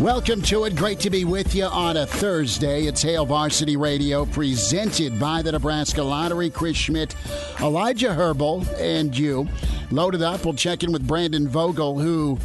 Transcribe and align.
Welcome 0.00 0.42
to 0.42 0.66
it. 0.66 0.76
Great 0.76 1.00
to 1.00 1.10
be 1.10 1.24
with 1.24 1.54
you 1.54 1.64
on 1.64 1.96
a 1.96 2.04
Thursday. 2.04 2.84
It's 2.84 3.00
Hail 3.00 3.24
Varsity 3.24 3.78
Radio 3.78 4.26
presented 4.26 5.18
by 5.18 5.40
the 5.40 5.52
Nebraska 5.52 6.02
Lottery. 6.02 6.50
Chris 6.50 6.76
Schmidt, 6.76 7.16
Elijah 7.60 8.12
Herbal, 8.12 8.66
and 8.76 9.16
you. 9.16 9.48
Loaded 9.90 10.20
up. 10.20 10.44
We'll 10.44 10.52
check 10.52 10.82
in 10.82 10.92
with 10.92 11.06
Brandon 11.06 11.48
Vogel, 11.48 11.98
who, 11.98 12.38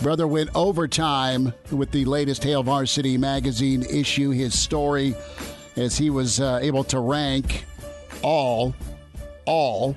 brother, 0.00 0.28
went 0.28 0.50
overtime 0.54 1.52
with 1.72 1.90
the 1.90 2.04
latest 2.04 2.44
Hail 2.44 2.62
Varsity 2.62 3.18
magazine 3.18 3.82
issue. 3.82 4.30
His 4.30 4.56
story 4.56 5.16
as 5.74 5.98
he 5.98 6.08
was 6.08 6.38
uh, 6.38 6.60
able 6.62 6.84
to 6.84 7.00
rank 7.00 7.64
all, 8.22 8.76
all 9.44 9.96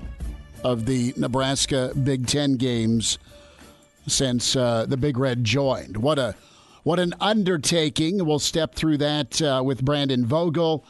of 0.63 0.87
the 0.87 1.13
Nebraska 1.17 1.91
Big 2.03 2.25
Ten 2.25 2.55
games 2.55 3.19
since 4.07 4.55
uh, 4.55 4.87
the 4.87 4.97
Big 4.97 5.19
Red 5.19 5.43
joined. 5.43 5.95
What 5.95 6.17
a 6.17 6.33
what 6.83 6.99
an 6.99 7.13
undertaking. 7.19 8.25
We'll 8.25 8.39
step 8.39 8.75
through 8.75 8.97
that 8.97 9.41
uh, 9.41 9.61
with 9.65 9.83
Brandon 9.83 10.25
Vogel, 10.25 10.85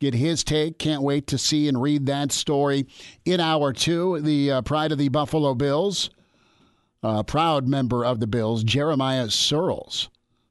get 0.00 0.14
his 0.14 0.44
take. 0.44 0.78
Can't 0.78 1.02
wait 1.02 1.26
to 1.28 1.38
see 1.38 1.68
and 1.68 1.80
read 1.80 2.06
that 2.06 2.32
story. 2.32 2.86
In 3.24 3.40
hour 3.40 3.72
two, 3.72 4.20
the 4.20 4.52
uh, 4.52 4.62
pride 4.62 4.92
of 4.92 4.98
the 4.98 5.08
Buffalo 5.08 5.54
Bills, 5.54 6.10
uh, 7.02 7.22
proud 7.22 7.68
member 7.68 8.04
of 8.04 8.20
the 8.20 8.26
Bills, 8.26 8.64
Jeremiah 8.64 9.26
Sirles, 9.26 10.08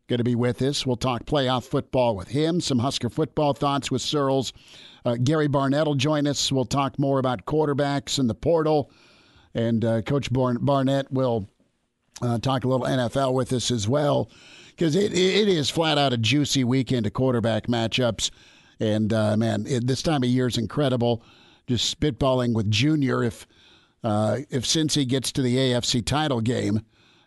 going 0.08 0.20
to 0.20 0.24
be 0.24 0.36
with 0.36 0.62
us. 0.62 0.86
We'll 0.86 0.96
talk 0.96 1.26
playoff 1.26 1.64
football 1.64 2.16
with 2.16 2.28
him, 2.28 2.62
some 2.62 2.80
Husker 2.80 3.10
football 3.10 3.54
thoughts 3.54 3.90
with 3.90 4.02
Sirles. 4.02 4.52
Uh, 5.06 5.18
Gary 5.22 5.48
Barnett 5.48 5.86
will 5.86 5.96
join 5.96 6.28
us. 6.28 6.52
We'll 6.52 6.66
talk 6.66 6.98
more 6.98 7.20
about 7.20 7.46
quarterbacks 7.46 8.20
and 8.20 8.30
the 8.30 8.36
portal. 8.36 8.92
And 9.56 9.84
uh, 9.84 10.02
Coach 10.02 10.30
Barnett 10.32 11.12
will 11.12 11.48
uh, 12.22 12.40
talk 12.40 12.64
a 12.64 12.68
little 12.68 12.86
NFL 12.86 13.34
with 13.34 13.54
us 13.54 13.70
as 13.70 13.88
well 13.88 14.30
because 14.76 14.96
it, 14.96 15.14
it 15.14 15.48
is 15.48 15.70
flat 15.70 15.98
out 15.98 16.14
a 16.14 16.18
juicy 16.18 16.64
weekend 16.64 17.06
of 17.06 17.14
quarterback 17.14 17.68
matchups. 17.68 18.32
And 18.80 19.14
uh, 19.14 19.38
man, 19.38 19.66
it, 19.68 19.88
this 19.88 20.02
time 20.02 20.24
of 20.24 20.30
year 20.30 20.48
is 20.48 20.58
incredible. 20.58 21.24
Just 21.68 22.00
spitballing 22.00 22.54
with 22.54 22.70
Junior. 22.70 23.24
If 23.24 23.48
uh, 24.04 24.40
if 24.50 24.66
Cincy 24.66 25.08
gets 25.08 25.32
to 25.34 25.42
the 25.42 25.56
AFC 25.56 26.06
title 26.06 26.42
game 26.42 26.82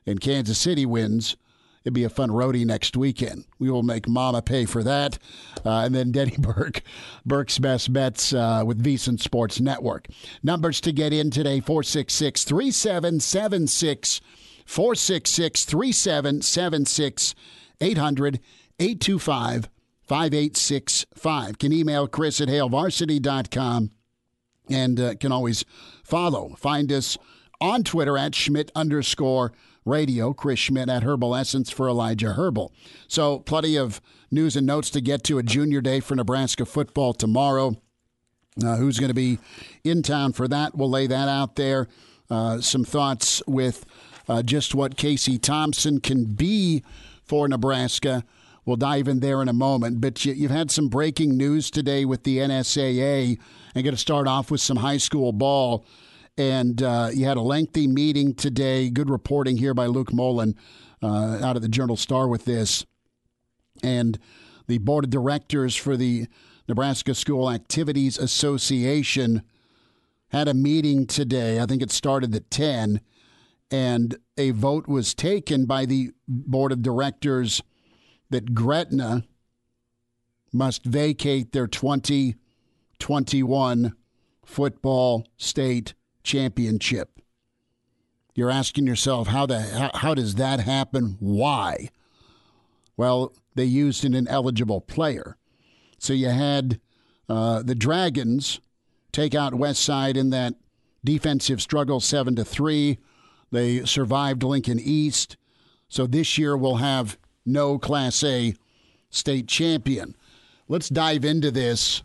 and 0.04 0.20
Kansas 0.20 0.58
City 0.58 0.84
wins, 0.84 1.36
it'd 1.82 1.94
be 1.94 2.04
a 2.04 2.10
fun 2.10 2.28
roadie 2.28 2.66
next 2.66 2.96
weekend. 2.96 3.46
We 3.58 3.70
will 3.70 3.82
make 3.82 4.08
Mama 4.08 4.42
pay 4.42 4.66
for 4.66 4.82
that. 4.82 5.18
Uh, 5.64 5.84
and 5.84 5.94
then 5.94 6.12
Denny 6.12 6.36
Burke, 6.38 6.82
Burke's 7.24 7.58
best 7.58 7.92
bets 7.92 8.34
uh, 8.34 8.62
with 8.66 8.82
VSiN 8.82 9.18
Sports 9.18 9.60
Network. 9.60 10.08
Numbers 10.42 10.80
to 10.82 10.92
get 10.92 11.14
in 11.14 11.30
today 11.30 11.60
466 11.60 12.44
3776. 12.44 14.20
466 14.66 15.64
3776 15.64 17.34
800 17.80 18.40
825 18.78 19.68
5865. 20.02 21.58
Can 21.58 21.72
email 21.72 22.06
Chris 22.06 22.40
at 22.40 22.48
HailVarsity.com 22.48 23.90
and 24.68 25.00
uh, 25.00 25.14
can 25.14 25.32
always 25.32 25.64
follow. 26.04 26.54
Find 26.58 26.92
us 26.92 27.16
on 27.60 27.82
Twitter 27.82 28.18
at 28.18 28.34
Schmidt 28.34 28.70
underscore 28.74 29.52
radio, 29.84 30.32
Chris 30.32 30.58
Schmidt 30.58 30.88
at 30.88 31.04
Herbal 31.04 31.34
Essence 31.34 31.70
for 31.70 31.88
Elijah 31.88 32.32
Herbal. 32.32 32.72
So, 33.08 33.38
plenty 33.40 33.76
of 33.76 34.00
news 34.30 34.56
and 34.56 34.66
notes 34.66 34.90
to 34.90 35.00
get 35.00 35.22
to 35.24 35.38
a 35.38 35.42
junior 35.42 35.80
day 35.80 36.00
for 36.00 36.14
Nebraska 36.16 36.66
football 36.66 37.14
tomorrow. 37.14 37.76
Uh, 38.62 38.76
who's 38.76 38.98
going 38.98 39.08
to 39.08 39.14
be 39.14 39.38
in 39.84 40.02
town 40.02 40.32
for 40.32 40.48
that? 40.48 40.74
We'll 40.74 40.90
lay 40.90 41.06
that 41.06 41.28
out 41.28 41.56
there. 41.56 41.88
Uh, 42.28 42.60
some 42.60 42.84
thoughts 42.84 43.42
with 43.46 43.84
uh, 44.28 44.42
just 44.42 44.74
what 44.74 44.96
Casey 44.96 45.38
Thompson 45.38 46.00
can 46.00 46.24
be 46.24 46.82
for 47.24 47.48
Nebraska. 47.48 48.24
We'll 48.64 48.76
dive 48.76 49.06
in 49.06 49.20
there 49.20 49.42
in 49.42 49.48
a 49.48 49.52
moment. 49.52 50.00
But 50.00 50.24
you, 50.24 50.48
have 50.48 50.56
had 50.56 50.70
some 50.70 50.88
breaking 50.88 51.36
news 51.36 51.70
today 51.70 52.04
with 52.04 52.24
the 52.24 52.38
NSAA. 52.38 53.38
I'm 53.74 53.82
going 53.82 53.94
to 53.94 54.00
start 54.00 54.26
off 54.26 54.50
with 54.50 54.60
some 54.60 54.78
high 54.78 54.96
school 54.96 55.32
ball. 55.32 55.84
And 56.36 56.82
uh, 56.82 57.10
you 57.14 57.24
had 57.26 57.36
a 57.36 57.42
lengthy 57.42 57.86
meeting 57.86 58.34
today. 58.34 58.90
Good 58.90 59.08
reporting 59.08 59.56
here 59.56 59.72
by 59.72 59.86
Luke 59.86 60.12
Mullen 60.12 60.56
uh, 61.02 61.38
out 61.42 61.56
of 61.56 61.62
the 61.62 61.68
Journal 61.68 61.96
Star 61.96 62.26
with 62.28 62.44
this. 62.44 62.84
And 63.82 64.18
the 64.66 64.78
board 64.78 65.04
of 65.04 65.10
directors 65.10 65.76
for 65.76 65.96
the 65.96 66.26
Nebraska 66.68 67.14
School 67.14 67.50
Activities 67.50 68.18
Association 68.18 69.42
had 70.30 70.48
a 70.48 70.54
meeting 70.54 71.06
today. 71.06 71.60
I 71.60 71.66
think 71.66 71.82
it 71.82 71.92
started 71.92 72.34
at 72.34 72.50
10 72.50 73.00
and 73.70 74.16
a 74.36 74.50
vote 74.50 74.88
was 74.88 75.14
taken 75.14 75.66
by 75.66 75.86
the 75.86 76.10
board 76.28 76.72
of 76.72 76.82
directors 76.82 77.62
that 78.30 78.54
Gretna 78.54 79.24
must 80.52 80.84
vacate 80.84 81.52
their 81.52 81.66
2021 81.66 83.94
football 84.44 85.26
state 85.36 85.94
championship. 86.22 87.20
You're 88.34 88.50
asking 88.50 88.86
yourself 88.86 89.28
how 89.28 89.46
the 89.46 89.60
how, 89.60 89.90
how 89.94 90.14
does 90.14 90.34
that 90.34 90.60
happen? 90.60 91.16
Why? 91.20 91.88
Well, 92.96 93.32
they 93.54 93.64
used 93.64 94.04
an 94.04 94.14
ineligible 94.14 94.80
player. 94.80 95.36
So 95.98 96.12
you 96.12 96.28
had 96.28 96.80
uh, 97.28 97.62
the 97.62 97.74
Dragons 97.74 98.60
take 99.12 99.34
out 99.34 99.54
West 99.54 99.82
Side 99.82 100.16
in 100.16 100.30
that 100.30 100.54
defensive 101.04 101.62
struggle 101.62 102.00
seven 102.00 102.36
to 102.36 102.44
three. 102.44 102.98
They 103.50 103.84
survived 103.84 104.42
Lincoln 104.42 104.80
East. 104.80 105.36
So 105.88 106.06
this 106.06 106.36
year 106.38 106.56
we'll 106.56 106.76
have 106.76 107.18
no 107.44 107.78
Class 107.78 108.22
A 108.24 108.54
state 109.10 109.48
champion. 109.48 110.16
Let's 110.68 110.88
dive 110.88 111.24
into 111.24 111.50
this 111.50 112.02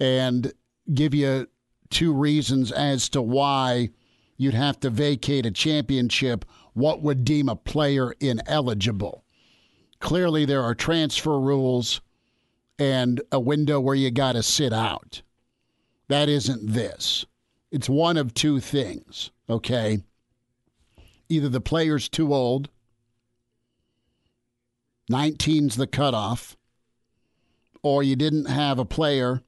and 0.00 0.52
give 0.92 1.14
you 1.14 1.46
two 1.90 2.12
reasons 2.12 2.72
as 2.72 3.08
to 3.10 3.20
why 3.20 3.90
you'd 4.36 4.54
have 4.54 4.80
to 4.80 4.90
vacate 4.90 5.46
a 5.46 5.50
championship. 5.50 6.44
What 6.72 7.02
would 7.02 7.24
deem 7.24 7.48
a 7.48 7.56
player 7.56 8.14
ineligible? 8.18 9.24
Clearly, 10.00 10.44
there 10.44 10.62
are 10.62 10.74
transfer 10.74 11.38
rules 11.38 12.00
and 12.78 13.20
a 13.30 13.38
window 13.38 13.78
where 13.78 13.94
you 13.94 14.10
got 14.10 14.32
to 14.32 14.42
sit 14.42 14.72
out. 14.72 15.22
That 16.08 16.28
isn't 16.28 16.72
this. 16.72 17.24
It's 17.70 17.88
one 17.88 18.16
of 18.16 18.34
two 18.34 18.58
things, 18.58 19.30
okay? 19.48 20.02
Either 21.32 21.48
the 21.48 21.60
player's 21.60 22.08
too 22.08 22.34
old, 22.34 22.68
19's 25.10 25.76
the 25.76 25.86
cutoff, 25.86 26.56
or 27.82 28.02
you 28.02 28.14
didn't 28.14 28.44
have 28.44 28.78
a 28.78 28.84
player 28.84 29.42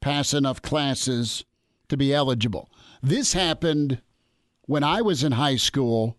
pass 0.00 0.34
enough 0.34 0.60
classes 0.60 1.44
to 1.88 1.96
be 1.96 2.12
eligible. 2.12 2.68
This 3.02 3.32
happened 3.32 4.02
when 4.66 4.84
I 4.84 5.00
was 5.00 5.24
in 5.24 5.32
high 5.32 5.56
school 5.56 6.16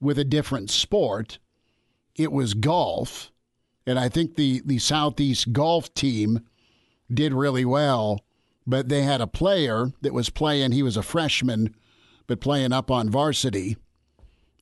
with 0.00 0.18
a 0.18 0.24
different 0.24 0.70
sport. 0.70 1.38
It 2.14 2.30
was 2.30 2.54
golf, 2.54 3.32
and 3.86 3.98
I 3.98 4.08
think 4.08 4.36
the, 4.36 4.62
the 4.64 4.78
Southeast 4.78 5.52
golf 5.52 5.92
team 5.94 6.40
did 7.12 7.32
really 7.32 7.64
well, 7.64 8.20
but 8.66 8.90
they 8.90 9.02
had 9.02 9.22
a 9.22 9.26
player 9.26 9.92
that 10.02 10.12
was 10.12 10.28
playing, 10.28 10.72
he 10.72 10.82
was 10.82 10.98
a 10.98 11.02
freshman, 11.02 11.74
but 12.26 12.40
playing 12.40 12.72
up 12.72 12.90
on 12.90 13.08
varsity 13.08 13.78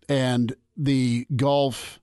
and 0.09 0.55
the 0.77 1.27
Gulf 1.35 2.01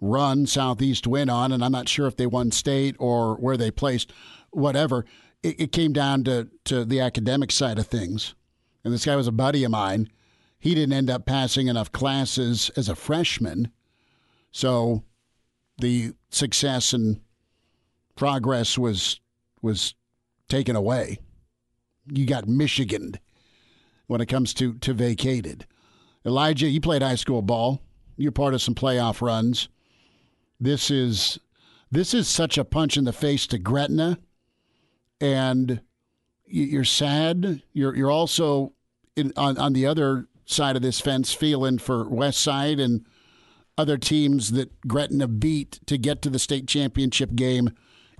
run 0.00 0.46
Southeast 0.46 1.06
went 1.06 1.30
on, 1.30 1.52
and 1.52 1.64
I'm 1.64 1.72
not 1.72 1.88
sure 1.88 2.06
if 2.06 2.16
they 2.16 2.26
won 2.26 2.50
state 2.50 2.96
or 2.98 3.36
where 3.36 3.56
they 3.56 3.70
placed, 3.70 4.12
whatever. 4.50 5.04
It, 5.42 5.60
it 5.60 5.72
came 5.72 5.92
down 5.92 6.24
to, 6.24 6.48
to 6.64 6.84
the 6.84 7.00
academic 7.00 7.52
side 7.52 7.78
of 7.78 7.86
things. 7.86 8.34
And 8.84 8.94
this 8.94 9.04
guy 9.04 9.16
was 9.16 9.26
a 9.26 9.32
buddy 9.32 9.64
of 9.64 9.70
mine. 9.70 10.08
He 10.58 10.74
didn't 10.74 10.92
end 10.92 11.10
up 11.10 11.26
passing 11.26 11.68
enough 11.68 11.92
classes 11.92 12.70
as 12.76 12.88
a 12.88 12.96
freshman. 12.96 13.70
So 14.50 15.04
the 15.78 16.12
success 16.30 16.92
and 16.92 17.20
progress 18.16 18.76
was 18.76 19.20
was 19.62 19.94
taken 20.48 20.74
away. 20.74 21.18
You 22.10 22.26
got 22.26 22.48
Michigan 22.48 23.18
when 24.06 24.20
it 24.20 24.26
comes 24.26 24.54
to 24.54 24.74
to 24.74 24.92
vacated. 24.92 25.66
Elijah, 26.26 26.68
you 26.68 26.80
played 26.80 27.02
high 27.02 27.14
school 27.14 27.42
ball. 27.42 27.82
You're 28.16 28.32
part 28.32 28.54
of 28.54 28.62
some 28.62 28.74
playoff 28.74 29.22
runs. 29.22 29.68
This 30.60 30.90
is 30.90 31.38
this 31.90 32.12
is 32.12 32.28
such 32.28 32.58
a 32.58 32.64
punch 32.64 32.96
in 32.96 33.04
the 33.04 33.12
face 33.12 33.46
to 33.48 33.58
Gretna, 33.58 34.18
and 35.20 35.80
you're 36.46 36.84
sad. 36.84 37.62
You're 37.72 37.94
you're 37.94 38.10
also 38.10 38.72
in, 39.16 39.32
on 39.36 39.56
on 39.56 39.72
the 39.72 39.86
other 39.86 40.26
side 40.46 40.76
of 40.76 40.82
this 40.82 41.00
fence 41.00 41.32
feeling 41.32 41.78
for 41.78 42.08
West 42.08 42.40
Side 42.40 42.80
and 42.80 43.04
other 43.76 43.96
teams 43.96 44.50
that 44.52 44.80
Gretna 44.88 45.28
beat 45.28 45.78
to 45.86 45.96
get 45.96 46.20
to 46.22 46.30
the 46.30 46.38
state 46.38 46.66
championship 46.66 47.34
game 47.34 47.70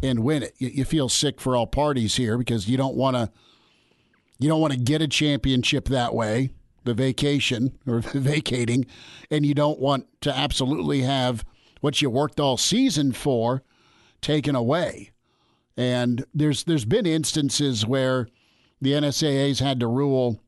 and 0.03 0.21
win 0.21 0.45
it. 0.45 0.55
You, 0.59 0.69
you 0.69 0.85
feel 0.85 1.09
sick 1.09 1.41
for 1.41 1.57
all 1.57 1.67
parties 1.67 2.17
here 2.17 2.39
because 2.39 2.69
you 2.69 2.77
don't 2.77 2.95
want 2.95 3.17
to 3.17 3.31
you 4.39 4.49
don't 4.49 4.61
want 4.61 4.73
to 4.73 4.79
get 4.79 5.03
a 5.03 5.09
championship 5.09 5.89
that 5.89 6.15
way, 6.15 6.53
the 6.85 6.95
vacation 6.95 7.79
or 7.87 8.01
vacating, 8.15 8.87
and 9.31 9.45
you 9.45 9.55
don't 9.55 9.81
want 9.81 10.07
to 10.23 10.37
absolutely 10.37 11.03
have 11.03 11.45
what 11.81 12.01
you 12.03 12.11
worked 12.11 12.41
all 12.41 12.57
season 12.57 13.13
for 13.13 13.63
taken 14.21 14.55
away. 14.55 15.11
And 15.77 16.25
there's 16.35 16.65
there's 16.65 16.85
been 16.85 17.07
instances 17.07 17.87
where 17.87 18.29
the 18.81 18.93
NSAA's 18.93 19.61
had 19.61 19.81
to 19.81 19.87
rule 19.87 20.41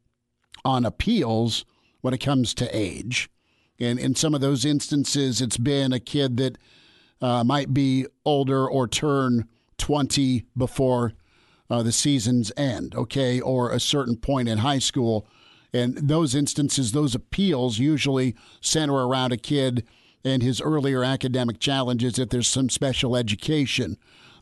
on 0.64 0.84
appeals 0.84 1.64
when 2.00 2.14
it 2.14 2.18
comes 2.18 2.54
to 2.54 2.76
age. 2.76 3.30
And 3.78 3.98
in 3.98 4.14
some 4.14 4.34
of 4.34 4.40
those 4.40 4.64
instances, 4.64 5.40
it's 5.40 5.56
been 5.56 5.92
a 5.92 6.00
kid 6.00 6.36
that 6.36 6.58
uh, 7.20 7.44
might 7.44 7.72
be 7.72 8.06
older 8.24 8.68
or 8.68 8.86
turn 8.86 9.48
20 9.78 10.44
before 10.56 11.14
uh, 11.70 11.82
the 11.82 11.92
season's 11.92 12.52
end, 12.56 12.94
okay, 12.94 13.40
or 13.40 13.70
a 13.70 13.80
certain 13.80 14.16
point 14.16 14.48
in 14.48 14.58
high 14.58 14.78
school. 14.78 15.26
And 15.72 15.96
those 15.96 16.34
instances, 16.34 16.92
those 16.92 17.14
appeals 17.14 17.78
usually 17.78 18.34
center 18.60 18.94
around 18.94 19.32
a 19.32 19.36
kid 19.36 19.86
and 20.24 20.42
his 20.42 20.60
earlier 20.60 21.02
academic 21.04 21.60
challenges 21.60 22.18
if 22.18 22.28
there's 22.28 22.48
some 22.48 22.68
special 22.68 23.16
education 23.16 23.96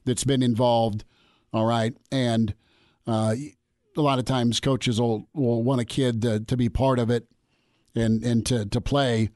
that's 0.05 0.25
been 0.25 0.43
involved, 0.43 1.05
all 1.53 1.67
right. 1.67 1.95
And 2.11 2.55
uh, 3.07 3.35
a 3.97 4.01
lot 4.01 4.19
of 4.19 4.25
times 4.25 4.61
coaches 4.61 5.01
will, 5.01 5.29
will 5.35 5.63
want 5.63 5.81
a 5.81 5.85
kid 5.85 6.23
to, 6.23 6.41
to 6.41 6.57
be 6.57 6.69
part 6.69 6.99
of 6.99 7.11
it 7.11 7.27
and 7.95 8.23
and 8.23 8.47
to 8.47 8.65
to 8.67 8.81
play 8.81 9.31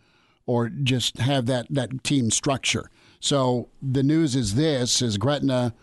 or 0.47 0.69
just 0.69 1.19
have 1.19 1.47
that 1.47 1.67
that 1.71 2.05
team 2.05 2.31
structure. 2.31 2.91
So 3.21 3.69
the 3.81 4.03
news 4.03 4.35
is 4.35 4.55
this: 4.55 5.03
is 5.03 5.19
Gretna 5.19 5.75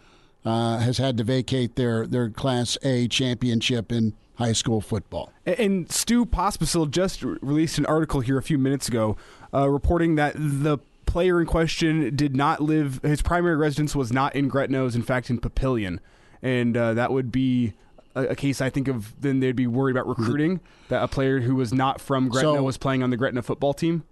uh, 0.45 0.77
has 0.79 0.97
had 0.97 1.17
to 1.17 1.23
vacate 1.23 1.75
their 1.75 2.07
their 2.07 2.29
Class 2.29 2.77
A 2.83 3.07
championship 3.07 3.91
in 3.91 4.13
high 4.39 4.53
school 4.53 4.81
football. 4.81 5.31
And 5.45 5.91
Stu 5.91 6.25
Pospisil 6.25 6.89
just 6.89 7.23
released 7.23 7.77
an 7.77 7.85
article 7.85 8.21
here 8.21 8.37
a 8.37 8.41
few 8.41 8.57
minutes 8.57 8.87
ago, 8.87 9.17
uh, 9.53 9.69
reporting 9.69 10.15
that 10.15 10.33
the 10.35 10.79
player 11.05 11.41
in 11.41 11.45
question 11.45 12.15
did 12.15 12.35
not 12.35 12.61
live. 12.61 13.01
His 13.03 13.21
primary 13.21 13.57
residence 13.57 13.95
was 13.95 14.11
not 14.11 14.35
in 14.35 14.47
Gretna; 14.47 14.81
was 14.81 14.95
in 14.95 15.03
fact 15.03 15.29
in 15.29 15.39
Papillion, 15.39 15.99
and 16.41 16.75
uh, 16.75 16.93
that 16.93 17.11
would 17.11 17.31
be 17.31 17.73
a, 18.15 18.27
a, 18.27 18.35
case 18.35 18.61
I 18.61 18.69
think 18.69 18.87
of. 18.87 19.13
Then 19.21 19.41
they'd 19.41 19.55
be 19.55 19.67
worried 19.67 19.95
about 19.95 20.07
recruiting 20.07 20.61
that 20.87 21.03
a 21.03 21.07
player 21.07 21.41
who 21.41 21.55
was 21.55 21.73
not 21.73 21.99
from 21.99 22.29
Gretna 22.29 22.55
so, 22.55 22.63
was 22.63 22.77
playing 22.77 23.03
on 23.03 23.09
the 23.09 23.17
Gretna 23.17 23.41
football 23.41 23.73
team. 23.73 24.03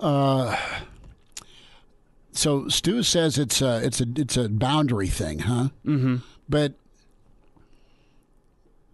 Uh, 0.00 0.56
so 2.32 2.66
Stu 2.68 3.04
says 3.04 3.38
it's 3.38 3.62
a 3.62 3.84
it's 3.84 4.00
a 4.00 4.06
it's 4.16 4.36
a 4.36 4.48
boundary 4.48 5.08
thing, 5.08 5.40
huh? 5.40 5.68
Mm-hmm. 5.86 6.16
But. 6.48 6.74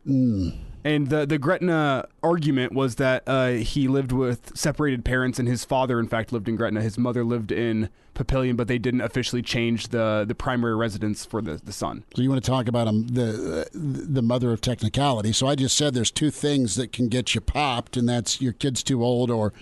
Mm. 0.07 0.57
And 0.85 1.09
the 1.09 1.27
the 1.27 1.37
Gretna 1.37 2.07
argument 2.23 2.73
was 2.73 2.95
that 2.95 3.25
uh, 3.27 3.49
he 3.55 3.89
lived 3.89 4.13
with 4.13 4.57
separated 4.57 5.05
parents, 5.05 5.41
and 5.41 5.49
his 5.49 5.65
father, 5.65 5.99
in 5.99 6.07
fact, 6.07 6.33
lived 6.33 6.49
in 6.49 6.55
Gretna. 6.55 6.81
His 6.81 6.97
mother 6.97 7.25
lived 7.25 7.51
in 7.51 7.89
Papillion, 8.15 8.57
but 8.57 8.69
they 8.69 8.79
didn't 8.79 9.01
officially 9.01 9.43
change 9.43 9.89
the 9.89 10.25
the 10.27 10.35
primary 10.35 10.77
residence 10.77 11.25
for 11.25 11.43
the, 11.43 11.57
the 11.57 11.73
son. 11.73 12.05
So 12.15 12.23
you 12.23 12.31
want 12.31 12.45
to 12.45 12.49
talk 12.49 12.69
about 12.69 12.87
um, 12.87 13.09
the 13.09 13.69
the 13.75 14.23
mother 14.23 14.53
of 14.53 14.61
technicality? 14.61 15.33
So 15.33 15.49
I 15.49 15.57
just 15.57 15.77
said 15.77 15.93
there's 15.93 16.13
two 16.13 16.31
things 16.31 16.77
that 16.77 16.93
can 16.93 17.09
get 17.09 17.35
you 17.35 17.41
popped, 17.41 17.97
and 17.97 18.09
that's 18.09 18.41
your 18.41 18.53
kid's 18.53 18.85
too 18.85 19.03
old 19.03 19.29
or 19.29 19.53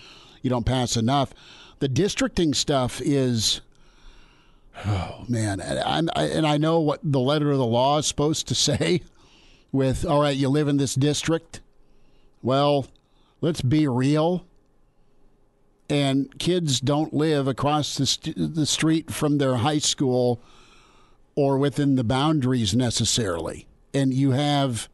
you 0.43 0.51
don't 0.51 0.65
pass 0.65 0.95
enough. 0.95 1.33
The 1.79 1.87
districting 1.87 2.53
stuff 2.53 3.01
is 3.01 3.61
Oh 4.85 5.23
man, 5.27 5.59
and 5.59 6.11
I, 6.15 6.23
and 6.25 6.45
I 6.45 6.57
know 6.57 6.79
what 6.79 6.99
the 7.01 7.19
letter 7.19 7.51
of 7.51 7.57
the 7.57 7.65
law 7.65 7.97
is 7.97 8.05
supposed 8.05 8.47
to 8.49 8.55
say 8.55 9.01
with, 9.75 10.05
all 10.05 10.21
right, 10.21 10.35
you 10.35 10.49
live 10.49 10.67
in 10.67 10.77
this 10.77 10.95
district. 10.95 11.61
Well, 12.41 12.87
let's 13.41 13.61
be 13.61 13.87
real. 13.87 14.45
And 15.89 16.37
kids 16.39 16.79
don't 16.79 17.13
live 17.13 17.47
across 17.47 17.95
the, 17.95 18.05
st- 18.05 18.55
the 18.55 18.65
street 18.65 19.11
from 19.11 19.37
their 19.37 19.57
high 19.57 19.77
school 19.77 20.41
or 21.35 21.57
within 21.57 21.95
the 21.95 22.03
boundaries 22.03 22.73
necessarily. 22.73 23.67
And 23.93 24.13
you 24.13 24.31
have 24.31 24.89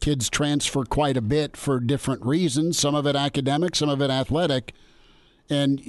kids 0.00 0.30
transfer 0.30 0.84
quite 0.84 1.16
a 1.16 1.22
bit 1.22 1.56
for 1.56 1.80
different 1.80 2.24
reasons, 2.24 2.78
some 2.78 2.94
of 2.94 3.06
it 3.06 3.14
academic, 3.14 3.76
some 3.76 3.88
of 3.88 4.00
it 4.00 4.10
athletic. 4.10 4.72
And 5.50 5.82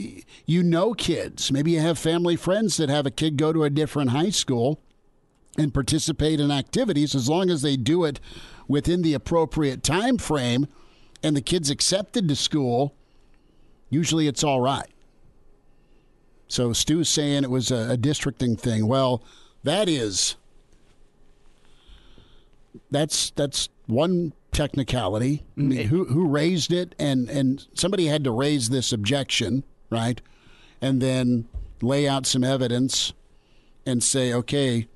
you 0.45 0.61
know 0.61 0.93
kids. 0.93 1.51
Maybe 1.51 1.71
you 1.71 1.79
have 1.79 1.97
family 1.97 2.35
friends 2.35 2.75
that 2.77 2.89
have 2.89 3.05
a 3.05 3.11
kid 3.11 3.37
go 3.37 3.53
to 3.53 3.63
a 3.63 3.69
different 3.69 4.09
high 4.09 4.29
school 4.29 4.81
and 5.57 5.73
participate 5.73 6.39
in 6.39 6.51
activities 6.51 7.13
as 7.13 7.29
long 7.29 7.49
as 7.49 7.61
they 7.61 7.75
do 7.75 8.03
it 8.03 8.19
within 8.67 9.01
the 9.01 9.13
appropriate 9.13 9.83
time 9.83 10.17
frame 10.17 10.67
and 11.21 11.35
the 11.35 11.41
kid's 11.41 11.69
accepted 11.69 12.27
to 12.27 12.35
school 12.35 12.95
usually 13.89 14.27
it's 14.27 14.43
all 14.43 14.59
right. 14.59 14.89
So 16.47 16.73
stu's 16.73 17.09
saying 17.09 17.43
it 17.43 17.49
was 17.51 17.71
a, 17.71 17.91
a 17.91 17.97
districting 17.97 18.55
thing. 18.55 18.87
Well 18.87 19.23
that 19.63 19.87
is 19.87 20.35
that's 22.89 23.31
that's 23.31 23.69
one 23.85 24.33
technicality. 24.51 25.43
I 25.57 25.61
mean, 25.61 25.79
mm-hmm. 25.79 25.87
who 25.89 26.05
who 26.05 26.27
raised 26.27 26.73
it? 26.73 26.95
And 26.97 27.29
and 27.29 27.65
somebody 27.75 28.07
had 28.07 28.23
to 28.23 28.31
raise 28.31 28.69
this 28.69 28.91
objection 28.91 29.63
right? 29.93 30.19
And 30.81 31.01
then 31.01 31.47
lay 31.81 32.07
out 32.07 32.25
some 32.25 32.43
evidence 32.43 33.13
and 33.85 34.01
say 34.03 34.33
okay 34.33 34.87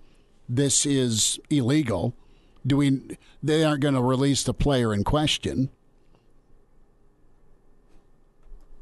this 0.47 0.85
is 0.85 1.39
illegal. 1.49 2.13
Do 2.65 2.77
we? 2.77 3.17
They 3.41 3.63
aren't 3.63 3.81
going 3.81 3.93
to 3.93 4.01
release 4.01 4.43
the 4.43 4.53
player 4.53 4.93
in 4.93 5.03
question. 5.03 5.69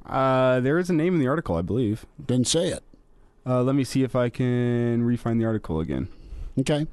Uh, 0.06 0.60
there 0.60 0.78
is 0.78 0.90
a 0.90 0.94
name 0.94 1.16
in 1.16 1.20
the 1.20 1.28
article, 1.28 1.56
I 1.56 1.62
believe. 1.62 2.06
Then 2.20 2.46
say 2.46 2.70
it. 2.70 2.84
Uh, 3.46 3.64
let 3.64 3.76
me 3.76 3.84
see 3.84 4.04
if 4.04 4.16
I 4.16 4.30
can 4.30 5.04
refine 5.04 5.38
the 5.38 5.46
article 5.46 5.80
again. 5.80 6.08
Okay. 6.60 6.88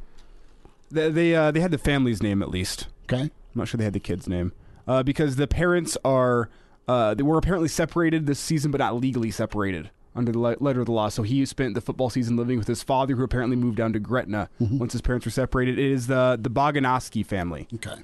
They 0.91 1.11
they, 1.11 1.35
uh, 1.35 1.51
they 1.51 1.61
had 1.61 1.71
the 1.71 1.79
family's 1.79 2.23
name 2.23 2.43
at 2.43 2.51
least. 2.51 2.89
Okay. 3.05 3.23
I'm 3.23 3.31
not 3.55 3.69
sure 3.69 3.79
they 3.79 3.85
had 3.85 3.93
the 3.93 4.01
kid's 4.01 4.29
name 4.29 4.53
uh, 4.87 5.03
because 5.03 5.37
the 5.37 5.47
parents 5.47 5.97
are 6.05 6.49
uh, 6.89 7.15
they 7.15 7.23
were 7.23 7.39
apparently 7.39 7.69
separated 7.69 8.27
this 8.27 8.41
season, 8.41 8.71
but 8.71 8.79
not 8.79 8.97
legally 8.97 9.31
separated 9.31 9.91
under 10.15 10.33
the 10.33 10.39
letter 10.39 10.81
of 10.81 10.87
the 10.87 10.93
law. 10.93 11.09
So 11.09 11.23
he 11.23 11.45
spent 11.47 11.75
the 11.75 11.81
football 11.81 12.11
season 12.11 12.37
living 12.37 12.59
with 12.59 12.69
his 12.69 12.83
father, 12.83 13.15
who 13.17 13.23
apparently 13.23 13.57
moved 13.57 13.77
down 13.77 13.93
to 13.95 13.99
Gretna 13.99 14.49
mm-hmm. 14.61 14.79
once 14.79 14.93
his 14.93 15.01
parents 15.01 15.27
were 15.27 15.33
separated. 15.33 15.79
It 15.79 15.91
is 15.91 16.07
the 16.07 16.39
the 16.41 16.51
Boganoski 16.51 17.25
family. 17.25 17.69
Okay. 17.75 18.03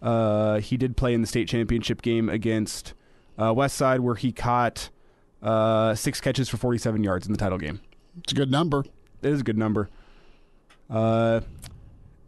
Uh, 0.00 0.60
he 0.60 0.76
did 0.76 0.96
play 0.96 1.12
in 1.12 1.20
the 1.20 1.26
state 1.26 1.48
championship 1.48 2.02
game 2.02 2.28
against 2.28 2.94
uh, 3.36 3.52
West 3.52 3.76
Side, 3.76 4.00
where 4.00 4.14
he 4.14 4.30
caught 4.32 4.90
uh, 5.42 5.94
six 5.94 6.20
catches 6.20 6.48
for 6.48 6.56
47 6.56 7.02
yards 7.02 7.26
in 7.26 7.32
the 7.32 7.38
title 7.38 7.58
game. 7.58 7.80
It's 8.18 8.32
a 8.32 8.36
good 8.36 8.50
number. 8.50 8.84
It 9.22 9.32
is 9.32 9.40
a 9.40 9.44
good 9.44 9.58
number. 9.58 9.88
Uh, 10.88 11.40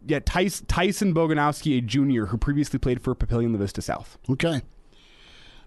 yeah, 0.06 0.20
Tyson, 0.20 0.66
Tyson 0.66 1.14
Boganowski, 1.14 1.78
a 1.78 1.80
junior 1.80 2.26
who 2.26 2.38
previously 2.38 2.78
played 2.78 3.00
for 3.02 3.14
Papillion 3.14 3.52
La 3.52 3.58
Vista 3.58 3.82
South. 3.82 4.18
Okay. 4.28 4.62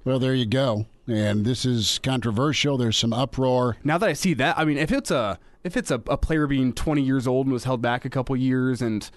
Well, 0.03 0.19
there 0.19 0.33
you 0.33 0.45
go. 0.45 0.85
And 1.07 1.45
this 1.45 1.65
is 1.65 1.99
controversial. 1.99 2.77
There's 2.77 2.97
some 2.97 3.11
uproar. 3.11 3.77
Now 3.83 3.97
that 3.97 4.07
I 4.07 4.13
see 4.13 4.33
that, 4.35 4.57
I 4.57 4.63
mean, 4.63 4.77
if 4.77 4.91
it's 4.91 5.11
a 5.11 5.37
if 5.63 5.75
it's 5.77 5.91
a, 5.91 6.01
a 6.07 6.17
player 6.17 6.47
being 6.47 6.73
20 6.73 7.01
years 7.01 7.27
old 7.27 7.45
and 7.45 7.53
was 7.53 7.63
held 7.63 7.81
back 7.81 8.05
a 8.05 8.09
couple 8.09 8.35
years 8.35 8.81
and 8.81 9.09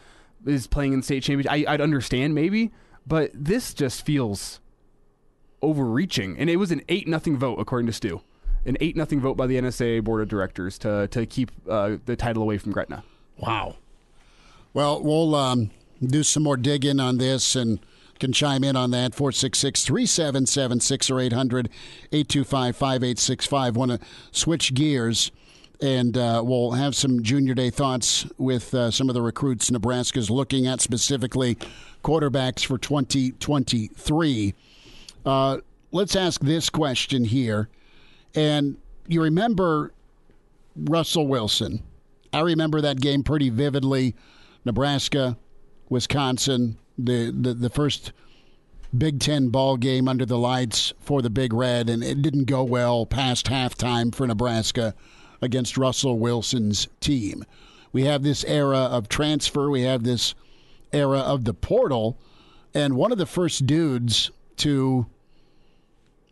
is 0.45 0.67
playing 0.67 0.93
in 0.93 1.03
state 1.03 1.23
championship, 1.23 1.51
I, 1.51 1.65
I'd 1.73 1.81
understand 1.81 2.35
maybe. 2.35 2.73
But 3.07 3.31
this 3.33 3.73
just 3.73 4.05
feels 4.05 4.61
overreaching, 5.63 6.37
and 6.39 6.51
it 6.51 6.57
was 6.57 6.71
an 6.73 6.83
eight 6.89 7.07
nothing 7.07 7.37
vote 7.37 7.57
according 7.61 7.87
to 7.87 7.93
Stu, 7.93 8.21
an 8.65 8.77
eight 8.81 8.97
nothing 8.97 9.21
vote 9.21 9.37
by 9.37 9.47
the 9.47 9.57
NSA 9.57 10.03
board 10.03 10.23
of 10.23 10.29
directors 10.29 10.79
to 10.79 11.07
to 11.09 11.25
keep 11.25 11.53
uh, 11.69 11.99
the 12.05 12.17
title 12.17 12.43
away 12.43 12.59
from 12.59 12.73
Gretna. 12.73 13.05
Wow. 13.39 13.77
Well, 14.75 15.03
we'll 15.03 15.35
um, 15.35 15.71
do 16.05 16.23
some 16.23 16.43
more 16.43 16.57
digging 16.57 17.01
on 17.01 17.19
this 17.19 17.55
and 17.55 17.81
can 18.19 18.33
chime 18.33 18.65
in 18.65 18.77
on 18.77 18.91
that 18.93 19.15
466 19.15 19.85
3776 19.85 21.11
or 21.11 21.21
800 21.21 21.69
825 22.13 22.77
5865. 22.77 23.77
Want 23.77 23.91
to 23.93 24.01
switch 24.33 24.75
gears 24.75 25.31
and 25.81 26.17
uh, 26.17 26.43
we'll 26.45 26.73
have 26.73 26.95
some 26.95 27.23
junior 27.23 27.55
day 27.55 27.71
thoughts 27.71 28.27
with 28.39 28.75
uh, 28.75 28.91
some 28.91 29.09
of 29.09 29.15
the 29.15 29.23
recruits 29.23 29.71
Nebraska's 29.71 30.31
looking 30.31 30.67
at, 30.67 30.81
specifically 30.81 31.57
quarterbacks 32.03 32.65
for 32.65 32.79
2023. 32.79 34.55
Uh, 35.25 35.59
let's 35.93 36.17
ask 36.17 36.41
this 36.41 36.71
question 36.71 37.25
here. 37.25 37.69
And 38.35 38.77
you 39.07 39.23
remember 39.23 39.93
Russell 40.77 41.27
Wilson. 41.27 41.83
I 42.33 42.41
remember 42.41 42.81
that 42.81 43.01
game 43.01 43.23
pretty 43.23 43.51
vividly. 43.51 44.15
Nebraska, 44.65 45.37
Wisconsin, 45.89 46.79
the, 46.99 47.31
the, 47.31 47.55
the 47.55 47.71
first 47.71 48.13
Big 48.97 49.21
Ten 49.21 49.49
ball 49.49 49.77
game 49.77 50.09
under 50.09 50.25
the 50.25 50.39
lights 50.39 50.93
for 51.01 51.23
the 51.23 51.31
Big 51.31 51.53
Red, 51.53 51.91
and 51.91 52.03
it 52.03 52.23
didn't 52.23 52.45
go 52.45 52.63
well 52.63 53.05
past 53.07 53.47
halftime 53.47 54.15
for 54.15 54.27
Nebraska 54.27 54.95
against 55.43 55.77
Russell 55.77 56.19
Wilson's 56.19 56.89
team. 57.01 57.45
We 57.93 58.05
have 58.05 58.23
this 58.23 58.45
era 58.45 58.79
of 58.79 59.09
transfer, 59.09 59.71
we 59.71 59.83
have 59.83 60.05
this 60.05 60.35
era 60.93 61.19
of 61.19 61.45
the 61.45 61.55
portal, 61.55 62.19
and 62.75 62.97
one 62.97 63.13
of 63.13 63.19
the 63.19 63.27
first 63.27 63.67
dudes 63.67 64.31
to 64.59 65.07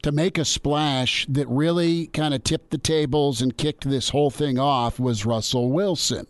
to 0.03 0.13
make 0.13 0.37
a 0.37 0.45
splash 0.45 1.25
that 1.31 1.49
really 1.49 2.09
kind 2.09 2.35
of 2.35 2.45
tipped 2.45 2.71
the 2.71 2.77
tables 2.77 3.41
and 3.41 3.57
kicked 3.57 3.89
this 3.89 4.11
whole 4.11 4.31
thing 4.31 4.59
off 4.59 5.01
was 5.01 5.25
Russell 5.25 5.71
Wilson. 5.71 6.27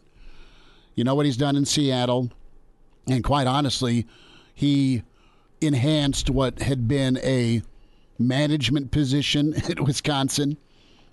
You 0.94 1.02
know 1.02 1.16
what 1.16 1.26
he's 1.26 1.36
done 1.36 1.56
in 1.56 1.64
Seattle? 1.64 2.30
And 3.06 3.22
quite 3.22 3.46
honestly, 3.46 4.06
he 4.54 5.02
enhanced 5.60 6.30
what 6.30 6.60
had 6.60 6.88
been 6.88 7.18
a 7.18 7.62
management 8.18 8.90
position 8.90 9.54
at 9.68 9.80
Wisconsin, 9.80 10.56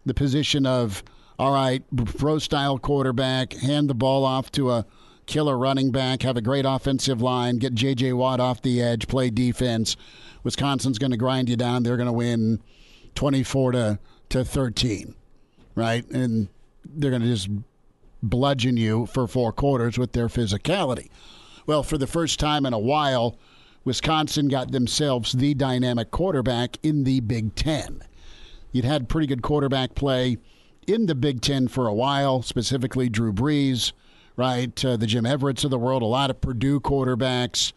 the 0.06 0.14
position 0.14 0.66
of 0.66 1.04
all 1.40 1.54
right, 1.54 1.84
pro 2.18 2.38
style 2.38 2.78
quarterback, 2.78 3.54
hand 3.54 3.90
the 3.90 3.96
ball 3.96 4.24
off 4.24 4.52
to 4.52 4.70
a 4.70 4.86
killer 5.26 5.58
running 5.58 5.90
back, 5.90 6.22
have 6.22 6.38
a 6.38 6.42
great 6.42 6.66
offensive 6.66 7.20
line, 7.20 7.58
get 7.58 7.74
J.J. 7.74 8.14
Watt 8.14 8.40
off 8.40 8.62
the 8.62 8.80
edge, 8.80 9.08
play 9.08 9.32
defense. 9.32 9.98
Wisconsin's 10.44 11.00
going 11.00 11.10
to 11.10 11.18
grind 11.18 11.50
you 11.50 11.56
down. 11.56 11.82
They're 11.82 11.98
going 11.98 12.06
to 12.06 12.14
win 12.14 12.62
24 13.16 13.72
to, 13.72 14.00
to 14.30 14.46
13, 14.46 15.16
right? 15.74 16.08
And 16.12 16.48
they're 16.86 17.10
going 17.10 17.24
to 17.24 17.28
just 17.28 17.50
bludgeon 18.22 18.78
you 18.78 19.08
for 19.08 19.28
four 19.28 19.52
quarters 19.52 19.98
with 19.98 20.12
their 20.12 20.28
physicality. 20.28 21.10
Well, 21.66 21.84
for 21.84 21.98
the 21.98 22.08
first 22.08 22.40
time 22.40 22.66
in 22.66 22.74
a 22.74 22.80
while, 22.80 23.38
Wisconsin 23.84 24.48
got 24.48 24.72
themselves 24.72 25.32
the 25.32 25.54
dynamic 25.54 26.12
quarterback 26.12 26.78
in 26.84 27.04
the 27.04 27.20
Big 27.20 27.56
Ten. 27.56 28.04
You'd 28.72 28.86
had 28.86 29.10
pretty 29.10 29.28
good 29.28 29.42
quarterback 29.42 29.96
play 29.96 30.38
in 30.88 31.06
the 31.06 31.16
Big 31.16 31.42
Ten 31.42 31.68
for 31.68 31.88
a 31.88 31.94
while, 31.94 32.42
specifically 32.42 33.10
Drew 33.10 33.34
Brees, 33.34 33.92
right? 34.36 34.84
Uh, 34.84 34.98
the 34.98 35.08
Jim 35.08 35.26
Everetts 35.26 35.64
of 35.64 35.72
the 35.72 35.80
world, 35.80 36.02
a 36.02 36.06
lot 36.06 36.30
of 36.30 36.42
Purdue 36.42 36.80
quarterbacks. 36.80 37.74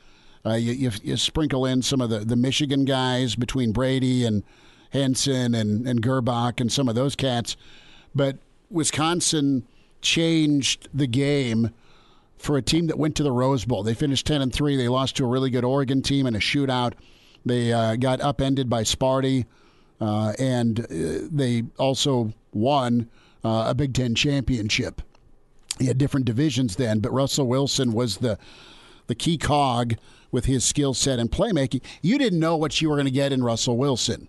Uh, 0.47 0.55
you, 0.55 0.73
you, 0.73 0.91
you, 1.03 1.17
sprinkle 1.17 1.65
in 1.65 1.81
some 1.81 2.03
of 2.03 2.11
the, 2.11 2.21
the 2.21 2.37
Michigan 2.37 2.85
guys 2.85 3.35
between 3.35 3.73
Brady 3.73 4.27
and 4.27 4.43
Henson 4.91 5.55
and, 5.55 5.89
and 5.89 6.03
Gerbach 6.03 6.61
and 6.61 6.71
some 6.71 6.87
of 6.87 6.95
those 6.95 7.17
cats. 7.17 7.57
But 8.15 8.37
Wisconsin 8.71 9.67
changed 10.03 10.89
the 10.93 11.07
game 11.07 11.71
for 12.39 12.57
a 12.57 12.63
team 12.63 12.87
that 12.89 12.99
went 12.99 13.17
to 13.17 13.23
the 13.23 13.33
Rose 13.33 13.65
Bowl. 13.65 13.83
They 13.83 13.95
finished 13.95 14.27
10 14.27 14.43
and 14.43 14.53
3. 14.53 14.77
They 14.77 14.89
lost 14.89 15.17
to 15.17 15.25
a 15.25 15.29
really 15.29 15.51
good 15.51 15.65
Oregon 15.65 16.03
team 16.03 16.27
in 16.27 16.35
a 16.35 16.41
shootout. 16.41 16.95
They 17.45 17.73
uh, 17.73 17.97
got 17.97 18.21
upended 18.21 18.69
by 18.69 18.83
Sparty. 18.83 19.47
Uh, 20.01 20.33
and 20.39 20.81
uh, 20.81 21.27
they 21.31 21.63
also 21.79 22.33
won 22.53 23.09
uh, 23.45 23.67
a 23.69 23.75
Big 23.75 23.95
Ten 23.95 24.15
championship. 24.15 25.03
He 25.79 25.87
had 25.87 25.99
different 25.99 26.27
divisions 26.27 26.77
then, 26.77 27.01
but 27.01 27.13
Russell 27.13 27.47
Wilson 27.47 27.93
was 27.93 28.19
the 28.19 28.39
the 29.07 29.15
key 29.15 29.37
cog 29.37 29.95
with 30.31 30.47
his 30.47 30.65
skill 30.65 30.95
set 30.95 31.19
and 31.19 31.31
playmaking. 31.31 31.83
You 32.01 32.19
didn't 32.19 32.41
know 32.41 32.57
what 32.57 32.81
you 32.81 32.89
were 32.89 32.97
going 32.97 33.07
to 33.07 33.11
get 33.11 33.33
in 33.33 33.45
Russell 33.45 33.77
Wilson. 33.77 34.29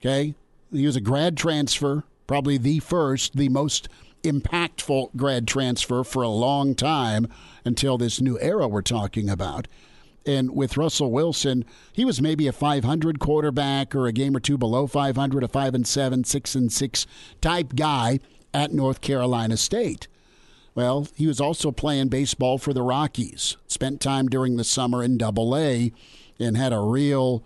Okay, 0.00 0.34
he 0.72 0.86
was 0.86 0.96
a 0.96 1.00
grad 1.00 1.36
transfer, 1.36 2.04
probably 2.26 2.56
the 2.56 2.78
first, 2.78 3.36
the 3.36 3.48
most 3.48 3.88
impactful 4.22 5.16
grad 5.16 5.46
transfer 5.46 6.04
for 6.04 6.22
a 6.22 6.28
long 6.28 6.74
time 6.74 7.26
until 7.64 7.98
this 7.98 8.20
new 8.20 8.38
era 8.40 8.68
we're 8.68 8.82
talking 8.82 9.28
about. 9.28 9.68
And 10.26 10.54
with 10.54 10.76
Russell 10.76 11.10
Wilson, 11.10 11.64
he 11.92 12.04
was 12.04 12.20
maybe 12.20 12.46
a 12.46 12.52
500 12.52 13.18
quarterback 13.18 13.94
or 13.94 14.06
a 14.06 14.12
game 14.12 14.36
or 14.36 14.40
two 14.40 14.58
below 14.58 14.86
500, 14.86 15.42
a 15.42 15.48
5 15.48 15.74
and 15.74 15.86
7, 15.86 16.24
6 16.24 16.54
and 16.54 16.72
6 16.72 17.06
type 17.40 17.74
guy 17.74 18.20
at 18.52 18.72
North 18.72 19.00
Carolina 19.00 19.56
State. 19.56 20.08
Well, 20.74 21.08
he 21.16 21.26
was 21.26 21.40
also 21.40 21.72
playing 21.72 22.08
baseball 22.08 22.58
for 22.58 22.72
the 22.72 22.82
Rockies. 22.82 23.56
Spent 23.66 24.00
time 24.00 24.28
during 24.28 24.56
the 24.56 24.64
summer 24.64 25.02
in 25.02 25.18
Double 25.18 25.56
A, 25.56 25.92
and 26.38 26.56
had 26.56 26.72
a 26.72 26.80
real 26.80 27.44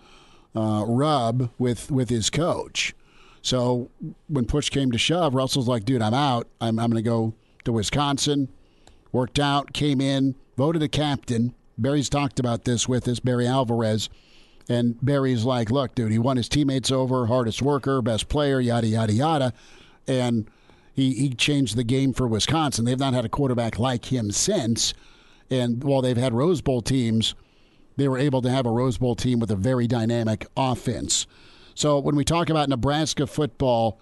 uh, 0.55 0.85
rub 0.87 1.51
with 1.59 1.91
with 1.91 2.11
his 2.11 2.31
coach. 2.31 2.95
So 3.45 3.91
when 4.27 4.47
push 4.47 4.71
came 4.71 4.91
to 4.91 4.99
shove, 4.99 5.35
Russell's 5.35 5.69
like, 5.69 5.85
"Dude, 5.85 6.03
I'm 6.03 6.15
out. 6.15 6.49
I'm 6.61 6.81
I'm 6.81 6.91
going 6.91 7.03
to 7.03 7.09
go 7.09 7.35
to 7.65 7.73
Wisconsin." 7.73 8.49
Worked 9.13 9.39
out, 9.39 9.73
came 9.73 10.01
in, 10.01 10.35
voted 10.57 10.83
a 10.83 10.89
captain, 10.89 11.55
Barry's 11.77 12.09
talked 12.09 12.39
about 12.39 12.65
this 12.65 12.89
with 12.89 13.09
us, 13.09 13.21
Barry 13.21 13.47
Alvarez. 13.47 14.09
And 14.69 14.97
Barry's 15.05 15.45
like, 15.45 15.71
look, 15.71 15.95
dude, 15.95 16.13
he 16.13 16.19
won 16.19 16.37
his 16.37 16.49
teammates 16.49 16.91
over, 16.91 17.27
hardest 17.27 17.61
worker, 17.61 18.01
best 18.01 18.29
player, 18.29 18.61
yada, 18.61 18.87
yada, 18.87 19.13
yada. 19.13 19.53
And 20.07 20.49
he, 20.95 21.13
he 21.15 21.31
changed 21.31 21.77
the 21.77 21.85
game 21.85 22.13
for 22.13 22.27
Wisconsin. 22.27 22.85
They've 22.85 22.99
not 22.99 23.15
had 23.15 23.25
a 23.25 23.29
quarterback 23.29 23.79
like 23.79 24.07
him 24.07 24.31
since. 24.31 24.95
And 25.51 25.85
while 25.85 26.01
they've 26.01 26.17
had 26.17 26.33
Rose 26.33 26.63
Bowl 26.63 26.81
teams, 26.81 27.35
they 27.97 28.09
were 28.09 28.19
able 28.19 28.41
to 28.43 28.51
have 28.51 28.65
a 28.65 28.71
Rose 28.71 28.97
Bowl 28.97 29.15
team 29.15 29.39
with 29.39 29.51
a 29.51 29.57
very 29.57 29.87
dynamic 29.87 30.47
offense. 30.57 31.27
So 31.75 31.99
when 31.99 32.17
we 32.17 32.25
talk 32.25 32.51
about 32.51 32.69
Nebraska 32.69 33.27
football, 33.27 34.01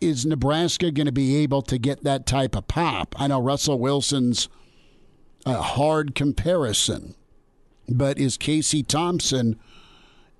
is 0.00 0.24
Nebraska 0.24 0.90
going 0.90 1.06
to 1.06 1.12
be 1.12 1.36
able 1.36 1.62
to 1.62 1.78
get 1.78 2.04
that 2.04 2.26
type 2.26 2.56
of 2.56 2.68
pop? 2.68 3.14
I 3.18 3.26
know 3.26 3.40
Russell 3.40 3.78
Wilson's 3.78 4.48
a 5.44 5.60
hard 5.62 6.14
comparison. 6.14 7.14
But 7.88 8.18
is 8.18 8.36
Casey 8.36 8.82
Thompson, 8.82 9.58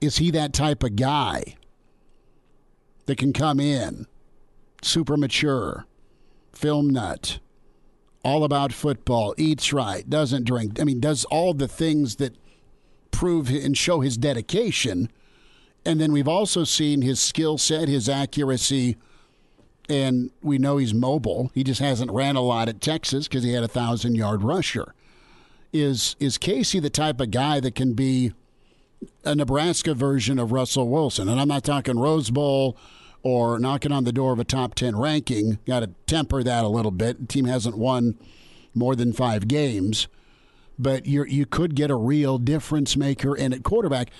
is 0.00 0.18
he 0.18 0.30
that 0.32 0.52
type 0.52 0.82
of 0.82 0.96
guy 0.96 1.56
that 3.06 3.16
can 3.16 3.32
come 3.32 3.58
in, 3.58 4.06
super 4.82 5.16
mature, 5.16 5.86
film 6.52 6.90
nut, 6.90 7.38
all 8.22 8.44
about 8.44 8.72
football, 8.72 9.34
eats 9.38 9.72
right, 9.72 10.08
doesn't 10.08 10.44
drink, 10.44 10.78
I 10.78 10.84
mean, 10.84 11.00
does 11.00 11.24
all 11.24 11.54
the 11.54 11.68
things 11.68 12.16
that 12.16 12.36
prove 13.10 13.48
and 13.48 13.76
show 13.76 14.00
his 14.00 14.18
dedication. 14.18 15.10
And 15.84 16.00
then 16.00 16.12
we've 16.12 16.28
also 16.28 16.64
seen 16.64 17.02
his 17.02 17.20
skill 17.20 17.56
set, 17.56 17.88
his 17.88 18.08
accuracy, 18.08 18.96
and 19.88 20.30
we 20.42 20.58
know 20.58 20.76
he's 20.76 20.92
mobile. 20.92 21.50
He 21.54 21.64
just 21.64 21.80
hasn't 21.80 22.10
ran 22.10 22.36
a 22.36 22.42
lot 22.42 22.68
at 22.68 22.80
Texas 22.80 23.26
because 23.26 23.42
he 23.42 23.52
had 23.52 23.64
a 23.64 23.68
thousand 23.68 24.14
yard 24.14 24.42
rusher. 24.42 24.94
Is 25.72 26.16
is 26.18 26.38
Casey 26.38 26.80
the 26.80 26.90
type 26.90 27.20
of 27.20 27.30
guy 27.30 27.60
that 27.60 27.74
can 27.74 27.94
be 27.94 28.32
a 29.24 29.34
Nebraska 29.34 29.94
version 29.94 30.38
of 30.38 30.52
Russell 30.52 30.88
Wilson? 30.88 31.28
And 31.28 31.40
I'm 31.40 31.48
not 31.48 31.64
talking 31.64 31.98
Rose 31.98 32.30
Bowl 32.30 32.76
or 33.22 33.58
knocking 33.58 33.92
on 33.92 34.04
the 34.04 34.12
door 34.12 34.32
of 34.32 34.38
a 34.38 34.44
top 34.44 34.74
ten 34.74 34.96
ranking. 34.96 35.58
Got 35.66 35.80
to 35.80 35.90
temper 36.06 36.42
that 36.42 36.64
a 36.64 36.68
little 36.68 36.90
bit. 36.90 37.20
The 37.20 37.26
team 37.26 37.44
hasn't 37.46 37.76
won 37.76 38.18
more 38.74 38.94
than 38.94 39.12
five 39.12 39.48
games, 39.48 40.08
but 40.78 41.06
you 41.06 41.24
you 41.24 41.46
could 41.46 41.74
get 41.74 41.90
a 41.90 41.96
real 41.96 42.38
difference 42.38 42.96
maker. 42.96 43.34
And 43.34 43.52
at 43.52 43.62
quarterback, 43.62 44.10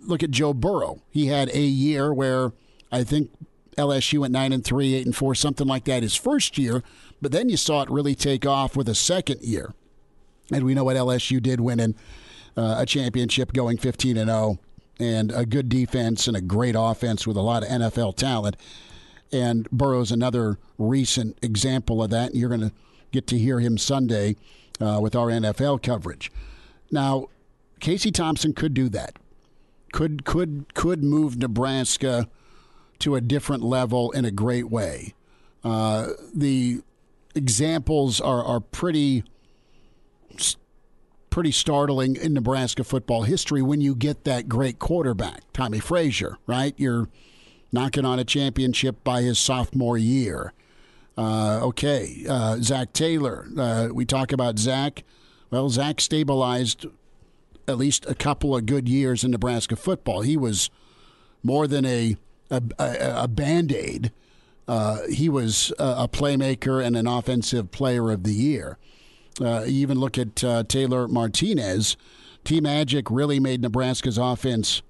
look 0.00 0.22
at 0.22 0.30
Joe 0.30 0.54
Burrow. 0.54 1.00
He 1.10 1.26
had 1.26 1.48
a 1.50 1.60
year 1.60 2.12
where 2.12 2.52
I 2.90 3.04
think 3.04 3.30
LSU 3.76 4.20
went 4.20 4.32
nine 4.32 4.52
and 4.52 4.64
three, 4.64 4.94
eight 4.94 5.06
and 5.06 5.14
four, 5.14 5.34
something 5.34 5.66
like 5.66 5.84
that 5.84 6.02
his 6.02 6.14
first 6.14 6.58
year. 6.58 6.82
But 7.20 7.32
then 7.32 7.48
you 7.48 7.56
saw 7.56 7.82
it 7.82 7.90
really 7.90 8.14
take 8.14 8.46
off 8.46 8.76
with 8.76 8.88
a 8.88 8.94
second 8.94 9.42
year. 9.42 9.74
And 10.52 10.64
we 10.64 10.74
know 10.74 10.84
what 10.84 10.96
LSU 10.96 11.42
did 11.42 11.60
winning 11.60 11.94
uh, 12.56 12.76
a 12.78 12.86
championship 12.86 13.52
going 13.52 13.76
15 13.76 14.16
and 14.16 14.30
0 14.30 14.58
and 14.98 15.30
a 15.30 15.46
good 15.46 15.68
defense 15.68 16.26
and 16.26 16.36
a 16.36 16.40
great 16.40 16.74
offense 16.76 17.26
with 17.26 17.36
a 17.36 17.40
lot 17.40 17.62
of 17.62 17.68
NFL 17.68 18.16
talent. 18.16 18.56
And 19.30 19.70
Burrow's 19.70 20.10
another 20.10 20.58
recent 20.78 21.38
example 21.42 22.02
of 22.02 22.10
that. 22.10 22.34
You're 22.34 22.48
going 22.48 22.62
to 22.62 22.72
get 23.12 23.26
to 23.28 23.38
hear 23.38 23.60
him 23.60 23.78
Sunday 23.78 24.36
uh, 24.80 24.98
with 25.00 25.14
our 25.14 25.28
NFL 25.28 25.82
coverage. 25.82 26.32
Now, 26.90 27.28
Casey 27.80 28.10
Thompson 28.10 28.52
could 28.54 28.74
do 28.74 28.88
that. 28.88 29.16
Could 29.92 30.24
could 30.24 30.74
could 30.74 31.02
move 31.02 31.38
Nebraska 31.38 32.28
to 32.98 33.14
a 33.14 33.20
different 33.20 33.62
level 33.62 34.10
in 34.12 34.24
a 34.24 34.30
great 34.30 34.70
way. 34.70 35.14
Uh, 35.64 36.08
the 36.34 36.82
examples 37.34 38.20
are 38.20 38.44
are 38.44 38.60
pretty 38.60 39.24
pretty 41.30 41.52
startling 41.52 42.16
in 42.16 42.34
Nebraska 42.34 42.82
football 42.82 43.22
history 43.22 43.62
when 43.62 43.80
you 43.80 43.94
get 43.94 44.24
that 44.24 44.48
great 44.48 44.78
quarterback, 44.78 45.42
Tommie 45.52 45.78
Frazier, 45.78 46.38
right? 46.46 46.74
You're 46.76 47.08
knocking 47.70 48.04
on 48.04 48.18
a 48.18 48.24
championship 48.24 49.04
by 49.04 49.22
his 49.22 49.38
sophomore 49.38 49.98
year. 49.98 50.52
Uh, 51.16 51.60
okay, 51.62 52.24
uh, 52.28 52.56
Zac 52.60 52.92
Taylor. 52.92 53.46
Uh, 53.56 53.88
we 53.92 54.04
talk 54.04 54.32
about 54.32 54.58
Zac. 54.58 55.04
Well, 55.50 55.68
Zac 55.68 56.00
stabilized 56.00 56.86
at 57.68 57.78
least 57.78 58.06
a 58.08 58.14
couple 58.14 58.56
of 58.56 58.66
good 58.66 58.88
years 58.88 59.22
in 59.22 59.30
Nebraska 59.30 59.76
football. 59.76 60.22
He 60.22 60.36
was 60.36 60.70
more 61.42 61.66
than 61.66 61.84
a 61.84 62.16
a, 62.50 62.62
a, 62.78 63.24
a 63.24 63.28
band 63.28 63.72
aid. 63.72 64.12
Uh, 64.66 65.00
he 65.10 65.28
was 65.28 65.72
a, 65.78 66.04
a, 66.04 66.08
playmaker 66.08 66.84
and 66.84 66.96
an 66.96 67.06
offensive 67.06 67.70
player 67.70 68.10
of 68.10 68.22
the 68.22 68.32
year. 68.32 68.78
Uh, 69.40 69.64
you 69.66 69.80
even 69.80 69.98
look 69.98 70.18
at 70.18 70.42
uh, 70.44 70.62
Taylor 70.64 71.08
Martinez. 71.08 71.96
T-Magic 72.44 73.10
really 73.10 73.40
made 73.40 73.62
Nebraska's 73.62 74.18
offense 74.18 74.82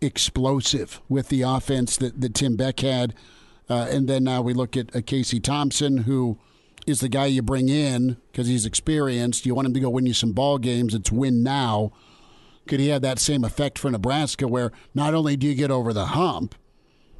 explosive 0.00 1.00
with 1.08 1.28
the 1.28 1.42
offense 1.42 1.96
that, 1.96 2.20
that 2.20 2.34
Tim 2.34 2.56
Beck 2.56 2.80
had. 2.80 3.14
Uh, 3.68 3.86
and 3.90 4.08
then 4.08 4.24
now 4.24 4.42
we 4.42 4.52
look 4.52 4.76
at 4.76 4.94
uh, 4.94 5.00
Casey 5.04 5.40
Thompson, 5.40 5.98
who 5.98 6.38
is 6.86 7.00
the 7.00 7.08
guy 7.08 7.26
you 7.26 7.42
bring 7.42 7.68
in 7.68 8.16
because 8.30 8.48
he's 8.48 8.66
experienced. 8.66 9.46
You 9.46 9.54
want 9.54 9.66
him 9.66 9.74
to 9.74 9.80
go 9.80 9.90
win 9.90 10.06
you 10.06 10.14
some 10.14 10.32
ball 10.32 10.58
games. 10.58 10.94
It's 10.94 11.12
win 11.12 11.42
now. 11.42 11.92
Could 12.68 12.80
he 12.80 12.88
have 12.88 13.02
that 13.02 13.18
same 13.18 13.44
effect 13.44 13.78
for 13.78 13.90
Nebraska, 13.90 14.46
where 14.46 14.72
not 14.94 15.14
only 15.14 15.36
do 15.36 15.46
you 15.46 15.54
get 15.54 15.70
over 15.70 15.92
the 15.92 16.06
hump, 16.06 16.54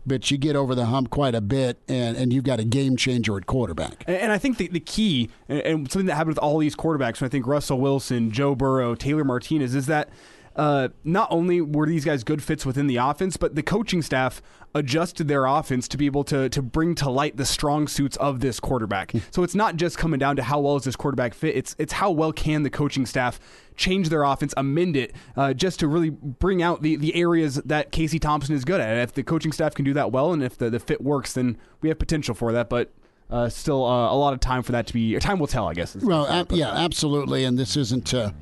but 0.07 0.31
you 0.31 0.38
get 0.38 0.57
over 0.57 0.75
the 0.75 0.87
hump 0.87 1.11
quite 1.11 1.35
a 1.35 1.40
bit, 1.40 1.79
and, 1.88 2.17
and 2.17 2.33
you've 2.33 2.45
got 2.45 2.61
a 2.61 2.64
game 2.64 2.97
changer 2.97 3.37
at 3.37 3.47
quarterback. 3.47 4.05
And, 4.07 4.17
and 4.17 4.33
I 4.33 4.38
think 4.38 4.59
the, 4.59 4.69
the 4.69 4.81
key, 4.81 5.29
and, 5.49 5.61
and 5.61 5.90
something 5.90 6.07
that 6.07 6.14
happened 6.14 6.37
with 6.37 6.38
all 6.38 6.59
these 6.59 6.76
quarterbacks, 6.76 7.21
and 7.21 7.26
I 7.26 7.29
think 7.29 7.47
Russell 7.47 7.81
Wilson, 7.81 8.31
Joe 8.31 8.55
Burrow, 8.55 8.95
Taylor 8.95 9.25
Martinez, 9.25 9.75
is 9.75 9.87
that– 9.87 10.09
uh, 10.57 10.88
not 11.04 11.28
only 11.30 11.61
were 11.61 11.87
these 11.87 12.04
guys 12.04 12.25
good 12.25 12.42
fits 12.42 12.66
within 12.66 12.87
the 12.87 12.97
offense, 12.97 13.37
but 13.37 13.54
the 13.54 13.62
coaching 13.62 14.02
staff 14.02 14.42
adjusted 14.75 15.26
their 15.28 15.47
offense 15.47 15.88
to 15.88 15.97
be 15.97 16.07
able 16.07 16.23
to 16.25 16.49
to 16.49 16.62
bring 16.62 16.95
to 16.95 17.11
light 17.11 17.37
the 17.37 17.45
strong 17.45 17.88
suits 17.88 18.16
of 18.19 18.40
this 18.40 18.61
quarterback. 18.61 19.12
Hmm. 19.12 19.19
so 19.30 19.42
it's 19.42 19.54
not 19.54 19.76
just 19.76 19.99
coming 19.99 20.19
down 20.19 20.37
to 20.37 20.42
how 20.42 20.61
well 20.61 20.76
is 20.76 20.85
this 20.85 20.97
quarterback 20.97 21.35
fit. 21.35 21.57
It's 21.57 21.75
it's 21.78 21.95
how 21.95 22.11
well 22.11 22.33
can 22.33 22.62
the 22.62 22.71
coaching 22.71 23.07
staff 23.07 23.38
change 23.76 24.09
their 24.11 24.25
offense, 24.25 24.52
amend 24.57 24.97
it, 24.97 25.14
uh, 25.37 25.54
just 25.54 25.80
to 25.80 25.88
really 25.88 26.11
bring 26.11 26.62
out 26.62 26.83
the 26.83 26.97
the 26.97 27.14
areas 27.14 27.57
that 27.57 27.92
Casey 27.92 28.19
Thompson 28.19 28.54
is 28.54 28.64
good 28.64 28.80
at. 28.80 28.97
If 28.99 29.14
the 29.14 29.23
coaching 29.23 29.52
staff 29.52 29.75
can 29.75 29.85
do 29.85 29.95
that 29.95 30.12
well, 30.12 30.33
and 30.33 30.42
if 30.42 30.59
the, 30.59 30.69
the 30.69 30.80
fit 30.80 31.00
works, 31.00 31.33
then 31.33 31.57
we 31.80 31.88
have 31.88 31.99
potential 31.99 32.35
for 32.35 32.52
that. 32.52 32.69
But 32.69 32.92
uh, 33.30 33.49
still 33.49 33.85
uh, 33.85 34.12
a 34.12 34.16
lot 34.16 34.33
of 34.33 34.40
time 34.40 34.62
for 34.62 34.73
that 34.73 34.87
to 34.88 34.92
be. 34.92 35.16
Time 35.21 35.38
will 35.38 35.47
tell, 35.47 35.69
I 35.69 35.75
guess. 35.75 35.97
Well, 35.97 36.26
ab- 36.26 36.52
yeah, 36.52 36.73
absolutely. 36.73 37.45
And 37.45 37.59
this 37.59 37.76
isn't 37.76 38.12
uh, 38.12 38.33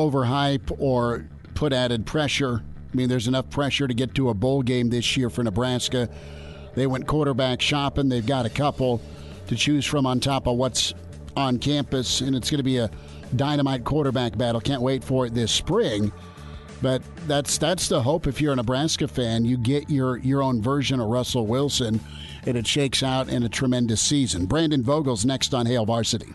overhype 0.00 0.74
or 0.78 1.26
put 1.54 1.72
added 1.72 2.06
pressure. 2.06 2.62
I 2.92 2.96
mean, 2.96 3.08
there's 3.08 3.28
enough 3.28 3.50
pressure 3.50 3.86
to 3.86 3.94
get 3.94 4.14
to 4.16 4.30
a 4.30 4.34
bowl 4.34 4.62
game 4.62 4.90
this 4.90 5.16
year 5.16 5.30
for 5.30 5.44
Nebraska. 5.44 6.08
They 6.74 6.86
went 6.86 7.06
quarterback 7.06 7.60
shopping. 7.60 8.08
They've 8.08 8.26
got 8.26 8.46
a 8.46 8.50
couple 8.50 9.00
to 9.48 9.56
choose 9.56 9.84
from 9.84 10.06
on 10.06 10.20
top 10.20 10.46
of 10.46 10.56
what's 10.56 10.94
on 11.36 11.58
campus, 11.58 12.20
and 12.20 12.34
it's 12.34 12.50
going 12.50 12.58
to 12.58 12.64
be 12.64 12.78
a 12.78 12.90
dynamite 13.36 13.84
quarterback 13.84 14.36
battle. 14.36 14.60
Can't 14.60 14.82
wait 14.82 15.04
for 15.04 15.26
it 15.26 15.34
this 15.34 15.52
spring. 15.52 16.12
But 16.82 17.02
that's 17.26 17.58
that's 17.58 17.88
the 17.88 18.02
hope 18.02 18.26
if 18.26 18.40
you're 18.40 18.54
a 18.54 18.56
Nebraska 18.56 19.06
fan, 19.06 19.44
you 19.44 19.58
get 19.58 19.90
your 19.90 20.16
your 20.18 20.42
own 20.42 20.62
version 20.62 20.98
of 20.98 21.08
Russell 21.08 21.46
Wilson, 21.46 22.00
and 22.46 22.56
it 22.56 22.66
shakes 22.66 23.02
out 23.02 23.28
in 23.28 23.42
a 23.42 23.48
tremendous 23.50 24.00
season. 24.00 24.46
Brandon 24.46 24.82
Vogel's 24.82 25.26
next 25.26 25.52
on 25.52 25.66
Hail 25.66 25.84
Varsity. 25.84 26.34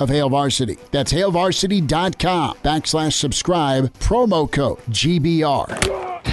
of 0.00 0.08
Hail 0.08 0.28
Varsity. 0.28 0.78
That's 0.90 1.12
hailvarsity.com 1.12 2.56
backslash 2.58 3.12
subscribe, 3.12 3.92
promo 3.98 4.50
code 4.50 4.78
GBR. 4.90 6.24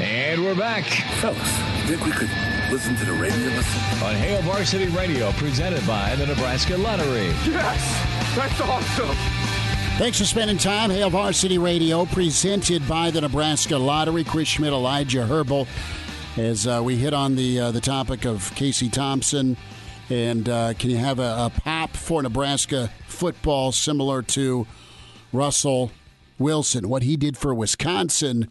And 0.00 0.42
we're 0.42 0.56
back. 0.56 0.84
Fellas, 1.20 1.38
think 1.86 2.04
we 2.04 2.12
could 2.12 2.30
listen 2.72 2.96
to 2.96 3.04
the 3.04 3.12
radio 3.12 3.46
listen? 3.48 4.02
On 4.02 4.14
Hail 4.14 4.42
Varsity 4.42 4.86
Radio, 4.88 5.30
presented 5.32 5.86
by 5.86 6.16
the 6.16 6.26
Nebraska 6.26 6.76
Lottery. 6.76 7.26
Yes, 7.46 8.34
that's 8.34 8.60
awesome. 8.60 9.16
Thanks 9.98 10.18
for 10.18 10.24
spending 10.24 10.58
time. 10.58 10.90
Hail 10.90 11.10
Varsity 11.10 11.58
Radio, 11.58 12.04
presented 12.06 12.86
by 12.88 13.10
the 13.10 13.20
Nebraska 13.20 13.76
Lottery. 13.76 14.24
Chris 14.24 14.48
Schmidt, 14.48 14.72
Elijah 14.72 15.26
Herbal. 15.26 15.68
As 16.36 16.66
uh, 16.66 16.80
we 16.82 16.96
hit 16.96 17.14
on 17.14 17.36
the 17.36 17.60
uh, 17.60 17.70
the 17.70 17.80
topic 17.80 18.24
of 18.24 18.52
Casey 18.56 18.88
Thompson, 18.88 19.56
and 20.10 20.48
uh, 20.48 20.74
can 20.74 20.90
you 20.90 20.98
have 20.98 21.18
a, 21.18 21.22
a, 21.22 21.52
pop 21.62 21.90
for 21.96 22.22
Nebraska 22.22 22.90
football 23.06 23.72
similar 23.72 24.22
to 24.22 24.66
Russell 25.32 25.90
Wilson, 26.38 26.88
what 26.88 27.02
he 27.02 27.16
did 27.16 27.36
for 27.36 27.54
Wisconsin, 27.54 28.50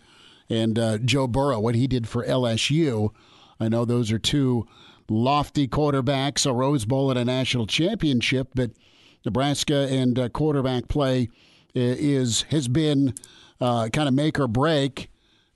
and 0.49 0.79
uh, 0.79 0.97
Joe 0.97 1.27
Burrow, 1.27 1.59
what 1.59 1.75
he 1.75 1.87
did 1.87 2.07
for 2.07 2.25
LSU? 2.25 3.11
I 3.59 3.69
know 3.69 3.85
those 3.85 4.11
are 4.11 4.19
two 4.19 4.67
lofty 5.09 5.67
quarterbacks, 5.67 6.45
a 6.45 6.53
Rose 6.53 6.85
Bowl 6.85 7.09
and 7.09 7.19
a 7.19 7.25
national 7.25 7.67
championship, 7.67 8.49
but 8.55 8.71
Nebraska 9.25 9.87
and 9.89 10.17
uh, 10.17 10.29
quarterback 10.29 10.87
play 10.87 11.29
is 11.75 12.43
has 12.43 12.67
been 12.67 13.13
uh, 13.59 13.89
kind 13.89 14.07
of 14.07 14.13
make 14.13 14.39
or 14.39 14.47
break 14.47 15.09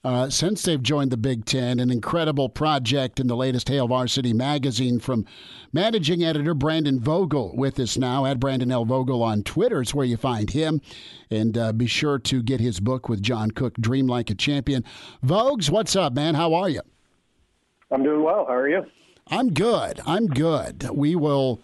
uh, 0.03 0.29
since 0.29 0.63
they've 0.63 0.81
joined 0.81 1.11
the 1.11 1.17
Big 1.17 1.45
Ten. 1.45 1.79
An 1.79 1.89
incredible 1.89 2.49
project 2.49 3.19
in 3.19 3.27
the 3.27 3.35
latest 3.35 3.67
Hail 3.69 3.87
Varsity 3.87 4.33
magazine 4.33 4.99
from 4.99 5.25
managing 5.73 6.23
editor 6.23 6.53
Brandon 6.53 6.99
Vogel 6.99 7.53
with 7.55 7.79
us 7.79 7.97
now. 7.97 8.25
At 8.25 8.39
Brandon 8.39 8.71
L. 8.71 8.85
Vogel 8.85 9.23
on 9.23 9.43
Twitter 9.43 9.81
It's 9.81 9.93
where 9.93 10.05
you 10.05 10.17
find 10.17 10.49
him. 10.49 10.81
And 11.29 11.57
uh, 11.57 11.73
be 11.73 11.87
sure 11.87 12.19
to 12.19 12.41
get 12.41 12.59
his 12.59 12.79
book 12.79 13.09
with 13.09 13.21
John 13.21 13.51
Cook, 13.51 13.75
Dream 13.75 14.07
Like 14.07 14.29
a 14.29 14.35
Champion. 14.35 14.83
Vogues, 15.25 15.69
what's 15.69 15.95
up, 15.95 16.13
man? 16.13 16.35
How 16.35 16.53
are 16.53 16.69
you? 16.69 16.81
I'm 17.91 18.03
doing 18.03 18.23
well. 18.23 18.45
How 18.47 18.55
are 18.55 18.69
you? 18.69 18.85
I'm 19.29 19.53
good. 19.53 19.99
I'm 20.05 20.27
good. 20.27 20.89
We 20.93 21.15
will 21.15 21.61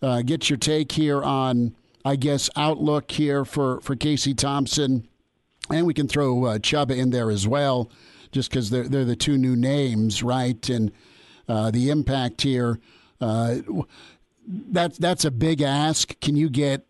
uh, 0.00 0.22
get 0.22 0.48
your 0.48 0.56
take 0.56 0.92
here 0.92 1.22
on, 1.22 1.74
I 2.04 2.16
guess, 2.16 2.48
outlook 2.56 3.10
here 3.10 3.44
for, 3.44 3.80
for 3.80 3.96
Casey 3.96 4.34
Thompson 4.34 5.08
and 5.72 5.86
we 5.86 5.94
can 5.94 6.08
throw 6.08 6.44
uh, 6.44 6.58
Chubba 6.58 6.96
in 6.96 7.10
there 7.10 7.30
as 7.30 7.46
well, 7.48 7.90
just 8.30 8.50
because 8.50 8.70
they're, 8.70 8.88
they're 8.88 9.04
the 9.04 9.16
two 9.16 9.38
new 9.38 9.56
names, 9.56 10.22
right? 10.22 10.68
And 10.68 10.92
uh, 11.48 11.70
the 11.70 11.90
impact 11.90 12.42
here, 12.42 12.78
uh, 13.20 13.56
that, 14.46 14.94
that's 14.94 15.24
a 15.24 15.30
big 15.30 15.62
ask. 15.62 16.18
Can 16.20 16.36
you 16.36 16.48
get 16.48 16.86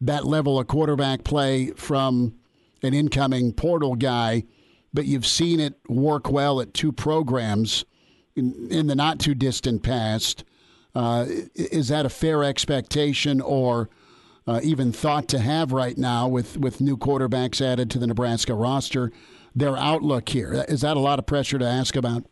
that 0.00 0.26
level 0.26 0.58
of 0.58 0.66
quarterback 0.66 1.24
play 1.24 1.70
from 1.70 2.34
an 2.82 2.94
incoming 2.94 3.52
portal 3.52 3.94
guy, 3.94 4.44
but 4.92 5.06
you've 5.06 5.26
seen 5.26 5.60
it 5.60 5.74
work 5.88 6.30
well 6.30 6.60
at 6.60 6.74
two 6.74 6.92
programs 6.92 7.84
in, 8.36 8.68
in 8.70 8.86
the 8.86 8.94
not 8.94 9.18
too 9.18 9.34
distant 9.34 9.82
past? 9.82 10.44
Uh, 10.94 11.26
is 11.54 11.88
that 11.88 12.06
a 12.06 12.10
fair 12.10 12.44
expectation 12.44 13.40
or– 13.40 13.88
uh, 14.46 14.60
even 14.62 14.92
thought 14.92 15.28
to 15.28 15.38
have 15.38 15.72
right 15.72 15.96
now 15.96 16.28
with, 16.28 16.56
with 16.56 16.80
new 16.80 16.96
quarterbacks 16.96 17.60
added 17.60 17.90
to 17.90 17.98
the 17.98 18.06
Nebraska 18.06 18.54
roster. 18.54 19.10
Their 19.54 19.76
outlook 19.76 20.28
here 20.28 20.64
is 20.68 20.80
that 20.80 20.96
a 20.96 21.00
lot 21.00 21.18
of 21.18 21.26
pressure 21.26 21.58
to 21.58 21.64
ask 21.64 21.96
about? 21.96 22.24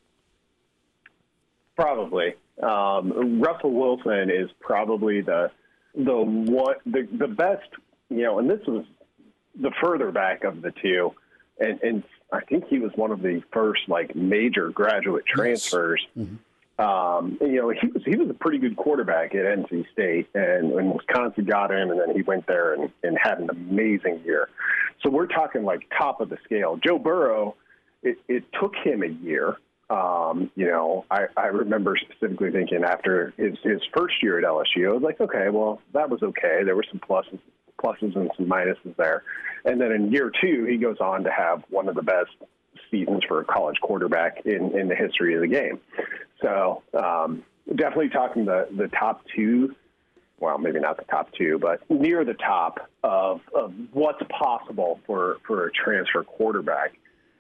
Probably. 1.77 2.35
Um, 2.63 3.41
Russell 3.41 3.73
Wilson 3.73 4.29
is 4.31 4.51
probably 4.61 5.21
the 5.21 5.51
the 5.95 6.15
what 6.15 6.79
the 6.85 7.09
the 7.19 7.29
best 7.29 7.69
you 8.09 8.23
know, 8.23 8.39
and 8.39 8.49
this 8.49 8.61
was 8.67 8.85
the 9.61 9.71
further 9.83 10.11
back 10.11 10.45
of 10.45 10.63
the 10.63 10.73
two, 10.83 11.13
and 11.59 11.81
and 11.83 12.03
I 12.33 12.41
think 12.41 12.67
he 12.69 12.79
was 12.79 12.93
one 12.97 13.11
of 13.11 13.23
the 13.23 13.43
first 13.53 13.83
like 13.89 14.15
major 14.15 14.71
graduate 14.71 15.25
transfers. 15.27 16.05
Yes. 16.15 16.27
Mm-hmm 16.27 16.37
um, 16.83 17.39
you 17.41 17.57
know, 17.57 17.71
he 17.71 17.87
was 17.87 18.03
he 18.05 18.17
was 18.17 18.29
a 18.29 18.35
pretty 18.35 18.59
good 18.59 18.77
quarterback 18.77 19.35
at 19.35 19.45
NC 19.45 19.91
State, 19.93 20.29
and, 20.35 20.73
Wisconsin 20.93 21.45
got 21.45 21.71
him, 21.71 21.91
and 21.91 22.01
then 22.01 22.15
he 22.15 22.23
went 22.23 22.47
there 22.47 22.75
and, 22.75 22.91
and 23.03 23.17
had 23.21 23.39
an 23.39 23.51
amazing 23.51 24.23
year. 24.25 24.49
So 25.03 25.11
we're 25.11 25.27
talking 25.27 25.65
like 25.65 25.83
top 25.97 26.21
of 26.21 26.29
the 26.29 26.39
scale. 26.45 26.79
Joe 26.85 26.99
Burrow 26.99 27.57
it, 28.03 28.19
it 28.29 28.45
took 28.61 28.75
him 28.77 29.03
a 29.03 29.07
year. 29.07 29.57
Um, 29.91 30.51
you 30.55 30.67
know, 30.67 31.05
I, 31.11 31.27
I 31.37 31.47
remember 31.47 31.97
specifically 31.97 32.51
thinking 32.51 32.83
after 32.85 33.35
his, 33.37 33.59
his 33.63 33.81
first 33.95 34.23
year 34.23 34.39
at 34.39 34.45
LSU, 34.45 34.89
I 34.89 34.93
was 34.93 35.03
like, 35.03 35.21
okay, 35.21 35.49
well, 35.51 35.81
that 35.93 36.09
was 36.09 36.23
okay. 36.23 36.63
There 36.65 36.75
were 36.75 36.87
some 36.91 37.01
pluses, 37.01 37.39
pluses 37.83 38.17
and 38.17 38.31
some 38.37 38.47
minuses 38.47 38.97
there. 38.97 39.23
And 39.65 39.81
then 39.81 39.93
in 39.93 40.11
year 40.11 40.33
two, 40.41 40.65
he 40.65 40.79
goes 40.79 40.97
on 41.01 41.25
to 41.25 41.31
have 41.31 41.63
one 41.69 41.89
of 41.89 41.95
the 41.95 42.03
best 42.03 42.31
seasons 42.93 43.25
for 43.27 43.41
a 43.41 43.45
college 43.45 43.77
quarterback 43.83 44.43
in, 44.45 44.79
in 44.79 44.87
the 44.87 44.95
history 44.95 45.35
of 45.35 45.41
the 45.41 45.49
game. 45.49 45.81
So 46.41 46.83
um, 46.95 47.43
definitely 47.75 48.11
talking 48.11 48.45
the, 48.45 48.69
the 48.77 48.89
top 48.89 49.25
two, 49.35 49.75
well, 50.39 50.59
maybe 50.59 50.79
not 50.79 50.99
the 50.99 51.05
top 51.05 51.33
two, 51.33 51.59
but 51.59 51.81
near 51.91 52.25
the 52.25 52.35
top 52.35 52.89
of, 53.03 53.41
of 53.55 53.73
what's 53.93 54.23
possible 54.29 55.01
for, 55.07 55.39
for 55.47 55.67
a 55.67 55.73
transfer 55.73 56.23
quarterback. 56.23 56.93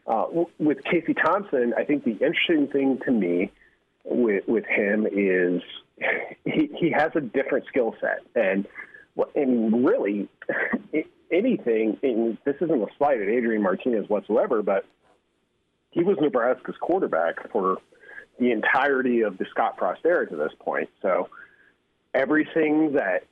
Uh, 0.07 0.25
with 0.59 0.83
Casey 0.83 1.15
Thompson, 1.15 1.75
I 1.77 1.85
think 1.85 2.03
the 2.05 2.13
interesting 2.13 2.67
thing 2.67 2.99
to 3.05 3.13
me 3.13 3.53
with, 4.05 4.49
with 4.49 4.65
him 4.67 5.07
is 5.07 5.63
he, 6.45 6.71
he 6.77 6.91
has 6.91 7.13
a 7.15 7.21
different 7.21 7.67
skill 7.67 7.95
set. 8.01 8.21
And, 8.35 8.67
and 9.37 9.85
really, 9.85 10.29
anything, 11.33 11.99
and 12.03 12.39
this 12.45 12.57
isn't 12.61 12.83
a 12.83 12.87
slight 12.99 13.21
at 13.21 13.29
Adrian 13.29 13.63
Martinez 13.63 14.09
whatsoever, 14.09 14.63
but 14.63 14.85
he 15.93 16.03
was 16.03 16.17
Nebraska's 16.21 16.75
quarterback 16.81 17.51
for 17.53 17.79
the 18.39 18.51
entirety 18.51 19.21
of 19.23 19.39
the 19.39 19.47
Scott 19.51 19.77
Frost 19.79 20.01
era 20.05 20.27
to 20.29 20.37
this 20.37 20.53
point. 20.59 20.89
So 21.01 21.29
everything 22.15 22.95
that 22.95 23.25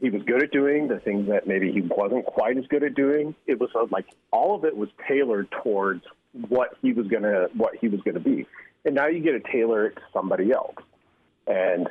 he 0.00 0.10
was 0.10 0.22
good 0.22 0.42
at 0.42 0.50
doing, 0.50 0.88
the 0.88 1.00
things 1.00 1.28
that 1.28 1.46
maybe 1.46 1.72
he 1.72 1.80
wasn't 1.80 2.26
quite 2.26 2.58
as 2.58 2.66
good 2.66 2.82
at 2.82 2.94
doing, 2.94 3.34
it 3.46 3.58
was 3.58 3.70
like 3.90 4.06
all 4.30 4.54
of 4.54 4.64
it 4.64 4.76
was 4.76 4.88
tailored 5.08 5.50
towards 5.62 6.04
what 6.48 6.76
he 6.82 6.92
was 6.92 7.06
gonna 7.06 7.48
what 7.54 7.74
he 7.76 7.88
was 7.88 8.00
gonna 8.02 8.20
be. 8.20 8.46
And 8.84 8.94
now 8.94 9.06
you 9.06 9.20
get 9.20 9.32
to 9.32 9.52
tailor 9.52 9.86
it 9.86 9.96
to 9.96 10.02
somebody 10.12 10.52
else. 10.52 10.76
And 11.46 11.88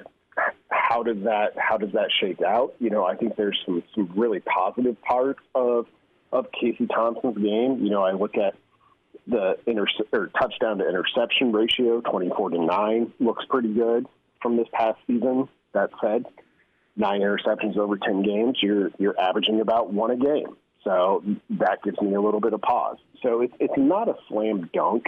how 0.70 1.02
does 1.04 1.24
that 1.24 1.54
how 1.58 1.78
does 1.78 1.92
that 1.94 2.10
shake 2.20 2.42
out? 2.42 2.76
You 2.80 2.90
know, 2.90 3.06
I 3.06 3.16
think 3.16 3.36
there's 3.36 3.60
some 3.66 3.84
some 3.96 4.12
really 4.16 4.42
positive 4.42 5.02
parts 5.02 5.40
of 5.56 5.88
of 6.32 6.48
Casey 6.52 6.88
Thompson's 6.88 7.38
game. 7.38 7.80
You 7.84 7.90
know, 7.90 8.04
I 8.04 8.12
look 8.12 8.38
at 8.38 8.56
the 9.28 9.58
inter- 9.66 9.88
or 10.12 10.28
touchdown 10.40 10.80
to 10.80 10.88
interception 10.88 11.52
ratio, 11.52 12.02
24 12.02 12.52
to 12.52 12.66
9, 12.66 13.14
looks 13.20 13.46
pretty 13.50 13.74
good 13.74 14.06
from 14.42 14.58
this 14.58 14.68
past 14.74 15.00
season. 15.08 15.48
That 15.74 15.90
said, 16.02 16.26
nine 16.96 17.22
interceptions 17.22 17.78
over 17.78 17.98
10 17.98 18.24
games, 18.24 18.60
you're, 18.62 18.92
you're 19.00 19.20
averaging 19.20 19.62
about 19.62 19.92
one 19.92 20.12
a 20.12 20.18
game. 20.18 20.56
So 20.84 21.24
that 21.52 21.82
gives 21.84 22.00
me 22.02 22.14
a 22.14 22.22
little 22.22 22.42
bit 22.42 22.54
of 22.54 22.62
pause. 22.62 22.98
So 23.22 23.42
it, 23.42 23.52
it's 23.60 23.74
not 23.78 24.10
a 24.10 24.16
slam 24.28 24.70
dunk 24.74 25.06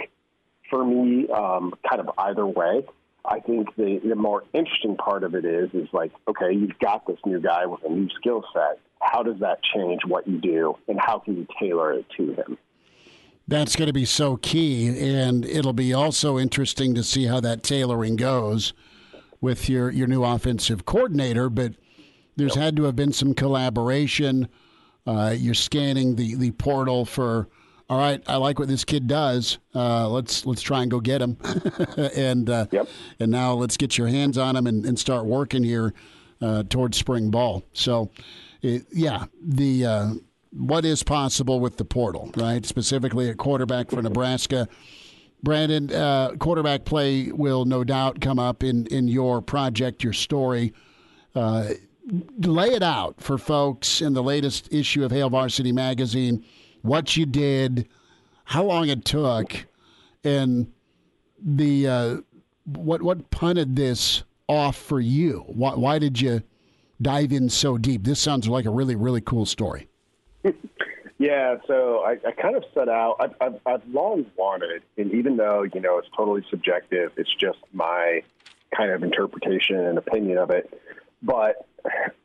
for 0.70 0.84
me, 0.84 1.28
um, 1.28 1.74
kind 1.88 2.00
of 2.00 2.10
either 2.18 2.46
way. 2.46 2.84
I 3.24 3.40
think 3.40 3.74
the, 3.76 4.00
the 4.02 4.14
more 4.14 4.44
interesting 4.52 4.96
part 4.96 5.24
of 5.24 5.34
it 5.34 5.44
is, 5.44 5.70
is 5.74 5.88
like, 5.92 6.12
okay, 6.28 6.52
you've 6.52 6.78
got 6.78 7.06
this 7.06 7.18
new 7.26 7.40
guy 7.40 7.66
with 7.66 7.84
a 7.84 7.88
new 7.88 8.08
skill 8.16 8.44
set. 8.52 8.78
How 9.00 9.22
does 9.22 9.40
that 9.40 9.58
change 9.74 10.00
what 10.06 10.26
you 10.26 10.38
do, 10.38 10.76
and 10.88 10.98
how 10.98 11.18
can 11.18 11.36
you 11.36 11.46
tailor 11.60 11.92
it 11.92 12.06
to 12.16 12.32
him? 12.32 12.58
That's 13.48 13.76
going 13.76 13.86
to 13.86 13.92
be 13.92 14.04
so 14.04 14.36
key, 14.36 14.88
and 14.88 15.44
it'll 15.44 15.72
be 15.72 15.94
also 15.94 16.36
interesting 16.38 16.94
to 16.94 17.04
see 17.04 17.26
how 17.26 17.40
that 17.40 17.62
tailoring 17.62 18.16
goes 18.16 18.72
with 19.40 19.68
your 19.68 19.90
your 19.90 20.08
new 20.08 20.24
offensive 20.24 20.84
coordinator. 20.84 21.48
But 21.48 21.74
there's 22.36 22.56
yep. 22.56 22.64
had 22.64 22.76
to 22.76 22.84
have 22.84 22.96
been 22.96 23.12
some 23.12 23.34
collaboration. 23.34 24.48
Uh, 25.06 25.34
you're 25.36 25.54
scanning 25.54 26.16
the 26.16 26.34
the 26.34 26.50
portal 26.52 27.04
for. 27.04 27.48
All 27.88 27.98
right, 27.98 28.20
I 28.26 28.34
like 28.34 28.58
what 28.58 28.66
this 28.66 28.84
kid 28.84 29.06
does. 29.06 29.58
Uh, 29.72 30.08
let's 30.08 30.44
let's 30.44 30.60
try 30.60 30.82
and 30.82 30.90
go 30.90 30.98
get 30.98 31.22
him, 31.22 31.36
and 31.96 32.50
uh, 32.50 32.66
yep. 32.72 32.88
and 33.20 33.30
now 33.30 33.52
let's 33.52 33.76
get 33.76 33.96
your 33.96 34.08
hands 34.08 34.36
on 34.36 34.56
him 34.56 34.66
and, 34.66 34.84
and 34.84 34.98
start 34.98 35.24
working 35.24 35.62
here 35.62 35.94
uh, 36.40 36.64
towards 36.64 36.98
spring 36.98 37.30
ball. 37.30 37.62
So, 37.74 38.10
it, 38.60 38.86
yeah, 38.92 39.26
the 39.40 39.86
uh, 39.86 40.14
what 40.56 40.84
is 40.84 41.02
possible 41.02 41.60
with 41.60 41.76
the 41.76 41.84
portal, 41.84 42.30
right? 42.36 42.64
Specifically 42.64 43.28
at 43.28 43.36
quarterback 43.36 43.90
for 43.90 44.02
Nebraska. 44.02 44.68
Brandon, 45.42 45.92
uh, 45.92 46.30
quarterback 46.38 46.84
play 46.84 47.30
will 47.30 47.64
no 47.64 47.84
doubt 47.84 48.20
come 48.20 48.38
up 48.38 48.62
in, 48.64 48.86
in 48.86 49.06
your 49.06 49.42
project, 49.42 50.02
your 50.02 50.12
story. 50.12 50.72
Uh, 51.34 51.68
lay 52.38 52.68
it 52.68 52.82
out 52.82 53.20
for 53.20 53.36
folks 53.36 54.00
in 54.00 54.14
the 54.14 54.22
latest 54.22 54.72
issue 54.72 55.04
of 55.04 55.12
Hail 55.12 55.28
Varsity 55.28 55.72
Magazine 55.72 56.44
what 56.86 57.16
you 57.16 57.26
did, 57.26 57.88
how 58.44 58.64
long 58.64 58.88
it 58.88 59.04
took, 59.04 59.66
and 60.24 60.72
the 61.42 61.86
uh, 61.86 62.16
what 62.64 63.02
what 63.02 63.30
punted 63.30 63.76
this 63.76 64.22
off 64.48 64.76
for 64.76 65.00
you. 65.00 65.44
Why, 65.48 65.74
why 65.74 65.98
did 65.98 66.20
you 66.20 66.42
dive 67.02 67.32
in 67.32 67.48
so 67.48 67.76
deep? 67.76 68.04
This 68.04 68.20
sounds 68.20 68.48
like 68.48 68.64
a 68.64 68.70
really 68.70 68.96
really 68.96 69.20
cool 69.20 69.46
story. 69.46 69.88
yeah, 71.18 71.56
so 71.66 72.00
I, 72.04 72.12
I 72.26 72.32
kind 72.32 72.56
of 72.56 72.64
set 72.74 72.88
out. 72.88 73.16
I've, 73.20 73.34
I've, 73.40 73.60
I've 73.66 73.88
long 73.88 74.26
wanted, 74.36 74.82
and 74.96 75.12
even 75.12 75.36
though 75.36 75.62
you 75.62 75.80
know 75.80 75.98
it's 75.98 76.08
totally 76.16 76.44
subjective, 76.50 77.12
it's 77.16 77.34
just 77.34 77.58
my 77.72 78.22
kind 78.76 78.90
of 78.90 79.02
interpretation 79.02 79.78
and 79.78 79.98
opinion 79.98 80.38
of 80.38 80.50
it. 80.50 80.72
But 81.22 81.66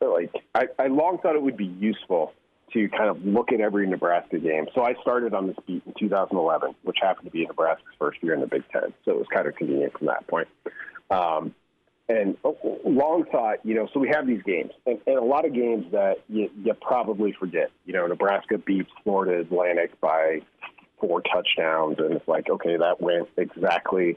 like, 0.00 0.32
I, 0.54 0.66
I 0.78 0.86
long 0.88 1.18
thought 1.22 1.36
it 1.36 1.42
would 1.42 1.56
be 1.56 1.66
useful 1.66 2.32
to 2.72 2.88
kind 2.88 3.10
of 3.10 3.24
look 3.24 3.52
at 3.52 3.60
every 3.60 3.86
Nebraska 3.86 4.38
game. 4.38 4.66
So 4.74 4.82
I 4.82 4.94
started 5.02 5.34
on 5.34 5.46
this 5.46 5.56
beat 5.66 5.82
in 5.86 5.94
2011, 5.98 6.74
which 6.82 6.96
happened 7.02 7.26
to 7.26 7.30
be 7.30 7.46
Nebraska's 7.46 7.94
first 7.98 8.22
year 8.22 8.34
in 8.34 8.40
the 8.40 8.46
Big 8.46 8.62
Ten. 8.72 8.94
So 9.04 9.12
it 9.12 9.18
was 9.18 9.26
kind 9.32 9.46
of 9.46 9.54
convenient 9.56 9.96
from 9.98 10.06
that 10.06 10.26
point. 10.26 10.48
Um, 11.10 11.54
and 12.12 12.36
long 12.84 13.24
thought, 13.30 13.64
you 13.64 13.74
know, 13.74 13.88
so 13.92 14.00
we 14.00 14.08
have 14.08 14.26
these 14.26 14.42
games, 14.42 14.72
and, 14.86 14.98
and 15.06 15.16
a 15.16 15.24
lot 15.24 15.46
of 15.46 15.54
games 15.54 15.86
that 15.92 16.16
you, 16.28 16.50
you 16.62 16.74
probably 16.74 17.32
forget. 17.38 17.70
You 17.86 17.94
know, 17.94 18.06
Nebraska 18.06 18.58
beats 18.58 18.90
Florida 19.02 19.40
Atlantic 19.40 19.98
by 20.00 20.40
four 21.00 21.22
touchdowns, 21.22 21.96
and 21.98 22.14
it's 22.14 22.28
like, 22.28 22.50
okay, 22.50 22.76
that 22.76 23.00
went 23.00 23.28
exactly 23.36 24.16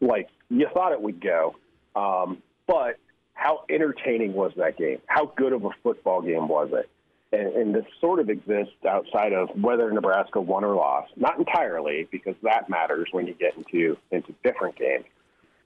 like 0.00 0.28
you 0.48 0.66
thought 0.72 0.92
it 0.92 1.00
would 1.00 1.20
go. 1.20 1.56
Um, 1.96 2.42
but 2.66 2.96
how 3.34 3.64
entertaining 3.70 4.34
was 4.34 4.52
that 4.56 4.76
game? 4.76 4.98
How 5.06 5.26
good 5.36 5.52
of 5.52 5.64
a 5.64 5.70
football 5.82 6.22
game 6.22 6.48
was 6.48 6.70
it? 6.72 6.88
And, 7.32 7.54
and 7.54 7.74
this 7.74 7.84
sort 8.00 8.20
of 8.20 8.28
exists 8.28 8.74
outside 8.88 9.32
of 9.32 9.48
whether 9.60 9.90
Nebraska 9.90 10.40
won 10.40 10.64
or 10.64 10.74
lost. 10.74 11.12
Not 11.16 11.38
entirely, 11.38 12.08
because 12.10 12.34
that 12.42 12.68
matters 12.68 13.08
when 13.12 13.26
you 13.26 13.34
get 13.34 13.56
into 13.56 13.96
into 14.10 14.34
different 14.44 14.76
games. 14.76 15.04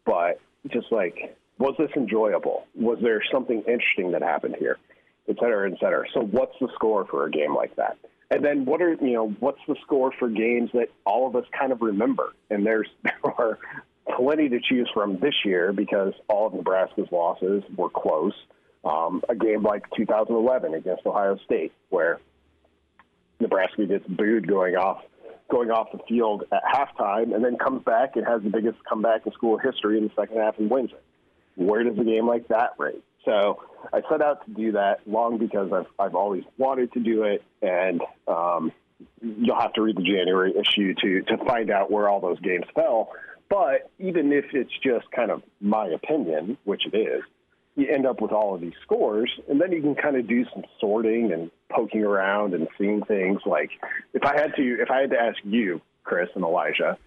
But 0.05 0.41
just 0.69 0.93
like 0.93 1.37
was 1.59 1.75
this 1.79 1.90
enjoyable? 1.97 2.67
Was 2.75 2.99
there 3.03 3.23
something 3.33 3.62
interesting 3.69 4.12
that 4.12 4.23
happened 4.23 4.57
here, 4.59 4.79
et 5.29 5.37
cetera, 5.38 5.71
et 5.71 5.79
cetera? 5.79 6.05
So, 6.12 6.21
what's 6.21 6.55
the 6.61 6.69
score 6.75 7.07
for 7.07 7.27
a 7.27 7.31
game 7.31 7.55
like 7.55 7.77
that? 7.77 7.97
And 8.31 8.45
then, 8.45 8.64
what 8.64 8.83
are 8.83 8.95
you 8.95 9.12
know, 9.12 9.29
what's 9.40 9.61
the 9.69 9.77
score 9.83 10.12
for 10.19 10.29
games 10.29 10.71
that 10.75 10.88
all 11.05 11.27
of 11.27 11.37
us 11.37 11.45
kind 11.57 11.73
of 11.73 11.81
remember? 11.81 12.33
And 12.51 12.67
there's 12.67 12.88
there 13.03 13.14
are 13.25 13.59
plenty 14.17 14.49
to 14.49 14.61
choose 14.61 14.90
from 14.93 15.19
this 15.21 15.35
year 15.45 15.73
because 15.73 16.12
all 16.29 16.47
of 16.47 16.55
Nebraska's 16.55 17.09
losses 17.12 17.62
were 17.77 17.90
close. 17.90 18.35
Um, 18.85 19.23
a 19.31 19.35
game 19.35 19.62
like 19.62 19.85
2011 19.97 20.75
against 20.75 21.07
Ohio 21.07 21.38
State, 21.47 21.73
where 21.88 22.21
Nebraska 23.40 23.87
gets 23.87 24.07
booed 24.07 24.47
going 24.47 24.77
off 24.77 25.03
going 25.51 25.71
off 25.71 25.93
the 25.93 26.01
field 26.09 26.43
at 26.53 26.62
halftime, 26.64 27.35
and 27.35 27.45
then 27.45 27.57
comes 27.57 27.83
back 27.85 28.17
and 28.17 28.27
has 28.27 28.43
the 28.43 28.51
biggest 28.51 28.79
comeback 28.88 29.25
in 29.25 29.33
school 29.33 29.57
history 29.57 29.99
in 29.99 30.05
the 30.05 30.11
second 30.17 30.38
half 30.38 30.59
and 30.59 30.69
wins 30.69 30.90
it 30.90 31.03
where 31.57 31.85
does 31.85 31.99
a 31.99 32.05
game 32.05 32.27
like 32.27 32.49
that 32.49 32.71
rate? 32.79 33.03
So 33.25 33.62
I 33.93 34.03
set 34.11 34.23
out 34.23 34.45
to 34.47 34.53
do 34.53 34.73
that 34.73 35.01
long 35.07 35.38
because 35.38 35.73
I've, 35.73 35.87
I've 35.99 36.14
always 36.14 36.45
wanted 36.59 36.93
to 36.93 37.01
do 37.01 37.25
it, 37.25 37.43
and 37.62 38.03
um, 38.29 38.73
you'll 39.21 39.59
have 39.59 39.73
to 39.75 39.83
read 39.83 39.97
the 39.97 40.03
January 40.03 40.53
issue 40.57 40.95
to 40.95 41.23
to 41.23 41.45
find 41.45 41.71
out 41.71 41.90
where 41.90 42.09
all 42.09 42.21
those 42.21 42.40
games 42.40 42.67
fell. 42.75 43.11
But 43.49 43.90
even 43.99 44.33
if 44.33 44.47
it's 44.53 44.73
just 44.83 45.11
kind 45.11 45.31
of 45.31 45.43
my 45.61 45.87
opinion, 45.88 46.59
which 46.64 46.83
it 46.90 46.97
is, 46.97 47.23
you 47.77 47.88
end 47.88 48.07
up 48.07 48.21
with 48.21 48.33
all 48.33 48.55
of 48.55 48.61
these 48.61 48.75
scores, 48.83 49.31
and 49.49 49.61
then 49.61 49.73
you 49.73 49.81
can 49.81 49.95
kind 49.95 50.17
of 50.17 50.29
do 50.29 50.45
some 50.53 50.64
sorting 50.81 51.33
and 51.33 51.51
poking 51.71 52.05
around 52.05 52.55
and 52.55 52.69
seeing 52.79 53.03
things. 53.05 53.40
Like 53.47 53.71
if 54.12 54.23
I 54.25 54.40
had 54.40 54.55
to, 54.57 54.81
if 54.81 54.90
I 54.90 55.03
had 55.03 55.11
to 55.11 55.21
ask 55.21 55.38
you, 55.45 55.81
Chris 56.05 56.29
and 56.35 56.45
Elijah, 56.45 56.99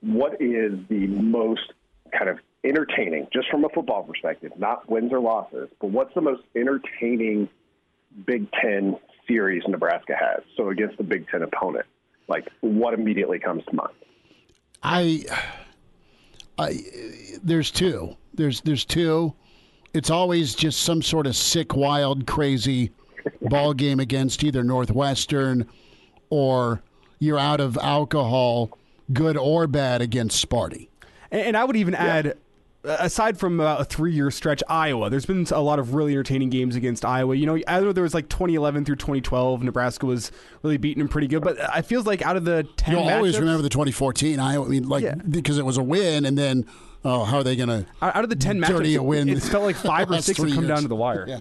what 0.00 0.40
is 0.40 0.72
the 0.88 1.06
most 1.06 1.72
kind 2.16 2.28
of 2.28 2.38
entertaining, 2.64 3.26
just 3.32 3.48
from 3.50 3.64
a 3.64 3.68
football 3.70 4.02
perspective, 4.02 4.52
not 4.58 4.88
wins 4.88 5.12
or 5.12 5.20
losses, 5.20 5.68
but 5.80 5.90
what's 5.90 6.14
the 6.14 6.20
most 6.20 6.42
entertaining 6.54 7.48
Big 8.26 8.50
Ten 8.52 8.96
series 9.26 9.62
Nebraska 9.66 10.14
has? 10.18 10.42
So 10.56 10.68
against 10.68 10.96
the 10.98 11.04
Big 11.04 11.28
Ten 11.28 11.42
opponent, 11.42 11.86
like 12.28 12.48
what 12.60 12.94
immediately 12.94 13.38
comes 13.38 13.64
to 13.66 13.74
mind? 13.74 13.94
I, 14.82 15.24
I, 16.58 16.78
there's 17.42 17.70
two. 17.70 18.16
There's 18.34 18.60
there's 18.62 18.84
two. 18.84 19.34
It's 19.92 20.10
always 20.10 20.54
just 20.54 20.82
some 20.82 21.02
sort 21.02 21.26
of 21.26 21.34
sick, 21.34 21.74
wild, 21.74 22.26
crazy 22.26 22.92
ball 23.42 23.74
game 23.74 24.00
against 24.00 24.44
either 24.44 24.62
Northwestern 24.62 25.68
or 26.30 26.80
you're 27.18 27.38
out 27.38 27.60
of 27.60 27.76
alcohol 27.78 28.78
good 29.12 29.36
or 29.36 29.66
bad 29.66 30.00
against 30.00 30.48
Sparty. 30.48 30.88
And, 31.30 31.42
and 31.42 31.56
I 31.56 31.64
would 31.64 31.76
even 31.76 31.94
add, 31.94 32.38
aside 32.84 33.38
from 33.38 33.60
uh, 33.60 33.76
a 33.78 33.84
three-year 33.84 34.30
stretch, 34.30 34.62
Iowa. 34.68 35.10
There's 35.10 35.26
been 35.26 35.46
a 35.52 35.60
lot 35.60 35.78
of 35.78 35.94
really 35.94 36.12
entertaining 36.12 36.50
games 36.50 36.76
against 36.76 37.04
Iowa. 37.04 37.34
You 37.34 37.46
know, 37.46 37.58
either 37.68 37.92
there 37.92 38.02
was 38.02 38.14
like 38.14 38.28
2011 38.28 38.84
through 38.84 38.96
2012, 38.96 39.62
Nebraska 39.62 40.06
was 40.06 40.32
really 40.62 40.76
beating 40.78 41.00
them 41.00 41.08
pretty 41.08 41.26
good. 41.26 41.42
But 41.42 41.58
I 41.74 41.82
feels 41.82 42.06
like 42.06 42.22
out 42.22 42.36
of 42.36 42.44
the 42.44 42.66
10 42.76 42.94
You'll 42.94 43.08
always 43.08 43.38
remember 43.38 43.62
the 43.62 43.68
2014 43.68 44.38
Iowa. 44.40 44.64
I 44.64 44.68
mean, 44.68 44.88
like 44.88 45.04
Yeah. 45.04 45.14
because 45.16 45.58
it 45.58 45.64
was 45.66 45.76
a 45.76 45.82
win, 45.82 46.24
and 46.24 46.36
then 46.38 46.66
oh, 47.04 47.24
how 47.24 47.38
are 47.38 47.44
they 47.44 47.56
going 47.56 47.68
to 47.68 47.86
out 48.02 48.16
out 48.16 48.24
of 48.24 48.30
the 48.30 48.36
10 48.36 48.60
dirty 48.60 48.94
matchups, 48.94 48.98
a 48.98 49.02
win? 49.02 49.28
it, 49.28 49.38
it 49.38 49.42
felt 49.42 49.64
like 49.64 49.76
five 49.76 50.10
or 50.10 50.20
six 50.22 50.38
would 50.38 50.48
come 50.52 50.64
years? 50.64 50.68
down 50.68 50.82
to 50.82 50.88
the 50.88 50.96
wire. 50.96 51.24
Yeah. 51.28 51.40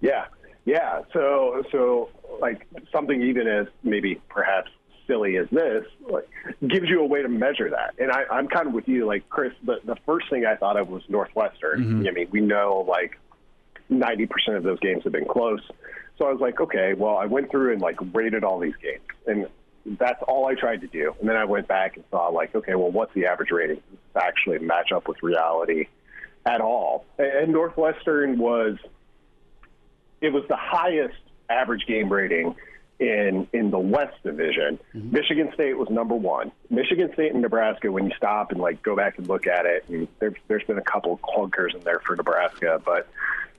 Yeah, 0.00 0.26
yeah. 0.64 1.02
So, 1.12 1.62
so 1.72 2.10
like 2.40 2.66
something 2.92 3.20
even 3.22 3.48
as 3.48 3.66
maybe 3.82 4.20
perhaps 4.28 4.70
silly 5.08 5.36
as 5.38 5.48
this, 5.50 5.84
like 6.08 6.28
gives 6.60 6.88
you 6.88 7.00
a 7.00 7.06
way 7.06 7.22
to 7.22 7.28
measure 7.28 7.70
that. 7.70 7.94
And 7.98 8.12
I, 8.12 8.24
I'm 8.30 8.46
kind 8.46 8.68
of 8.68 8.72
with 8.74 8.86
you, 8.86 9.06
like 9.06 9.28
Chris. 9.28 9.52
The 9.64 9.80
the 9.84 9.96
first 10.06 10.30
thing 10.30 10.46
I 10.46 10.54
thought 10.54 10.76
of 10.76 10.88
was 10.88 11.02
Northwestern. 11.08 11.84
Mm-hmm. 11.84 12.06
I 12.06 12.10
mean, 12.12 12.28
we 12.30 12.40
know 12.40 12.86
like 12.88 13.18
90% 13.90 14.28
of 14.56 14.62
those 14.62 14.78
games 14.78 15.02
have 15.04 15.12
been 15.12 15.26
close. 15.26 15.60
So 16.18 16.26
I 16.26 16.32
was 16.32 16.40
like, 16.40 16.60
okay, 16.60 16.94
well, 16.94 17.16
I 17.16 17.26
went 17.26 17.50
through 17.50 17.72
and 17.72 17.80
like 17.80 17.96
rated 18.12 18.44
all 18.44 18.60
these 18.60 18.76
games, 18.82 19.02
and 19.26 19.46
that's 19.98 20.22
all 20.28 20.46
I 20.46 20.54
tried 20.54 20.82
to 20.82 20.86
do. 20.86 21.14
And 21.20 21.28
then 21.28 21.36
I 21.36 21.44
went 21.44 21.66
back 21.66 21.96
and 21.96 22.04
saw 22.10 22.28
like, 22.28 22.54
okay, 22.54 22.74
well, 22.74 22.90
what's 22.90 23.14
the 23.14 23.26
average 23.26 23.50
rating? 23.50 23.76
Does 23.76 23.98
this 24.14 24.22
actually 24.22 24.58
match 24.58 24.92
up 24.92 25.08
with 25.08 25.22
reality 25.22 25.86
at 26.44 26.60
all? 26.60 27.06
And 27.18 27.52
Northwestern 27.52 28.38
was 28.38 28.76
it 30.20 30.32
was 30.32 30.44
the 30.48 30.56
highest 30.56 31.16
average 31.48 31.86
game 31.86 32.12
rating 32.12 32.56
in 32.98 33.46
in 33.52 33.70
the 33.70 33.78
West 33.78 34.16
Division. 34.22 34.78
Michigan 34.92 35.50
State 35.54 35.78
was 35.78 35.88
number 35.90 36.14
one. 36.14 36.50
Michigan 36.70 37.12
State 37.12 37.32
and 37.32 37.42
Nebraska, 37.42 37.90
when 37.90 38.06
you 38.06 38.12
stop 38.16 38.50
and 38.50 38.60
like 38.60 38.82
go 38.82 38.96
back 38.96 39.18
and 39.18 39.26
look 39.28 39.46
at 39.46 39.66
it, 39.66 39.84
and 39.88 40.08
there, 40.18 40.34
there's 40.48 40.64
been 40.64 40.78
a 40.78 40.82
couple 40.82 41.18
clunkers 41.18 41.74
in 41.74 41.80
there 41.80 42.00
for 42.00 42.16
Nebraska, 42.16 42.80
but 42.84 43.08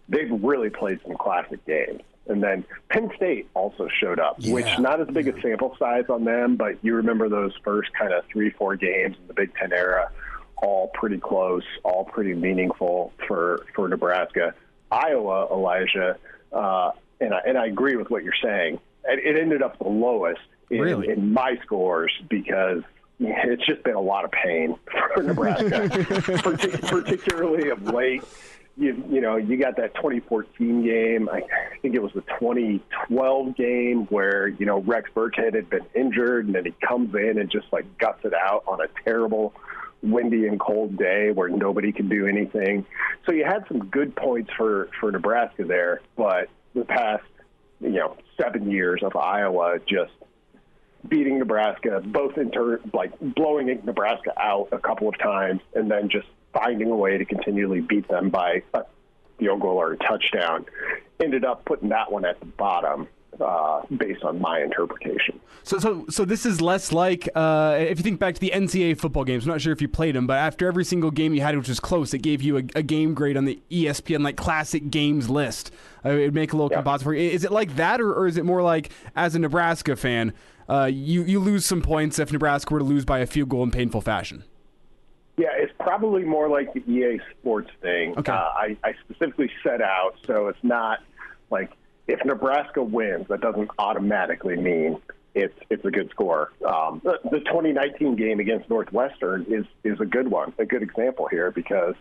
they've 0.09 0.31
really 0.43 0.69
played 0.69 0.99
some 1.05 1.15
classic 1.15 1.65
games. 1.65 2.01
And 2.27 2.43
then 2.43 2.63
Penn 2.89 3.09
State 3.15 3.49
also 3.55 3.87
showed 3.99 4.19
up, 4.19 4.39
which 4.45 4.77
not 4.77 5.01
as 5.01 5.07
big 5.07 5.27
a 5.27 5.41
sample 5.41 5.75
size 5.79 6.05
on 6.09 6.25
them, 6.25 6.57
but 6.57 6.77
you 6.83 6.95
remember 6.95 7.27
those 7.27 7.53
first 7.63 7.91
kind 7.93 8.13
of 8.13 8.23
three, 8.25 8.51
four 8.51 8.75
games 8.75 9.15
in 9.19 9.27
the 9.27 9.33
Big 9.33 9.55
Ten 9.55 9.73
era, 9.73 10.11
all 10.57 10.89
pretty 10.93 11.17
close, 11.17 11.63
all 11.83 12.05
pretty 12.05 12.35
meaningful 12.35 13.13
for 13.27 13.65
for 13.73 13.87
Nebraska. 13.87 14.53
Iowa, 14.91 15.47
Elijah, 15.51 16.17
uh, 16.51 16.91
and 17.19 17.33
I, 17.33 17.39
and 17.47 17.57
I 17.57 17.67
agree 17.67 17.95
with 17.95 18.09
what 18.09 18.23
you're 18.23 18.33
saying. 18.43 18.79
It, 19.09 19.19
it 19.35 19.39
ended 19.41 19.61
up 19.61 19.77
the 19.79 19.87
lowest 19.89 20.41
in, 20.69 20.79
Really? 20.81 21.09
in 21.09 21.33
my 21.33 21.57
scores 21.63 22.11
because 22.29 22.83
it's 23.19 23.65
just 23.65 23.83
been 23.83 23.95
a 23.95 24.01
lot 24.01 24.23
of 24.25 24.31
pain 24.31 24.75
for 25.15 25.23
Nebraska, 25.23 25.65
Partic- 25.89 26.87
particularly 26.87 27.69
of 27.69 27.83
late. 27.83 28.23
You, 28.77 29.03
you 29.09 29.19
know, 29.19 29.35
you 29.35 29.57
got 29.57 29.75
that 29.75 29.93
2014 29.95 30.83
game. 30.85 31.27
I 31.27 31.41
think 31.81 31.95
it 31.95 32.01
was 32.01 32.13
the 32.13 32.21
2012 32.39 33.55
game 33.57 34.05
where 34.05 34.47
you 34.47 34.65
know 34.65 34.79
Rex 34.81 35.09
Burkhead 35.13 35.53
had 35.53 35.69
been 35.69 35.85
injured, 35.93 36.45
and 36.45 36.55
then 36.55 36.63
he 36.65 36.73
comes 36.87 37.13
in 37.13 37.39
and 37.39 37.49
just 37.51 37.65
like 37.73 37.97
guts 37.97 38.23
it 38.23 38.33
out 38.33 38.63
on 38.67 38.79
a 38.79 38.87
terrible, 39.03 39.53
windy 40.01 40.47
and 40.47 40.59
cold 40.61 40.97
day 40.97 41.31
where 41.31 41.49
nobody 41.49 41.91
can 41.91 42.07
do 42.07 42.25
anything. 42.25 42.85
So 43.25 43.33
you 43.33 43.43
had 43.43 43.65
some 43.67 43.79
good 43.89 44.15
points 44.15 44.51
for 44.55 44.87
for 45.01 45.11
Nebraska 45.11 45.65
there, 45.65 45.99
but 46.15 46.47
the 46.73 46.85
past 46.85 47.23
you 47.79 47.89
know 47.89 48.17
seven 48.41 48.69
years 48.71 49.01
of 49.03 49.15
Iowa 49.15 49.79
just 49.85 50.11
beating 51.07 51.39
Nebraska, 51.39 52.01
both 52.05 52.37
in 52.37 52.51
ter- 52.51 52.81
like 52.93 53.11
blowing 53.19 53.67
Nebraska 53.83 54.33
out 54.37 54.69
a 54.71 54.79
couple 54.79 55.07
of 55.07 55.17
times, 55.17 55.61
and 55.73 55.89
then 55.89 56.09
just 56.09 56.27
finding 56.53 56.91
a 56.91 56.95
way 56.95 57.17
to 57.17 57.25
continually 57.25 57.81
beat 57.81 58.07
them 58.07 58.29
by 58.29 58.63
a 58.73 58.83
field 59.37 59.61
goal 59.61 59.77
or 59.77 59.93
a 59.93 59.97
touchdown, 59.97 60.65
ended 61.23 61.45
up 61.45 61.63
putting 61.65 61.89
that 61.89 62.11
one 62.11 62.25
at 62.25 62.39
the 62.39 62.45
bottom 62.45 63.07
uh, 63.41 63.81
based 63.97 64.23
on 64.23 64.39
my 64.39 64.61
interpretation. 64.61 65.39
So, 65.63 65.77
so, 65.79 66.05
so 66.09 66.25
this 66.25 66.45
is 66.45 66.61
less 66.61 66.91
like 66.91 67.27
uh, 67.35 67.77
if 67.79 67.97
you 67.99 68.03
think 68.03 68.19
back 68.19 68.33
to 68.35 68.39
the 68.41 68.51
NCAA 68.53 68.97
football 68.97 69.23
games. 69.23 69.43
I'm 69.45 69.49
not 69.51 69.61
sure 69.61 69.73
if 69.73 69.81
you 69.81 69.87
played 69.87 70.15
them, 70.15 70.25
but 70.27 70.37
after 70.37 70.67
every 70.67 70.85
single 70.85 71.11
game 71.11 71.33
you 71.33 71.41
had, 71.41 71.55
which 71.57 71.67
was 71.69 71.79
close, 71.79 72.13
it 72.13 72.19
gave 72.19 72.41
you 72.41 72.57
a, 72.57 72.63
a 72.75 72.83
game 72.83 73.13
grade 73.13 73.37
on 73.37 73.45
the 73.45 73.59
ESPN 73.69 74.23
like 74.23 74.37
classic 74.37 74.89
games 74.89 75.29
list. 75.29 75.71
Uh, 76.05 76.09
it 76.11 76.25
would 76.25 76.33
make 76.35 76.53
a 76.53 76.55
little 76.55 76.69
Yeah. 76.71 76.77
composite 76.77 77.03
for 77.03 77.13
you. 77.13 77.29
Is 77.29 77.43
it 77.43 77.51
like 77.51 77.75
that, 77.75 77.99
or, 78.01 78.13
or 78.13 78.27
is 78.27 78.37
it 78.37 78.45
more 78.45 78.61
like 78.61 78.91
as 79.15 79.35
a 79.35 79.39
Nebraska 79.39 79.95
fan, 79.95 80.33
uh, 80.69 80.85
you 80.85 81.23
you 81.23 81.39
lose 81.39 81.65
some 81.65 81.81
points 81.81 82.19
if 82.19 82.31
Nebraska 82.31 82.73
were 82.73 82.79
to 82.79 82.85
lose 82.85 83.03
by 83.05 83.19
a 83.19 83.25
field 83.25 83.49
goal 83.49 83.63
in 83.63 83.71
painful 83.71 84.01
fashion? 84.01 84.43
Yeah, 85.37 85.47
it's 85.53 85.73
probably 85.79 86.23
more 86.23 86.49
like 86.49 86.73
the 86.73 86.81
EA 86.91 87.19
Sports 87.39 87.69
thing. 87.81 88.13
Okay. 88.17 88.31
Uh, 88.31 88.35
I, 88.35 88.77
I 88.83 88.93
specifically 89.05 89.49
set 89.63 89.81
out 89.81 90.15
so 90.27 90.47
it's 90.49 90.59
not 90.63 90.99
like 91.49 91.71
if 92.09 92.23
Nebraska 92.25 92.81
wins, 92.81 93.27
that 93.29 93.41
doesn't 93.41 93.69
automatically 93.77 94.55
mean 94.55 95.01
it's 95.35 95.57
it's 95.69 95.85
a 95.85 95.91
good 95.91 96.09
score. 96.09 96.51
Um, 96.65 97.01
the, 97.03 97.19
the 97.29 97.39
2019 97.39 98.15
game 98.15 98.39
against 98.39 98.69
Northwestern 98.69 99.45
is 99.47 99.65
is 99.83 99.99
a 99.99 100.05
good 100.05 100.27
one, 100.27 100.53
a 100.57 100.65
good 100.65 100.83
example 100.83 101.27
here 101.27 101.51
because 101.51 101.95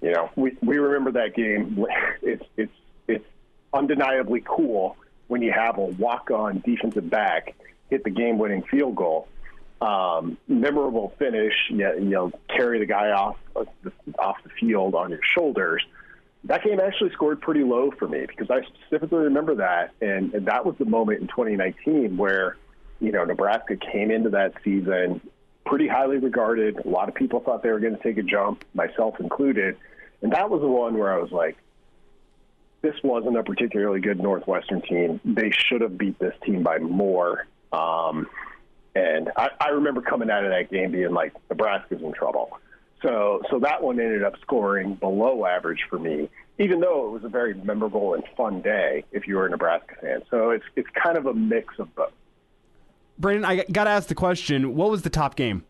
you 0.00 0.12
know 0.12 0.30
we 0.36 0.56
we 0.62 0.78
remember 0.78 1.12
that 1.12 1.34
game. 1.34 1.84
It's 2.24 2.44
it's 2.56 2.72
it's 3.08 3.24
undeniably 3.72 4.44
cool 4.44 4.96
when 5.26 5.42
you 5.42 5.50
have 5.50 5.78
a 5.78 5.84
walk-on 5.84 6.62
defensive 6.64 7.10
back 7.10 7.54
hit 7.90 8.04
the 8.04 8.10
game-winning 8.10 8.62
field 8.62 8.94
goal 8.94 9.28
um, 9.82 10.38
memorable 10.46 11.12
finish, 11.18 11.54
you, 11.68 11.92
you 11.94 12.10
know, 12.10 12.32
carry 12.48 12.78
the 12.78 12.86
guy 12.86 13.10
off 13.10 13.36
off 14.18 14.36
the 14.44 14.50
field 14.60 14.94
on 14.94 15.10
your 15.10 15.20
shoulders. 15.22 15.84
That 16.44 16.64
game 16.64 16.80
actually 16.80 17.10
scored 17.12 17.40
pretty 17.40 17.62
low 17.62 17.92
for 17.92 18.08
me 18.08 18.26
because 18.26 18.50
I 18.50 18.62
specifically 18.62 19.20
remember 19.20 19.54
that, 19.56 19.92
and, 20.00 20.34
and 20.34 20.46
that 20.46 20.66
was 20.66 20.74
the 20.78 20.84
moment 20.84 21.20
in 21.20 21.28
2019 21.28 22.16
where, 22.16 22.56
you 23.00 23.12
know, 23.12 23.24
Nebraska 23.24 23.76
came 23.76 24.10
into 24.10 24.30
that 24.30 24.54
season 24.64 25.20
pretty 25.64 25.86
highly 25.86 26.18
regarded. 26.18 26.84
A 26.84 26.88
lot 26.88 27.08
of 27.08 27.14
people 27.14 27.40
thought 27.40 27.62
they 27.62 27.70
were 27.70 27.78
going 27.78 27.96
to 27.96 28.02
take 28.02 28.18
a 28.18 28.22
jump, 28.22 28.64
myself 28.74 29.20
included, 29.20 29.76
and 30.20 30.32
that 30.32 30.50
was 30.50 30.60
the 30.60 30.68
one 30.68 30.98
where 30.98 31.12
I 31.12 31.18
was 31.18 31.30
like, 31.30 31.56
this 32.82 32.94
wasn't 33.04 33.36
a 33.36 33.44
particularly 33.44 34.00
good 34.00 34.20
Northwestern 34.20 34.82
team. 34.82 35.20
They 35.24 35.50
should 35.50 35.80
have 35.82 35.96
beat 35.96 36.18
this 36.18 36.34
team 36.44 36.64
by 36.64 36.78
more. 36.78 37.46
Um, 37.72 38.26
and 38.94 39.30
I, 39.36 39.50
I 39.60 39.68
remember 39.68 40.02
coming 40.02 40.30
out 40.30 40.44
of 40.44 40.50
that 40.50 40.70
game 40.70 40.90
being 40.92 41.12
like, 41.12 41.32
Nebraska's 41.48 42.02
in 42.02 42.12
trouble. 42.12 42.58
So, 43.02 43.42
so 43.50 43.58
that 43.60 43.82
one 43.82 44.00
ended 44.00 44.22
up 44.22 44.34
scoring 44.40 44.94
below 44.94 45.44
average 45.44 45.80
for 45.90 45.98
me, 45.98 46.30
even 46.58 46.80
though 46.80 47.08
it 47.08 47.10
was 47.10 47.24
a 47.24 47.28
very 47.28 47.54
memorable 47.54 48.14
and 48.14 48.22
fun 48.36 48.62
day 48.62 49.04
if 49.10 49.26
you 49.26 49.36
were 49.36 49.46
a 49.46 49.50
Nebraska 49.50 49.96
fan. 50.00 50.22
So 50.30 50.50
it's 50.50 50.64
it's 50.76 50.88
kind 51.02 51.18
of 51.18 51.26
a 51.26 51.34
mix 51.34 51.78
of 51.78 51.94
both. 51.94 52.12
Brandon, 53.18 53.44
I 53.44 53.64
got 53.64 53.84
to 53.84 53.90
ask 53.90 54.08
the 54.08 54.14
question: 54.14 54.76
What 54.76 54.90
was 54.90 55.02
the 55.02 55.10
top 55.10 55.34
game? 55.34 55.64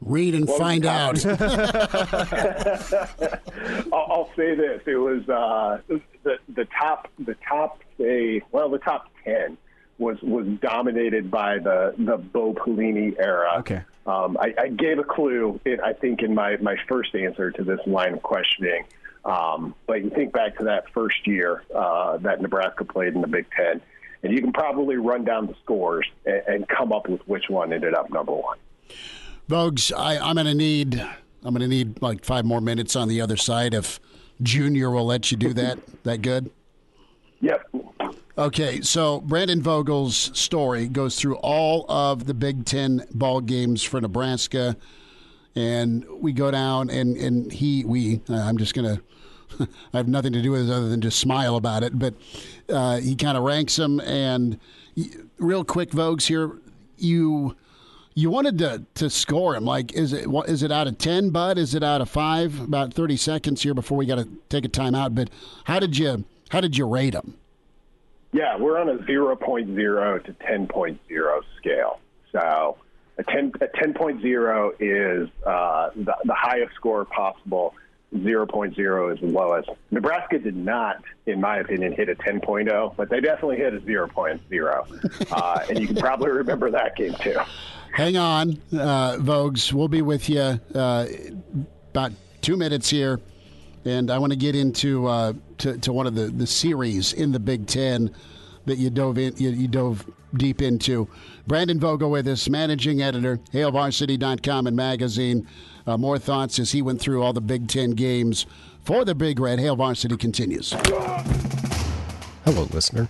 Read 0.00 0.34
and 0.34 0.48
What 0.48 0.58
find 0.58 0.84
out. 0.84 1.24
I'll, 3.92 3.92
I'll 3.92 4.30
say 4.36 4.56
this: 4.56 4.82
it 4.86 4.96
was 4.96 5.28
uh, 5.28 5.78
the 6.24 6.38
the 6.48 6.66
top 6.80 7.08
the 7.20 7.36
top 7.48 7.80
say 7.98 8.42
well 8.50 8.68
the 8.68 8.78
top 8.78 9.06
ten 9.24 9.56
was 9.98 10.20
was 10.22 10.46
dominated 10.60 11.30
by 11.30 11.58
the 11.58 11.94
the 11.96 12.16
Bo 12.16 12.54
Pelini 12.54 13.16
era. 13.18 13.58
Okay. 13.58 13.82
Um, 14.06 14.36
I, 14.40 14.54
I 14.58 14.68
gave 14.68 14.98
a 14.98 15.04
clue, 15.04 15.60
in, 15.64 15.80
I 15.80 15.92
think, 15.92 16.22
in 16.22 16.34
my, 16.34 16.56
my 16.56 16.76
first 16.88 17.14
answer 17.14 17.50
to 17.52 17.64
this 17.64 17.80
line 17.86 18.14
of 18.14 18.22
questioning. 18.22 18.84
Um, 19.24 19.74
but 19.86 20.02
you 20.02 20.10
think 20.10 20.32
back 20.32 20.58
to 20.58 20.64
that 20.64 20.90
first 20.92 21.26
year 21.26 21.62
uh, 21.74 22.16
that 22.18 22.42
Nebraska 22.42 22.84
played 22.84 23.14
in 23.14 23.20
the 23.20 23.28
Big 23.28 23.46
Ten, 23.56 23.80
and 24.22 24.32
you 24.32 24.40
can 24.40 24.52
probably 24.52 24.96
run 24.96 25.24
down 25.24 25.46
the 25.46 25.54
scores 25.62 26.06
and, 26.26 26.42
and 26.48 26.68
come 26.68 26.92
up 26.92 27.08
with 27.08 27.20
which 27.28 27.44
one 27.48 27.72
ended 27.72 27.94
up 27.94 28.10
number 28.10 28.32
one. 28.32 28.58
Vogues, 29.48 29.92
I, 29.96 30.18
I'm 30.18 30.34
going 30.34 30.46
to 30.46 30.54
need 30.54 31.00
I'm 31.44 31.54
going 31.54 31.60
to 31.60 31.68
need 31.68 32.00
like 32.00 32.24
five 32.24 32.44
more 32.44 32.60
minutes 32.60 32.96
on 32.96 33.08
the 33.08 33.20
other 33.20 33.36
side. 33.36 33.74
If 33.74 34.00
Junior 34.42 34.90
will 34.90 35.06
let 35.06 35.30
you 35.30 35.36
do 35.36 35.52
that, 35.54 35.78
that 36.04 36.22
good. 36.22 36.50
Yep. 37.40 37.68
Okay, 38.36 38.80
so 38.80 39.20
Brandon 39.20 39.60
Vogel's 39.60 40.16
story 40.38 40.88
goes 40.88 41.16
through 41.16 41.36
all 41.36 41.84
of 41.90 42.24
the 42.24 42.32
Big 42.32 42.64
Ten 42.64 43.04
ball 43.12 43.42
games 43.42 43.82
for 43.82 44.00
Nebraska, 44.00 44.74
and 45.54 46.06
we 46.08 46.32
go 46.32 46.50
down 46.50 46.88
and 46.88 47.14
and 47.18 47.52
he 47.52 47.84
we 47.84 48.22
uh, 48.30 48.36
I'm 48.36 48.56
just 48.56 48.72
gonna 48.72 49.02
I 49.60 49.98
have 49.98 50.08
nothing 50.08 50.32
to 50.32 50.40
do 50.40 50.50
with 50.50 50.70
it 50.70 50.72
other 50.72 50.88
than 50.88 51.02
just 51.02 51.20
smile 51.20 51.56
about 51.56 51.82
it, 51.82 51.98
but 51.98 52.14
uh, 52.70 53.00
he 53.00 53.16
kind 53.16 53.36
of 53.36 53.44
ranks 53.44 53.76
them 53.76 54.00
and 54.00 54.58
real 55.38 55.62
quick, 55.62 55.90
Vogues 55.90 56.26
here, 56.26 56.58
you. 56.96 57.56
You 58.14 58.28
wanted 58.28 58.58
to, 58.58 58.84
to 58.96 59.08
score 59.08 59.56
him. 59.56 59.64
Like, 59.64 59.94
is 59.94 60.12
it 60.12 60.26
is 60.46 60.62
it 60.62 60.70
out 60.70 60.86
of 60.86 60.98
ten, 60.98 61.30
Bud? 61.30 61.56
Is 61.56 61.74
it 61.74 61.82
out 61.82 62.02
of 62.02 62.10
five? 62.10 62.60
About 62.60 62.92
thirty 62.92 63.16
seconds 63.16 63.62
here 63.62 63.72
before 63.72 63.96
we 63.96 64.04
got 64.04 64.16
to 64.16 64.28
take 64.50 64.66
a 64.66 64.68
timeout. 64.68 65.14
But 65.14 65.30
how 65.64 65.80
did 65.80 65.96
you 65.96 66.26
how 66.50 66.60
did 66.60 66.76
you 66.76 66.86
rate 66.86 67.14
him? 67.14 67.38
Yeah, 68.32 68.56
we're 68.56 68.78
on 68.78 68.88
a 68.88 68.96
0.0 68.96 70.24
to 70.24 70.32
10.0 70.32 71.40
scale. 71.58 72.00
So 72.32 72.78
A 73.18 73.22
10 73.24 73.52
a 73.60 73.66
10.0 73.66 74.72
is 74.80 75.28
uh, 75.46 75.90
the, 75.94 76.14
the 76.24 76.34
highest 76.34 76.74
score 76.74 77.04
possible. 77.04 77.74
0.0 78.14 79.14
is 79.14 79.20
the 79.20 79.26
lowest. 79.26 79.70
Nebraska 79.90 80.38
did 80.38 80.54
not, 80.56 81.02
in 81.26 81.40
my 81.40 81.58
opinion, 81.58 81.92
hit 81.92 82.10
a 82.10 82.14
10.0, 82.14 82.94
but 82.96 83.08
they 83.08 83.20
definitely 83.20 83.56
hit 83.56 83.72
a 83.74 83.80
0.0. 83.80 85.32
uh, 85.32 85.64
and 85.70 85.78
you 85.78 85.86
can 85.86 85.96
probably 85.96 86.30
remember 86.30 86.70
that 86.70 86.94
game 86.96 87.14
too. 87.14 87.38
Hang 87.92 88.16
on, 88.16 88.58
uh, 88.72 89.16
Vogues. 89.18 89.72
We'll 89.72 89.88
be 89.88 90.02
with 90.02 90.28
you 90.30 90.40
uh, 90.40 91.06
about 91.90 92.12
two 92.40 92.56
minutes 92.56 92.88
here. 92.88 93.20
And 93.84 94.10
I 94.10 94.18
want 94.18 94.32
to 94.32 94.38
get 94.38 94.54
into 94.54 95.06
uh, 95.06 95.32
to, 95.58 95.78
to 95.78 95.92
one 95.92 96.06
of 96.06 96.14
the, 96.14 96.26
the 96.26 96.46
series 96.46 97.12
in 97.12 97.32
the 97.32 97.40
Big 97.40 97.66
Ten 97.66 98.14
that 98.66 98.78
you 98.78 98.90
dove 98.90 99.18
in, 99.18 99.34
you, 99.36 99.50
you 99.50 99.68
dove 99.68 100.06
deep 100.34 100.62
into. 100.62 101.08
Brandon 101.46 101.80
Vogel 101.80 102.10
with 102.10 102.28
us, 102.28 102.48
managing 102.48 103.02
editor, 103.02 103.38
HailVarsity.com 103.52 104.66
and 104.66 104.76
magazine. 104.76 105.48
Uh, 105.86 105.96
more 105.96 106.18
thoughts 106.18 106.58
as 106.60 106.70
he 106.70 106.80
went 106.80 107.00
through 107.00 107.22
all 107.22 107.32
the 107.32 107.40
Big 107.40 107.66
Ten 107.66 107.90
games 107.90 108.46
for 108.84 109.04
the 109.04 109.14
Big 109.14 109.40
Red. 109.40 109.58
Hail 109.58 109.74
Varsity 109.74 110.16
continues. 110.16 110.72
Hello, 112.44 112.64
listener. 112.72 113.08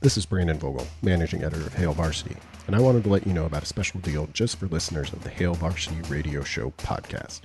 This 0.00 0.16
is 0.16 0.26
Brandon 0.26 0.58
Vogel, 0.58 0.86
managing 1.02 1.42
editor 1.42 1.66
of 1.66 1.74
Hail 1.74 1.94
Varsity, 1.94 2.36
and 2.66 2.76
I 2.76 2.80
wanted 2.80 3.04
to 3.04 3.10
let 3.10 3.26
you 3.26 3.32
know 3.32 3.46
about 3.46 3.62
a 3.62 3.66
special 3.66 4.00
deal 4.00 4.28
just 4.34 4.58
for 4.58 4.66
listeners 4.66 5.12
of 5.12 5.24
the 5.24 5.30
Hail 5.30 5.54
Varsity 5.54 5.96
Radio 6.10 6.44
Show 6.44 6.70
podcast. 6.72 7.40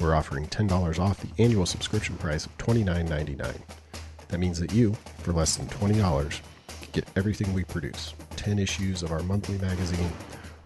We're 0.00 0.14
offering 0.14 0.46
$10 0.46 0.98
off 0.98 1.20
the 1.20 1.42
annual 1.42 1.66
subscription 1.66 2.16
price 2.16 2.46
of 2.46 2.56
$29.99. 2.58 3.56
That 4.28 4.38
means 4.38 4.58
that 4.60 4.72
you, 4.72 4.94
for 5.18 5.32
less 5.32 5.56
than 5.56 5.66
$20, 5.68 6.40
can 6.68 6.88
get 6.92 7.08
everything 7.16 7.52
we 7.52 7.64
produce 7.64 8.14
10 8.36 8.58
issues 8.58 9.02
of 9.02 9.12
our 9.12 9.22
monthly 9.22 9.58
magazine, 9.58 10.10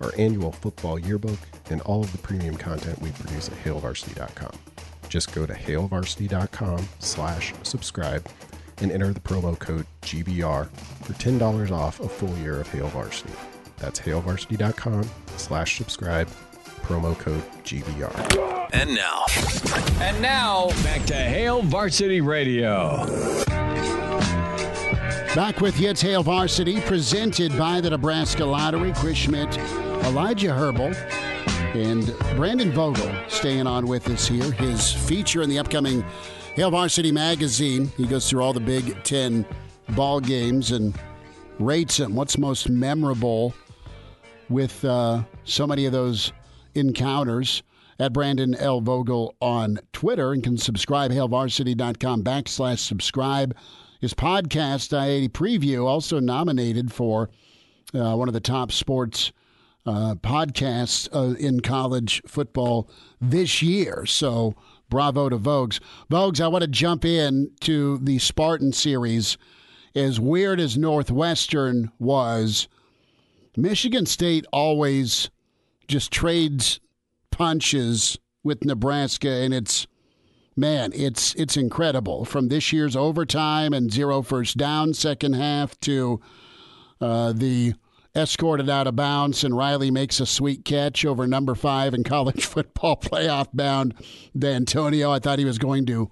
our 0.00 0.12
annual 0.16 0.52
football 0.52 0.98
yearbook, 0.98 1.38
and 1.70 1.80
all 1.82 2.02
of 2.02 2.12
the 2.12 2.18
premium 2.18 2.56
content 2.56 3.00
we 3.02 3.10
produce 3.12 3.48
at 3.48 3.54
hailvarsity.com. 3.64 4.52
Just 5.08 5.34
go 5.34 5.46
to 5.46 5.54
hailvarsity.com 5.54 6.88
slash 6.98 7.54
subscribe 7.62 8.26
and 8.80 8.92
enter 8.92 9.12
the 9.12 9.20
promo 9.20 9.58
code 9.58 9.86
GBR 10.02 10.70
for 10.70 11.12
$10 11.14 11.70
off 11.70 12.00
a 12.00 12.08
full 12.08 12.36
year 12.38 12.60
of 12.60 12.68
Hail 12.68 12.88
Varsity. 12.88 13.32
That's 13.78 14.00
hailvarsity.com 14.00 15.08
slash 15.36 15.78
subscribe, 15.78 16.28
promo 16.88 17.16
code 17.18 17.42
GBR. 17.64 18.70
And 18.72 18.94
now, 18.94 19.26
And 20.00 20.22
now, 20.22 20.68
back 20.82 21.04
to 21.06 21.14
Hail 21.14 21.60
Varsity 21.60 22.22
Radio. 22.22 23.04
Back 25.34 25.60
with 25.60 25.78
you, 25.78 25.90
it's 25.90 26.00
Hail 26.00 26.22
Varsity, 26.22 26.80
presented 26.80 27.56
by 27.58 27.82
the 27.82 27.90
Nebraska 27.90 28.42
Lottery. 28.42 28.94
Chris 28.94 29.18
Schmidt, 29.18 29.58
Elijah 30.06 30.54
Herbal, 30.54 30.94
and 31.74 32.06
Brandon 32.36 32.72
Vogel 32.72 33.12
staying 33.28 33.66
on 33.66 33.86
with 33.86 34.08
us 34.08 34.26
here. 34.26 34.50
His 34.52 34.90
feature 34.90 35.42
in 35.42 35.50
the 35.50 35.58
upcoming 35.58 36.02
Hail 36.54 36.70
Varsity 36.70 37.12
magazine. 37.12 37.92
He 37.98 38.06
goes 38.06 38.30
through 38.30 38.42
all 38.42 38.54
the 38.54 38.60
Big 38.60 39.04
Ten 39.04 39.44
ball 39.90 40.20
games 40.20 40.70
and 40.70 40.98
rates 41.58 41.98
them. 41.98 42.14
What's 42.14 42.38
most 42.38 42.70
memorable 42.70 43.52
with 44.48 44.82
uh, 44.86 45.22
so 45.44 45.66
many 45.66 45.84
of 45.84 45.92
those 45.92 46.32
encounters? 46.78 47.62
At 48.00 48.12
Brandon 48.12 48.54
L. 48.54 48.80
Vogel 48.80 49.34
on 49.40 49.80
Twitter 49.92 50.32
and 50.32 50.40
can 50.40 50.56
subscribe, 50.56 51.10
hailvarsity.com 51.10 52.22
backslash 52.22 52.78
subscribe. 52.78 53.56
His 54.00 54.14
podcast, 54.14 54.96
I-80 54.96 55.28
Preview, 55.30 55.84
also 55.84 56.20
nominated 56.20 56.92
for 56.92 57.28
uh, 57.92 58.14
one 58.14 58.28
of 58.28 58.34
the 58.34 58.40
top 58.40 58.70
sports 58.70 59.32
uh, 59.84 60.14
podcasts 60.16 61.08
uh, 61.12 61.34
in 61.38 61.60
college 61.60 62.22
football 62.26 62.88
this 63.20 63.62
year. 63.62 64.06
So 64.06 64.54
bravo 64.88 65.28
to 65.28 65.38
Vogues. 65.38 65.80
Vogues, 66.10 66.40
I 66.40 66.48
want 66.48 66.62
to 66.62 66.68
jump 66.68 67.04
in 67.04 67.50
to 67.62 67.98
the 67.98 68.18
Spartan 68.18 68.72
series. 68.72 69.36
As 69.94 70.20
weird 70.20 70.60
as 70.60 70.78
Northwestern 70.78 71.90
was, 71.98 72.68
Michigan 73.56 74.06
State 74.06 74.46
always 74.52 75.30
just 75.88 76.12
trades 76.12 76.80
punches 77.30 78.18
with 78.44 78.64
Nebraska, 78.64 79.28
and 79.28 79.52
it's 79.52 79.86
man, 80.56 80.92
it's 80.94 81.34
it's 81.34 81.56
incredible. 81.56 82.24
From 82.24 82.48
this 82.48 82.72
year's 82.72 82.96
overtime 82.96 83.72
and 83.72 83.92
zero 83.92 84.22
first 84.22 84.56
down 84.56 84.94
second 84.94 85.34
half 85.34 85.78
to 85.80 86.20
uh, 87.00 87.32
the 87.32 87.74
escorted 88.14 88.68
out 88.68 88.86
of 88.86 88.96
bounds, 88.96 89.44
and 89.44 89.56
Riley 89.56 89.90
makes 89.90 90.20
a 90.20 90.26
sweet 90.26 90.64
catch 90.64 91.04
over 91.04 91.26
number 91.26 91.54
five 91.54 91.94
in 91.94 92.04
college 92.04 92.44
football 92.44 92.96
playoff 92.96 93.48
bound 93.52 93.94
D'Antonio. 94.36 95.10
I 95.10 95.18
thought 95.18 95.38
he 95.38 95.44
was 95.44 95.58
going 95.58 95.86
to 95.86 96.10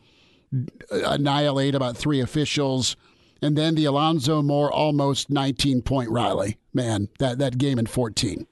annihilate 0.91 1.75
about 1.75 1.97
three 1.97 2.21
officials. 2.21 2.97
And 3.43 3.57
then 3.57 3.75
the 3.75 3.85
Alonzo 3.85 4.43
Moore 4.43 4.73
almost 4.73 5.31
19 5.31 5.83
point 5.83 6.11
Riley. 6.11 6.57
Man, 6.73 7.09
that, 7.19 7.39
that 7.39 7.59
game 7.59 7.79
in 7.79 7.87
14. 7.87 8.47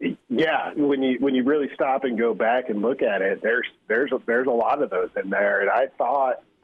Yeah, 0.00 0.72
when 0.76 1.02
you 1.02 1.18
when 1.20 1.34
you 1.34 1.44
really 1.44 1.68
stop 1.74 2.04
and 2.04 2.18
go 2.18 2.32
back 2.32 2.70
and 2.70 2.80
look 2.80 3.02
at 3.02 3.20
it, 3.20 3.42
there's 3.42 3.66
there's 3.86 4.10
a, 4.12 4.20
there's 4.26 4.46
a 4.46 4.50
lot 4.50 4.82
of 4.82 4.88
those 4.88 5.10
in 5.22 5.28
there, 5.28 5.60
and 5.60 5.70
I 5.70 5.88
thought, 5.98 6.42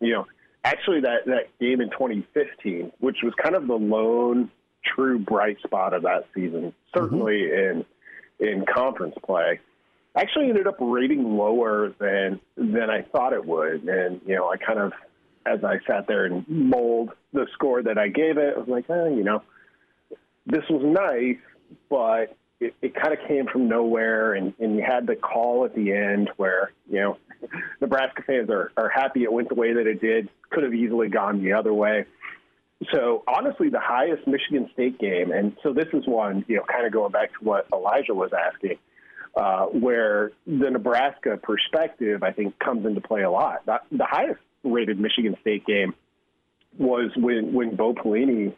you 0.00 0.12
know, 0.14 0.26
actually 0.64 1.02
that 1.02 1.26
that 1.26 1.58
game 1.60 1.82
in 1.82 1.90
2015, 1.90 2.92
which 2.98 3.18
was 3.22 3.34
kind 3.42 3.54
of 3.54 3.66
the 3.66 3.74
lone 3.74 4.50
true 4.94 5.18
bright 5.18 5.58
spot 5.64 5.92
of 5.92 6.02
that 6.02 6.28
season, 6.34 6.72
certainly 6.96 7.42
mm-hmm. 7.42 7.82
in 8.40 8.48
in 8.48 8.64
conference 8.64 9.16
play, 9.22 9.60
actually 10.16 10.48
ended 10.48 10.66
up 10.66 10.76
rating 10.80 11.36
lower 11.36 11.92
than 11.98 12.40
than 12.56 12.88
I 12.88 13.02
thought 13.02 13.34
it 13.34 13.44
would, 13.44 13.86
and 13.86 14.22
you 14.24 14.34
know, 14.34 14.48
I 14.50 14.56
kind 14.56 14.78
of 14.78 14.92
as 15.44 15.62
I 15.62 15.76
sat 15.86 16.06
there 16.06 16.24
and 16.24 16.48
mold 16.48 17.10
the 17.34 17.46
score 17.52 17.82
that 17.82 17.98
I 17.98 18.08
gave 18.08 18.38
it, 18.38 18.54
I 18.56 18.58
was 18.58 18.68
like, 18.68 18.88
eh, 18.88 19.08
you 19.08 19.24
know, 19.24 19.42
this 20.46 20.64
was 20.70 20.82
nice, 20.82 21.36
but 21.90 22.34
it, 22.60 22.74
it 22.82 22.94
kind 22.94 23.12
of 23.12 23.20
came 23.28 23.46
from 23.46 23.68
nowhere, 23.68 24.34
and, 24.34 24.52
and 24.58 24.76
you 24.76 24.82
had 24.82 25.06
the 25.06 25.16
call 25.16 25.64
at 25.64 25.74
the 25.74 25.92
end 25.92 26.30
where 26.36 26.72
you 26.90 27.00
know 27.00 27.16
Nebraska 27.80 28.22
fans 28.26 28.50
are, 28.50 28.72
are 28.76 28.88
happy 28.88 29.22
it 29.22 29.32
went 29.32 29.48
the 29.48 29.54
way 29.54 29.74
that 29.74 29.86
it 29.86 30.00
did. 30.00 30.28
Could 30.50 30.64
have 30.64 30.74
easily 30.74 31.08
gone 31.08 31.42
the 31.42 31.52
other 31.52 31.72
way. 31.72 32.06
So 32.92 33.24
honestly, 33.26 33.70
the 33.70 33.80
highest 33.80 34.26
Michigan 34.26 34.70
State 34.72 34.98
game, 34.98 35.32
and 35.32 35.56
so 35.62 35.72
this 35.72 35.88
is 35.92 36.06
one 36.06 36.44
you 36.48 36.56
know 36.56 36.64
kind 36.70 36.86
of 36.86 36.92
going 36.92 37.12
back 37.12 37.32
to 37.38 37.44
what 37.44 37.66
Elijah 37.72 38.14
was 38.14 38.30
asking, 38.32 38.78
uh, 39.36 39.66
where 39.66 40.32
the 40.46 40.70
Nebraska 40.70 41.38
perspective 41.40 42.22
I 42.22 42.32
think 42.32 42.58
comes 42.58 42.86
into 42.86 43.00
play 43.00 43.22
a 43.22 43.30
lot. 43.30 43.66
The, 43.66 43.80
the 43.92 44.06
highest 44.06 44.40
rated 44.64 44.98
Michigan 44.98 45.36
State 45.40 45.64
game 45.64 45.94
was 46.76 47.10
when 47.16 47.52
when 47.52 47.76
Bo 47.76 47.94
Pelini 47.94 48.54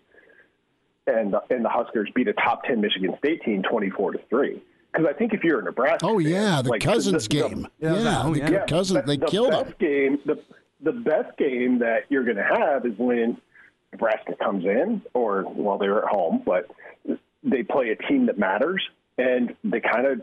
and 1.07 1.33
the, 1.33 1.43
and 1.51 1.65
the 1.65 1.69
Huskers 1.69 2.11
beat 2.15 2.29
a 2.29 2.33
top 2.35 2.65
ten 2.65 2.81
Michigan 2.81 3.15
State 3.19 3.43
team 3.43 3.63
twenty 3.63 3.91
four 3.91 4.13
to 4.13 4.21
three. 4.29 4.63
Because 4.93 5.07
I 5.09 5.13
think 5.13 5.33
if 5.33 5.45
you're 5.45 5.61
a 5.61 5.63
Nebraska, 5.63 6.07
oh 6.07 6.19
yeah, 6.19 6.63
the 6.63 6.71
like, 6.71 6.83
Cousins 6.83 7.29
the, 7.29 7.37
the, 7.37 7.49
game, 7.49 7.69
the, 7.79 7.87
yeah, 7.87 7.95
yeah, 7.95 8.47
the 8.47 8.53
yeah. 8.53 8.67
Cousins, 8.67 9.05
they 9.07 9.17
the 9.17 9.27
killed 9.27 9.51
best 9.51 9.65
them. 9.67 9.75
game. 9.79 10.19
The 10.27 10.43
the 10.83 10.93
best 10.93 11.37
game 11.39 11.79
that 11.81 12.07
you're 12.09 12.25
going 12.25 12.37
to 12.37 12.43
have 12.43 12.85
is 12.87 12.93
when 12.99 13.37
Nebraska 13.93 14.35
comes 14.43 14.65
in, 14.65 15.03
or 15.15 15.45
well, 15.49 15.79
they're 15.79 16.05
at 16.05 16.09
home, 16.09 16.43
but 16.45 16.71
they 17.43 17.63
play 17.63 17.91
a 17.91 17.97
team 18.09 18.27
that 18.27 18.39
matters, 18.39 18.83
and 19.19 19.55
they 19.65 19.81
kind 19.81 20.07
of 20.07 20.23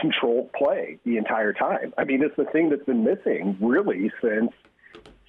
control 0.00 0.50
play 0.56 0.98
the 1.04 1.16
entire 1.16 1.52
time. 1.52 1.92
I 1.98 2.04
mean, 2.04 2.22
it's 2.22 2.36
the 2.36 2.44
thing 2.46 2.70
that's 2.70 2.84
been 2.84 3.04
missing 3.04 3.56
really 3.60 4.10
since 4.22 4.50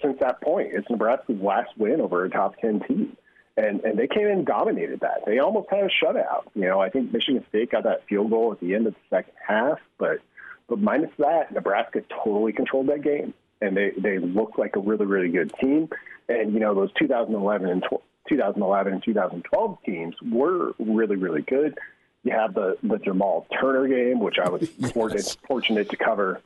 since 0.02 0.18
that 0.20 0.42
point. 0.42 0.70
It's 0.72 0.90
Nebraska's 0.90 1.42
last 1.42 1.70
win 1.78 2.02
over 2.02 2.26
a 2.26 2.30
top 2.30 2.58
ten 2.60 2.82
team 2.88 3.18
and 3.58 3.82
and 3.82 3.98
they 3.98 4.08
came 4.08 4.26
in 4.26 4.40
and 4.40 4.46
dominated 4.46 5.02
that. 5.02 5.24
They 5.26 5.40
almost 5.40 5.70
had 5.70 5.84
a 5.84 5.90
shutout. 5.90 6.44
You 6.56 6.64
know, 6.64 6.80
I 6.80 6.90
think 6.90 7.14
Michigan 7.14 7.46
State 7.50 7.72
got 7.72 7.84
that 7.84 8.06
field 8.08 8.30
goal 8.30 8.52
at 8.52 8.60
the 8.60 8.74
end 8.76 8.88
of 8.88 8.94
the 8.94 9.16
second 9.16 9.34
half, 9.46 9.80
but 9.98 10.20
but 10.68 10.80
minus 10.80 11.12
that, 11.20 11.52
Nebraska 11.52 12.02
totally 12.24 12.54
controlled 12.54 12.88
that 12.88 13.04
game, 13.04 13.34
and 13.62 13.76
they 13.78 13.92
they 13.98 14.18
looked 14.18 14.58
like 14.58 14.76
a 14.76 14.80
really 14.80 15.06
really 15.06 15.30
good 15.30 15.54
team. 15.62 15.90
And 16.28 16.54
you 16.54 16.60
know, 16.60 16.74
those 16.74 16.92
2011 16.94 17.70
and 17.70 17.84
2011 18.30 18.94
and 18.94 19.04
2012 19.04 19.78
teams 19.86 20.16
were 20.22 20.74
really 20.80 21.16
really 21.16 21.42
good. 21.42 21.78
You 22.24 22.32
have 22.32 22.54
the 22.54 22.78
the 22.82 22.98
Jamal 22.98 23.46
Turner 23.60 23.88
game, 23.88 24.20
which 24.20 24.40
I 24.44 24.50
was 24.50 24.70
yes. 24.78 24.92
fortunate, 24.92 25.38
fortunate 25.48 25.90
to 25.90 25.98
cover 25.98 26.42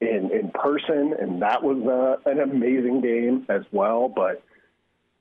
in 0.00 0.30
in 0.30 0.50
person, 0.50 1.14
and 1.18 1.40
that 1.40 1.62
was 1.62 1.78
uh, 1.86 2.30
an 2.30 2.40
amazing 2.40 3.00
game 3.00 3.46
as 3.48 3.62
well. 3.72 4.08
But 4.08 4.42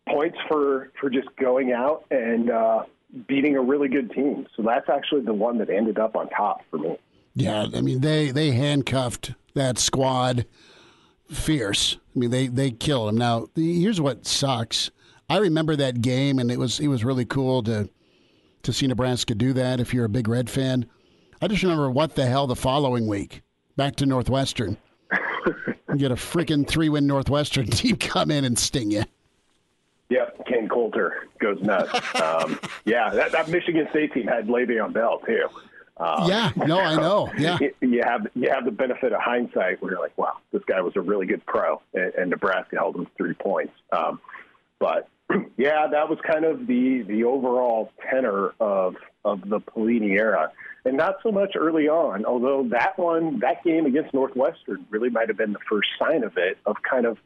points 0.08 0.38
for 0.48 0.92
for 1.00 1.10
just 1.10 1.28
going 1.38 1.72
out 1.72 2.06
and 2.12 2.50
uh, 2.50 2.84
beating 3.28 3.56
a 3.56 3.62
really 3.62 3.88
good 3.88 4.12
team. 4.12 4.48
So 4.56 4.64
that's 4.64 4.90
actually 4.90 5.22
the 5.22 5.34
one 5.34 5.58
that 5.60 5.70
ended 5.70 6.00
up 6.00 6.16
on 6.16 6.30
top 6.30 6.62
for 6.70 6.78
me. 6.78 6.98
Yeah, 7.36 7.68
I 7.74 7.82
mean 7.82 8.02
they 8.02 8.32
they 8.32 8.52
handcuffed 8.52 9.34
that 9.54 9.78
squad 9.78 10.46
fierce. 11.32 11.98
I 12.16 12.20
mean 12.20 12.30
they 12.32 12.48
they 12.48 12.72
killed 12.72 13.10
them. 13.10 13.18
Now 13.18 13.48
here's 13.56 14.02
what 14.02 14.26
sucks. 14.26 14.92
I 15.30 15.38
remember 15.38 15.76
that 15.76 16.02
game 16.02 16.40
and 16.40 16.52
it 16.52 16.60
was 16.60 16.80
it 16.80 16.88
was 16.88 17.04
really 17.04 17.26
cool 17.26 17.64
to 17.64 17.90
to 18.64 18.74
see 18.74 18.88
Nebraska 18.88 19.36
do 19.36 19.54
that 19.54 19.80
if 19.80 19.94
you're 19.94 20.06
a 20.06 20.10
big 20.10 20.28
Red 20.28 20.50
fan. 20.50 20.86
I 21.42 21.48
just 21.48 21.64
remember 21.64 21.90
what 21.90 22.16
the 22.16 22.26
hell 22.26 22.48
the 22.48 22.56
following 22.56 23.08
week. 23.08 23.42
Back 23.76 23.96
to 23.98 24.06
Northwestern. 24.06 24.78
You 25.90 26.00
get 26.00 26.12
a 26.12 26.16
freaking 26.16 26.68
three 26.68 26.90
win 26.90 27.06
Northwestern 27.06 27.68
team 27.72 27.98
come 27.98 28.32
in 28.32 28.46
and 28.46 28.58
sting 28.58 28.92
you. 28.92 29.04
Yep, 30.14 30.46
Kain 30.46 30.70
Colter 30.70 31.28
goes 31.40 31.60
nuts. 31.62 31.92
um, 32.22 32.60
yeah, 32.86 33.10
that, 33.10 33.32
that, 33.32 33.50
Michigan 33.50 33.88
State 33.90 34.14
team 34.14 34.28
had 34.28 34.48
Le'Veon 34.48 34.94
Bell 34.94 35.20
too. 35.26 35.48
Um, 35.98 36.30
yeah, 36.30 36.52
no, 36.56 36.80
I 36.80 36.96
know. 36.96 37.32
Yeah, 37.38 37.58
you 37.82 38.02
have 38.04 38.28
you 38.36 38.52
have 38.52 38.66
the 38.66 38.72
benefit 38.72 39.12
of 39.12 39.20
hindsight 39.20 39.82
where 39.82 39.94
you're 39.94 40.02
like, 40.02 40.16
wow, 40.16 40.38
this 40.52 40.62
guy 40.68 40.82
was 40.82 40.94
a 40.96 41.02
really 41.02 41.26
good 41.26 41.44
pro, 41.48 41.82
and, 41.96 42.14
and 42.14 42.30
Nebraska 42.30 42.76
held 42.76 42.96
him 42.96 43.08
three 43.18 43.34
points. 43.34 43.74
Um, 43.92 44.20
but 44.80 45.10
yeah, 45.58 45.88
that 45.92 46.10
was 46.10 46.20
kind 46.26 46.46
of 46.46 46.68
the 46.68 47.04
the 47.08 47.24
overall 47.24 47.92
tenor 48.12 48.54
of 48.60 48.96
of 49.26 49.42
the 49.48 49.60
Pelini 49.60 50.12
era, 50.12 50.52
and 50.86 50.96
not 50.96 51.16
so 51.24 51.32
much 51.32 51.56
early 51.56 51.88
on. 51.88 52.26
Although 52.26 52.68
that 52.70 53.00
one, 53.00 53.40
that 53.40 53.64
game 53.64 53.88
against 53.88 54.14
Northwestern, 54.14 54.86
really 54.90 55.10
might 55.10 55.28
have 55.30 55.38
been 55.38 55.54
the 55.54 55.66
first 55.70 55.90
sign 55.98 56.24
of 56.24 56.38
it. 56.38 56.58
Of 56.66 56.78
kind 56.88 57.06
of, 57.06 57.18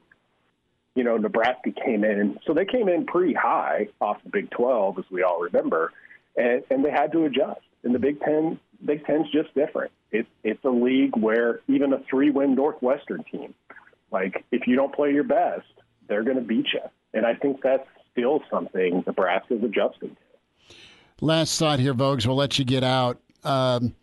you 0.97 1.03
know, 1.03 1.15
Nebraska 1.15 1.71
came 1.85 2.03
in, 2.03 2.39
so 2.47 2.55
they 2.55 2.65
came 2.65 2.89
in 2.89 3.05
pretty 3.05 3.35
high 3.35 3.87
off 4.01 4.17
the 4.23 4.31
Big 4.31 4.49
Twelve, 4.49 4.97
as 4.97 5.05
we 5.11 5.21
all 5.21 5.39
remember, 5.39 5.93
and 6.35 6.63
and 6.71 6.83
they 6.83 6.89
had 6.89 7.11
to 7.11 7.25
adjust. 7.25 7.61
And 7.83 7.93
the 7.93 7.99
Big 7.99 8.19
Ten, 8.19 8.59
Big 8.83 9.05
Ten's 9.05 9.29
just 9.31 9.53
different. 9.53 9.91
It's 10.11 10.27
it's 10.43 10.65
a 10.65 10.71
league 10.71 11.15
where 11.15 11.59
even 11.67 11.93
a 11.93 11.99
three 12.09 12.31
win 12.31 12.55
Northwestern 12.55 13.23
team, 13.31 13.53
like 14.11 14.43
if 14.51 14.65
you 14.65 14.75
don't 14.75 14.91
play 14.93 15.13
your 15.13 15.23
best, 15.23 15.67
they're 16.07 16.23
going 16.23 16.37
to 16.37 16.41
beat 16.41 16.65
you. 16.73 16.81
And 17.13 17.27
I 17.27 17.35
think 17.35 17.61
that's 17.61 17.87
still 18.11 18.41
something 18.49 19.03
Nebraska's 19.05 19.63
adjusting 19.63 20.09
to. 20.09 20.75
Last 21.21 21.59
thought 21.59 21.77
here, 21.77 21.93
Vogues. 21.93 22.25
We'll 22.25 22.35
let 22.35 22.57
you 22.57 22.65
get 22.65 22.83
out. 22.83 23.21
Um, 23.43 23.93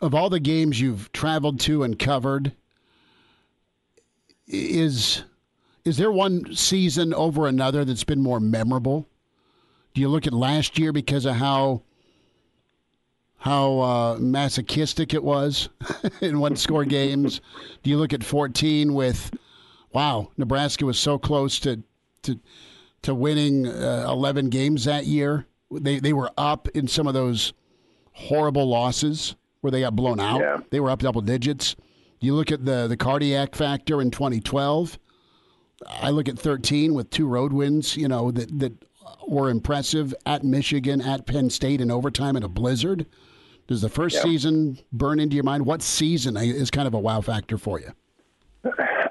of 0.00 0.14
all 0.14 0.30
the 0.30 0.40
games 0.40 0.80
you've 0.80 1.12
traveled 1.12 1.60
to 1.60 1.82
and 1.82 1.98
covered, 1.98 2.52
is 4.46 5.24
is 5.88 5.96
there 5.96 6.12
one 6.12 6.54
season 6.54 7.14
over 7.14 7.46
another 7.46 7.82
that's 7.84 8.04
been 8.04 8.20
more 8.20 8.40
memorable? 8.40 9.08
Do 9.94 10.02
you 10.02 10.08
look 10.08 10.26
at 10.26 10.34
last 10.34 10.78
year 10.78 10.92
because 10.92 11.24
of 11.24 11.36
how 11.36 11.82
how 13.38 13.78
uh, 13.78 14.16
masochistic 14.18 15.14
it 15.14 15.24
was 15.24 15.70
in 16.20 16.40
one 16.40 16.56
score 16.56 16.84
games? 16.84 17.40
Do 17.82 17.88
you 17.90 17.96
look 17.96 18.12
at 18.12 18.22
14 18.22 18.92
with, 18.92 19.30
wow, 19.92 20.30
Nebraska 20.36 20.84
was 20.84 20.98
so 20.98 21.18
close 21.18 21.58
to 21.60 21.82
to 22.22 22.38
to 23.02 23.14
winning 23.14 23.66
uh, 23.66 24.04
11 24.08 24.50
games 24.50 24.84
that 24.84 25.06
year. 25.06 25.46
They 25.70 26.00
they 26.00 26.12
were 26.12 26.30
up 26.36 26.68
in 26.74 26.86
some 26.86 27.06
of 27.06 27.14
those 27.14 27.54
horrible 28.12 28.66
losses 28.68 29.36
where 29.62 29.70
they 29.70 29.80
got 29.80 29.96
blown 29.96 30.20
out. 30.20 30.40
Yeah. 30.40 30.58
They 30.70 30.80
were 30.80 30.90
up 30.90 31.00
double 31.00 31.22
digits. 31.22 31.76
You 32.20 32.34
look 32.34 32.52
at 32.52 32.64
the 32.64 32.88
the 32.88 32.96
cardiac 32.96 33.54
factor 33.54 34.02
in 34.02 34.10
2012. 34.10 34.98
I 35.86 36.10
look 36.10 36.28
at 36.28 36.38
13 36.38 36.94
with 36.94 37.10
two 37.10 37.26
road 37.26 37.52
wins. 37.52 37.96
You 37.96 38.08
know 38.08 38.30
that 38.30 38.58
that 38.58 38.72
were 39.26 39.50
impressive 39.50 40.14
at 40.26 40.44
Michigan, 40.44 41.00
at 41.00 41.26
Penn 41.26 41.50
State 41.50 41.80
in 41.80 41.90
overtime 41.90 42.36
in 42.36 42.42
a 42.42 42.48
blizzard. 42.48 43.06
Does 43.66 43.82
the 43.82 43.88
first 43.88 44.16
yeah. 44.16 44.22
season 44.22 44.78
burn 44.92 45.20
into 45.20 45.34
your 45.34 45.44
mind? 45.44 45.66
What 45.66 45.82
season 45.82 46.36
is 46.36 46.70
kind 46.70 46.88
of 46.88 46.94
a 46.94 46.98
wow 46.98 47.20
factor 47.20 47.58
for 47.58 47.78
you? 47.78 47.92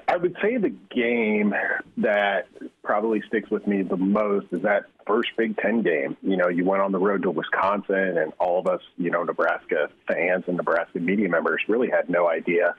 I 0.08 0.16
would 0.16 0.36
say 0.42 0.56
the 0.56 0.74
game 0.90 1.54
that 1.98 2.48
probably 2.82 3.22
sticks 3.28 3.50
with 3.50 3.66
me 3.68 3.82
the 3.82 3.96
most 3.96 4.46
is 4.50 4.62
that 4.62 4.86
first 5.06 5.28
Big 5.36 5.56
Ten 5.58 5.82
game. 5.82 6.16
You 6.22 6.36
know, 6.36 6.48
you 6.48 6.64
went 6.64 6.82
on 6.82 6.90
the 6.90 6.98
road 6.98 7.22
to 7.22 7.30
Wisconsin, 7.30 8.18
and 8.18 8.32
all 8.40 8.58
of 8.58 8.66
us, 8.66 8.80
you 8.96 9.10
know, 9.10 9.22
Nebraska 9.22 9.90
fans 10.08 10.44
and 10.48 10.56
Nebraska 10.56 10.98
media 10.98 11.28
members 11.28 11.62
really 11.68 11.88
had 11.88 12.10
no 12.10 12.28
idea 12.28 12.74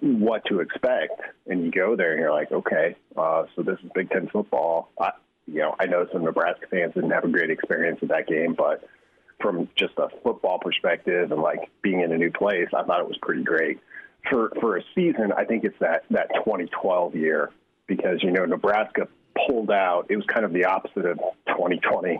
what 0.00 0.44
to 0.46 0.60
expect. 0.60 1.20
And 1.46 1.64
you 1.64 1.70
go 1.70 1.96
there 1.96 2.12
and 2.12 2.20
you're 2.20 2.32
like, 2.32 2.52
okay, 2.52 2.96
uh, 3.16 3.44
so 3.56 3.62
this 3.62 3.78
is 3.82 3.90
Big 3.94 4.10
Ten 4.10 4.28
football. 4.28 4.90
I, 5.00 5.12
you 5.46 5.60
know, 5.60 5.74
I 5.80 5.86
know 5.86 6.06
some 6.12 6.24
Nebraska 6.24 6.66
fans 6.70 6.94
didn't 6.94 7.10
have 7.10 7.24
a 7.24 7.28
great 7.28 7.50
experience 7.50 8.00
with 8.00 8.10
that 8.10 8.26
game, 8.28 8.54
but 8.54 8.88
from 9.40 9.68
just 9.74 9.94
a 9.96 10.08
football 10.22 10.58
perspective 10.58 11.32
and 11.32 11.40
like 11.40 11.70
being 11.82 12.00
in 12.00 12.12
a 12.12 12.18
new 12.18 12.30
place, 12.30 12.68
I 12.76 12.82
thought 12.84 13.00
it 13.00 13.08
was 13.08 13.18
pretty 13.22 13.42
great 13.42 13.80
for 14.28 14.52
for 14.60 14.76
a 14.76 14.82
season, 14.94 15.32
I 15.36 15.44
think 15.44 15.64
it's 15.64 15.78
that 15.80 16.04
that 16.10 16.28
2012 16.34 17.16
year 17.16 17.50
because 17.86 18.22
you 18.22 18.30
know 18.30 18.44
Nebraska 18.44 19.08
pulled 19.46 19.70
out. 19.70 20.06
It 20.10 20.16
was 20.16 20.26
kind 20.26 20.44
of 20.44 20.52
the 20.52 20.64
opposite 20.66 21.06
of 21.06 21.18
2020, 21.48 22.18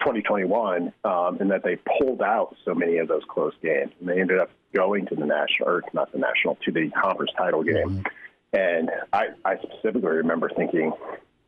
2021, 0.00 0.92
um, 1.04 1.38
in 1.40 1.48
that 1.48 1.62
they 1.62 1.78
pulled 1.98 2.22
out 2.22 2.56
so 2.64 2.74
many 2.74 2.98
of 2.98 3.08
those 3.08 3.22
close 3.28 3.54
games, 3.62 3.92
and 4.00 4.08
they 4.08 4.20
ended 4.20 4.38
up 4.38 4.50
going 4.74 5.06
to 5.06 5.14
the 5.14 5.26
national 5.26 5.68
or 5.68 5.82
not 5.92 6.12
the 6.12 6.18
national 6.18 6.56
to 6.64 6.72
the 6.72 6.90
conference 6.90 7.32
title 7.36 7.62
game. 7.62 7.74
Mm-hmm. 7.74 8.00
And 8.52 8.90
I, 9.12 9.28
I 9.44 9.56
specifically 9.58 10.16
remember 10.16 10.50
thinking, 10.56 10.92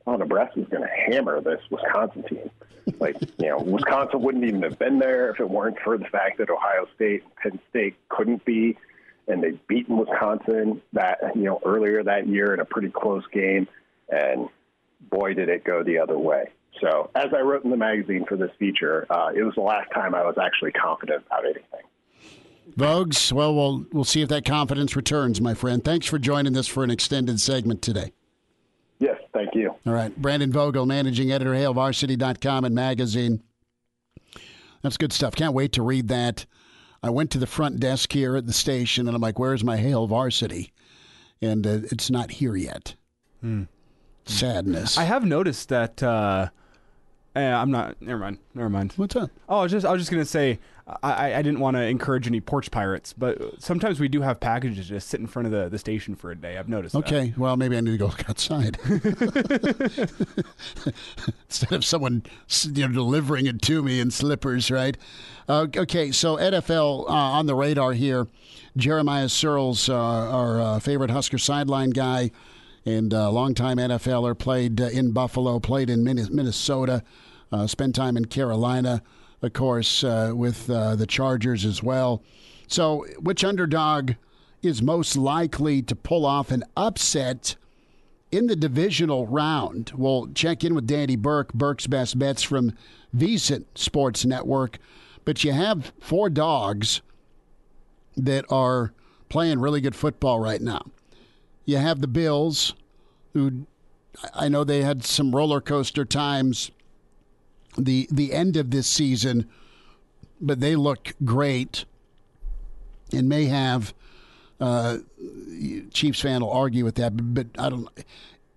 oh, 0.07 0.17
Nebraska's 0.17 0.67
going 0.71 0.83
to 0.83 1.13
hammer 1.13 1.41
this 1.41 1.61
Wisconsin 1.71 2.25
team. 2.25 2.51
Like, 2.99 3.17
you 3.39 3.49
know, 3.49 3.59
Wisconsin 3.59 4.23
wouldn't 4.23 4.45
even 4.45 4.63
have 4.63 4.79
been 4.79 4.99
there 4.99 5.31
if 5.31 5.41
it 5.41 5.49
weren't 5.49 5.79
for 5.85 5.99
the 5.99 6.07
fact 6.07 6.39
that 6.39 6.51
Ohio 6.51 6.87
State 6.95 7.23
and 7.23 7.37
Penn 7.37 7.61
State 7.71 7.97
couldn't 8.09 8.45
be 8.45 8.77
and 9.29 9.43
they've 9.43 9.67
beaten 9.67 9.97
Wisconsin 9.97 10.81
that 10.93 11.19
you 11.35 11.45
know 11.45 11.61
earlier 11.65 12.03
that 12.05 12.29
year 12.29 12.55
in 12.55 12.61
a 12.61 12.65
pretty 12.65 12.91
close 12.91 13.25
game, 13.33 13.67
and 14.09 14.49
boy 15.11 15.35
did 15.35 15.49
it 15.49 15.65
go 15.65 15.83
the 15.83 15.99
other 15.99 16.19
way. 16.19 16.51
So 16.81 17.11
as 17.15 17.29
I 17.35 17.41
wrote 17.41 17.65
in 17.65 17.71
the 17.71 17.77
magazine 17.77 18.25
for 18.29 18.37
this 18.37 18.51
feature, 18.59 19.07
uh, 19.11 19.31
it 19.35 19.43
was 19.43 19.55
the 19.55 19.63
last 19.63 19.91
time 19.93 20.15
I 20.15 20.25
was 20.25 20.37
actually 20.41 20.73
confident 20.73 21.25
about 21.27 21.45
anything. 21.45 21.83
Vogues, 22.75 23.33
well, 23.33 23.55
we'll 23.55 23.87
we'll 23.93 24.05
see 24.05 24.23
if 24.23 24.29
that 24.29 24.45
confidence 24.45 24.97
returns, 24.97 25.41
my 25.41 25.55
friend. 25.55 25.85
Thanks 25.85 26.07
for 26.07 26.19
joining 26.19 26.57
us 26.57 26.67
for 26.67 26.85
an 26.85 26.91
extended 26.91 27.41
segment 27.41 27.81
today. 27.83 28.13
Yes, 28.99 29.19
thank 29.33 29.55
you. 29.55 29.75
All 29.87 29.93
right, 29.93 30.15
Brandon 30.17 30.51
Vogel, 30.53 30.87
managing 30.87 31.31
editor, 31.31 31.53
HailVarsity.com 31.53 32.65
and 32.65 32.75
magazine. 32.75 33.43
That's 34.83 34.97
good 34.97 35.13
stuff. 35.13 35.35
Can't 35.35 35.55
wait 35.55 35.73
to 35.73 35.83
read 35.83 36.09
that. 36.09 36.47
I 37.03 37.11
went 37.11 37.31
to 37.33 37.39
the 37.39 37.47
front 37.47 37.79
desk 37.79 38.13
here 38.13 38.37
at 38.37 38.47
the 38.47 38.53
station 38.53 39.07
and 39.07 39.15
I'm 39.15 39.21
like, 39.21 39.39
where's 39.39 39.63
my 39.63 39.77
Hail 39.77 40.07
Varsity? 40.07 40.73
And 41.43 41.67
uh, 41.67 41.81
it's 41.91 42.11
not 42.11 42.31
here 42.31 42.57
yet. 42.57 42.95
Hmm. 43.41 43.65
Sadness. 44.25 44.97
I 44.97 45.05
have 45.05 45.25
noticed 45.25 45.69
that. 45.69 46.03
Uh, 46.03 46.49
eh, 47.37 47.55
I'm 47.55 47.71
not. 47.71 48.01
Never 48.01 48.19
mind. 48.19 48.39
Never 48.55 48.71
mind. 48.71 48.93
What's 48.97 49.15
up? 49.17 49.31
Oh, 49.49 49.59
I 49.59 49.63
was 49.63 49.73
just 49.73 49.87
I 49.87 49.93
was 49.93 50.01
just 50.01 50.11
gonna 50.11 50.25
say 50.25 50.59
I, 51.03 51.35
I 51.35 51.43
didn't 51.43 51.59
want 51.59 51.77
to 51.77 51.83
encourage 51.83 52.29
any 52.29 52.41
porch 52.41 52.71
pirates, 52.71 53.13
but 53.13 53.61
sometimes 53.61 53.99
we 53.99 54.07
do 54.07 54.21
have 54.21 54.39
packages 54.39 54.89
just 54.89 55.09
sit 55.09 55.19
in 55.19 55.27
front 55.27 55.47
of 55.47 55.53
the, 55.53 55.69
the 55.69 55.79
station 55.79 56.15
for 56.15 56.31
a 56.31 56.37
day. 56.37 56.57
I've 56.57 56.69
noticed. 56.69 56.95
Okay, 56.95 57.31
that. 57.31 57.39
well 57.39 57.57
maybe 57.57 57.77
I 57.77 57.81
need 57.81 57.93
to 57.93 57.99
go 57.99 58.07
outside 58.29 58.79
instead 61.49 61.73
of 61.73 61.85
someone 61.85 62.23
you 62.73 62.87
know 62.87 62.95
delivering 62.95 63.47
it 63.47 63.63
to 63.63 63.83
me 63.83 63.99
in 64.01 64.11
slippers, 64.11 64.71
right? 64.71 64.97
Uh, 65.49 65.67
okay, 65.77 66.13
so 66.13 66.37
NFL 66.37 67.09
uh, 67.09 67.13
on 67.13 67.47
the 67.47 67.55
radar 67.55 67.93
here. 67.93 68.29
Jeremiah 68.77 69.27
Sirles, 69.27 69.89
uh, 69.89 69.95
our 69.95 70.61
uh, 70.61 70.79
favorite 70.81 71.11
Husker 71.11 71.39
sideline 71.39 71.91
guy 71.91 72.31
and 72.87 73.13
uh, 73.13 73.31
longtime 73.31 73.79
NFLer, 73.79 74.39
played 74.39 74.81
uh, 74.81 74.85
in 74.85 75.11
Buffalo, 75.11 75.59
played 75.59 75.91
in 75.91 76.05
Minnesota, 76.05 76.93
uh, 76.93 77.01
spent 77.67 77.95
time 77.95 78.17
in 78.17 78.27
Carolina 78.27 79.03
of 79.43 79.53
course, 79.53 80.03
uh, 80.03 80.33
with 80.35 80.69
uh, 80.71 80.97
the 80.97 81.07
Chargers 81.07 81.65
as 81.65 81.83
well. 81.83 82.23
So, 82.67 83.07
which 83.21 83.45
underdog 83.45 84.13
is 84.63 84.83
most 84.83 85.17
likely 85.17 85.83
to 85.83 85.95
pull 85.95 86.27
off 86.27 86.51
an 86.51 86.65
upset 86.77 87.57
in 88.33 88.47
the 88.47 88.57
divisional 88.57 89.27
round? 89.27 89.93
We'll 89.95 90.29
check 90.29 90.65
in 90.65 90.75
with 90.75 90.87
Danny 90.87 91.17
Burke, 91.17 91.53
Burke's 91.53 91.87
Best 91.87 92.19
Bets 92.19 92.43
from 92.43 92.73
VSiN 93.17 93.65
Sports 93.75 94.25
Network. 94.25 94.79
But 95.25 95.45
you 95.45 95.53
have 95.53 95.93
four 96.01 96.31
dogs 96.31 97.03
that 98.17 98.45
are 98.49 98.93
playing 99.29 99.61
really 99.61 99.81
good 99.81 99.97
football 99.97 100.41
right 100.41 100.61
now. 100.61 100.83
You 101.65 101.79
have 101.79 102.01
the 102.01 102.09
Bills, 102.09 102.75
who 103.33 103.67
I 104.35 104.49
know 104.49 104.65
they 104.65 104.83
had 104.83 105.05
some 105.05 105.35
roller 105.35 105.61
coaster 105.61 106.05
times 106.05 106.71
the 107.77 108.09
the 108.11 108.33
end 108.33 108.57
of 108.57 108.71
this 108.71 108.87
season, 108.87 109.49
but 110.41 110.61
they 110.61 110.77
look 110.77 111.15
great 111.25 111.85
and 113.13 113.29
may 113.29 113.47
have. 113.47 113.95
Uh, 114.59 114.99
Chiefs 115.93 116.21
fan 116.21 116.41
will 116.41 116.51
argue 116.51 116.83
with 116.83 116.95
that, 116.95 117.35
but, 117.35 117.47
I 117.59 117.69
don't. 117.69 117.89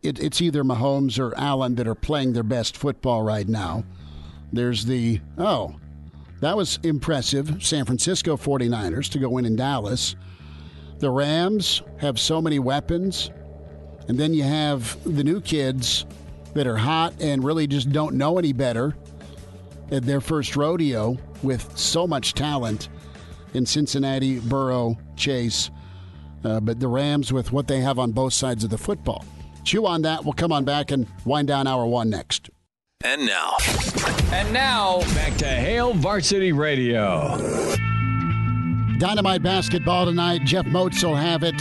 It, 0.02 0.18
it's 0.18 0.42
either 0.42 0.64
Mahomes 0.64 1.20
or 1.20 1.38
Allen 1.38 1.76
that 1.76 1.88
are 1.88 1.96
playing 1.96 2.32
their 2.32 2.44
best 2.44 2.78
football 2.78 3.22
right 3.22 3.48
now. 3.48 3.84
There's 4.54 4.86
the 4.86 5.20
oh, 5.38 5.76
that 6.40 6.56
was 6.56 6.80
impressive. 6.84 7.64
San 7.64 7.86
Francisco 7.86 8.38
49ers 8.38 9.10
to 9.10 9.20
go 9.20 9.38
in 9.38 9.46
in 9.46 9.58
Dallas. 9.58 10.16
The 11.00 11.10
Rams 11.10 11.82
have 11.98 12.20
so 12.20 12.42
many 12.42 12.60
weapons. 12.60 13.32
And 14.08 14.18
then 14.18 14.34
you 14.34 14.44
have 14.44 14.98
the 15.04 15.24
new 15.24 15.40
kids 15.40 16.06
that 16.56 16.66
are 16.66 16.78
hot 16.78 17.14
and 17.20 17.44
really 17.44 17.68
just 17.68 17.92
don't 17.92 18.16
know 18.16 18.38
any 18.38 18.54
better 18.54 18.96
their 19.90 20.22
first 20.22 20.56
rodeo 20.56 21.18
with 21.44 21.78
so 21.78 22.06
much 22.06 22.34
talent 22.34 22.90
in 23.54 23.66
Cincinnati, 23.66 24.40
Burrow, 24.40 24.98
Chase. 25.16 25.72
Uh, 26.44 26.60
but 26.60 26.80
the 26.80 26.88
Rams 26.88 27.34
with 27.34 27.52
what 27.52 27.68
they 27.68 27.82
have 27.82 28.00
on 28.00 28.12
both 28.12 28.34
sides 28.34 28.64
of 28.64 28.70
the 28.70 28.78
football. 28.78 29.26
Chew 29.64 29.86
on 29.86 30.04
that. 30.04 30.24
We'll 30.24 30.34
come 30.34 30.52
on 30.52 30.64
back 30.64 30.92
and 30.92 31.08
wind 31.26 31.48
down 31.48 31.68
hour 31.68 31.86
one 31.86 32.10
next. 32.10 32.50
And 33.04 33.26
now. 33.26 33.56
And 34.32 34.54
now, 34.54 35.00
back 35.16 35.36
to 35.38 35.46
Hail 35.46 35.94
Varsity 35.94 36.52
Radio. 36.52 37.38
Dynamite 39.00 39.42
basketball 39.42 40.06
tonight. 40.06 40.42
Jeff 40.44 40.66
Moats 40.66 41.04
will 41.04 41.16
have 41.16 41.44
it. 41.44 41.56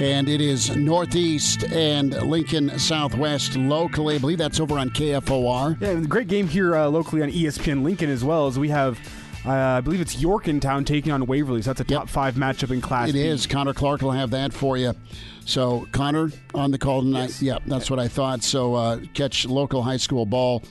And 0.00 0.28
it 0.28 0.40
is 0.40 0.76
Northeast 0.76 1.64
and 1.64 2.12
Lincoln 2.22 2.78
Southwest 2.78 3.56
locally. 3.56 4.14
I 4.14 4.18
believe 4.18 4.38
that's 4.38 4.60
over 4.60 4.78
on 4.78 4.90
KFOR. 4.90 5.80
Yeah, 5.80 5.94
great 6.06 6.28
game 6.28 6.46
here 6.46 6.76
uh, 6.76 6.86
locally 6.86 7.20
on 7.20 7.32
ESPN 7.32 7.82
Lincoln 7.82 8.08
as 8.08 8.22
well 8.24 8.46
as 8.46 8.60
we 8.60 8.68
have. 8.68 8.96
Uh, 9.44 9.50
I 9.50 9.80
believe 9.80 10.00
it's 10.00 10.20
York 10.20 10.46
in 10.46 10.60
town 10.60 10.84
taking 10.84 11.10
on 11.10 11.26
Waverly. 11.26 11.62
So 11.62 11.70
that's 11.70 11.80
a 11.80 11.84
top 11.84 12.04
yep. 12.04 12.08
five 12.08 12.36
matchup 12.36 12.70
in 12.70 12.80
Class 12.80 13.08
It 13.08 13.14
B. 13.14 13.26
is. 13.26 13.48
Connor 13.48 13.74
Clark 13.74 14.02
will 14.02 14.12
have 14.12 14.30
that 14.30 14.52
for 14.52 14.76
you. 14.76 14.94
So 15.44 15.88
Connor 15.90 16.30
on 16.54 16.70
the 16.70 16.78
call 16.78 17.02
tonight. 17.02 17.30
Yes. 17.30 17.42
Yeah, 17.42 17.58
that's 17.66 17.90
what 17.90 17.98
I 17.98 18.06
thought. 18.06 18.44
So 18.44 18.74
uh, 18.76 19.00
catch 19.14 19.46
local 19.46 19.82
high 19.82 19.96
school 19.96 20.26
ball. 20.26 20.62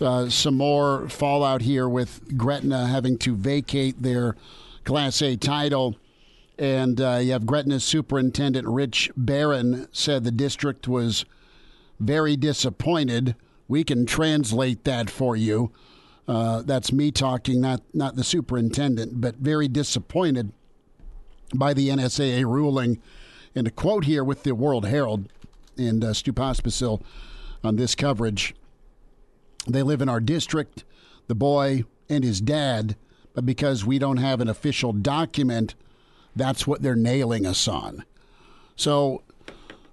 Uh, 0.00 0.28
some 0.28 0.56
more 0.56 1.08
fallout 1.08 1.62
here 1.62 1.88
with 1.88 2.36
Gretna 2.36 2.88
having 2.88 3.18
to 3.18 3.36
vacate 3.36 4.02
their 4.02 4.34
Class 4.84 5.22
A 5.22 5.36
title. 5.36 5.94
And 6.58 7.00
uh, 7.00 7.18
you 7.20 7.32
have 7.32 7.46
Gretna's 7.46 7.84
superintendent, 7.84 8.66
Rich 8.66 9.10
Beran, 9.16 9.88
said 9.92 10.22
the 10.22 10.30
district 10.30 10.86
was 10.86 11.24
very 11.98 12.36
disappointed. 12.36 13.34
We 13.66 13.82
can 13.82 14.06
translate 14.06 14.84
that 14.84 15.10
for 15.10 15.36
you. 15.36 15.72
Uh, 16.26 16.62
that's 16.62 16.92
me 16.92 17.10
talking, 17.10 17.60
not, 17.60 17.82
not 17.92 18.16
the 18.16 18.24
superintendent, 18.24 19.20
but 19.20 19.36
very 19.36 19.68
disappointed 19.68 20.52
by 21.54 21.74
the 21.74 21.88
NSAA 21.88 22.44
ruling. 22.44 23.00
And 23.54 23.66
a 23.66 23.70
quote 23.70 24.04
here 24.04 24.24
with 24.24 24.42
the 24.42 24.54
World 24.54 24.86
Herald 24.86 25.28
and 25.76 26.02
uh, 26.04 26.12
Stu 26.14 26.32
Pospisil 26.32 27.02
on 27.62 27.76
this 27.76 27.94
coverage. 27.94 28.54
They 29.66 29.82
live 29.82 30.02
in 30.02 30.08
our 30.08 30.20
district, 30.20 30.84
the 31.26 31.34
boy 31.34 31.84
and 32.08 32.22
his 32.22 32.40
dad, 32.40 32.96
but 33.34 33.46
because 33.46 33.84
we 33.84 33.98
don't 33.98 34.18
have 34.18 34.40
an 34.40 34.48
official 34.48 34.92
document 34.92 35.74
that's 36.36 36.66
what 36.66 36.82
they're 36.82 36.96
nailing 36.96 37.46
us 37.46 37.68
on. 37.68 38.04
So, 38.76 39.22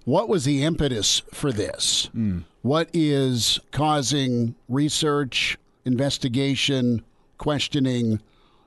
what 0.04 0.28
was 0.28 0.44
the 0.44 0.64
impetus 0.64 1.22
for 1.32 1.52
this? 1.52 2.10
Mm. 2.14 2.44
What 2.62 2.90
is 2.92 3.60
causing 3.70 4.54
research, 4.68 5.56
investigation, 5.84 7.04
questioning, 7.38 8.20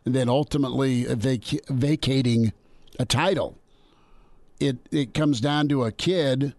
and 0.06 0.16
then 0.16 0.30
ultimately 0.30 1.04
vac- 1.04 1.66
vacating 1.70 2.54
a 2.98 3.06
title? 3.06 3.58
It 4.60 4.78
it 4.92 5.14
comes 5.14 5.42
down 5.42 5.68
to 5.70 5.84
a 5.84 5.92
kid, 5.92 6.54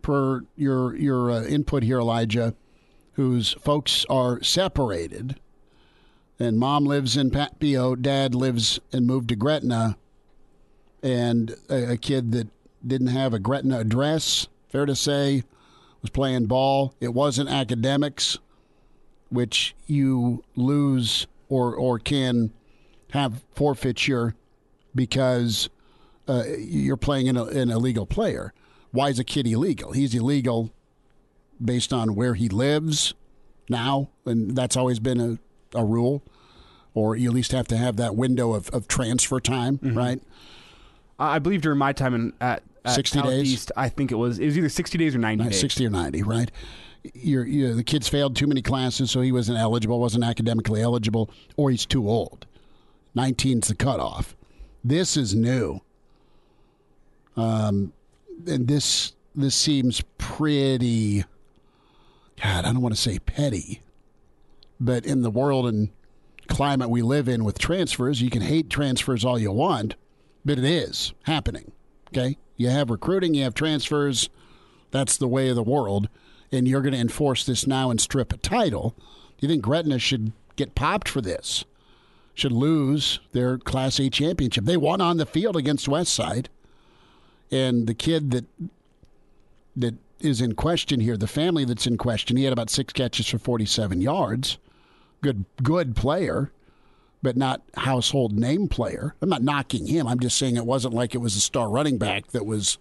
per 0.00 0.42
your 0.56 0.96
your 0.96 1.30
uh, 1.30 1.44
input 1.44 1.82
here, 1.82 2.00
Elijah, 2.00 2.54
whose 3.14 3.52
folks 3.54 4.06
are 4.08 4.42
separated, 4.42 5.38
and 6.38 6.58
mom 6.58 6.86
lives 6.86 7.16
in 7.16 7.30
Papio, 7.30 8.00
dad 8.00 8.34
lives 8.34 8.80
and 8.90 9.06
moved 9.06 9.28
to 9.28 9.36
Gretna 9.36 9.96
and 11.02 11.54
a, 11.68 11.92
a 11.92 11.96
kid 11.96 12.32
that 12.32 12.48
didn't 12.86 13.08
have 13.08 13.34
a 13.34 13.38
Gretna 13.38 13.80
address, 13.80 14.48
fair 14.68 14.86
to 14.86 14.96
say, 14.96 15.44
was 16.00 16.10
playing 16.10 16.46
ball. 16.46 16.94
It 17.00 17.14
wasn't 17.14 17.48
academics, 17.48 18.38
which 19.30 19.74
you 19.86 20.44
lose 20.56 21.26
or 21.48 21.74
or 21.74 21.98
can 21.98 22.52
have 23.10 23.42
forfeiture 23.54 24.34
because 24.94 25.68
uh, 26.28 26.44
you're 26.58 26.96
playing 26.96 27.28
an, 27.28 27.36
an 27.36 27.70
illegal 27.70 28.06
player. 28.06 28.52
Why 28.90 29.08
is 29.08 29.18
a 29.18 29.24
kid 29.24 29.46
illegal? 29.46 29.92
He's 29.92 30.14
illegal 30.14 30.70
based 31.62 31.92
on 31.92 32.14
where 32.14 32.34
he 32.34 32.48
lives 32.48 33.14
now, 33.68 34.10
and 34.26 34.56
that's 34.56 34.76
always 34.76 34.98
been 34.98 35.20
a, 35.20 35.78
a 35.78 35.84
rule. 35.84 36.22
Or 36.94 37.16
you 37.16 37.30
at 37.30 37.34
least 37.34 37.52
have 37.52 37.66
to 37.68 37.76
have 37.78 37.96
that 37.96 38.16
window 38.16 38.52
of, 38.52 38.68
of 38.70 38.86
transfer 38.86 39.40
time, 39.40 39.78
mm-hmm. 39.78 39.96
right? 39.96 40.20
I 41.18 41.38
believe 41.38 41.62
during 41.62 41.78
my 41.78 41.92
time 41.92 42.14
in, 42.14 42.32
at, 42.40 42.62
at 42.84 42.94
60 42.94 43.18
Southeast, 43.18 43.68
days. 43.68 43.72
I 43.76 43.88
think 43.88 44.12
it 44.12 44.16
was 44.16 44.38
it 44.38 44.46
was 44.46 44.58
either 44.58 44.68
60 44.68 44.98
days 44.98 45.14
or 45.14 45.18
90 45.18 45.44
days. 45.44 45.60
60 45.60 45.86
or 45.86 45.90
90, 45.90 46.22
right? 46.22 46.50
You're, 47.14 47.44
you're, 47.44 47.74
the 47.74 47.82
kid's 47.82 48.08
failed 48.08 48.36
too 48.36 48.46
many 48.46 48.62
classes, 48.62 49.10
so 49.10 49.20
he 49.20 49.32
wasn't 49.32 49.58
eligible, 49.58 49.98
wasn't 49.98 50.22
academically 50.22 50.82
eligible, 50.82 51.30
or 51.56 51.70
he's 51.70 51.84
too 51.84 52.08
old. 52.08 52.46
19's 53.16 53.68
the 53.68 53.74
cutoff. 53.74 54.36
This 54.84 55.16
is 55.16 55.34
new. 55.34 55.80
Um, 57.36 57.92
and 58.46 58.68
this 58.68 59.14
this 59.34 59.54
seems 59.54 60.02
pretty. 60.18 61.24
God, 62.42 62.64
I 62.64 62.72
don't 62.72 62.82
want 62.82 62.94
to 62.94 63.00
say 63.00 63.18
petty, 63.18 63.82
but 64.80 65.06
in 65.06 65.22
the 65.22 65.30
world 65.30 65.66
and 65.66 65.90
climate 66.48 66.90
we 66.90 67.02
live 67.02 67.28
in 67.28 67.44
with 67.44 67.58
transfers, 67.58 68.20
you 68.20 68.30
can 68.30 68.42
hate 68.42 68.68
transfers 68.68 69.24
all 69.24 69.38
you 69.38 69.52
want 69.52 69.94
but 70.44 70.58
it 70.58 70.64
is 70.64 71.12
happening. 71.24 71.72
Okay. 72.08 72.36
You 72.56 72.68
have 72.68 72.90
recruiting, 72.90 73.34
you 73.34 73.44
have 73.44 73.54
transfers. 73.54 74.28
That's 74.90 75.16
the 75.16 75.28
way 75.28 75.48
of 75.48 75.56
the 75.56 75.62
world. 75.62 76.08
And 76.50 76.68
you're 76.68 76.82
going 76.82 76.92
to 76.92 77.00
enforce 77.00 77.44
this 77.44 77.66
now 77.66 77.90
and 77.90 78.00
strip 78.00 78.32
a 78.32 78.36
title. 78.36 78.94
Do 78.98 79.46
you 79.46 79.48
think 79.48 79.62
Gretna 79.62 79.98
should 79.98 80.32
get 80.56 80.74
popped 80.74 81.08
for 81.08 81.20
this? 81.20 81.64
Should 82.34 82.52
lose 82.52 83.20
their 83.32 83.58
Class 83.58 83.98
A 83.98 84.10
championship? 84.10 84.64
They 84.64 84.76
won 84.76 85.00
on 85.00 85.16
the 85.16 85.26
field 85.26 85.56
against 85.56 85.86
Westside. 85.86 86.46
And 87.50 87.86
the 87.86 87.94
kid 87.94 88.30
that 88.30 88.44
that 89.76 89.94
is 90.20 90.40
in 90.40 90.54
question 90.54 91.00
here, 91.00 91.16
the 91.16 91.26
family 91.26 91.64
that's 91.64 91.86
in 91.86 91.98
question, 91.98 92.36
he 92.36 92.44
had 92.44 92.52
about 92.52 92.70
six 92.70 92.92
catches 92.92 93.28
for 93.28 93.38
47 93.38 94.00
yards. 94.00 94.58
Good, 95.20 95.44
good 95.62 95.96
player 95.96 96.52
but 97.22 97.36
not 97.36 97.62
household 97.76 98.38
name 98.38 98.68
player. 98.68 99.14
I'm 99.22 99.28
not 99.28 99.42
knocking 99.42 99.86
him. 99.86 100.06
I'm 100.06 100.18
just 100.18 100.36
saying 100.36 100.56
it 100.56 100.66
wasn't 100.66 100.94
like 100.94 101.14
it 101.14 101.18
was 101.18 101.36
a 101.36 101.40
star 101.40 101.68
running 101.68 101.98
back 101.98 102.28
that 102.28 102.44
was 102.44 102.78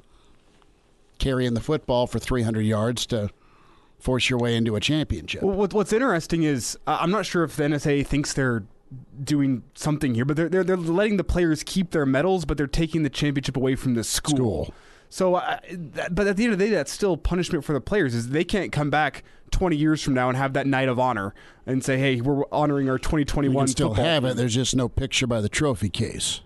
carrying 1.19 1.53
the 1.53 1.61
football 1.61 2.07
for 2.07 2.19
300 2.19 2.61
yards 2.61 3.05
to 3.07 3.29
force 3.99 4.29
your 4.29 4.39
way 4.39 4.55
into 4.55 4.75
a 4.75 4.79
championship. 4.79 5.43
Well, 5.43 5.67
what's 5.67 5.93
interesting 5.93 6.43
is 6.43 6.77
uh, 6.87 6.97
I'm 6.99 7.11
not 7.11 7.25
sure 7.25 7.43
if 7.43 7.55
the 7.55 7.63
NSA 7.63 8.05
thinks 8.07 8.33
they're 8.33 8.63
doing 9.23 9.63
something 9.75 10.15
here, 10.15 10.25
but 10.25 10.35
they're, 10.35 10.49
they're, 10.49 10.63
they're 10.63 10.77
letting 10.77 11.17
the 11.17 11.23
players 11.23 11.63
keep 11.63 11.91
their 11.91 12.05
medals, 12.05 12.45
but 12.45 12.57
they're 12.57 12.67
taking 12.67 13.03
the 13.03 13.09
championship 13.09 13.55
away 13.55 13.75
from 13.75 13.93
the 13.93 14.03
school. 14.03 14.65
school. 14.65 14.73
So, 15.11 15.35
uh, 15.35 15.59
that, 15.69 16.15
but 16.15 16.25
at 16.25 16.37
the 16.37 16.45
end 16.45 16.53
of 16.53 16.59
the 16.59 16.65
day, 16.65 16.71
that's 16.71 16.91
still 16.91 17.17
punishment 17.17 17.65
for 17.65 17.73
the 17.73 17.81
players. 17.81 18.15
Is 18.15 18.29
they 18.29 18.45
can't 18.45 18.71
come 18.71 18.89
back 18.89 19.25
20 19.51 19.75
years 19.75 20.01
from 20.01 20.13
now 20.13 20.29
and 20.29 20.37
have 20.37 20.53
that 20.53 20.65
night 20.65 20.87
of 20.87 20.99
honor 20.99 21.33
and 21.65 21.83
say, 21.83 21.97
"Hey, 21.97 22.21
we're 22.21 22.45
honoring 22.49 22.89
our 22.89 22.97
2021." 22.97 23.53
You 23.53 23.59
can 23.59 23.67
still 23.67 23.89
football. 23.89 24.05
have 24.05 24.23
it. 24.23 24.37
There's 24.37 24.55
just 24.55 24.73
no 24.73 24.87
picture 24.87 25.27
by 25.27 25.41
the 25.41 25.49
trophy 25.49 25.89
case, 25.89 26.39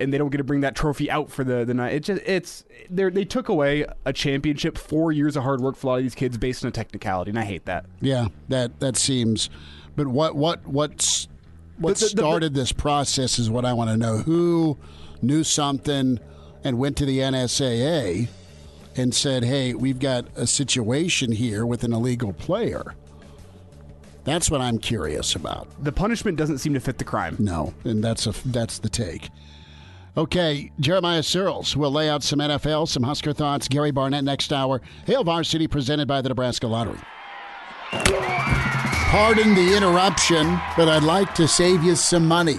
and 0.00 0.14
they 0.14 0.18
don't 0.18 0.30
get 0.30 0.38
to 0.38 0.44
bring 0.44 0.60
that 0.60 0.76
trophy 0.76 1.10
out 1.10 1.32
for 1.32 1.42
the 1.42 1.64
the 1.64 1.74
night. 1.74 1.94
It 1.94 2.04
just 2.04 2.22
it's 2.24 2.64
they 2.88 3.10
they 3.10 3.24
took 3.24 3.48
away 3.48 3.84
a 4.04 4.12
championship, 4.12 4.78
four 4.78 5.10
years 5.10 5.36
of 5.36 5.42
hard 5.42 5.60
work 5.60 5.74
for 5.74 5.88
a 5.88 5.90
lot 5.90 5.96
of 5.96 6.04
these 6.04 6.14
kids 6.14 6.38
based 6.38 6.64
on 6.64 6.68
a 6.68 6.70
technicality, 6.70 7.30
and 7.30 7.40
I 7.40 7.44
hate 7.44 7.64
that. 7.64 7.86
Yeah, 8.00 8.28
that 8.48 8.78
that 8.78 8.96
seems. 8.96 9.50
But 9.96 10.06
what 10.06 10.36
what 10.36 10.64
what's 10.64 11.26
what 11.76 11.96
the, 11.96 12.04
the, 12.04 12.08
started 12.10 12.54
the, 12.54 12.60
this 12.60 12.70
process 12.70 13.40
is 13.40 13.50
what 13.50 13.64
I 13.64 13.72
want 13.72 13.90
to 13.90 13.96
know. 13.96 14.18
Who 14.18 14.78
knew 15.22 15.42
something? 15.42 16.20
And 16.64 16.78
went 16.78 16.96
to 16.98 17.06
the 17.06 17.18
NSAA 17.18 18.28
and 18.96 19.14
said, 19.14 19.44
hey, 19.44 19.74
we've 19.74 19.98
got 19.98 20.26
a 20.36 20.46
situation 20.46 21.32
here 21.32 21.64
with 21.64 21.84
an 21.84 21.92
illegal 21.92 22.32
player. 22.32 22.94
That's 24.24 24.50
what 24.50 24.60
I'm 24.60 24.78
curious 24.78 25.34
about. 25.34 25.68
The 25.82 25.92
punishment 25.92 26.36
doesn't 26.36 26.58
seem 26.58 26.74
to 26.74 26.80
fit 26.80 26.98
the 26.98 27.04
crime. 27.04 27.36
No, 27.38 27.72
and 27.84 28.04
that's 28.04 28.26
a 28.26 28.34
that's 28.48 28.78
the 28.78 28.88
take. 28.88 29.30
Okay, 30.16 30.72
Jeremiah 30.80 31.20
Sirles 31.20 31.76
will 31.76 31.90
lay 31.90 32.08
out 32.08 32.22
some 32.22 32.40
NFL, 32.40 32.88
some 32.88 33.02
Husker 33.02 33.32
thoughts. 33.32 33.68
Gary 33.68 33.92
Barnett 33.92 34.24
next 34.24 34.52
hour. 34.52 34.82
Hail 35.06 35.24
Varsity 35.24 35.68
presented 35.68 36.06
by 36.08 36.20
the 36.20 36.28
Nebraska 36.28 36.66
Lottery. 36.66 36.98
Pardon 37.90 39.54
the 39.54 39.76
interruption, 39.76 40.60
but 40.76 40.88
I'd 40.88 41.02
like 41.02 41.34
to 41.36 41.48
save 41.48 41.82
you 41.82 41.96
some 41.96 42.26
money. 42.26 42.58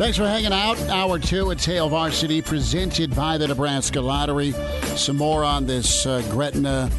Thanks 0.00 0.16
for 0.16 0.26
hanging 0.26 0.54
out. 0.54 0.80
Hour 0.88 1.18
two 1.18 1.50
at 1.50 1.62
Hail 1.62 1.90
Varsity, 1.90 2.40
presented 2.40 3.14
by 3.14 3.36
the 3.36 3.46
Nebraska 3.46 4.00
Lottery. 4.00 4.52
Some 4.96 5.18
more 5.18 5.44
on 5.44 5.66
this 5.66 6.06
uh, 6.06 6.22
Gretna 6.30 6.90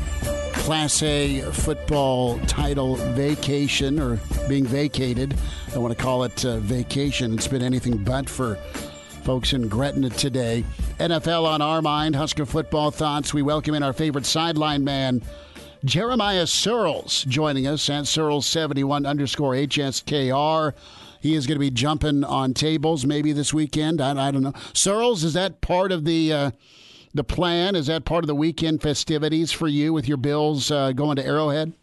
Class 0.54 1.02
A 1.02 1.42
football 1.52 2.38
title 2.42 2.98
vacation 3.16 4.00
or 4.00 4.20
being 4.48 4.68
vacated. 4.68 5.34
I 5.74 5.80
want 5.80 5.98
to 5.98 6.02
call 6.02 6.26
it 6.26 6.46
uh, 6.46 6.58
vacation. 6.58 7.34
It's 7.34 7.48
been 7.48 7.64
anything 7.64 7.98
but 7.98 8.30
for 8.30 8.54
folks 9.24 9.54
in 9.54 9.68
Gretna 9.68 10.12
today. 10.12 10.64
NFL 11.00 11.46
on 11.46 11.60
our 11.64 11.82
mind, 11.82 12.16
Husker 12.16 12.46
football 12.46 12.92
thoughts. 12.92 13.34
We 13.34 13.42
welcome 13.42 13.74
in 13.74 13.82
our 13.82 13.94
favorite 13.94 14.28
sideline 14.28 14.84
man. 14.84 15.24
Jeremiah 15.84 16.44
Sirles, 16.44 17.26
joining 17.26 17.66
us 17.66 17.90
at 17.90 18.04
Sirles71 18.04 19.08
underscore 19.08 19.54
HSKR. 19.54 20.74
He 21.22 21.36
is 21.36 21.46
going 21.46 21.56
to 21.56 21.60
be 21.60 21.70
jumping 21.70 22.24
on 22.24 22.54
tables 22.54 23.06
maybe 23.06 23.32
this 23.32 23.54
weekend. 23.54 24.02
I, 24.02 24.28
I 24.28 24.32
don't 24.32 24.42
know. 24.42 24.54
Sirles, 24.74 25.24
is 25.24 25.34
that 25.34 25.62
part 25.62 25.92
of 25.92 26.04
the 26.04 26.34
uh, 26.34 26.52
the 27.14 27.24
plan? 27.24 27.76
Is 27.76 27.88
that 27.88 28.06
part 28.06 28.24
of 28.24 28.28
the 28.28 28.36
weekend 28.36 28.82
festivities 28.82 29.52
for 29.52 29.68
you 29.68 29.94
with 29.94 30.08
your 30.08 30.18
Bills 30.18 30.72
uh, 30.72 30.92
going 30.92 31.18
to 31.18 31.26
Arrowhead? 31.26 31.74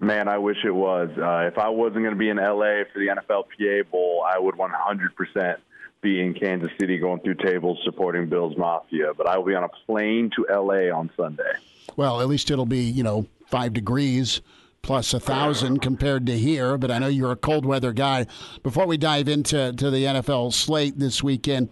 Man, 0.00 0.26
I 0.26 0.38
wish 0.38 0.56
it 0.64 0.74
was. 0.74 1.10
Uh, 1.16 1.46
if 1.46 1.56
I 1.56 1.68
wasn't 1.68 2.02
going 2.02 2.14
to 2.14 2.16
be 2.16 2.28
in 2.28 2.38
LA 2.38 2.82
for 2.92 2.98
the 2.98 3.06
NFLPA 3.06 3.88
Bowl, 3.88 4.24
I 4.28 4.36
would 4.36 4.56
100% 4.56 5.56
be 6.00 6.20
in 6.20 6.34
Kansas 6.34 6.72
City 6.80 6.98
going 6.98 7.20
through 7.20 7.36
tables 7.36 7.78
supporting 7.84 8.28
Bills 8.28 8.56
Mafia. 8.58 9.14
But 9.16 9.28
I 9.28 9.38
will 9.38 9.44
be 9.44 9.54
on 9.54 9.62
a 9.62 9.68
plane 9.86 10.32
to 10.34 10.46
LA 10.52 10.92
on 10.92 11.08
Sunday. 11.16 11.52
Well, 11.94 12.20
at 12.20 12.26
least 12.26 12.50
it'll 12.50 12.66
be, 12.66 12.80
you 12.80 13.04
know, 13.04 13.26
five 13.46 13.72
degrees 13.72 14.40
plus 14.82 15.14
a 15.14 15.20
thousand 15.20 15.80
compared 15.80 16.26
to 16.26 16.36
here. 16.36 16.76
But 16.76 16.90
I 16.90 16.98
know 16.98 17.08
you're 17.08 17.32
a 17.32 17.36
cold 17.36 17.64
weather 17.64 17.92
guy. 17.92 18.26
Before 18.62 18.86
we 18.86 18.96
dive 18.96 19.28
into 19.28 19.72
to 19.72 19.90
the 19.90 20.04
NFL 20.04 20.52
slate 20.52 20.98
this 20.98 21.22
weekend, 21.22 21.70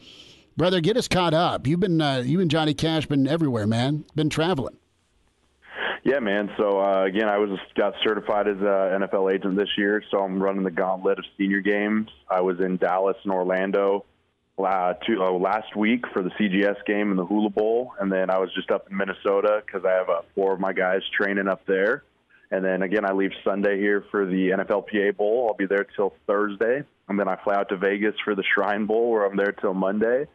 brother, 0.57 0.81
get 0.81 0.97
us 0.97 1.09
caught 1.09 1.35
up. 1.35 1.67
You've 1.67 1.81
been 1.81 2.01
uh, 2.01 2.23
you 2.25 2.41
and 2.41 2.51
Johnny 2.51 2.75
Cash 2.75 3.07
been 3.07 3.27
everywhere, 3.27 3.67
man. 3.67 4.05
Been 4.15 4.31
traveling. 4.31 4.77
Yeah, 6.05 6.21
man. 6.21 6.51
So 6.57 6.81
uh, 6.81 7.05
again, 7.05 7.29
I 7.29 7.39
was 7.39 7.59
got 7.75 7.95
certified 8.03 8.49
as 8.49 8.57
an 8.57 9.03
NFL 9.03 9.35
agent 9.35 9.57
this 9.59 9.69
year, 9.77 10.03
so 10.11 10.19
I'm 10.19 10.43
running 10.43 10.63
the 10.63 10.71
gauntlet 10.71 11.19
of 11.19 11.25
senior 11.37 11.61
games. 11.61 12.09
I 12.31 12.41
was 12.41 12.59
in 12.61 12.79
Dallas 12.79 13.17
and 13.25 13.33
Orlando 13.33 14.07
uh, 14.59 14.95
two, 15.07 15.23
uh, 15.23 15.31
last 15.33 15.77
week 15.77 16.05
for 16.13 16.23
the 16.23 16.31
CGS 16.31 16.85
game 16.87 17.11
and 17.11 17.19
the 17.19 17.25
Hula 17.25 17.51
Bowl, 17.51 17.93
and 18.01 18.11
then 18.11 18.31
I 18.31 18.39
was 18.39 18.53
just 18.55 18.71
up 18.71 18.89
in 18.91 18.97
Minnesota 18.97 19.63
because 19.65 19.85
I 19.85 19.93
have 19.93 20.09
uh, 20.09 20.23
four 20.35 20.55
of 20.55 20.61
my 20.61 20.73
guys 20.73 21.01
training 21.19 21.49
up 21.49 21.67
there. 21.67 22.05
And 22.51 22.65
then 22.65 22.83
again, 22.83 23.05
I 23.05 23.13
leave 23.13 23.31
Sunday 23.45 23.79
here 23.79 24.05
for 24.11 24.27
the 24.27 24.51
NFLPA 24.51 25.17
Bowl. 25.17 25.47
I'll 25.49 25.57
be 25.57 25.67
there 25.67 25.87
till 25.97 26.15
Thursday, 26.27 26.83
and 27.09 27.19
then 27.19 27.29
I 27.29 27.37
fly 27.45 27.55
out 27.55 27.69
to 27.69 27.77
Vegas 27.77 28.15
for 28.25 28.35
the 28.35 28.43
Shrine 28.55 28.87
Bowl, 28.87 29.11
where 29.11 29.25
I'm 29.25 29.37
there 29.37 29.53
till 29.53 29.75
Monday. 29.75 30.27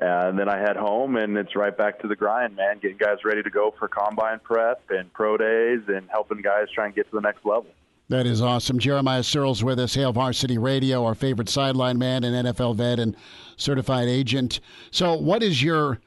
And 0.00 0.38
then 0.38 0.48
I 0.48 0.58
head 0.58 0.76
home, 0.76 1.16
and 1.16 1.36
it's 1.36 1.56
right 1.56 1.76
back 1.76 2.00
to 2.00 2.08
the 2.08 2.14
grind, 2.14 2.54
man. 2.54 2.78
Getting 2.80 2.98
guys 2.98 3.18
ready 3.24 3.42
to 3.42 3.50
go 3.50 3.74
for 3.78 3.88
combine 3.88 4.38
prep 4.38 4.80
and 4.90 5.12
pro 5.12 5.36
days, 5.36 5.80
and 5.88 6.08
helping 6.10 6.40
guys 6.40 6.66
try 6.74 6.86
and 6.86 6.94
get 6.94 7.10
to 7.10 7.16
the 7.16 7.20
next 7.20 7.44
level. 7.44 7.66
That 8.08 8.24
is 8.24 8.40
awesome. 8.40 8.78
Jeremiah 8.78 9.20
Sirles 9.20 9.62
with 9.62 9.78
us, 9.78 9.94
Hail 9.94 10.14
Varsity 10.14 10.56
Radio, 10.56 11.04
our 11.04 11.14
favorite 11.14 11.50
sideline 11.50 11.98
man 11.98 12.24
and 12.24 12.46
NFL 12.46 12.76
vet 12.76 12.98
and 12.98 13.14
certified 13.58 14.08
agent. 14.08 14.60
So, 14.90 15.14
what 15.14 15.42
is 15.42 15.62
your 15.62 16.00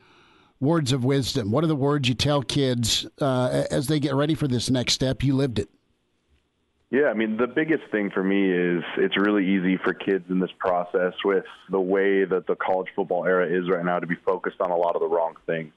words 0.61 0.93
of 0.93 1.03
wisdom? 1.03 1.51
What 1.51 1.65
are 1.65 1.67
the 1.67 1.75
words 1.75 2.07
you 2.07 2.15
tell 2.15 2.41
kids 2.41 3.05
uh, 3.19 3.65
as 3.69 3.87
they 3.87 3.99
get 3.99 4.15
ready 4.15 4.35
for 4.35 4.47
this 4.47 4.69
next 4.69 4.93
step? 4.93 5.23
You 5.23 5.35
lived 5.35 5.59
it. 5.59 5.69
Yeah, 6.91 7.05
I 7.05 7.13
mean, 7.13 7.37
the 7.37 7.47
biggest 7.47 7.83
thing 7.89 8.11
for 8.11 8.21
me 8.21 8.51
is 8.51 8.83
it's 8.97 9.17
really 9.17 9.47
easy 9.47 9.77
for 9.77 9.93
kids 9.93 10.25
in 10.29 10.39
this 10.39 10.51
process 10.59 11.13
with 11.23 11.45
the 11.69 11.79
way 11.79 12.25
that 12.25 12.47
the 12.47 12.55
college 12.55 12.89
football 12.95 13.25
era 13.25 13.47
is 13.47 13.69
right 13.69 13.83
now 13.83 13.99
to 13.99 14.07
be 14.07 14.17
focused 14.25 14.59
on 14.59 14.71
a 14.71 14.75
lot 14.75 14.95
of 14.95 15.01
the 15.01 15.07
wrong 15.07 15.35
things. 15.45 15.73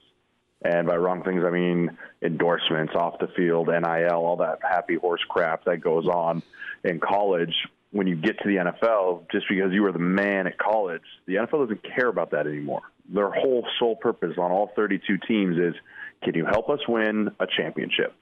And 0.64 0.88
by 0.88 0.96
wrong 0.96 1.22
things, 1.22 1.44
I 1.46 1.50
mean 1.50 1.96
endorsements 2.20 2.94
off 2.96 3.18
the 3.20 3.28
field, 3.28 3.68
NIL, 3.68 4.10
all 4.12 4.36
that 4.38 4.58
happy 4.68 4.96
horse 4.96 5.22
crap 5.28 5.64
that 5.66 5.78
goes 5.78 6.06
on 6.06 6.42
in 6.82 6.98
college. 6.98 7.54
When 7.94 8.08
you 8.08 8.16
get 8.16 8.38
to 8.38 8.44
the 8.48 8.56
NFL, 8.56 9.30
just 9.30 9.46
because 9.48 9.72
you 9.72 9.82
were 9.82 9.92
the 9.92 10.00
man 10.00 10.48
at 10.48 10.58
college, 10.58 11.04
the 11.26 11.34
NFL 11.34 11.68
doesn't 11.68 11.84
care 11.94 12.08
about 12.08 12.32
that 12.32 12.48
anymore. 12.48 12.82
Their 13.08 13.30
whole 13.30 13.64
sole 13.78 13.94
purpose 13.94 14.32
on 14.36 14.50
all 14.50 14.72
32 14.74 15.18
teams 15.28 15.56
is 15.56 15.74
can 16.24 16.34
you 16.34 16.44
help 16.44 16.70
us 16.70 16.80
win 16.88 17.30
a 17.38 17.46
championship? 17.46 18.12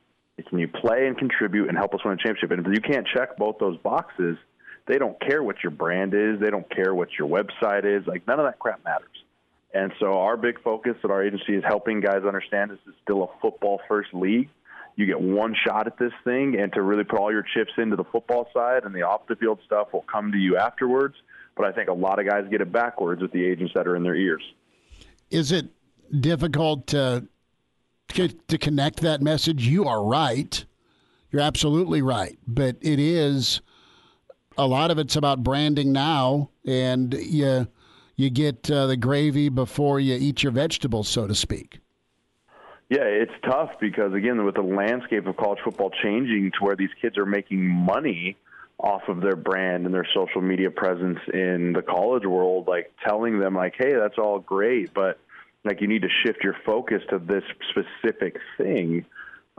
Can 0.47 0.59
you 0.59 0.69
play 0.69 1.07
and 1.07 1.17
contribute 1.17 1.69
and 1.71 1.79
help 1.79 1.95
us 1.95 2.01
win 2.05 2.13
a 2.13 2.17
championship? 2.17 2.51
And 2.51 2.67
if 2.67 2.75
you 2.75 2.83
can't 2.83 3.07
check 3.15 3.39
both 3.39 3.57
those 3.59 3.79
boxes, 3.79 4.37
they 4.87 4.99
don't 4.99 5.19
care 5.21 5.43
what 5.43 5.63
your 5.63 5.71
brand 5.71 6.13
is. 6.13 6.39
They 6.39 6.51
don't 6.51 6.69
care 6.69 6.95
what 6.95 7.09
your 7.19 7.29
website 7.29 7.87
is. 7.87 8.07
Like, 8.07 8.27
none 8.27 8.41
of 8.41 8.45
that 8.45 8.59
crap 8.59 8.85
matters. 8.85 9.09
And 9.73 9.91
so 10.01 10.19
our 10.19 10.37
big 10.37 10.63
focus 10.63 10.97
at 11.03 11.11
our 11.11 11.25
agency 11.25 11.55
is 11.55 11.65
helping 11.67 12.01
guys 12.01 12.25
understand 12.27 12.73
this 12.73 12.79
is 12.87 12.95
still 13.03 13.25
a 13.25 13.41
football 13.41 13.81
first 13.89 14.13
league. 14.13 14.51
You 14.97 15.07
get 15.07 15.21
one 15.21 15.55
shot 15.67 15.87
at 15.87 15.99
this 15.99 16.13
thing, 16.25 16.59
and 16.61 16.73
to 16.75 16.83
really 16.83 17.05
put 17.05 17.19
all 17.19 17.33
your 17.33 17.45
chips 17.55 17.73
into 17.79 17.97
the 17.97 18.05
football 18.05 18.49
side, 18.53 18.85
and 18.85 18.95
the 18.95 19.03
off 19.03 19.27
the 19.27 19.37
field 19.37 19.59
stuff 19.65 19.89
will 19.93 20.05
come 20.11 20.33
to 20.33 20.39
you 20.39 20.57
afterwards. 20.57 21.15
But 21.57 21.67
I 21.67 21.73
think 21.73 21.89
a 21.89 21.95
lot 21.95 22.19
of 22.19 22.27
guys 22.27 22.45
get 22.51 22.61
it 22.61 22.73
backwards 22.73 23.23
with 23.23 23.33
the 23.33 23.45
agents 23.45 23.73
that 23.75 23.87
are 23.87 23.97
in 23.97 24.03
their 24.03 24.15
ears. 24.15 24.43
Is 25.31 25.53
it 25.53 25.67
difficult 26.21 26.87
to 26.89 27.27
to 28.09 28.59
connect 28.59 29.01
that 29.01 29.23
message? 29.23 29.67
You 29.67 29.87
are 29.87 30.05
right. 30.05 30.65
You're 31.31 31.43
absolutely 31.43 32.03
right. 32.03 32.39
But 32.47 32.77
it 32.83 32.99
is 32.99 33.63
a 34.59 34.67
lot 34.67 34.91
of 34.91 34.99
it's 34.99 35.17
about 35.17 35.43
branding 35.43 35.93
now, 35.93 36.51
and 36.67 37.15
you 37.15 37.67
you 38.17 38.31
get 38.31 38.71
uh, 38.71 38.87
the 38.87 38.97
gravy 38.97 39.49
before 39.49 39.99
you 39.99 40.15
eat 40.15 40.43
your 40.43 40.53
vegetables, 40.53 41.09
so 41.09 41.27
to 41.27 41.35
speak. 41.35 41.81
Yeah, 42.93 43.05
it's 43.05 43.33
tough 43.43 43.71
because 43.81 44.13
again, 44.13 44.45
with 44.45 44.55
the 44.55 44.61
landscape 44.61 45.27
of 45.27 45.35
college 45.39 45.61
football 45.65 45.91
changing 46.03 46.51
to 46.59 46.59
where 46.63 46.77
these 46.77 46.91
kids 47.01 47.17
are 47.17 47.25
making 47.25 47.67
money 47.67 48.37
off 48.79 49.09
of 49.09 49.23
their 49.23 49.35
brand 49.35 49.87
and 49.87 49.95
their 49.95 50.07
social 50.15 50.43
media 50.43 50.71
presence 50.71 51.19
in 51.33 51.73
the 51.73 51.81
college 51.81 52.27
world, 52.27 52.69
like 52.69 52.93
telling 53.03 53.39
them 53.39 53.55
like, 53.55 53.77
"Hey, 53.79 53.95
that's 53.95 54.19
all 54.19 54.41
great, 54.41 54.93
but 54.93 55.19
like 55.65 55.81
you 55.81 55.89
need 55.89 56.03
to 56.03 56.11
shift 56.23 56.45
your 56.45 56.55
focus 56.67 57.03
to 57.09 57.19
this 57.19 57.43
specific 57.71 58.37
thing." 58.59 59.07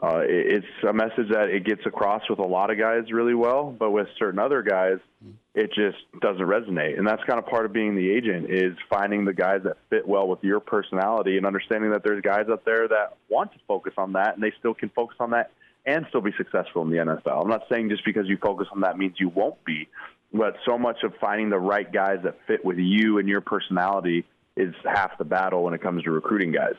Uh, 0.02 0.22
it's 0.24 0.66
a 0.88 0.92
message 0.92 1.30
that 1.30 1.50
it 1.50 1.66
gets 1.66 1.86
across 1.86 2.24
with 2.30 2.40
a 2.40 2.46
lot 2.46 2.72
of 2.72 2.80
guys 2.80 3.12
really 3.12 3.36
well, 3.36 3.72
but 3.78 3.92
with 3.92 4.08
certain 4.18 4.40
other 4.40 4.64
guys, 4.64 4.98
it 5.54 5.72
just 5.74 5.98
doesn't 6.20 6.46
resonate. 6.46 6.98
And 6.98 7.08
that's 7.08 7.24
kind 7.26 7.38
of 7.38 7.46
part 7.46 7.66
of 7.66 7.74
being 7.74 7.96
the 7.96 8.10
agent 8.10 8.50
is 8.50 8.76
finding 8.90 9.24
the 9.24 9.34
guys 9.34 9.62
that 9.66 9.78
fit 9.90 10.08
well 10.08 10.28
with 10.28 10.44
your 10.44 10.60
personality 10.60 11.38
and 11.38 11.46
understanding 11.46 11.92
that 11.92 12.04
there's 12.04 12.22
guys 12.22 12.48
out 12.52 12.66
there 12.66 12.88
that 12.88 13.18
want 13.30 13.54
to 13.54 13.60
focus 13.68 13.94
on 13.98 14.14
that 14.14 14.34
and 14.34 14.44
they 14.44 14.52
still 14.60 14.74
can 14.74 14.90
focus 14.90 15.18
on 15.20 15.30
that 15.30 15.52
and 15.86 16.06
still 16.10 16.22
be 16.22 16.34
successful 16.38 16.82
in 16.82 16.90
the 16.90 16.98
NFL. 16.98 17.44
I'm 17.44 17.50
not 17.50 17.64
saying 17.72 17.90
just 17.90 18.04
because 18.04 18.28
you 18.28 18.38
focus 18.38 18.68
on 18.74 18.82
that 18.82 18.98
means 18.98 19.16
you 19.20 19.30
won't 19.30 19.64
be, 19.64 19.90
but 20.34 20.56
so 20.66 20.78
much 20.78 21.04
of 21.04 21.14
finding 21.22 21.50
the 21.50 21.60
right 21.60 21.92
guys 21.92 22.18
that 22.24 22.40
fit 22.48 22.66
with 22.66 22.78
you 22.78 23.20
and 23.20 23.30
your 23.30 23.42
personality 23.42 24.26
is 24.58 24.74
half 24.84 25.18
the 25.18 25.26
battle 25.26 25.64
when 25.64 25.74
it 25.74 25.82
comes 25.82 26.04
to 26.04 26.12
recruiting 26.12 26.52
guys. 26.52 26.76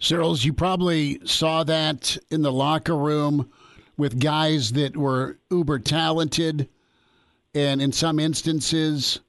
Sirles, 0.00 0.44
you 0.44 0.52
probably 0.52 1.20
saw 1.26 1.64
that 1.64 2.18
in 2.30 2.42
the 2.42 2.52
locker 2.52 2.96
room 2.96 3.50
with 3.96 4.20
guys 4.20 4.72
that 4.72 4.96
were 4.96 5.38
uber 5.50 5.78
talented 5.78 6.68
and 7.54 7.80
in 7.80 7.92
some 7.92 8.20
instances 8.20 9.20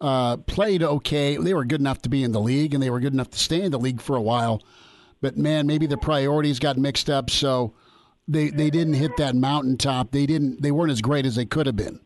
uh, 0.00 0.36
played 0.38 0.82
okay. 0.82 1.36
They 1.36 1.54
were 1.54 1.64
good 1.64 1.80
enough 1.80 2.02
to 2.02 2.08
be 2.08 2.22
in 2.22 2.32
the 2.32 2.40
league, 2.40 2.74
and 2.74 2.82
they 2.82 2.90
were 2.90 3.00
good 3.00 3.12
enough 3.12 3.30
to 3.30 3.38
stay 3.38 3.62
in 3.62 3.72
the 3.72 3.78
league 3.78 4.00
for 4.00 4.16
a 4.16 4.20
while. 4.20 4.62
But 5.20 5.36
man, 5.36 5.66
maybe 5.66 5.86
the 5.86 5.96
priorities 5.96 6.58
got 6.58 6.76
mixed 6.76 7.10
up, 7.10 7.30
so 7.30 7.74
they 8.26 8.50
they 8.50 8.70
didn't 8.70 8.94
hit 8.94 9.16
that 9.16 9.34
mountaintop. 9.34 10.10
They 10.12 10.26
didn't. 10.26 10.62
They 10.62 10.70
weren't 10.70 10.92
as 10.92 11.00
great 11.00 11.26
as 11.26 11.34
they 11.36 11.44
could 11.44 11.66
have 11.66 11.76
been. 11.76 12.00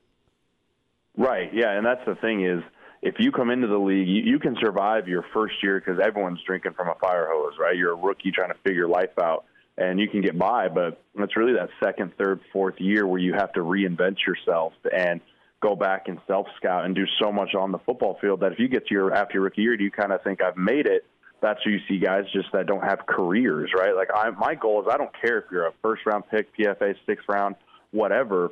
Right. 1.17 1.53
Yeah, 1.53 1.77
and 1.77 1.85
that's 1.85 2.05
the 2.07 2.15
thing 2.15 2.45
is 2.45 2.63
if 3.03 3.17
you 3.19 3.33
come 3.33 3.51
into 3.51 3.67
the 3.67 3.79
league, 3.79 4.07
you, 4.07 4.23
you 4.23 4.39
can 4.39 4.57
survive 4.61 5.09
your 5.09 5.25
first 5.35 5.57
year 5.63 5.81
because 5.81 6.01
everyone's 6.01 6.41
drinking 6.47 6.73
from 6.75 6.89
a 6.89 6.95
fire 6.95 7.29
hose, 7.31 7.55
right? 7.59 7.77
You're 7.77 7.93
a 7.93 7.97
rookie 7.97 8.31
trying 8.31 8.51
to 8.51 8.59
figure 8.65 8.87
life 8.87 9.19
out, 9.21 9.45
and 9.77 9.99
you 9.99 10.09
can 10.09 10.23
get 10.23 10.39
by. 10.39 10.69
But 10.69 11.03
it's 11.17 11.37
really 11.37 11.55
that 11.55 11.71
second, 11.83 12.13
third, 12.17 12.41
fourth 12.53 12.77
year 12.79 13.07
where 13.07 13.21
you 13.21 13.35
have 13.35 13.53
to 13.55 13.61
reinvent 13.61 14.19
yourself 14.25 14.73
and 14.97 15.21
go 15.61 15.75
back 15.75 16.07
and 16.07 16.21
self 16.29 16.47
scout 16.57 16.85
and 16.85 16.95
do 16.95 17.05
so 17.21 17.33
much 17.33 17.55
on 17.57 17.73
the 17.73 17.79
football 17.81 18.19
field 18.21 18.41
that 18.41 18.53
if 18.53 18.59
you 18.61 18.69
get 18.69 18.87
to 18.87 18.95
your 18.95 19.13
after 19.13 19.35
your 19.35 19.43
rookie 19.43 19.63
year, 19.63 19.77
do 19.77 19.83
you 19.83 19.91
kind 19.91 20.13
of 20.13 20.23
think 20.23 20.41
I've 20.41 20.57
made 20.57 20.87
it? 20.87 21.05
That's 21.41 21.65
where 21.67 21.75
you 21.75 21.81
see 21.89 21.99
guys 21.99 22.25
just 22.33 22.53
that 22.53 22.67
don't 22.67 22.85
have 22.85 23.01
careers, 23.07 23.73
right? 23.77 23.97
Like 23.97 24.11
I, 24.15 24.31
my 24.31 24.55
goal 24.55 24.81
is 24.81 24.87
I 24.89 24.97
don't 24.97 25.11
care 25.21 25.39
if 25.39 25.47
you're 25.51 25.67
a 25.67 25.73
first 25.83 26.07
round 26.07 26.23
pick, 26.31 26.57
PFA, 26.57 26.95
sixth 27.05 27.29
round, 27.29 27.57
whatever 27.91 28.51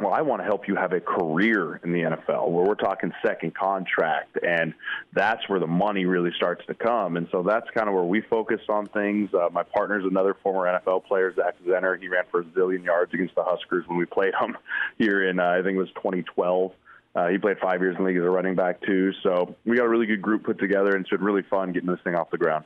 well, 0.00 0.12
I 0.12 0.22
want 0.22 0.40
to 0.40 0.44
help 0.44 0.66
you 0.66 0.76
have 0.76 0.92
a 0.92 1.00
career 1.00 1.80
in 1.84 1.92
the 1.92 2.00
NFL 2.00 2.48
where 2.50 2.64
we're 2.64 2.74
talking 2.74 3.12
second 3.24 3.54
contract, 3.54 4.38
and 4.42 4.74
that's 5.12 5.48
where 5.48 5.60
the 5.60 5.66
money 5.66 6.04
really 6.04 6.30
starts 6.36 6.64
to 6.66 6.74
come. 6.74 7.16
And 7.16 7.28
so 7.30 7.42
that's 7.42 7.68
kind 7.70 7.88
of 7.88 7.94
where 7.94 8.04
we 8.04 8.22
focus 8.22 8.60
on 8.68 8.88
things. 8.88 9.30
Uh, 9.34 9.48
my 9.52 9.62
partner's 9.62 10.04
another 10.04 10.36
former 10.42 10.66
NFL 10.66 11.04
player, 11.04 11.34
Zach 11.34 11.56
Zenner. 11.66 12.00
He 12.00 12.08
ran 12.08 12.24
for 12.30 12.40
a 12.40 12.44
zillion 12.44 12.84
yards 12.84 13.12
against 13.12 13.34
the 13.34 13.44
Huskers 13.44 13.86
when 13.86 13.98
we 13.98 14.06
played 14.06 14.34
him 14.40 14.56
here 14.98 15.28
in, 15.28 15.38
uh, 15.38 15.50
I 15.50 15.62
think 15.62 15.76
it 15.76 15.80
was 15.80 15.90
2012. 15.96 16.72
Uh, 17.12 17.26
he 17.26 17.38
played 17.38 17.58
five 17.58 17.80
years 17.80 17.96
in 17.98 18.04
the 18.04 18.08
league 18.08 18.18
as 18.18 18.22
a 18.22 18.30
running 18.30 18.54
back 18.54 18.80
too. 18.82 19.12
So 19.24 19.56
we 19.64 19.76
got 19.76 19.84
a 19.84 19.88
really 19.88 20.06
good 20.06 20.22
group 20.22 20.44
put 20.44 20.60
together, 20.60 20.90
and 20.90 21.00
it's 21.00 21.10
been 21.10 21.22
really 21.22 21.42
fun 21.42 21.72
getting 21.72 21.90
this 21.90 21.98
thing 22.04 22.14
off 22.14 22.30
the 22.30 22.38
ground. 22.38 22.64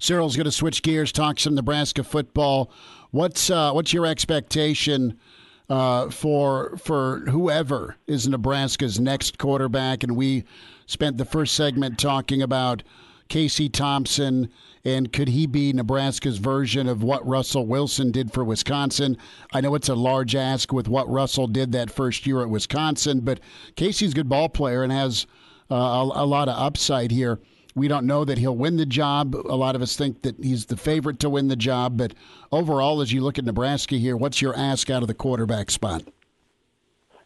Sirles 0.00 0.36
going 0.36 0.44
to 0.44 0.50
switch 0.50 0.82
gears, 0.82 1.12
talk 1.12 1.38
some 1.38 1.54
Nebraska 1.54 2.02
football. 2.02 2.72
What's 3.12 3.48
uh, 3.48 3.70
what's 3.72 3.92
your 3.92 4.04
expectation? 4.04 5.20
Uh, 5.68 6.10
for 6.10 6.76
for 6.76 7.20
whoever 7.28 7.96
is 8.06 8.28
Nebraska's 8.28 9.00
next 9.00 9.38
quarterback. 9.38 10.02
And 10.02 10.16
we 10.16 10.44
spent 10.86 11.18
the 11.18 11.24
first 11.24 11.54
segment 11.54 11.98
talking 11.98 12.42
about 12.42 12.82
Casey 13.28 13.68
Thompson 13.68 14.50
and 14.86 15.12
could 15.12 15.26
he 15.26 15.48
be 15.48 15.72
Nebraska's 15.72 16.38
version 16.38 16.88
of 16.88 17.02
what 17.02 17.26
Russell 17.26 17.66
Wilson 17.66 18.12
did 18.12 18.32
for 18.32 18.44
Wisconsin? 18.44 19.18
I 19.52 19.60
know 19.60 19.74
it's 19.74 19.88
a 19.88 19.96
large 19.96 20.36
ask 20.36 20.72
with 20.72 20.86
what 20.86 21.10
Russell 21.10 21.48
did 21.48 21.72
that 21.72 21.90
first 21.90 22.24
year 22.24 22.40
at 22.40 22.48
Wisconsin, 22.48 23.22
but 23.22 23.40
Casey's 23.74 24.12
a 24.12 24.14
good 24.14 24.28
ball 24.28 24.48
player 24.48 24.84
and 24.84 24.92
has 24.92 25.26
uh, 25.72 25.74
a, 25.74 26.22
a 26.22 26.24
lot 26.24 26.48
of 26.48 26.56
upside 26.56 27.10
here. 27.10 27.40
We 27.76 27.88
don't 27.88 28.06
know 28.06 28.24
that 28.24 28.38
he'll 28.38 28.56
win 28.56 28.78
the 28.78 28.86
job. 28.86 29.34
A 29.36 29.54
lot 29.54 29.76
of 29.76 29.82
us 29.82 29.96
think 29.96 30.22
that 30.22 30.42
he's 30.42 30.64
the 30.64 30.78
favorite 30.78 31.20
to 31.20 31.28
win 31.28 31.48
the 31.48 31.56
job. 31.56 31.98
But 31.98 32.14
overall, 32.50 33.02
as 33.02 33.12
you 33.12 33.20
look 33.20 33.38
at 33.38 33.44
Nebraska 33.44 33.96
here, 33.96 34.16
what's 34.16 34.40
your 34.40 34.56
ask 34.56 34.88
out 34.88 35.02
of 35.02 35.08
the 35.08 35.14
quarterback 35.14 35.70
spot? 35.70 36.02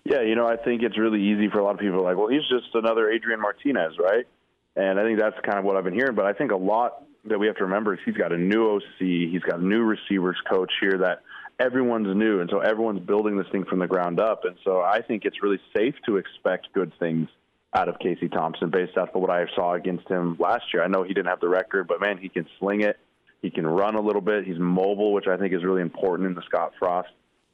Yeah, 0.02 0.22
you 0.22 0.34
know, 0.34 0.48
I 0.48 0.56
think 0.56 0.82
it's 0.82 0.98
really 0.98 1.22
easy 1.22 1.48
for 1.48 1.60
a 1.60 1.64
lot 1.64 1.74
of 1.74 1.80
people. 1.80 2.02
Like, 2.02 2.16
well, 2.16 2.26
he's 2.26 2.42
just 2.50 2.74
another 2.74 3.10
Adrian 3.10 3.40
Martinez, 3.40 3.92
right? 4.00 4.26
And 4.74 4.98
I 4.98 5.04
think 5.04 5.20
that's 5.20 5.36
kind 5.44 5.56
of 5.56 5.64
what 5.64 5.76
I've 5.76 5.84
been 5.84 5.94
hearing. 5.94 6.16
But 6.16 6.26
I 6.26 6.32
think 6.32 6.50
a 6.50 6.56
lot 6.56 7.04
that 7.26 7.38
we 7.38 7.46
have 7.46 7.56
to 7.56 7.64
remember 7.64 7.94
is 7.94 8.00
he's 8.04 8.16
got 8.16 8.32
a 8.32 8.36
new 8.36 8.74
OC, 8.74 8.98
he's 8.98 9.42
got 9.42 9.60
a 9.60 9.64
new 9.64 9.82
receivers 9.82 10.38
coach 10.50 10.72
here 10.80 10.98
that 10.98 11.22
everyone's 11.60 12.16
new, 12.16 12.40
and 12.40 12.50
so 12.50 12.58
everyone's 12.58 13.06
building 13.06 13.36
this 13.36 13.46
thing 13.52 13.66
from 13.66 13.78
the 13.78 13.86
ground 13.86 14.18
up. 14.18 14.44
And 14.44 14.56
so 14.64 14.80
I 14.80 15.00
think 15.00 15.24
it's 15.24 15.44
really 15.44 15.60
safe 15.76 15.94
to 16.06 16.16
expect 16.16 16.72
good 16.72 16.90
things 16.98 17.28
out 17.74 17.88
of 17.88 17.98
Casey 17.98 18.28
Thompson 18.28 18.70
based 18.70 18.96
off 18.96 19.10
of 19.14 19.20
what 19.20 19.30
I 19.30 19.46
saw 19.54 19.74
against 19.74 20.08
him 20.08 20.36
last 20.38 20.64
year. 20.74 20.82
I 20.82 20.88
know 20.88 21.02
he 21.02 21.14
didn't 21.14 21.28
have 21.28 21.40
the 21.40 21.48
record, 21.48 21.86
but 21.86 22.00
man, 22.00 22.18
he 22.18 22.28
can 22.28 22.46
sling 22.58 22.82
it. 22.82 22.98
He 23.42 23.50
can 23.50 23.66
run 23.66 23.94
a 23.94 24.00
little 24.00 24.20
bit. 24.20 24.44
He's 24.44 24.58
mobile, 24.58 25.12
which 25.12 25.26
I 25.26 25.36
think 25.36 25.54
is 25.54 25.64
really 25.64 25.82
important 25.82 26.28
in 26.28 26.34
the 26.34 26.42
Scott 26.42 26.72
Frost 26.78 27.08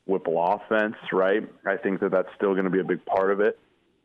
Whipple 0.07 0.43
offense, 0.43 0.97
right? 1.13 1.43
I 1.67 1.77
think 1.77 2.01
that 2.01 2.13
that's 2.13 2.29
still 2.37 2.53
going 2.53 2.65
to 2.65 2.71
be 2.71 2.81
a 2.81 2.85
big 2.85 3.05
part 3.05 3.31
of 3.31 3.41
it. 3.41 3.59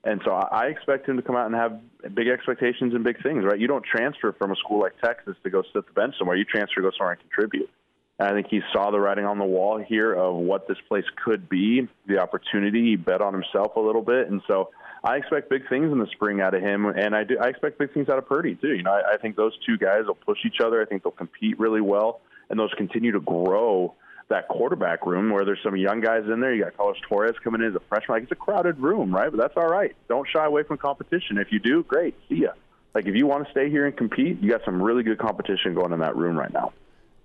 And 0.03 0.19
so 0.25 0.31
I 0.31 0.65
expect 0.65 1.07
him 1.07 1.17
to 1.17 1.21
come 1.21 1.35
out 1.35 1.45
and 1.45 1.55
have 1.55 1.79
big 2.15 2.27
expectations 2.27 2.95
and 2.95 3.03
big 3.03 3.21
things, 3.21 3.45
right? 3.45 3.59
You 3.59 3.67
don't 3.67 3.85
transfer 3.85 4.33
from 4.33 4.51
a 4.51 4.55
school 4.55 4.79
like 4.79 4.93
Texas 4.99 5.35
to 5.43 5.49
go 5.49 5.61
sit 5.73 5.85
the 5.85 5.93
bench 5.93 6.15
somewhere. 6.17 6.35
You 6.35 6.43
transfer 6.43 6.81
to 6.81 6.89
go 6.89 6.91
somewhere 6.97 7.13
and 7.13 7.21
contribute. 7.21 7.69
And 8.17 8.27
I 8.27 8.33
think 8.33 8.47
he 8.49 8.61
saw 8.73 8.89
the 8.89 8.99
writing 8.99 9.25
on 9.25 9.37
the 9.37 9.45
wall 9.45 9.77
here 9.77 10.13
of 10.13 10.35
what 10.35 10.67
this 10.67 10.77
place 10.87 11.05
could 11.23 11.47
be, 11.49 11.87
the 12.07 12.19
opportunity. 12.19 12.81
He 12.91 12.95
bet 12.95 13.21
on 13.21 13.33
himself 13.33 13.75
a 13.75 13.79
little 13.79 14.01
bit. 14.01 14.29
And 14.29 14.41
so 14.47 14.69
I 15.03 15.15
expect 15.15 15.49
big 15.49 15.67
things 15.67 15.91
in 15.91 15.97
the 15.97 16.07
spring 16.07 16.41
out 16.41 16.53
of 16.53 16.61
him, 16.61 16.85
and 16.85 17.15
I 17.15 17.23
do. 17.23 17.37
I 17.41 17.47
expect 17.47 17.79
big 17.79 17.93
things 17.93 18.07
out 18.07 18.19
of 18.19 18.27
Purdy 18.27 18.55
too. 18.55 18.75
You 18.75 18.83
know, 18.83 18.91
I, 18.91 19.13
I 19.13 19.17
think 19.17 19.35
those 19.35 19.53
two 19.65 19.77
guys 19.77 20.05
will 20.05 20.15
push 20.15 20.39
each 20.45 20.61
other. 20.63 20.81
I 20.81 20.85
think 20.85 21.03
they'll 21.03 21.11
compete 21.11 21.59
really 21.59 21.81
well, 21.81 22.21
and 22.49 22.59
those 22.59 22.71
continue 22.77 23.11
to 23.11 23.19
grow 23.19 23.95
that 24.29 24.47
quarterback 24.47 25.05
room 25.05 25.31
where 25.31 25.43
there's 25.43 25.59
some 25.63 25.75
young 25.75 26.01
guys 26.01 26.23
in 26.31 26.39
there. 26.39 26.53
You 26.53 26.63
got 26.63 26.77
Carlos 26.77 26.97
Torres 27.07 27.35
coming 27.43 27.61
in 27.61 27.67
as 27.67 27.75
a 27.75 27.81
freshman. 27.89 28.15
Like 28.15 28.23
it's 28.23 28.31
a 28.31 28.35
crowded 28.35 28.79
room, 28.79 29.13
right? 29.13 29.29
But 29.29 29.39
that's 29.39 29.57
all 29.57 29.67
right. 29.67 29.95
Don't 30.07 30.27
shy 30.27 30.45
away 30.45 30.63
from 30.63 30.77
competition. 30.77 31.37
If 31.37 31.51
you 31.51 31.59
do, 31.59 31.83
great. 31.83 32.15
See 32.29 32.35
ya. 32.35 32.51
Like 32.93 33.07
if 33.07 33.15
you 33.15 33.25
want 33.25 33.45
to 33.45 33.51
stay 33.51 33.69
here 33.69 33.87
and 33.87 33.95
compete, 33.95 34.39
you 34.41 34.51
got 34.51 34.61
some 34.65 34.81
really 34.81 35.03
good 35.03 35.17
competition 35.17 35.73
going 35.73 35.93
in 35.93 35.99
that 35.99 36.15
room 36.15 36.37
right 36.37 36.51
now. 36.53 36.73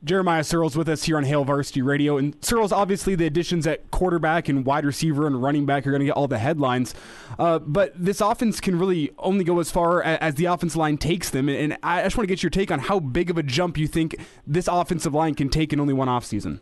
Jeremiah 0.07 0.43
Sirles 0.43 0.77
with 0.77 0.89
us 0.89 1.03
here 1.03 1.17
on 1.17 1.25
Hail 1.25 1.45
Varsity 1.45 1.83
Radio. 1.83 2.17
And 2.17 2.41
Sirles, 2.41 2.71
obviously, 2.71 3.17
the 3.17 3.27
additions 3.27 3.67
at 3.67 3.91
quarterback 3.91 4.49
and 4.49 4.65
wide 4.65 4.85
receiver 4.85 5.27
and 5.27 5.43
running 5.43 5.67
back 5.67 5.85
are 5.85 5.91
going 5.91 6.01
to 6.01 6.07
get 6.07 6.13
all 6.13 6.29
the 6.29 6.39
headlines. 6.39 6.95
Uh, 7.41 7.59
but 7.59 7.93
this 7.97 8.21
offense 8.21 8.61
can 8.61 8.79
really 8.79 9.11
only 9.19 9.43
go 9.43 9.59
as 9.59 9.69
far 9.69 10.05
as 10.05 10.37
the 10.37 10.45
offensive 10.45 10.77
line 10.77 10.97
takes 10.97 11.31
them. 11.31 11.49
And 11.49 11.77
I 11.83 12.05
just 12.05 12.17
want 12.17 12.29
to 12.29 12.33
get 12.33 12.41
your 12.41 12.51
take 12.51 12.71
on 12.71 12.79
how 12.79 13.01
big 13.01 13.31
of 13.31 13.37
a 13.37 13.43
jump 13.43 13.77
you 13.77 13.89
think 13.89 14.15
this 14.47 14.69
offensive 14.69 15.13
line 15.13 15.35
can 15.35 15.49
take 15.49 15.73
in 15.73 15.81
only 15.81 15.93
one 15.93 16.07
offseason. 16.07 16.61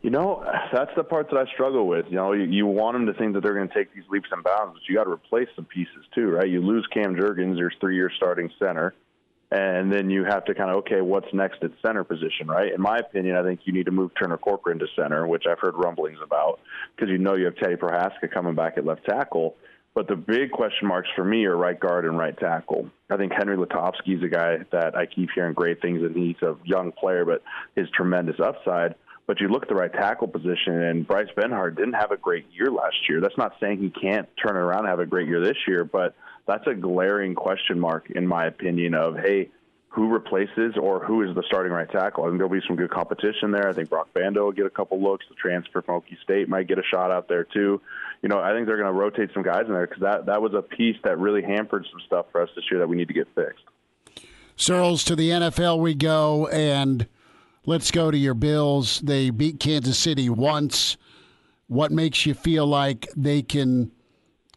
You 0.00 0.10
know, 0.10 0.44
that's 0.72 0.92
the 0.96 1.02
part 1.02 1.28
that 1.30 1.36
I 1.36 1.52
struggle 1.52 1.88
with. 1.88 2.06
You 2.08 2.14
know, 2.14 2.32
you, 2.32 2.44
you 2.44 2.64
want 2.64 2.94
them 2.94 3.06
to 3.06 3.12
think 3.12 3.34
that 3.34 3.42
they're 3.42 3.54
going 3.54 3.68
to 3.68 3.74
take 3.74 3.92
these 3.92 4.04
leaps 4.08 4.28
and 4.30 4.44
bounds, 4.44 4.74
but 4.74 4.88
you 4.88 4.94
got 4.94 5.04
to 5.04 5.10
replace 5.10 5.48
some 5.56 5.64
pieces 5.64 6.04
too, 6.14 6.28
right? 6.28 6.48
You 6.48 6.62
lose 6.62 6.86
Cam 6.94 7.16
Jurgens, 7.16 7.58
your 7.58 7.72
three-year 7.80 8.10
starting 8.16 8.50
center 8.58 8.94
and 9.50 9.92
then 9.92 10.10
you 10.10 10.24
have 10.24 10.44
to 10.44 10.54
kind 10.54 10.70
of 10.70 10.76
okay, 10.76 11.00
what's 11.00 11.26
next 11.32 11.62
at 11.62 11.72
center 11.84 12.04
position, 12.04 12.46
right? 12.46 12.72
In 12.72 12.80
my 12.80 12.98
opinion, 12.98 13.36
I 13.36 13.42
think 13.42 13.60
you 13.64 13.72
need 13.72 13.86
to 13.86 13.90
move 13.90 14.12
Turner 14.20 14.36
Corcoran 14.36 14.78
to 14.78 14.86
center, 14.94 15.26
which 15.26 15.44
I've 15.50 15.58
heard 15.58 15.74
rumblings 15.74 16.18
about, 16.22 16.60
because 16.94 17.10
you 17.10 17.18
know 17.18 17.34
you 17.34 17.46
have 17.46 17.56
Teddy 17.56 17.74
Prochazka 17.74 18.32
coming 18.32 18.54
back 18.54 18.78
at 18.78 18.84
left 18.84 19.04
tackle. 19.04 19.56
But 19.92 20.06
the 20.06 20.14
big 20.14 20.52
question 20.52 20.86
marks 20.86 21.08
for 21.16 21.24
me 21.24 21.44
are 21.46 21.56
right 21.56 21.78
guard 21.78 22.04
and 22.04 22.16
right 22.16 22.38
tackle. 22.38 22.88
I 23.10 23.16
think 23.16 23.32
Henry 23.32 23.56
Lutovsky 23.56 24.16
is 24.16 24.22
a 24.22 24.28
guy 24.28 24.58
that 24.70 24.96
I 24.96 25.06
keep 25.06 25.30
hearing 25.34 25.52
great 25.52 25.82
things, 25.82 26.00
and 26.02 26.14
he's 26.14 26.40
a 26.42 26.56
young 26.64 26.92
player, 26.92 27.24
but 27.24 27.42
his 27.74 27.88
tremendous 27.90 28.38
upside. 28.38 28.94
But 29.26 29.40
you 29.40 29.48
look 29.48 29.64
at 29.64 29.68
the 29.68 29.74
right 29.74 29.92
tackle 29.92 30.28
position, 30.28 30.80
and 30.80 31.06
Bryce 31.06 31.28
Benhart 31.36 31.76
didn't 31.76 31.94
have 31.94 32.12
a 32.12 32.16
great 32.16 32.46
year 32.52 32.70
last 32.70 32.96
year. 33.08 33.20
That's 33.20 33.36
not 33.36 33.54
saying 33.60 33.78
he 33.78 33.90
can't 33.90 34.28
turn 34.36 34.56
it 34.56 34.60
around 34.60 34.80
and 34.80 34.88
have 34.88 35.00
a 35.00 35.06
great 35.06 35.26
year 35.26 35.40
this 35.40 35.58
year, 35.66 35.84
but– 35.84 36.14
that's 36.50 36.66
a 36.66 36.74
glaring 36.74 37.34
question 37.34 37.78
mark 37.78 38.10
in 38.10 38.26
my 38.26 38.46
opinion 38.46 38.94
of 38.94 39.16
hey 39.16 39.48
who 39.90 40.08
replaces 40.08 40.76
or 40.80 41.04
who 41.04 41.22
is 41.22 41.34
the 41.34 41.42
starting 41.48 41.72
right 41.72 41.90
tackle. 41.90 42.22
I 42.22 42.28
think 42.28 42.38
there'll 42.38 42.52
be 42.52 42.62
some 42.64 42.76
good 42.76 42.90
competition 42.90 43.50
there. 43.50 43.68
I 43.68 43.72
think 43.72 43.90
Brock 43.90 44.08
Bando 44.14 44.44
will 44.44 44.52
get 44.52 44.64
a 44.64 44.70
couple 44.70 45.02
looks. 45.02 45.26
The 45.28 45.34
transfer 45.34 45.82
from 45.82 46.00
Okie 46.00 46.20
State 46.22 46.48
might 46.48 46.68
get 46.68 46.78
a 46.78 46.82
shot 46.84 47.10
out 47.10 47.26
there 47.28 47.42
too. 47.42 47.80
You 48.22 48.28
know, 48.28 48.38
I 48.38 48.52
think 48.52 48.66
they're 48.66 48.76
going 48.76 48.92
to 48.92 48.98
rotate 48.98 49.30
some 49.34 49.42
guys 49.42 49.64
in 49.66 49.72
there 49.72 49.88
because 49.88 50.02
that 50.02 50.26
that 50.26 50.40
was 50.40 50.54
a 50.54 50.62
piece 50.62 50.96
that 51.02 51.18
really 51.18 51.42
hampered 51.42 51.86
some 51.90 52.00
stuff 52.06 52.26
for 52.30 52.40
us 52.40 52.48
this 52.54 52.64
year 52.70 52.78
that 52.78 52.88
we 52.88 52.96
need 52.96 53.08
to 53.08 53.14
get 53.14 53.26
fixed. 53.34 53.64
Sirles, 54.56 55.04
to 55.06 55.16
the 55.16 55.30
NFL 55.30 55.80
we 55.80 55.94
go, 55.94 56.46
and 56.48 57.08
let's 57.66 57.90
go 57.90 58.10
to 58.12 58.18
your 58.18 58.34
Bills. 58.34 59.00
They 59.00 59.30
beat 59.30 59.58
Kansas 59.58 59.98
City 59.98 60.28
once. 60.28 60.98
What 61.66 61.90
makes 61.90 62.26
you 62.26 62.34
feel 62.34 62.66
like 62.66 63.08
they 63.16 63.42
can? 63.42 63.90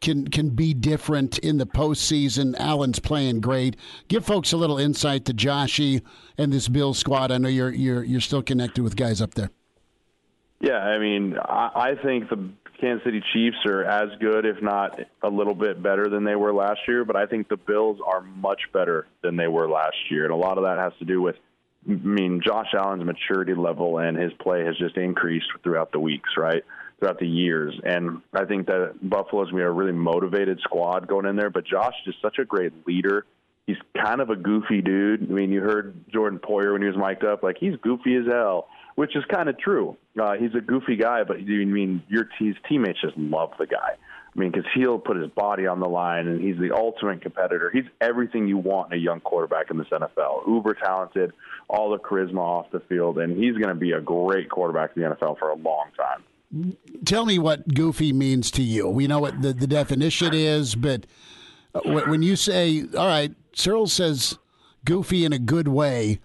Can 0.04 0.28
can 0.28 0.50
be 0.50 0.74
different 0.74 1.40
in 1.40 1.58
the 1.58 1.66
postseason. 1.66 2.56
Allen's 2.60 3.00
playing 3.00 3.40
great. 3.40 3.76
Give 4.08 4.24
folks 4.24 4.52
a 4.52 4.58
little 4.58 4.78
insight 4.78 5.26
to 5.26 5.34
Joshy 5.34 6.04
and 6.38 6.54
this 6.54 6.68
Bill 6.68 6.94
squad. 6.94 7.32
I 7.32 7.40
know 7.40 7.50
you're 7.50 7.72
you're 7.72 8.04
you're 8.04 8.22
still 8.22 8.44
connected 8.44 8.84
with 8.84 8.96
guys 8.96 9.22
up 9.22 9.34
there. 9.34 9.50
Yeah, 10.60 10.78
I 10.78 11.00
mean, 11.00 11.36
I, 11.38 11.72
I 11.76 11.96
think 12.04 12.30
the 12.30 12.50
Kansas 12.80 13.04
City 13.04 13.24
Chiefs 13.34 13.58
are 13.66 13.84
as 13.84 14.10
good, 14.20 14.46
if 14.46 14.62
not 14.62 15.00
a 15.22 15.30
little 15.30 15.56
bit 15.56 15.82
better 15.82 16.08
than 16.10 16.24
they 16.24 16.36
were 16.36 16.54
last 16.54 16.82
year. 16.88 17.04
But 17.06 17.16
I 17.16 17.26
think 17.26 17.48
the 17.48 17.58
Bills 17.58 17.98
are 18.06 18.22
much 18.22 18.62
better 18.72 19.08
than 19.22 19.38
they 19.38 19.48
were 19.48 19.70
last 19.70 19.96
year, 20.10 20.26
and 20.26 20.34
a 20.34 20.38
lot 20.38 20.58
of 20.58 20.66
that 20.66 20.78
has 20.78 20.94
to 21.00 21.06
do 21.06 21.22
with 21.22 21.38
I 21.88 21.92
mean, 21.92 22.42
Josh 22.44 22.74
Allen's 22.74 23.04
maturity 23.04 23.56
level 23.56 23.98
and 23.98 24.18
his 24.18 24.32
play 24.42 24.64
has 24.66 24.78
just 24.78 24.96
increased 24.96 25.48
throughout 25.64 25.92
the 25.92 26.00
weeks, 26.00 26.30
right? 26.38 26.64
Throughout 27.04 27.20
the 27.20 27.28
years. 27.28 27.78
And 27.84 28.22
I 28.34 28.46
think 28.46 28.68
that 28.68 28.94
Buffalo's 29.02 29.52
going 29.52 29.64
to 29.64 29.68
be 29.68 29.68
a 29.68 29.72
really 29.72 29.92
motivated 29.92 30.60
squad 30.62 31.08
going 31.08 31.26
in 31.26 31.36
there. 31.36 31.50
But 31.50 31.66
Josh 31.66 31.96
is 32.08 32.16
such 32.22 32.40
a 32.40 32.46
great 32.46 32.72
leader. 32.88 33.26
He's 33.68 33.78
kind 33.98 34.22
of 34.22 34.30
a 34.30 34.36
goofy 34.36 34.82
dude. 34.82 35.30
I 35.30 35.34
mean, 35.34 35.52
you 35.52 35.62
heard 35.62 35.96
Jordan 36.10 36.40
Poyer 36.40 36.74
when 36.74 36.82
he 36.82 36.88
was 36.88 36.98
mic'd 36.98 37.26
up, 37.26 37.44
like 37.44 37.58
he's 37.60 37.76
goofy 37.82 38.16
as 38.16 38.26
hell, 38.30 38.68
which 38.96 39.16
is 39.16 39.24
kind 39.34 39.50
of 39.50 39.58
true. 39.58 39.98
Uh, 40.22 40.34
he's 40.34 40.54
a 40.56 40.62
goofy 40.62 40.96
guy, 40.96 41.24
but 41.24 41.42
you 41.42 41.66
mean 41.66 42.04
your 42.08 42.28
his 42.40 42.56
teammates 42.68 43.00
just 43.02 43.18
love 43.18 43.52
the 43.60 43.68
guy. 43.68 43.98
I 44.36 44.40
mean, 44.40 44.52
because 44.52 44.70
he'll 44.76 45.00
put 45.00 45.18
his 45.18 45.30
body 45.30 45.68
on 45.68 45.80
the 45.80 45.88
line, 45.88 46.28
and 46.28 46.42
he's 46.42 46.58
the 46.58 46.76
ultimate 46.76 47.22
competitor. 47.22 47.70
He's 47.72 47.86
everything 48.02 48.48
you 48.48 48.58
want 48.58 48.92
in 48.92 49.00
a 49.00 49.02
young 49.02 49.20
quarterback 49.20 49.70
in 49.70 49.78
this 49.78 49.88
NFL. 49.92 50.48
Uber 50.48 50.74
talented, 50.84 51.34
all 51.70 51.92
the 51.92 52.00
charisma 52.00 52.40
off 52.40 52.72
the 52.72 52.80
field, 52.82 53.20
and 53.20 53.38
he's 53.38 53.56
going 53.56 53.70
to 53.70 53.80
be 53.80 53.92
a 53.92 54.02
great 54.02 54.50
quarterback 54.50 54.92
in 54.96 55.04
the 55.04 55.10
NFL 55.10 55.38
for 55.38 55.50
a 55.50 55.56
long 55.56 55.90
time. 55.96 56.24
Tell 57.06 57.26
me 57.26 57.40
what 57.40 57.74
goofy 57.74 58.14
means 58.14 58.52
to 58.52 58.62
you. 58.62 58.88
We 58.88 59.08
know 59.08 59.20
what 59.20 59.42
the, 59.42 59.54
the 59.54 59.68
definition 59.68 60.34
is, 60.34 60.76
but 60.76 61.06
uh, 61.74 61.82
when 61.84 62.22
you 62.22 62.36
say, 62.36 62.84
all 62.98 63.08
right, 63.08 63.32
Sirles 63.54 63.90
says 63.90 64.38
goofy 64.86 65.26
in 65.26 65.34
a 65.34 65.40
good 65.40 65.68
way, 65.68 66.20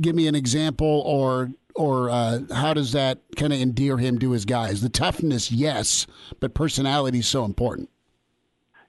give 0.00 0.14
me 0.14 0.28
an 0.28 0.34
example 0.34 1.02
or 1.04 1.50
or 1.74 2.10
uh, 2.10 2.40
how 2.52 2.74
does 2.74 2.90
that 2.92 3.20
kind 3.36 3.52
of 3.52 3.60
endear 3.60 3.98
him 3.98 4.18
to 4.18 4.32
his 4.32 4.44
guys? 4.44 4.80
The 4.80 4.88
toughness, 4.88 5.52
yes, 5.52 6.08
but 6.40 6.52
personality 6.52 7.20
is 7.20 7.28
so 7.28 7.44
important. 7.44 7.88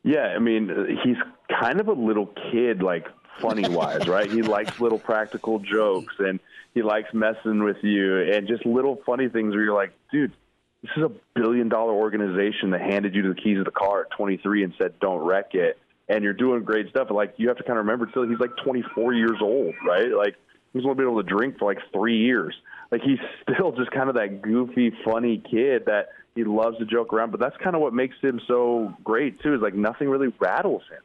Yeah, 0.04 0.34
I 0.36 0.40
mean, 0.40 0.98
he's 1.04 1.18
kind 1.60 1.80
of 1.80 1.88
a 1.88 1.94
little 1.94 2.34
kid, 2.52 2.82
like 2.82 3.08
funny 3.40 3.70
wise, 3.70 4.08
right? 4.08 4.30
He 4.30 4.42
likes 4.42 4.80
little 4.80 4.98
practical 4.98 5.60
jokes 5.60 6.16
and 6.20 6.40
he 6.74 6.82
likes 6.82 7.14
messing 7.14 7.64
with 7.64 7.78
you 7.84 8.22
and 8.22 8.48
just 8.48 8.66
little 8.66 9.02
funny 9.06 9.30
things 9.30 9.54
where 9.54 9.64
you're 9.64 9.76
like, 9.76 9.94
dude, 10.12 10.34
this 10.82 10.92
is 10.98 11.04
a 11.04 11.12
billion 11.36 11.70
dollar 11.70 11.94
organization 11.94 12.72
that 12.72 12.82
handed 12.82 13.16
you 13.16 13.22
the 13.34 13.40
keys 13.40 13.60
of 13.60 13.66
the 13.66 13.72
car 13.72 14.02
at 14.02 14.12
23 14.12 14.64
and 14.64 14.74
said, 14.78 14.94
don't 15.00 15.20
wreck 15.20 15.54
it. 15.54 15.78
And 16.08 16.24
you're 16.24 16.34
doing 16.34 16.64
great 16.64 16.90
stuff. 16.90 17.10
Like, 17.12 17.36
you 17.38 17.50
have 17.50 17.58
to 17.58 17.64
kind 17.64 17.78
of 17.78 17.86
remember, 17.86 18.08
still, 18.10 18.28
he's 18.28 18.40
like 18.40 18.56
24 18.64 19.14
years 19.14 19.38
old, 19.42 19.76
right? 19.86 20.12
Like, 20.12 20.36
he's 20.74 20.84
only 20.84 20.96
been 20.96 21.06
able 21.06 21.22
to 21.22 21.30
drink 21.30 21.60
for 21.60 21.66
like 21.66 21.80
three 21.94 22.18
years 22.18 22.56
like 22.92 23.02
he's 23.02 23.20
still 23.44 23.72
just 23.72 23.92
kind 23.92 24.10
of 24.10 24.16
that 24.16 24.42
goofy, 24.42 24.92
funny 25.06 25.42
kid 25.50 25.86
that 25.86 26.10
he 26.36 26.44
loves 26.44 26.78
to 26.78 26.86
joke 26.86 27.14
around. 27.14 27.32
But 27.32 27.40
that's 27.40 27.56
kind 27.64 27.76
of 27.76 27.82
what 27.82 27.94
makes 27.94 28.16
him 28.22 28.40
so 28.48 28.94
great 29.04 29.42
too. 29.42 29.54
Is 29.54 29.62
like 29.62 29.76
nothing 29.76 30.10
really 30.10 30.34
rattles 30.40 30.84
him, 30.90 31.04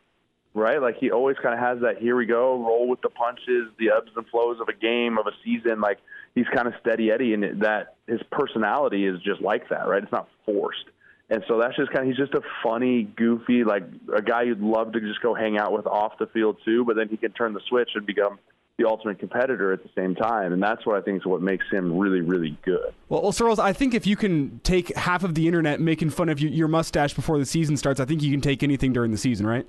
right? 0.54 0.80
Like 0.80 0.96
he 0.98 1.10
always 1.10 1.36
kind 1.42 1.54
of 1.54 1.60
has 1.60 1.80
that 1.80 2.00
here 2.00 2.16
we 2.16 2.26
go, 2.26 2.62
roll 2.62 2.88
with 2.88 3.00
the 3.02 3.10
punches, 3.10 3.68
the 3.78 3.90
ebbs 3.96 4.10
and 4.16 4.26
flows 4.28 4.60
of 4.60 4.68
a 4.68 4.74
game 4.74 5.18
of 5.18 5.26
a 5.26 5.32
season. 5.44 5.80
Like 5.80 5.98
he's 6.34 6.46
kind 6.54 6.66
of 6.66 6.74
steady 6.80 7.10
Eddie, 7.10 7.34
and 7.34 7.62
that 7.62 7.96
his 8.06 8.20
personality 8.30 9.06
is 9.06 9.20
just 9.22 9.40
like 9.40 9.68
that, 9.70 9.86
right? 9.88 10.02
It's 10.02 10.12
not 10.12 10.28
forced. 10.44 10.84
And 11.30 11.42
so 11.48 11.58
that's 11.58 11.74
just 11.76 11.90
kind 11.90 12.08
of 12.08 12.08
he's 12.08 12.18
just 12.18 12.34
a 12.34 12.42
funny, 12.62 13.04
goofy, 13.04 13.64
like 13.64 13.84
a 14.14 14.20
guy 14.20 14.42
you'd 14.42 14.60
love 14.60 14.92
to 14.92 15.00
just 15.00 15.22
go 15.22 15.34
hang 15.34 15.56
out 15.56 15.72
with 15.72 15.86
off 15.86 16.18
the 16.18 16.26
field 16.26 16.58
too. 16.64 16.84
But 16.84 16.96
then 16.96 17.08
he 17.08 17.16
can 17.16 17.32
turn 17.32 17.54
the 17.54 17.60
switch 17.68 17.90
and 17.94 18.04
become 18.04 18.38
the 18.76 18.86
ultimate 18.86 19.18
competitor 19.18 19.72
at 19.72 19.82
the 19.82 19.88
same 19.96 20.14
time. 20.14 20.52
And 20.52 20.62
that's 20.62 20.84
what 20.84 20.96
I 20.96 21.00
think 21.00 21.18
is 21.18 21.26
what 21.26 21.40
makes 21.40 21.64
him 21.70 21.96
really, 21.96 22.20
really 22.20 22.58
good. 22.62 22.92
Well, 23.08 23.22
well 23.22 23.32
Sirles, 23.32 23.58
I 23.58 23.72
think 23.72 23.94
if 23.94 24.06
you 24.06 24.16
can 24.16 24.60
take 24.64 24.94
half 24.96 25.24
of 25.24 25.34
the 25.34 25.46
internet 25.46 25.80
making 25.80 26.10
fun 26.10 26.28
of 26.28 26.40
your 26.40 26.68
mustache 26.68 27.14
before 27.14 27.38
the 27.38 27.46
season 27.46 27.76
starts, 27.76 28.00
I 28.00 28.04
think 28.04 28.22
you 28.22 28.30
can 28.30 28.40
take 28.40 28.62
anything 28.62 28.92
during 28.92 29.10
the 29.10 29.18
season, 29.18 29.46
right? 29.46 29.66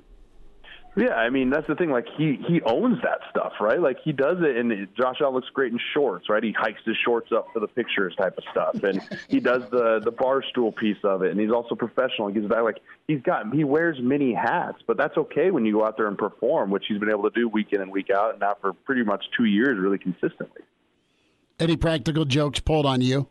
Yeah, 0.96 1.12
I 1.12 1.28
mean 1.28 1.50
that's 1.50 1.66
the 1.66 1.74
thing. 1.74 1.90
Like 1.90 2.06
he 2.16 2.38
he 2.48 2.62
owns 2.62 3.02
that 3.02 3.20
stuff, 3.28 3.52
right? 3.60 3.78
Like 3.78 3.98
he 4.02 4.12
does 4.12 4.38
it, 4.40 4.56
and 4.56 4.88
Josh 4.96 5.16
Allen 5.20 5.34
looks 5.34 5.48
great 5.52 5.70
in 5.70 5.78
shorts, 5.92 6.30
right? 6.30 6.42
He 6.42 6.52
hikes 6.52 6.80
his 6.86 6.96
shorts 7.04 7.32
up 7.32 7.48
for 7.52 7.60
the 7.60 7.68
pictures 7.68 8.14
type 8.16 8.38
of 8.38 8.44
stuff, 8.50 8.82
and 8.82 9.02
he 9.28 9.38
does 9.38 9.68
the 9.70 10.00
the 10.02 10.10
bar 10.10 10.42
stool 10.42 10.72
piece 10.72 10.96
of 11.04 11.22
it, 11.22 11.32
and 11.32 11.38
he's 11.38 11.50
also 11.50 11.74
professional. 11.74 12.28
He 12.28 12.34
gives 12.34 12.48
back 12.48 12.62
like 12.62 12.78
he's 13.06 13.20
got 13.20 13.54
he 13.54 13.62
wears 13.62 13.98
many 14.00 14.32
hats, 14.32 14.78
but 14.86 14.96
that's 14.96 15.18
okay 15.18 15.50
when 15.50 15.66
you 15.66 15.74
go 15.74 15.84
out 15.84 15.98
there 15.98 16.08
and 16.08 16.16
perform, 16.16 16.70
which 16.70 16.84
he's 16.88 16.98
been 16.98 17.10
able 17.10 17.24
to 17.24 17.38
do 17.38 17.46
week 17.46 17.68
in 17.72 17.82
and 17.82 17.92
week 17.92 18.08
out, 18.08 18.30
and 18.30 18.40
now 18.40 18.56
for 18.62 18.72
pretty 18.72 19.04
much 19.04 19.22
two 19.36 19.44
years, 19.44 19.78
really 19.78 19.98
consistently. 19.98 20.62
Any 21.60 21.76
practical 21.76 22.24
jokes 22.24 22.60
pulled 22.60 22.86
on 22.86 23.02
you? 23.02 23.28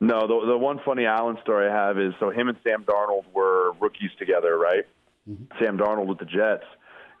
No, 0.00 0.26
the 0.26 0.46
the 0.48 0.58
one 0.58 0.80
funny 0.84 1.06
Allen 1.06 1.38
story 1.42 1.68
I 1.68 1.72
have 1.72 1.98
is 2.00 2.14
so 2.18 2.30
him 2.30 2.48
and 2.48 2.58
Sam 2.64 2.82
Darnold 2.82 3.32
were 3.32 3.74
rookies 3.80 4.10
together, 4.18 4.58
right? 4.58 4.84
Mm-hmm. 5.28 5.44
Sam 5.62 5.78
Darnold 5.78 6.06
with 6.06 6.18
the 6.18 6.24
Jets. 6.24 6.64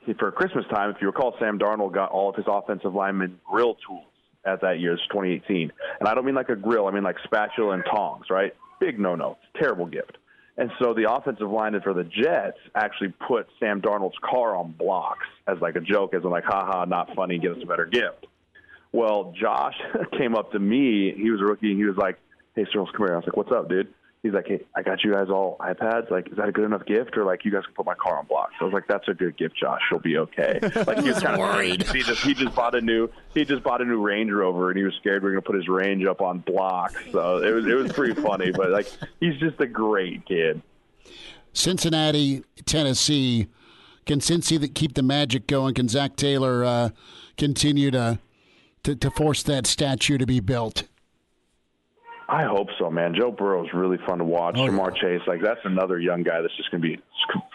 He, 0.00 0.14
for 0.14 0.30
Christmas 0.30 0.64
time, 0.72 0.90
if 0.90 0.96
you 1.00 1.08
recall, 1.08 1.34
Sam 1.40 1.58
Darnold 1.58 1.92
got 1.92 2.10
all 2.10 2.30
of 2.30 2.36
his 2.36 2.46
offensive 2.48 2.94
linemen 2.94 3.40
grill 3.44 3.76
tools 3.86 4.04
at 4.44 4.60
that 4.60 4.78
year's 4.78 5.00
2018. 5.10 5.72
And 6.00 6.08
I 6.08 6.14
don't 6.14 6.24
mean 6.24 6.34
like 6.34 6.48
a 6.48 6.56
grill, 6.56 6.86
I 6.86 6.92
mean 6.92 7.02
like 7.02 7.16
spatula 7.24 7.74
and 7.74 7.84
tongs, 7.84 8.26
right? 8.30 8.52
Big 8.80 8.98
no 8.98 9.16
no. 9.16 9.38
Terrible 9.60 9.86
gift. 9.86 10.18
And 10.58 10.70
so 10.78 10.94
the 10.94 11.12
offensive 11.12 11.50
line 11.50 11.78
for 11.82 11.92
the 11.92 12.04
Jets 12.04 12.56
actually 12.74 13.12
put 13.28 13.46
Sam 13.60 13.82
Darnold's 13.82 14.16
car 14.22 14.56
on 14.56 14.72
blocks 14.72 15.26
as 15.46 15.58
like 15.60 15.76
a 15.76 15.80
joke, 15.80 16.14
as 16.14 16.22
in 16.22 16.30
like, 16.30 16.44
haha, 16.44 16.86
not 16.86 17.14
funny, 17.14 17.38
give 17.38 17.52
us 17.52 17.58
a 17.62 17.66
better 17.66 17.84
gift. 17.84 18.26
Well, 18.92 19.34
Josh 19.38 19.74
came 20.18 20.34
up 20.34 20.52
to 20.52 20.58
me. 20.58 21.12
He 21.14 21.30
was 21.30 21.40
a 21.42 21.44
rookie. 21.44 21.70
And 21.70 21.78
he 21.78 21.84
was 21.84 21.98
like, 21.98 22.18
hey, 22.54 22.64
Cyril, 22.72 22.86
come 22.86 23.06
here. 23.06 23.14
I 23.14 23.16
was 23.16 23.26
like, 23.26 23.36
what's 23.36 23.52
up, 23.52 23.68
dude? 23.68 23.92
He's 24.26 24.34
like, 24.34 24.48
hey, 24.48 24.60
I 24.74 24.82
got 24.82 25.04
you 25.04 25.12
guys 25.12 25.28
all 25.30 25.56
iPads. 25.60 26.10
Like, 26.10 26.28
is 26.32 26.36
that 26.36 26.48
a 26.48 26.52
good 26.52 26.64
enough 26.64 26.84
gift? 26.84 27.16
Or 27.16 27.24
like, 27.24 27.44
you 27.44 27.52
guys 27.52 27.64
can 27.64 27.74
put 27.74 27.86
my 27.86 27.94
car 27.94 28.18
on 28.18 28.26
blocks. 28.26 28.54
So 28.58 28.64
I 28.64 28.64
was 28.64 28.74
like, 28.74 28.88
that's 28.88 29.06
a 29.06 29.14
good 29.14 29.36
gift, 29.36 29.56
Josh. 29.56 29.80
She'll 29.88 30.00
be 30.00 30.18
okay. 30.18 30.58
Like 30.86 30.98
he 31.02 31.08
was 31.08 31.20
kind 31.20 31.38
worried. 31.40 31.82
Of, 31.82 31.90
he 31.94 32.02
just 32.02 32.22
he 32.22 32.34
just 32.34 32.54
bought 32.54 32.74
a 32.74 32.80
new 32.80 33.08
he 33.34 33.44
just 33.44 33.62
bought 33.62 33.80
a 33.80 33.84
new 33.84 34.00
Range 34.00 34.30
Rover 34.30 34.70
and 34.70 34.78
he 34.78 34.84
was 34.84 34.94
scared 34.94 35.22
we 35.22 35.30
are 35.30 35.32
gonna 35.32 35.42
put 35.42 35.56
his 35.56 35.68
Range 35.68 36.04
up 36.04 36.20
on 36.20 36.40
blocks. 36.40 36.96
So 37.12 37.38
it 37.38 37.52
was 37.52 37.66
it 37.66 37.74
was 37.74 37.92
pretty 37.92 38.20
funny. 38.20 38.50
But 38.52 38.70
like, 38.70 38.88
he's 39.20 39.36
just 39.38 39.60
a 39.60 39.66
great 39.66 40.26
kid. 40.26 40.60
Cincinnati, 41.52 42.44
Tennessee. 42.66 43.46
Can 44.04 44.20
Cincy 44.20 44.72
keep 44.74 44.94
the 44.94 45.02
magic 45.02 45.46
going? 45.46 45.74
Can 45.74 45.88
Zac 45.88 46.16
Taylor 46.16 46.64
uh, 46.64 46.90
continue 47.36 47.90
to, 47.90 48.18
to 48.84 48.94
to 48.96 49.10
force 49.10 49.42
that 49.44 49.66
statue 49.66 50.18
to 50.18 50.26
be 50.26 50.40
built? 50.40 50.84
I 52.28 52.42
hope 52.42 52.68
so, 52.78 52.90
man. 52.90 53.14
Joe 53.14 53.30
Burrow 53.30 53.64
is 53.64 53.72
really 53.72 53.98
fun 54.04 54.18
to 54.18 54.24
watch. 54.24 54.56
Oh, 54.58 54.66
Ja'Marr 54.66 54.96
yeah. 54.96 55.18
Chase, 55.18 55.26
like 55.28 55.40
that's 55.42 55.60
another 55.64 55.98
young 56.00 56.24
guy 56.24 56.40
that's 56.40 56.56
just 56.56 56.70
going 56.72 56.82
to 56.82 56.88
be 56.88 57.00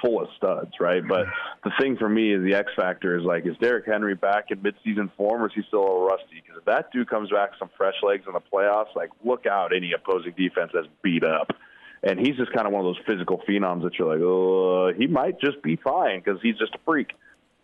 full 0.02 0.22
of 0.22 0.30
studs, 0.38 0.72
right? 0.80 1.06
But 1.06 1.28
the 1.66 1.72
thing 1.80 1.98
for 1.98 2.08
me 2.08 2.34
is 2.34 2.42
the 2.44 2.56
X 2.56 2.72
factor 2.78 3.20
is 3.20 3.26
like, 3.26 3.46
is 3.46 3.58
Derrick 3.60 3.86
Henry 3.86 4.16
back 4.16 4.46
in 4.50 4.60
midseason 4.60 5.12
form, 5.18 5.42
or 5.42 5.48
is 5.48 5.54
he 5.54 5.62
still 5.68 5.82
a 5.82 5.84
little 5.84 6.06
rusty? 6.06 6.42
Because 6.42 6.60
if 6.60 6.66
that 6.66 6.92
dude 6.94 7.10
comes 7.10 7.30
back 7.30 7.52
some 7.60 7.70
fresh 7.78 7.96
legs 8.02 8.24
in 8.28 8.34
the 8.34 8.40
playoffs, 8.40 8.96
like 8.96 9.10
look 9.26 9.46
out, 9.46 9.76
any 9.76 9.92
opposing 9.92 10.34
defense 10.38 10.72
that's 10.74 10.88
beat 11.02 11.26
up. 11.26 11.52
And 12.04 12.18
he's 12.18 12.38
just 12.38 12.54
kind 12.54 12.66
of 12.66 12.72
one 12.72 12.86
of 12.86 12.96
those 12.96 13.06
physical 13.06 13.42
phenoms 13.48 13.84
that 13.84 14.00
you're 14.00 14.08
like, 14.08 14.24
oh, 14.24 14.94
he 14.98 15.06
might 15.06 15.40
just 15.42 15.62
be 15.62 15.76
fine 15.76 16.22
because 16.24 16.42
he's 16.42 16.58
just 16.58 16.74
a 16.76 16.80
freak. 16.86 17.12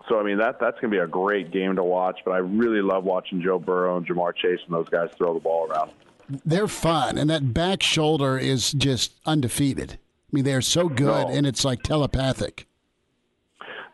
So 0.10 0.20
I 0.20 0.24
mean 0.24 0.40
that 0.40 0.60
that's 0.60 0.80
going 0.80 0.92
to 0.92 0.98
be 0.98 1.02
a 1.02 1.08
great 1.08 1.52
game 1.52 1.78
to 1.78 1.84
watch. 1.84 2.20
But 2.26 2.32
I 2.32 2.40
really 2.40 2.82
love 2.82 3.06
watching 3.06 3.42
Joe 3.42 3.60
Burrow 3.60 3.96
and 3.98 4.06
Ja'Marr 4.06 4.36
Chase 4.36 4.60
and 4.66 4.76
those 4.76 4.90
guys 4.90 5.10
throw 5.18 5.34
the 5.34 5.40
ball 5.40 5.72
around 5.72 5.92
they're 6.30 6.68
fun, 6.68 7.18
and 7.18 7.30
that 7.30 7.54
back 7.54 7.82
shoulder 7.82 8.38
is 8.38 8.72
just 8.72 9.14
undefeated. 9.26 9.94
I 9.94 10.30
mean, 10.32 10.44
they're 10.44 10.62
so 10.62 10.90
good, 10.90 11.28
no. 11.28 11.34
and 11.34 11.46
it's 11.46 11.64
like 11.64 11.84
telepathic. 11.84 12.68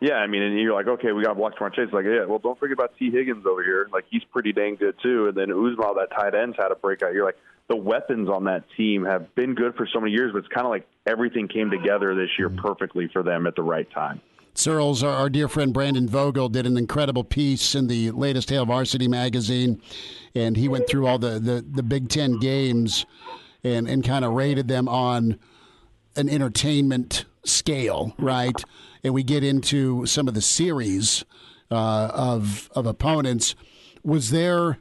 Yeah, 0.00 0.16
I 0.16 0.26
mean, 0.26 0.42
and 0.42 0.58
you're 0.58 0.74
like, 0.74 0.88
okay, 0.88 1.12
we 1.12 1.22
got 1.22 1.36
blocked 1.36 1.56
from 1.56 1.66
our 1.66 1.70
chase. 1.70 1.92
Like, 1.92 2.04
yeah, 2.04 2.24
well, 2.26 2.38
don't 2.38 2.58
forget 2.58 2.74
about 2.74 2.92
Tee 2.98 3.10
Higgins 3.10 3.46
over 3.46 3.62
here. 3.62 3.88
Like, 3.92 4.04
he's 4.10 4.24
pretty 4.24 4.52
dang 4.52 4.76
good 4.76 4.96
too. 5.02 5.28
And 5.28 5.36
then 5.36 5.48
Uzomah, 5.48 5.94
that 5.94 6.08
tight 6.14 6.34
end's 6.34 6.56
had 6.58 6.70
a 6.72 6.74
breakout. 6.74 7.14
You're 7.14 7.24
like, 7.24 7.38
the 7.68 7.76
weapons 7.76 8.28
on 8.28 8.44
that 8.44 8.64
team 8.76 9.04
have 9.04 9.34
been 9.34 9.54
good 9.54 9.74
for 9.76 9.88
so 9.90 10.00
many 10.00 10.12
years, 10.12 10.32
but 10.32 10.38
it's 10.38 10.48
kind 10.48 10.66
of 10.66 10.70
like 10.70 10.86
everything 11.06 11.48
came 11.48 11.70
together 11.70 12.14
this 12.14 12.28
year 12.38 12.50
mm-hmm. 12.50 12.66
perfectly 12.66 13.08
for 13.12 13.22
them 13.22 13.46
at 13.46 13.56
the 13.56 13.62
right 13.62 13.90
time. 13.92 14.20
Sirles, 14.54 15.02
our, 15.02 15.12
our 15.12 15.28
dear 15.28 15.48
friend 15.48 15.72
Brandon 15.74 16.08
Vogel 16.08 16.48
did 16.48 16.66
an 16.66 16.76
incredible 16.76 17.24
piece 17.24 17.74
in 17.74 17.88
the 17.88 18.10
latest 18.12 18.50
Hail 18.50 18.64
Varsity 18.66 19.08
magazine, 19.08 19.80
and 20.34 20.56
he 20.56 20.68
went 20.68 20.88
through 20.88 21.06
all 21.06 21.18
the, 21.18 21.40
the, 21.40 21.64
the 21.68 21.82
Big 21.82 22.08
Ten 22.08 22.38
games 22.38 23.04
and, 23.64 23.88
and 23.88 24.04
kind 24.04 24.24
of 24.24 24.32
rated 24.32 24.68
them 24.68 24.88
on 24.88 25.38
an 26.16 26.28
entertainment 26.28 27.24
scale, 27.44 28.14
right? 28.18 28.62
And 29.02 29.12
we 29.12 29.22
get 29.22 29.42
into 29.42 30.06
some 30.06 30.28
of 30.28 30.34
the 30.34 30.40
series 30.40 31.24
uh, 31.70 32.10
of 32.14 32.70
of 32.74 32.86
opponents. 32.86 33.54
Was 34.02 34.30
there 34.30 34.78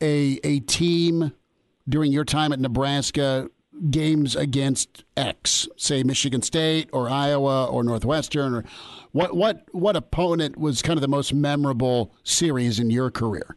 a 0.00 0.40
a 0.44 0.60
team 0.60 1.32
during 1.88 2.12
your 2.12 2.24
time 2.24 2.52
at 2.52 2.60
Nebraska 2.60 3.48
games 3.90 4.36
against 4.36 5.04
X, 5.16 5.68
say 5.76 6.02
Michigan 6.02 6.42
State 6.42 6.88
or 6.92 7.08
Iowa 7.08 7.66
or 7.66 7.82
Northwestern 7.84 8.54
or 8.54 8.64
what 9.12 9.36
what 9.36 9.66
what 9.72 9.96
opponent 9.96 10.58
was 10.58 10.82
kind 10.82 10.96
of 10.96 11.00
the 11.02 11.08
most 11.08 11.32
memorable 11.32 12.12
series 12.24 12.78
in 12.78 12.90
your 12.90 13.10
career? 13.10 13.56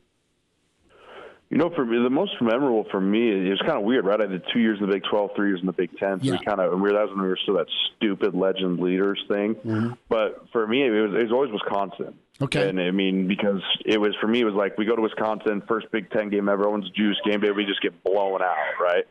You 1.49 1.57
know, 1.57 1.69
for 1.69 1.86
me, 1.86 2.01
the 2.01 2.09
most 2.09 2.34
memorable 2.41 2.86
for 2.89 2.99
me, 2.99 3.30
it 3.30 3.49
was 3.49 3.61
kind 3.61 3.78
of 3.78 3.84
weird, 3.84 4.03
right? 4.03 4.19
I 4.19 4.26
did 4.26 4.41
two 4.51 4.59
years 4.59 4.80
in 4.80 4.88
the 4.88 4.91
Big 4.91 5.03
12, 5.09 5.32
three 5.36 5.49
years 5.49 5.59
in 5.59 5.67
the 5.67 5.73
Big 5.73 5.95
10. 5.97 6.19
So 6.19 6.26
yeah. 6.26 6.32
we 6.34 6.39
kind 6.45 6.59
of, 6.59 6.80
we 6.80 6.89
that 6.89 7.01
was 7.01 7.11
when 7.11 7.21
we 7.21 7.28
were 7.28 7.38
still 7.41 7.55
that 7.55 7.67
stupid 7.95 8.34
legend 8.34 8.80
leaders 8.80 9.23
thing. 9.28 9.53
Mm-hmm. 9.55 9.93
But 10.09 10.47
for 10.51 10.65
me, 10.65 10.86
it 10.86 10.89
was, 10.89 11.13
it 11.13 11.23
was 11.23 11.32
always 11.32 11.51
Wisconsin. 11.51 12.15
Okay. 12.41 12.67
And 12.67 12.82
I 12.82 12.89
mean, 12.89 13.28
because 13.28 13.61
it 13.86 14.01
was, 14.01 14.15
for 14.19 14.28
me, 14.28 14.41
it 14.41 14.43
was 14.43 14.55
like 14.55 14.78
we 14.78 14.86
go 14.86 14.95
to 14.95 15.01
Wisconsin, 15.01 15.61
first 15.67 15.89
Big 15.91 16.09
10 16.09 16.30
game 16.30 16.49
ever, 16.49 16.63
everyone's 16.63 16.89
juice 16.89 17.19
game 17.23 17.41
day, 17.41 17.51
we 17.51 17.65
just 17.65 17.82
get 17.82 18.03
blown 18.03 18.41
out, 18.41 18.55
right? 18.82 19.05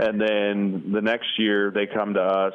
And 0.00 0.18
then 0.18 0.92
the 0.92 1.02
next 1.02 1.38
year 1.38 1.70
they 1.70 1.86
come 1.86 2.14
to 2.14 2.22
us. 2.22 2.54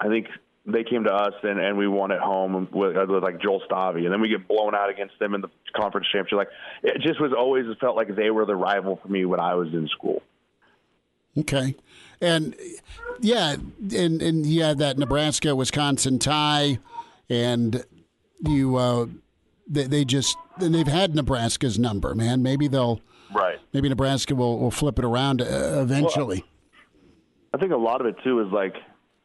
I 0.00 0.08
think 0.08 0.26
they 0.66 0.82
came 0.82 1.04
to 1.04 1.14
us 1.14 1.34
and, 1.44 1.60
and 1.60 1.78
we 1.78 1.86
won 1.86 2.10
at 2.10 2.18
home 2.18 2.68
with, 2.72 2.96
with 2.96 3.22
like 3.22 3.40
Joel 3.40 3.62
Stave, 3.64 4.04
and 4.04 4.12
then 4.12 4.20
we 4.20 4.28
get 4.28 4.48
blown 4.48 4.74
out 4.74 4.90
against 4.90 5.18
them 5.20 5.34
in 5.34 5.40
the 5.40 5.48
conference 5.76 6.08
championship. 6.12 6.36
Like 6.36 6.48
it 6.82 7.00
just 7.00 7.20
was 7.20 7.32
always 7.32 7.64
felt 7.80 7.96
like 7.96 8.14
they 8.16 8.30
were 8.30 8.44
the 8.44 8.56
rival 8.56 8.98
for 9.00 9.08
me 9.08 9.24
when 9.24 9.38
I 9.38 9.54
was 9.54 9.68
in 9.72 9.86
school. 9.88 10.22
Okay, 11.38 11.76
And 12.20 12.56
yeah, 13.20 13.54
and 13.94 14.20
and 14.20 14.44
had 14.44 14.78
that 14.78 14.98
Nebraska 14.98 15.54
Wisconsin 15.54 16.18
tie, 16.18 16.80
and 17.30 17.84
you 18.40 18.76
uh, 18.76 19.06
they, 19.68 19.84
they 19.84 20.04
just 20.04 20.36
and 20.58 20.74
they've 20.74 20.88
had 20.88 21.14
Nebraska's 21.14 21.78
number, 21.78 22.16
man. 22.16 22.42
Maybe 22.42 22.66
they'll 22.66 23.00
right. 23.34 23.58
Maybe 23.72 23.88
Nebraska 23.88 24.34
will, 24.34 24.58
will 24.58 24.70
flip 24.70 24.98
it 24.98 25.04
around 25.04 25.42
uh, 25.42 25.80
eventually. 25.80 26.38
Well, 26.38 26.48
I 27.54 27.58
think 27.58 27.72
a 27.72 27.76
lot 27.76 28.00
of 28.00 28.06
it 28.06 28.16
too 28.22 28.40
is 28.40 28.52
like 28.52 28.74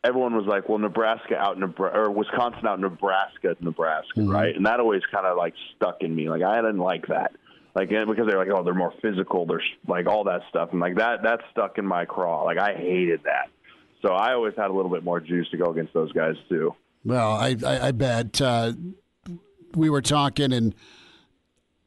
everyone 0.04 0.36
was 0.36 0.45
like, 0.45 0.70
well, 0.70 0.78
Nebraska 0.78 1.36
out 1.36 1.58
Nebraska 1.58 1.97
or 1.97 2.12
Wisconsin 2.12 2.68
out 2.68 2.80
Nebraska, 2.80 3.56
Nebraska, 3.60 4.20
mm-hmm. 4.20 4.30
right? 4.30 4.56
And 4.56 4.66
that 4.66 4.80
always 4.80 5.01
kind 5.12 5.26
of 5.26 5.38
like 5.38 5.54
stuck 5.76 5.97
in 6.01 6.16
me. 6.16 6.30
Like 6.30 6.43
I 6.43 6.58
didn't 6.58 6.80
like 6.80 7.08
that. 7.08 7.32
Like 7.76 7.89
because 7.89 8.28
they're 8.28 8.38
like, 8.38 8.49
oh, 8.54 8.64
they're 8.64 8.74
more 8.74 8.93
physical. 9.01 9.45
There's 9.45 9.64
like 9.88 10.06
all 10.06 10.24
that 10.26 10.41
stuff, 10.49 10.70
and 10.72 10.80
like 10.80 10.95
that 10.97 11.24
that 11.24 11.39
stuck 11.51 11.80
in 11.80 11.88
my 11.88 12.06
craw. 12.06 12.43
Like 12.43 12.60
I 12.60 12.76
hated 12.76 13.22
that. 13.24 13.49
So 14.04 14.14
I 14.14 14.34
always 14.34 14.54
had 14.56 14.70
a 14.70 14.74
little 14.74 14.91
bit 14.91 15.04
more 15.04 15.20
juice 15.20 15.49
to 15.51 15.58
go 15.58 15.72
against 15.72 15.93
those 15.93 16.12
guys 16.12 16.36
too. 16.49 16.76
Well, 17.04 17.32
I 17.32 17.56
I, 17.66 17.88
I 17.88 17.91
bet 17.91 18.39
uh, 18.41 18.74
we 19.76 19.89
were 19.89 20.04
talking, 20.04 20.54
and 20.54 20.76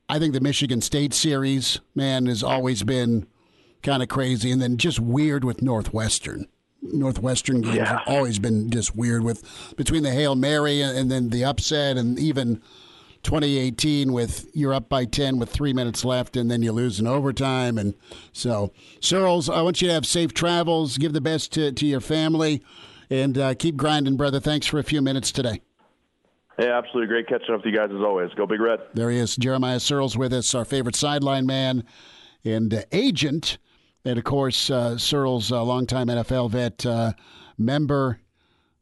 I 0.09 0.19
think 0.19 0.35
the 0.35 0.41
Michigan 0.41 0.81
State 0.81 1.13
series, 1.13 1.81
man, 1.95 2.27
has 2.27 2.43
always 2.43 2.83
been 2.83 3.27
kind 3.83 4.03
of 4.03 4.09
crazy, 4.09 4.51
and 4.51 4.63
then 4.63 4.77
just 4.77 5.01
weird 5.01 5.45
with 5.45 5.63
Northwestern. 5.63 6.47
Northwestern 6.83 7.63
games 7.63 7.77
yeah. 7.77 7.99
have 7.99 8.03
always 8.07 8.39
been 8.39 8.71
just 8.71 8.95
weird 8.95 9.25
with 9.25 9.43
between 9.77 10.03
the 10.03 10.13
Hail 10.13 10.37
Mary 10.37 10.81
and 10.83 11.11
then 11.11 11.31
the 11.31 11.45
upset, 11.45 11.97
and 11.97 12.19
even 12.19 12.63
2018 13.25 14.13
with 14.13 14.49
you're 14.55 14.73
up 14.73 14.89
by 14.89 15.05
10 15.05 15.39
with 15.39 15.51
three 15.51 15.73
minutes 15.73 16.05
left, 16.05 16.37
and 16.37 16.49
then 16.49 16.63
you 16.63 16.71
lose 16.71 17.01
in 17.01 17.07
overtime. 17.09 17.77
And 17.77 17.95
so, 18.33 18.73
Sirles, 19.01 19.53
I 19.53 19.63
want 19.63 19.83
you 19.83 19.89
to 19.89 19.95
have 19.95 20.07
safe 20.07 20.33
travels. 20.33 20.99
Give 20.99 21.13
the 21.13 21.21
best 21.21 21.53
to, 21.55 21.73
to 21.73 21.87
your 21.87 22.01
family, 22.01 22.63
and 23.11 23.37
uh, 23.37 23.55
keep 23.55 23.77
grinding, 23.77 24.17
brother. 24.17 24.39
Thanks 24.39 24.67
for 24.67 24.79
a 24.79 24.85
few 24.85 25.03
minutes 25.03 25.33
today. 25.33 25.61
Yeah, 26.59 26.79
absolutely. 26.79 27.09
Great 27.09 27.29
catching 27.29 27.55
up 27.55 27.65
with 27.65 27.73
you 27.73 27.79
guys 27.79 27.91
as 27.91 28.01
always. 28.01 28.31
Go 28.35 28.47
Big 28.47 28.61
Red. 28.61 28.81
There 28.95 29.11
he 29.11 29.19
is. 29.19 29.37
Jeremiah 29.37 29.77
Sirles 29.77 30.17
with 30.17 30.33
us, 30.33 30.55
our 30.55 30.65
favorite 30.65 30.97
sideline 30.97 31.47
man 31.47 31.85
and 32.45 32.73
uh, 32.73 32.83
agent. 32.93 33.59
And 34.05 34.19
of 34.19 34.25
course, 34.25 34.71
uh, 34.71 34.93
Sirles, 34.93 35.51
a 35.51 35.63
longtime 35.63 36.07
NFL 36.07 36.51
vet, 36.51 36.87
uh, 36.87 37.13
member, 37.59 38.21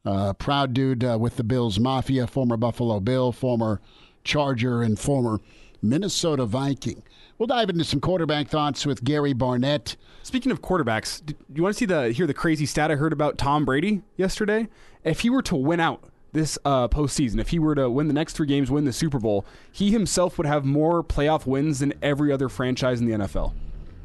uh, 0.05 0.35
proud 0.35 0.75
dude 0.75 1.03
uh, 1.03 1.19
with 1.19 1.37
the 1.37 1.45
Bills 1.45 1.81
Mafia, 1.81 2.27
former 2.27 2.57
Buffalo 2.57 3.01
Bill, 3.01 3.33
former 3.33 3.81
Charger, 4.23 4.83
and 4.83 4.99
former 4.99 5.41
Minnesota 5.83 6.47
Viking. 6.47 7.03
We'll 7.39 7.47
dive 7.47 7.71
into 7.71 7.85
some 7.85 8.01
quarterback 8.01 8.49
thoughts 8.49 8.87
with 8.87 9.03
Gary 9.03 9.33
Barnett. 9.33 9.97
Speaking 10.23 10.53
of 10.53 10.63
quarterbacks, 10.63 11.25
do 11.25 11.35
you 11.55 11.63
want 11.63 11.75
to 11.75 11.79
see 11.79 11.87
the 11.87 12.13
hear 12.13 12.27
the 12.27 12.35
crazy 12.35 12.67
stat 12.67 12.91
I 12.91 12.95
heard 12.95 13.13
about 13.13 13.39
Tom 13.39 13.65
Brady 13.65 14.03
yesterday? 14.17 14.69
If 15.03 15.21
he 15.21 15.31
were 15.31 15.43
to 15.43 15.57
win 15.57 15.81
out 15.81 16.05
this 16.35 16.59
uh, 16.65 16.89
postseason, 16.89 17.41
if 17.41 17.49
he 17.49 17.59
were 17.59 17.75
to 17.75 17.89
win 17.89 18.09
the 18.09 18.13
next 18.13 18.35
three 18.35 18.47
games, 18.47 18.71
win 18.71 18.85
the 18.85 18.93
Super 18.93 19.19
Bowl, 19.19 19.47
he 19.73 19.91
himself 19.91 20.37
would 20.37 20.47
have 20.47 20.65
more 20.65 21.03
playoff 21.03 21.47
wins 21.47 21.79
than 21.79 21.95
every 22.03 22.31
other 22.31 22.51
franchise 22.51 23.01
in 23.01 23.07
the 23.07 23.17
NFL. 23.17 23.55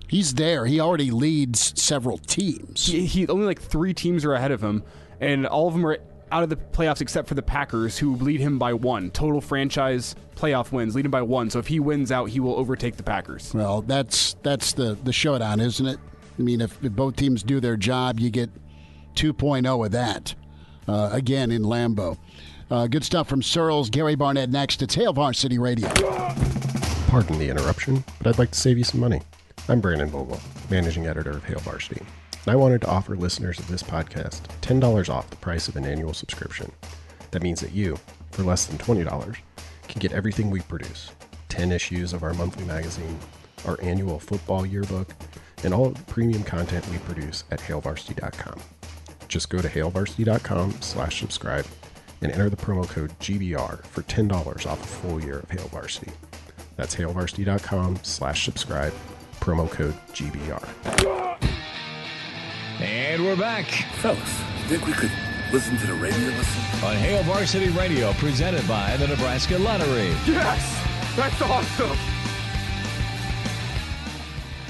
He's 0.07 0.35
there. 0.35 0.65
He 0.65 0.79
already 0.79 1.11
leads 1.11 1.79
several 1.79 2.17
teams. 2.17 2.87
He, 2.87 3.05
he 3.05 3.27
only 3.27 3.45
like 3.45 3.61
three 3.61 3.93
teams 3.93 4.23
are 4.25 4.33
ahead 4.33 4.51
of 4.51 4.63
him, 4.63 4.83
and 5.19 5.45
all 5.45 5.67
of 5.67 5.73
them 5.73 5.85
are 5.85 5.97
out 6.31 6.43
of 6.43 6.49
the 6.49 6.55
playoffs 6.55 7.01
except 7.01 7.27
for 7.27 7.33
the 7.33 7.41
Packers, 7.41 7.97
who 7.97 8.15
lead 8.15 8.39
him 8.39 8.57
by 8.57 8.73
one. 8.73 9.11
Total 9.11 9.41
franchise 9.41 10.15
playoff 10.35 10.71
wins, 10.71 10.95
lead 10.95 11.05
him 11.05 11.11
by 11.11 11.21
one. 11.21 11.49
So 11.49 11.59
if 11.59 11.67
he 11.67 11.79
wins 11.79 12.11
out, 12.11 12.29
he 12.29 12.39
will 12.39 12.55
overtake 12.55 12.95
the 12.95 13.03
Packers. 13.03 13.53
Well, 13.53 13.81
that's 13.81 14.35
that's 14.43 14.73
the 14.73 14.97
the 15.03 15.13
showdown, 15.13 15.59
isn't 15.59 15.85
it? 15.85 15.99
I 16.37 16.41
mean, 16.41 16.61
if, 16.61 16.83
if 16.83 16.93
both 16.93 17.15
teams 17.15 17.43
do 17.43 17.59
their 17.59 17.75
job, 17.75 18.19
you 18.19 18.29
get 18.29 18.49
2.0 19.15 19.85
of 19.85 19.91
that 19.91 20.33
uh, 20.89 21.09
again 21.11 21.51
in 21.51 21.63
Lambeau. 21.63 22.17
Uh, 22.71 22.87
good 22.87 23.03
stuff 23.03 23.27
from 23.27 23.41
Sirles. 23.41 23.89
Gary 23.89 24.15
Barnett 24.15 24.49
next. 24.49 24.81
It's 24.81 24.95
Hail 24.95 25.13
Varsity 25.13 25.57
Radio. 25.57 25.89
Pardon 27.07 27.39
the 27.39 27.49
interruption, 27.49 28.03
but 28.17 28.27
I'd 28.27 28.39
like 28.39 28.51
to 28.51 28.59
save 28.59 28.77
you 28.77 28.83
some 28.83 28.99
money. 28.99 29.21
I'm 29.67 29.81
Brandon 29.81 30.09
Vogel, 30.09 30.39
managing 30.69 31.07
editor 31.07 31.31
of 31.31 31.43
Hail 31.43 31.59
Varsity, 31.59 32.01
and 32.01 32.47
I 32.47 32.55
wanted 32.55 32.81
to 32.81 32.89
offer 32.89 33.15
listeners 33.15 33.59
of 33.59 33.67
this 33.67 33.83
podcast 33.83 34.41
$10 34.61 35.09
off 35.09 35.29
the 35.29 35.35
price 35.37 35.67
of 35.67 35.75
an 35.75 35.85
annual 35.85 36.13
subscription. 36.13 36.71
That 37.31 37.43
means 37.43 37.61
that 37.61 37.71
you, 37.71 37.97
for 38.31 38.43
less 38.43 38.65
than 38.65 38.77
$20, 38.77 39.37
can 39.87 39.99
get 39.99 40.11
everything 40.11 40.49
we 40.49 40.61
produce 40.61 41.11
10 41.49 41.71
issues 41.71 42.13
of 42.13 42.23
our 42.23 42.33
monthly 42.33 42.65
magazine, 42.65 43.17
our 43.65 43.77
annual 43.81 44.19
football 44.19 44.65
yearbook, 44.65 45.13
and 45.63 45.73
all 45.73 45.89
the 45.89 46.03
premium 46.03 46.43
content 46.43 46.87
we 46.89 46.97
produce 46.99 47.43
at 47.51 47.59
hailvarsity.com. 47.59 48.59
Just 49.29 49.49
go 49.49 49.61
to 49.61 49.69
hailvarsity.com 49.69 50.81
slash 50.81 51.19
subscribe 51.21 51.65
and 52.21 52.31
enter 52.31 52.49
the 52.49 52.57
promo 52.57 52.89
code 52.89 53.17
GBR 53.19 53.85
for 53.85 54.01
$10 54.01 54.31
off 54.65 54.83
a 54.83 54.87
full 54.87 55.23
year 55.23 55.39
of 55.39 55.49
Hail 55.51 55.67
Varsity. 55.69 56.11
That's 56.75 56.95
hailvarsity.com 56.95 57.99
slash 58.03 58.43
subscribe, 58.43 58.93
promo 59.39 59.69
code 59.69 59.93
GBR. 60.13 60.67
And 62.81 63.23
we're 63.23 63.37
back. 63.37 63.65
Fellas, 64.01 64.19
think 64.67 64.85
we 64.85 64.93
could 64.93 65.11
listen 65.51 65.77
to 65.77 65.87
the 65.87 65.93
radio 65.93 66.27
listen? 66.29 66.85
On 66.85 66.95
Hail 66.95 67.23
Varsity 67.23 67.69
Radio, 67.69 68.13
presented 68.13 68.67
by 68.67 68.97
the 68.97 69.07
Nebraska 69.07 69.57
Lottery. 69.59 70.09
Yes! 70.25 71.15
That's 71.15 71.41
awesome! 71.41 72.18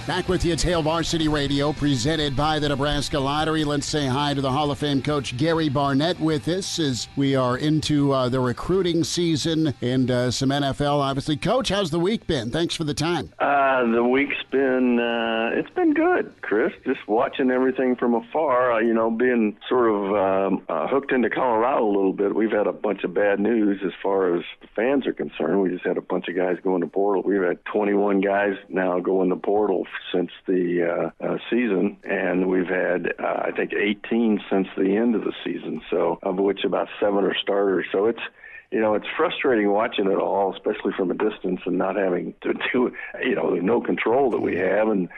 Back 0.10 0.28
with 0.28 0.43
you, 0.43 0.53
it's 0.53 0.64
Hail 0.64 0.82
Varsity 0.82 1.28
Radio, 1.28 1.72
presented 1.72 2.36
by 2.36 2.57
the 2.57 2.68
Nebraska 2.68 3.20
Lottery. 3.20 3.64
Let's 3.64 3.86
say 3.86 4.07
hi 4.07 4.34
to 4.34 4.41
the 4.41 4.51
Hall 4.51 4.72
of 4.72 4.80
Fame 4.80 5.03
coach 5.03 5.38
Gary 5.38 5.70
Barnett 5.70 6.20
with 6.20 6.47
us 6.47 6.80
as 6.80 7.07
we 7.16 7.36
are 7.36 7.60
into 7.60 8.12
uh, 8.12 8.28
the 8.28 8.39
recruiting 8.39 9.03
season 9.03 9.72
and 9.84 10.10
uh, 10.10 10.32
some 10.32 10.49
NFL. 10.49 10.99
Obviously, 10.99 11.38
coach, 11.38 11.70
how's 11.70 11.91
the 11.91 11.99
week 11.99 12.26
been? 12.26 12.49
Thanks 12.49 12.74
for 12.74 12.86
the 12.86 12.93
time. 12.95 13.32
Uh, 13.38 13.86
the 13.91 14.03
week's 14.03 14.41
been 14.49 14.99
uh, 14.99 15.51
it's 15.53 15.70
been 15.76 15.93
good, 15.93 16.34
Chris. 16.41 16.74
Just 16.86 17.07
watching 17.07 17.51
everything 17.51 17.95
from 17.95 18.16
afar. 18.16 18.74
Uh, 18.74 18.80
you 18.80 18.95
know, 18.95 19.12
being 19.12 19.57
sort 19.70 19.91
of 19.91 20.16
um, 20.16 20.64
uh, 20.70 20.88
hooked 20.88 21.12
into 21.12 21.30
Colorado 21.30 21.86
a 21.86 21.93
little 21.93 22.14
bit. 22.14 22.34
We've 22.34 22.51
had 22.51 22.66
a 22.66 22.74
bunch 22.74 23.03
of 23.03 23.14
bad 23.14 23.39
news 23.39 23.80
as 23.86 23.91
far 24.01 24.36
as 24.36 24.43
fans 24.76 25.05
are 25.05 25.14
concerned. 25.14 25.62
We 25.62 25.70
just 25.70 25.86
had 25.86 25.97
a 25.97 26.01
bunch 26.01 26.28
of 26.28 26.36
guys 26.36 26.57
go 26.64 26.74
in 26.74 26.82
the 26.82 26.88
portal. 26.88 27.22
We've 27.22 27.43
had 27.43 27.64
21 27.66 28.22
guys 28.22 28.55
now 28.70 28.99
go 28.99 29.22
in 29.22 29.30
the 29.30 29.36
portal 29.36 29.86
since 30.14 30.32
the 30.47 31.12
uh, 31.22 31.26
uh, 31.26 31.38
season, 31.50 31.97
and 32.04 32.47
we've 32.47 32.68
had 32.68 33.14
uh, 33.20 33.43
I 33.45 33.52
think 33.52 33.74
18 33.74 34.41
since 34.50 34.68
the 34.78 34.95
end 34.95 35.16
of 35.16 35.24
the 35.24 35.34
season. 35.43 35.82
So 35.89 36.20
of 36.24 36.38
which 36.38 36.64
about 36.64 36.88
seven 37.00 37.24
are 37.24 37.36
starters. 37.36 37.86
So 37.91 38.06
it's 38.08 38.22
you 38.72 38.80
know, 38.80 38.93
it's 38.93 39.08
frustrating 39.18 39.72
watching 39.72 40.06
it 40.06 40.18
all, 40.18 40.54
especially 40.54 40.93
from 40.95 41.10
a 41.10 41.16
distance 41.16 41.62
and 41.66 41.78
not 41.78 41.95
having 41.95 42.36
to 42.41 42.54
do, 42.72 42.93
you 43.24 43.36
know, 43.36 43.50
no 43.56 43.82
control 43.82 44.30
that 44.32 44.41
we 44.41 44.58
have. 44.58 44.89
And 44.89 45.10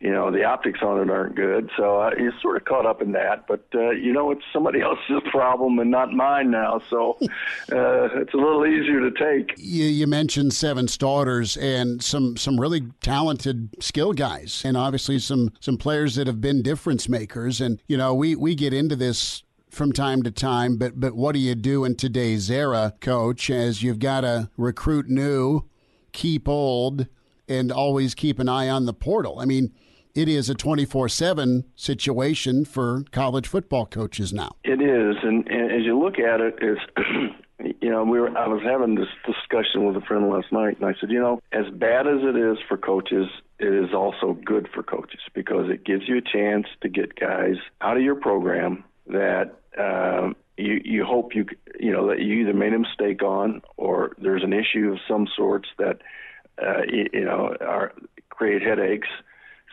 you 0.00 0.10
know 0.12 0.30
the 0.30 0.44
optics 0.44 0.80
on 0.82 1.00
it 1.00 1.10
aren't 1.10 1.34
good. 1.34 1.70
So 1.76 2.00
uh, 2.00 2.10
he's 2.16 2.32
sort 2.40 2.56
of 2.56 2.64
caught 2.64 2.86
up 2.86 3.02
in 3.02 3.12
that. 3.12 3.46
But 3.48 3.66
uh, 3.74 3.90
you 3.90 4.12
know 4.12 4.30
it's 4.30 4.44
somebody 4.52 4.80
else's 4.82 5.22
problem 5.30 5.78
and 5.78 5.90
not 5.90 6.12
mine 6.12 6.50
now. 6.50 6.80
So 6.88 7.18
uh, 7.20 8.08
it's 8.20 8.34
a 8.34 8.36
little 8.36 8.64
easier 8.66 9.00
to 9.00 9.10
take. 9.10 9.54
You, 9.58 9.84
you 9.84 10.06
mentioned 10.06 10.54
seven 10.54 10.88
starters 10.88 11.56
and 11.56 12.02
some 12.02 12.36
some 12.36 12.60
really 12.60 12.82
talented 13.00 13.70
skill 13.80 14.12
guys, 14.12 14.62
and 14.64 14.76
obviously 14.76 15.18
some 15.18 15.52
some 15.60 15.76
players 15.76 16.14
that 16.14 16.26
have 16.26 16.40
been 16.40 16.62
difference 16.62 17.08
makers. 17.08 17.60
And 17.60 17.80
you 17.88 17.96
know 17.96 18.14
we 18.14 18.36
we 18.36 18.54
get 18.54 18.72
into 18.72 18.94
this 18.94 19.42
from 19.70 19.92
time 19.92 20.22
to 20.22 20.30
time, 20.30 20.76
but 20.76 21.00
but 21.00 21.14
what 21.14 21.32
do 21.32 21.40
you 21.40 21.54
do 21.54 21.84
in 21.84 21.96
today's 21.96 22.50
era, 22.50 22.94
coach? 23.00 23.50
As 23.50 23.82
you've 23.82 23.98
got 23.98 24.20
to 24.20 24.48
recruit 24.56 25.08
new, 25.08 25.64
keep 26.12 26.48
old, 26.48 27.06
and 27.48 27.72
always 27.72 28.14
keep 28.14 28.38
an 28.38 28.48
eye 28.48 28.68
on 28.68 28.86
the 28.86 28.94
portal. 28.94 29.40
I 29.40 29.44
mean, 29.44 29.72
it 30.18 30.28
is 30.28 30.50
a 30.50 30.54
24 30.54 31.08
7 31.08 31.64
situation 31.76 32.64
for 32.64 33.04
college 33.12 33.46
football 33.46 33.86
coaches 33.86 34.32
now. 34.32 34.50
It 34.64 34.82
is. 34.82 35.16
And, 35.22 35.46
and 35.48 35.70
as 35.70 35.82
you 35.84 35.96
look 35.96 36.18
at 36.18 36.40
it, 36.40 36.58
it, 36.60 36.72
is 36.72 36.78
you 37.80 37.88
know, 37.88 38.02
we 38.02 38.18
were, 38.18 38.36
I 38.36 38.48
was 38.48 38.62
having 38.64 38.96
this 38.96 39.08
discussion 39.24 39.86
with 39.86 39.96
a 39.96 40.04
friend 40.06 40.28
last 40.28 40.50
night, 40.50 40.76
and 40.80 40.86
I 40.86 40.94
said, 41.00 41.10
you 41.10 41.20
know, 41.20 41.40
as 41.52 41.66
bad 41.72 42.08
as 42.08 42.20
it 42.22 42.36
is 42.36 42.58
for 42.66 42.76
coaches, 42.76 43.28
it 43.60 43.72
is 43.72 43.94
also 43.94 44.36
good 44.44 44.68
for 44.74 44.82
coaches 44.82 45.20
because 45.34 45.70
it 45.70 45.84
gives 45.84 46.08
you 46.08 46.18
a 46.18 46.20
chance 46.20 46.66
to 46.80 46.88
get 46.88 47.14
guys 47.14 47.56
out 47.80 47.96
of 47.96 48.02
your 48.02 48.16
program 48.16 48.82
that 49.06 49.60
um, 49.78 50.34
you 50.56 50.80
you 50.84 51.04
hope 51.04 51.34
you 51.34 51.46
you 51.78 51.92
know 51.92 52.08
that 52.08 52.20
you 52.20 52.40
either 52.40 52.52
made 52.52 52.74
a 52.74 52.78
mistake 52.78 53.22
on 53.22 53.62
or 53.76 54.16
there's 54.18 54.42
an 54.42 54.52
issue 54.52 54.92
of 54.92 54.98
some 55.08 55.28
sorts 55.36 55.68
that 55.78 56.02
uh, 56.60 56.82
you, 56.88 57.06
you 57.12 57.24
know 57.24 57.56
are 57.60 57.92
create 58.28 58.62
headaches 58.62 59.08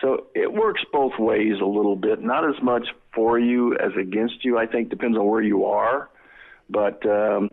so 0.01 0.27
it 0.35 0.51
works 0.51 0.81
both 0.91 1.13
ways 1.17 1.55
a 1.61 1.65
little 1.65 1.95
bit, 1.95 2.21
not 2.21 2.47
as 2.47 2.61
much 2.61 2.87
for 3.13 3.39
you 3.39 3.75
as 3.75 3.91
against 3.99 4.43
you. 4.43 4.57
I 4.57 4.65
think 4.65 4.89
depends 4.89 5.17
on 5.17 5.25
where 5.25 5.41
you 5.41 5.65
are, 5.65 6.09
but 6.69 7.05
um, 7.05 7.49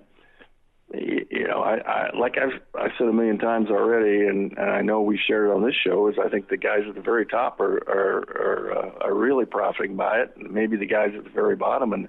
you 0.95 1.47
know, 1.49 1.63
I, 1.63 1.79
I 1.79 2.17
like 2.17 2.37
I've 2.37 2.61
I 2.75 2.89
said 2.99 3.09
a 3.09 3.13
million 3.13 3.39
times 3.39 3.71
already, 3.71 4.27
and, 4.27 4.53
and 4.59 4.71
I 4.71 4.83
know 4.83 5.01
we 5.01 5.19
shared 5.19 5.49
it 5.49 5.53
on 5.55 5.65
this 5.65 5.75
show. 5.87 6.09
Is 6.09 6.17
I 6.23 6.29
think 6.29 6.49
the 6.49 6.57
guys 6.57 6.83
at 6.89 6.95
the 6.95 7.01
very 7.01 7.27
top 7.27 7.61
are 7.61 7.79
are 7.89 8.19
are, 8.19 8.79
uh, 8.79 9.07
are 9.07 9.15
really 9.15 9.47
profiting 9.47 9.97
by 9.97 10.21
it, 10.21 10.35
maybe 10.37 10.77
the 10.77 10.87
guys 10.87 11.11
at 11.17 11.25
the 11.25 11.31
very 11.31 11.57
bottom, 11.57 11.93
and, 11.93 12.09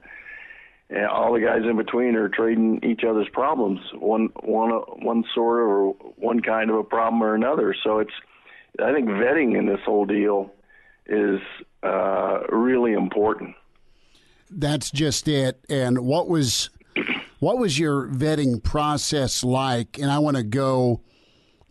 and 0.90 1.06
all 1.06 1.34
the 1.34 1.40
guys 1.40 1.62
in 1.64 1.78
between 1.78 2.16
are 2.16 2.28
trading 2.28 2.82
each 2.84 3.04
other's 3.08 3.30
problems, 3.32 3.80
one 3.94 4.30
one 4.42 4.72
one 4.72 5.24
sort 5.34 5.62
of 5.62 5.68
or 5.68 5.90
one 6.18 6.42
kind 6.42 6.70
of 6.70 6.76
a 6.76 6.84
problem 6.84 7.24
or 7.24 7.36
another. 7.36 7.74
So 7.84 8.00
it's 8.00 8.14
I 8.82 8.92
think 8.94 9.08
vetting 9.08 9.58
in 9.58 9.66
this 9.66 9.80
whole 9.86 10.06
deal 10.06 10.52
is 11.06 11.40
uh, 11.84 12.40
really 12.50 12.94
important. 12.94 13.56
That's 14.50 14.92
just 14.92 15.28
it. 15.28 15.64
And 15.70 16.00
what 16.00 16.28
was 16.28 16.70
what 17.40 17.58
was 17.58 17.78
your 17.78 18.08
vetting 18.08 18.64
process 18.64 19.44
like? 19.44 20.00
And 20.00 20.10
I 20.10 20.20
want 20.20 20.38
to 20.38 20.44
go 20.44 21.02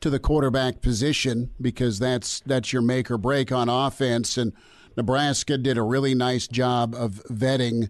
to 0.01 0.11
the 0.11 0.19
quarterback 0.19 0.83
position 0.83 1.51
because 1.61 1.99
that's 1.99 2.41
that's 2.41 2.73
your 2.73 2.83
make 2.83 3.11
or 3.11 3.19
break 3.19 3.53
on 3.53 3.69
offense. 3.69 4.37
And 4.37 4.53
Nebraska 4.97 5.57
did 5.57 5.79
a 5.79 5.83
really 5.83 6.15
nice 6.15 6.47
job 6.47 6.95
of 6.95 7.23
vetting 7.31 7.89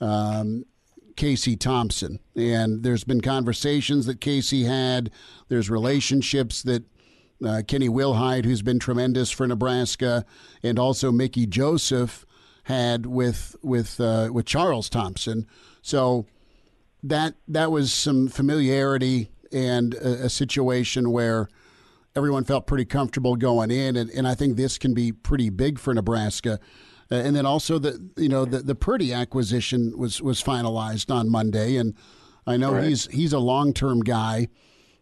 um, 0.00 0.64
Casey 1.16 1.56
Thompson. 1.56 2.20
And 2.36 2.82
there's 2.82 3.04
been 3.04 3.20
conversations 3.20 4.06
that 4.06 4.20
Casey 4.20 4.64
had. 4.64 5.10
There's 5.48 5.68
relationships 5.68 6.62
that 6.62 6.84
uh, 7.44 7.62
Kenny 7.66 7.88
Wilhite, 7.88 8.44
who's 8.44 8.62
been 8.62 8.78
tremendous 8.78 9.30
for 9.30 9.46
Nebraska, 9.46 10.24
and 10.62 10.78
also 10.78 11.12
Mickey 11.12 11.46
Joseph 11.46 12.26
had 12.64 13.06
with 13.06 13.56
with 13.62 14.00
uh, 14.00 14.30
with 14.32 14.46
Charles 14.46 14.88
Thompson. 14.88 15.46
So 15.82 16.26
that 17.02 17.34
that 17.46 17.70
was 17.70 17.92
some 17.92 18.28
familiarity 18.28 19.30
and 19.52 19.94
a, 19.94 20.24
a, 20.24 20.28
situation 20.28 21.10
where 21.10 21.48
everyone 22.14 22.44
felt 22.44 22.66
pretty 22.66 22.84
comfortable 22.84 23.36
going 23.36 23.70
in, 23.70 23.96
and, 23.96 24.10
and 24.10 24.28
I 24.28 24.34
think 24.34 24.56
this 24.56 24.76
can 24.76 24.92
be 24.92 25.12
pretty 25.12 25.48
big 25.48 25.78
for 25.78 25.94
Nebraska. 25.94 26.60
Uh, 27.10 27.14
and 27.14 27.34
then 27.34 27.46
also 27.46 27.78
the 27.78 28.10
you 28.16 28.28
know 28.28 28.44
the 28.44 28.58
the 28.58 28.74
Purdy 28.74 29.12
acquisition 29.12 29.96
was 29.96 30.20
was 30.20 30.42
finalized 30.42 31.14
on 31.14 31.30
Monday, 31.30 31.76
and 31.76 31.94
I 32.46 32.56
know 32.56 32.74
right. 32.74 32.84
he's 32.84 33.06
he's 33.06 33.32
a 33.32 33.38
long 33.38 33.72
term 33.72 34.00
guy, 34.00 34.48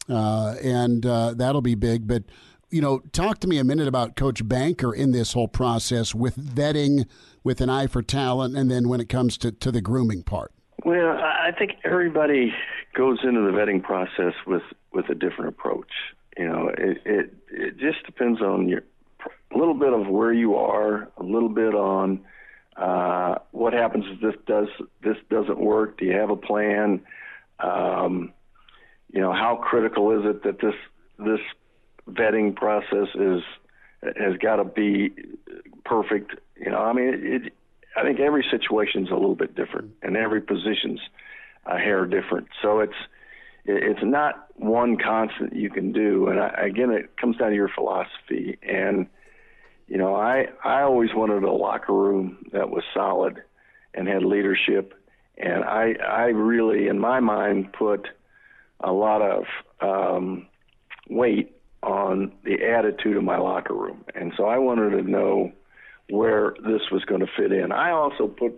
and 0.08 1.04
uh, 1.04 1.34
that'll 1.34 1.62
be 1.62 1.74
big. 1.74 2.06
But 2.06 2.24
you 2.70 2.80
know, 2.80 2.98
talk 3.12 3.38
to 3.40 3.48
me 3.48 3.58
a 3.58 3.64
minute 3.64 3.88
about 3.88 4.16
Coach 4.16 4.46
Banker 4.46 4.92
in 4.92 5.12
this 5.12 5.32
whole 5.32 5.48
process 5.48 6.14
with 6.14 6.36
vetting, 6.36 7.06
with 7.44 7.60
an 7.60 7.70
eye 7.70 7.86
for 7.86 8.02
talent, 8.02 8.56
and 8.56 8.70
then 8.70 8.88
when 8.88 9.00
it 9.00 9.08
comes 9.08 9.38
to 9.38 9.52
to 9.52 9.70
the 9.70 9.80
grooming 9.80 10.22
part. 10.22 10.52
Well, 10.84 11.18
I 11.18 11.52
think 11.56 11.72
everybody 11.84 12.52
goes 12.94 13.18
into 13.22 13.40
the 13.40 13.50
vetting 13.50 13.82
process 13.82 14.34
with 14.46 14.62
with 14.92 15.08
a 15.08 15.14
different 15.14 15.48
approach. 15.48 15.90
You 16.36 16.48
know, 16.48 16.70
it 16.76 16.98
it, 17.04 17.34
it 17.50 17.78
just 17.78 18.04
depends 18.04 18.40
on 18.40 18.68
your 18.68 18.82
a 19.54 19.58
little 19.58 19.74
bit 19.74 19.92
of 19.92 20.06
where 20.08 20.32
you 20.32 20.56
are, 20.56 21.08
a 21.16 21.22
little 21.22 21.48
bit 21.48 21.74
on 21.74 22.20
uh, 22.76 23.36
what 23.52 23.72
happens 23.72 24.04
if 24.08 24.20
this 24.20 24.34
does 24.46 24.68
this 25.02 25.16
doesn't 25.30 25.58
work. 25.58 25.98
Do 25.98 26.04
you 26.04 26.12
have 26.12 26.30
a 26.30 26.36
plan? 26.36 27.00
Um, 27.58 28.32
you 29.12 29.20
know, 29.20 29.32
how 29.32 29.56
critical 29.56 30.10
is 30.18 30.24
it 30.24 30.42
that 30.44 30.60
this 30.60 30.74
this 31.18 31.40
vetting 32.08 32.54
process 32.54 33.08
is 33.14 33.42
has 34.02 34.36
got 34.38 34.56
to 34.56 34.64
be 34.64 35.10
perfect? 35.84 36.32
You 36.56 36.70
know, 36.70 36.78
I 36.78 36.92
mean, 36.92 37.14
it, 37.14 37.52
I 37.96 38.02
think 38.02 38.20
every 38.20 38.44
situation's 38.50 39.10
a 39.10 39.14
little 39.14 39.36
bit 39.36 39.54
different, 39.54 39.92
and 40.02 40.16
every 40.16 40.40
position's 40.40 41.00
a 41.64 41.78
hair 41.78 42.06
different. 42.06 42.48
So 42.62 42.80
it's 42.80 42.94
it's 43.64 44.00
not 44.02 44.46
one 44.54 44.96
constant 44.96 45.54
you 45.54 45.70
can 45.70 45.92
do. 45.92 46.28
And 46.28 46.38
I, 46.38 46.48
again, 46.66 46.90
it 46.90 47.16
comes 47.16 47.36
down 47.36 47.50
to 47.50 47.56
your 47.56 47.68
philosophy. 47.68 48.58
And 48.62 49.06
you 49.88 49.98
know, 49.98 50.14
I 50.14 50.46
I 50.64 50.82
always 50.82 51.10
wanted 51.14 51.42
a 51.42 51.52
locker 51.52 51.92
room 51.92 52.38
that 52.52 52.70
was 52.70 52.84
solid 52.94 53.42
and 53.94 54.08
had 54.08 54.22
leadership. 54.22 54.94
And 55.38 55.64
I 55.64 55.94
I 55.94 56.24
really, 56.26 56.88
in 56.88 56.98
my 56.98 57.20
mind, 57.20 57.72
put 57.72 58.08
a 58.80 58.92
lot 58.92 59.22
of 59.22 59.44
um, 59.80 60.46
weight 61.08 61.56
on 61.82 62.32
the 62.44 62.64
attitude 62.64 63.16
of 63.16 63.24
my 63.24 63.38
locker 63.38 63.74
room. 63.74 64.04
And 64.14 64.32
so 64.36 64.44
I 64.44 64.58
wanted 64.58 64.90
to 64.90 65.08
know 65.08 65.52
where 66.10 66.54
this 66.64 66.82
was 66.90 67.04
going 67.04 67.20
to 67.20 67.26
fit 67.36 67.52
in. 67.52 67.72
I 67.72 67.90
also 67.90 68.26
put 68.26 68.54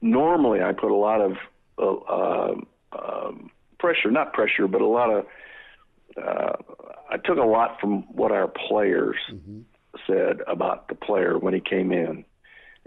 normally 0.00 0.62
I 0.62 0.72
put 0.72 0.90
a 0.90 0.94
lot 0.94 1.20
of 1.20 1.32
uh, 1.78 1.92
uh, 1.92 2.54
um, 2.92 3.50
pressure, 3.78 4.10
not 4.10 4.32
pressure, 4.32 4.66
but 4.68 4.80
a 4.80 4.86
lot 4.86 5.10
of 5.10 5.26
uh, 6.16 6.52
I 7.10 7.16
took 7.16 7.38
a 7.38 7.42
lot 7.42 7.80
from 7.80 8.02
what 8.14 8.32
our 8.32 8.48
players 8.48 9.16
mm-hmm. 9.32 9.60
said 10.06 10.40
about 10.46 10.88
the 10.88 10.94
player 10.94 11.38
when 11.38 11.54
he 11.54 11.60
came 11.60 11.92
in. 11.92 12.24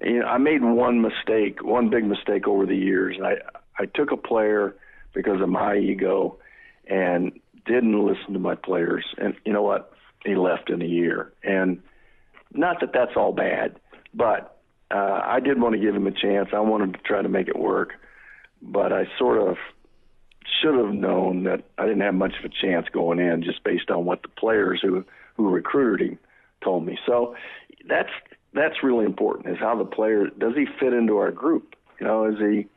You 0.03 0.19
know, 0.19 0.25
I 0.25 0.37
made 0.37 0.63
one 0.63 1.01
mistake, 1.01 1.63
one 1.63 1.89
big 1.89 2.05
mistake 2.05 2.47
over 2.47 2.65
the 2.65 2.75
years. 2.75 3.17
I 3.23 3.35
I 3.81 3.85
took 3.85 4.11
a 4.11 4.17
player 4.17 4.75
because 5.13 5.41
of 5.41 5.49
my 5.49 5.77
ego 5.77 6.37
and 6.91 7.39
didn't 7.65 8.05
listen 8.05 8.33
to 8.33 8.39
my 8.39 8.55
players. 8.55 9.05
And 9.17 9.35
you 9.45 9.53
know 9.53 9.63
what? 9.63 9.93
He 10.25 10.35
left 10.35 10.69
in 10.69 10.81
a 10.81 10.85
year. 10.85 11.33
And 11.43 11.81
not 12.53 12.81
that 12.81 12.91
that's 12.93 13.13
all 13.15 13.31
bad, 13.31 13.79
but 14.13 14.59
uh, 14.93 15.21
I 15.23 15.39
did 15.39 15.59
want 15.59 15.73
to 15.73 15.79
give 15.79 15.95
him 15.95 16.05
a 16.05 16.11
chance. 16.11 16.49
I 16.53 16.59
wanted 16.59 16.93
to 16.93 16.99
try 16.99 17.21
to 17.21 17.29
make 17.29 17.47
it 17.47 17.57
work, 17.57 17.93
but 18.61 18.91
I 18.91 19.05
sort 19.17 19.37
of 19.39 19.57
should 20.61 20.75
have 20.75 20.93
known 20.93 21.43
that 21.45 21.63
I 21.77 21.83
didn't 21.83 22.01
have 22.01 22.13
much 22.13 22.33
of 22.37 22.45
a 22.45 22.49
chance 22.49 22.87
going 22.91 23.19
in 23.19 23.43
just 23.43 23.63
based 23.63 23.89
on 23.89 24.05
what 24.05 24.21
the 24.21 24.27
players 24.27 24.79
who 24.81 25.05
who 25.37 25.49
recruited 25.49 26.09
him 26.09 26.19
told 26.63 26.85
me. 26.85 26.97
So 27.05 27.35
that's 27.87 28.09
that's 28.53 28.83
really 28.83 29.05
important 29.05 29.47
is 29.47 29.59
how 29.59 29.77
the 29.77 29.85
player 29.85 30.27
does 30.37 30.53
he 30.55 30.65
fit 30.79 30.93
into 30.93 31.17
our 31.17 31.31
group? 31.31 31.75
You 31.99 32.07
know, 32.07 32.25
is 32.25 32.37
he? 32.37 32.67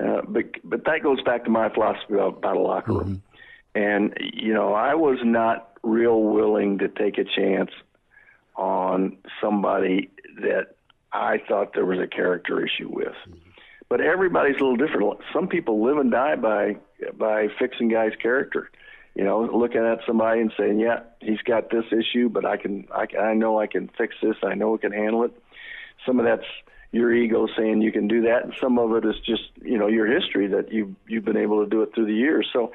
Uh, 0.00 0.22
but 0.26 0.44
but 0.64 0.84
that 0.86 1.02
goes 1.02 1.20
back 1.22 1.44
to 1.44 1.50
my 1.50 1.68
philosophy 1.68 2.14
about, 2.14 2.38
about 2.38 2.56
a 2.56 2.60
locker 2.60 2.92
room, 2.92 3.02
mm-hmm. 3.02 3.31
And 3.74 4.16
you 4.20 4.52
know 4.52 4.72
I 4.72 4.94
was 4.94 5.18
not 5.22 5.70
real 5.82 6.22
willing 6.22 6.78
to 6.78 6.88
take 6.88 7.18
a 7.18 7.24
chance 7.24 7.70
on 8.56 9.16
somebody 9.40 10.10
that 10.40 10.76
I 11.12 11.38
thought 11.48 11.74
there 11.74 11.84
was 11.84 11.98
a 11.98 12.06
character 12.06 12.64
issue 12.64 12.88
with. 12.88 13.14
But 13.88 14.00
everybody's 14.00 14.56
a 14.56 14.64
little 14.64 14.76
different. 14.76 15.18
Some 15.32 15.48
people 15.48 15.84
live 15.84 15.98
and 15.98 16.10
die 16.10 16.36
by 16.36 16.76
by 17.16 17.48
fixing 17.58 17.88
guys' 17.88 18.12
character. 18.20 18.70
You 19.14 19.24
know, 19.24 19.42
looking 19.42 19.84
at 19.84 19.98
somebody 20.06 20.40
and 20.40 20.52
saying, 20.56 20.78
"Yeah, 20.78 21.00
he's 21.20 21.42
got 21.42 21.68
this 21.68 21.84
issue, 21.92 22.30
but 22.30 22.46
I 22.46 22.56
can, 22.56 22.88
I, 22.94 23.04
can, 23.04 23.20
I 23.20 23.34
know 23.34 23.60
I 23.60 23.66
can 23.66 23.90
fix 23.98 24.14
this. 24.22 24.36
I 24.42 24.54
know 24.54 24.74
I 24.74 24.78
can 24.78 24.92
handle 24.92 25.24
it." 25.24 25.32
Some 26.06 26.18
of 26.18 26.24
that's 26.24 26.46
your 26.92 27.12
ego 27.12 27.46
saying 27.54 27.82
you 27.82 27.92
can 27.92 28.08
do 28.08 28.22
that, 28.22 28.44
and 28.44 28.54
some 28.58 28.78
of 28.78 28.92
it 28.94 29.04
is 29.04 29.16
just 29.26 29.50
you 29.60 29.76
know 29.76 29.88
your 29.88 30.06
history 30.06 30.46
that 30.46 30.72
you 30.72 30.96
you've 31.06 31.26
been 31.26 31.36
able 31.36 31.62
to 31.62 31.68
do 31.68 31.82
it 31.82 31.94
through 31.94 32.06
the 32.06 32.14
years. 32.14 32.48
So 32.50 32.72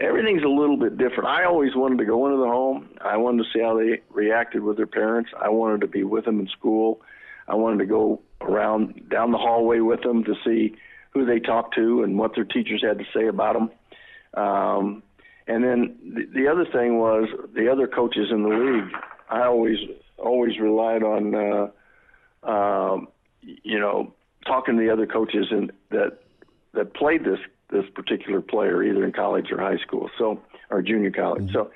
everything's 0.00 0.42
a 0.42 0.48
little 0.48 0.76
bit 0.76 0.96
different. 0.96 1.26
I 1.26 1.44
always 1.44 1.74
wanted 1.74 1.98
to 1.98 2.04
go 2.04 2.26
into 2.26 2.38
the 2.38 2.48
home. 2.48 2.88
I 3.00 3.16
wanted 3.16 3.44
to 3.44 3.50
see 3.52 3.60
how 3.60 3.78
they 3.78 4.00
reacted 4.10 4.62
with 4.62 4.76
their 4.76 4.86
parents. 4.86 5.30
I 5.40 5.48
wanted 5.48 5.80
to 5.82 5.86
be 5.86 6.04
with 6.04 6.24
them 6.24 6.40
in 6.40 6.48
school. 6.48 7.02
I 7.48 7.54
wanted 7.54 7.78
to 7.78 7.86
go 7.86 8.22
around 8.40 9.08
down 9.08 9.32
the 9.32 9.38
hallway 9.38 9.80
with 9.80 10.02
them 10.02 10.24
to 10.24 10.34
see 10.44 10.74
who 11.10 11.26
they 11.26 11.38
talked 11.38 11.74
to 11.74 12.02
and 12.02 12.18
what 12.18 12.34
their 12.34 12.44
teachers 12.44 12.82
had 12.82 12.98
to 12.98 13.04
say 13.14 13.26
about 13.26 13.54
them. 13.54 13.70
Um, 14.42 15.02
and 15.46 15.62
then 15.62 15.96
the, 16.02 16.26
the 16.32 16.48
other 16.48 16.64
thing 16.64 16.98
was 16.98 17.28
the 17.54 17.70
other 17.70 17.86
coaches 17.86 18.28
in 18.30 18.42
the 18.42 18.48
league. 18.48 18.92
I 19.28 19.44
always 19.44 19.78
always 20.18 20.58
relied 20.58 21.02
on, 21.02 21.34
uh, 21.34 22.48
um, 22.48 23.08
you 23.42 23.78
know, 23.78 24.14
talking 24.46 24.76
to 24.76 24.82
the 24.82 24.90
other 24.90 25.06
coaches 25.06 25.46
and 25.50 25.72
that 25.90 26.18
that 26.74 26.94
played 26.94 27.24
this 27.24 27.40
this 27.72 27.84
particular 27.94 28.40
player, 28.40 28.82
either 28.82 29.04
in 29.04 29.12
college 29.12 29.50
or 29.50 29.60
high 29.60 29.78
school, 29.78 30.10
so 30.18 30.40
or 30.70 30.82
junior 30.82 31.10
college. 31.10 31.44
Mm-hmm. 31.44 31.52
So, 31.52 31.70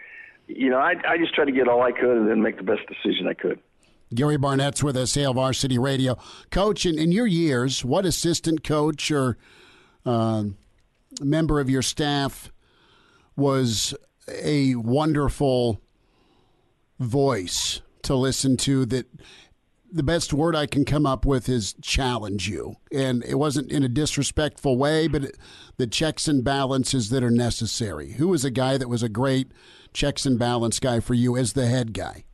you 0.46 0.70
know, 0.70 0.78
I 0.78 0.94
I 1.08 1.18
just 1.18 1.34
tried 1.34 1.46
to 1.46 1.52
get 1.52 1.68
all 1.68 1.82
I 1.82 1.92
could 1.92 2.16
and 2.16 2.28
then 2.28 2.42
make 2.42 2.56
the 2.56 2.62
best 2.62 2.82
decision 2.88 3.26
I 3.26 3.34
could. 3.34 3.58
Gary 4.14 4.36
Barnett's 4.36 4.84
with 4.84 4.96
us, 4.96 5.14
Hail 5.14 5.34
Varsity 5.34 5.78
Radio. 5.78 6.16
Coach, 6.50 6.86
in, 6.86 6.96
in 6.96 7.10
your 7.10 7.26
years, 7.26 7.84
what 7.84 8.06
assistant 8.06 8.62
coach 8.62 9.10
or 9.10 9.36
uh, 10.04 10.44
member 11.20 11.58
of 11.58 11.68
your 11.68 11.82
staff 11.82 12.52
was 13.34 13.94
a 14.28 14.76
wonderful 14.76 15.80
voice 17.00 17.80
to 18.02 18.14
listen 18.14 18.56
to 18.56 18.86
that 18.86 19.06
the 19.92 20.02
best 20.02 20.32
word 20.32 20.56
I 20.56 20.66
can 20.66 20.84
come 20.84 21.06
up 21.06 21.24
with 21.24 21.48
is 21.48 21.74
challenge 21.82 22.48
you. 22.48 22.76
And 22.92 23.24
it 23.24 23.36
wasn't 23.36 23.70
in 23.70 23.82
a 23.82 23.88
disrespectful 23.88 24.76
way, 24.76 25.08
but 25.08 25.24
it, 25.24 25.38
the 25.76 25.86
checks 25.86 26.28
and 26.28 26.42
balances 26.42 27.10
that 27.10 27.22
are 27.22 27.30
necessary. 27.30 28.12
Who 28.12 28.28
was 28.28 28.44
a 28.44 28.50
guy 28.50 28.76
that 28.78 28.88
was 28.88 29.02
a 29.02 29.08
great 29.08 29.52
checks 29.92 30.26
and 30.26 30.38
balance 30.38 30.78
guy 30.78 31.00
for 31.00 31.14
you 31.14 31.36
as 31.36 31.52
the 31.52 31.66
head 31.66 31.92
guy? 31.92 32.24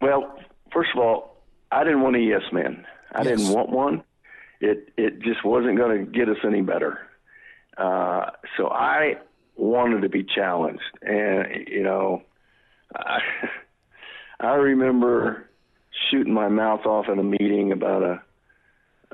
Well, 0.00 0.38
first 0.72 0.90
of 0.94 1.00
all, 1.00 1.42
I 1.70 1.84
didn't 1.84 2.02
want 2.02 2.16
a 2.16 2.20
yes 2.20 2.42
man. 2.52 2.84
I 3.12 3.22
yes. 3.22 3.38
didn't 3.38 3.52
want 3.52 3.70
one. 3.70 4.04
It 4.60 4.92
it 4.96 5.20
just 5.20 5.44
wasn't 5.44 5.76
going 5.76 6.04
to 6.04 6.10
get 6.10 6.28
us 6.28 6.38
any 6.44 6.60
better. 6.60 6.98
Uh, 7.76 8.30
so 8.56 8.68
I 8.68 9.14
wanted 9.56 10.02
to 10.02 10.08
be 10.08 10.24
challenged. 10.24 10.82
And 11.02 11.68
you 11.68 11.82
know, 11.82 12.22
I, 12.94 13.18
I 14.40 14.54
remember 14.54 15.48
shooting 16.10 16.32
my 16.32 16.48
mouth 16.48 16.86
off 16.86 17.08
in 17.08 17.18
a 17.18 17.24
meeting 17.24 17.72
about 17.72 18.02
a 18.02 18.22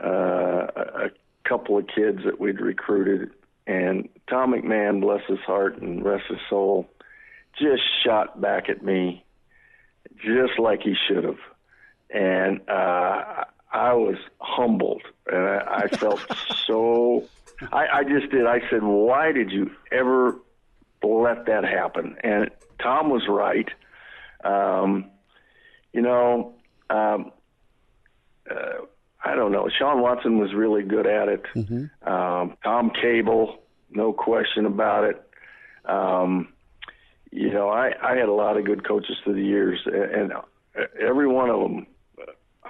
uh, 0.00 0.66
a 1.06 1.10
couple 1.48 1.76
of 1.76 1.86
kids 1.88 2.20
that 2.24 2.38
we'd 2.40 2.60
recruited, 2.60 3.30
and 3.66 4.08
Tom 4.28 4.52
McMahon, 4.52 5.00
bless 5.00 5.22
his 5.26 5.40
heart 5.40 5.80
and 5.80 6.04
rest 6.04 6.24
his 6.28 6.38
soul, 6.48 6.88
just 7.58 7.82
shot 8.04 8.40
back 8.40 8.68
at 8.68 8.84
me, 8.84 9.24
just 10.18 10.58
like 10.58 10.82
he 10.82 10.94
should 11.08 11.24
have, 11.24 11.38
and 12.10 12.60
uh, 12.68 13.44
I 13.72 13.92
was 13.94 14.16
humbled, 14.40 15.02
and 15.26 15.42
I, 15.42 15.82
I 15.84 15.88
felt 15.88 16.20
so. 16.66 17.24
I, 17.72 17.86
I 17.92 18.04
just 18.04 18.30
did. 18.30 18.46
I 18.46 18.60
said, 18.70 18.84
"Why 18.84 19.32
did 19.32 19.50
you 19.50 19.72
ever 19.90 20.36
let 21.02 21.46
that 21.46 21.64
happen?" 21.64 22.16
And 22.22 22.50
Tom 22.80 23.10
was 23.10 23.26
right. 23.28 23.68
Um, 24.44 25.10
you 25.92 26.00
know, 26.00 26.54
um, 26.90 27.32
uh, 28.50 28.84
I 29.24 29.34
don't 29.34 29.52
know. 29.52 29.68
Shawn 29.68 30.00
Watson 30.00 30.38
was 30.38 30.54
really 30.54 30.82
good 30.82 31.06
at 31.06 31.28
it. 31.28 31.42
Mm-hmm. 31.54 32.08
Um, 32.08 32.56
Tom 32.62 32.90
Cable, 32.90 33.58
no 33.90 34.12
question 34.12 34.64
about 34.64 35.04
it. 35.04 35.22
Um, 35.84 36.52
you 37.30 37.52
know, 37.52 37.68
I, 37.68 37.92
I 38.02 38.16
had 38.16 38.28
a 38.28 38.32
lot 38.32 38.56
of 38.56 38.64
good 38.64 38.86
coaches 38.86 39.16
through 39.22 39.34
the 39.34 39.44
years, 39.44 39.80
and 39.86 40.32
every 41.00 41.26
one 41.26 41.50
of 41.50 41.60
them, 41.60 41.86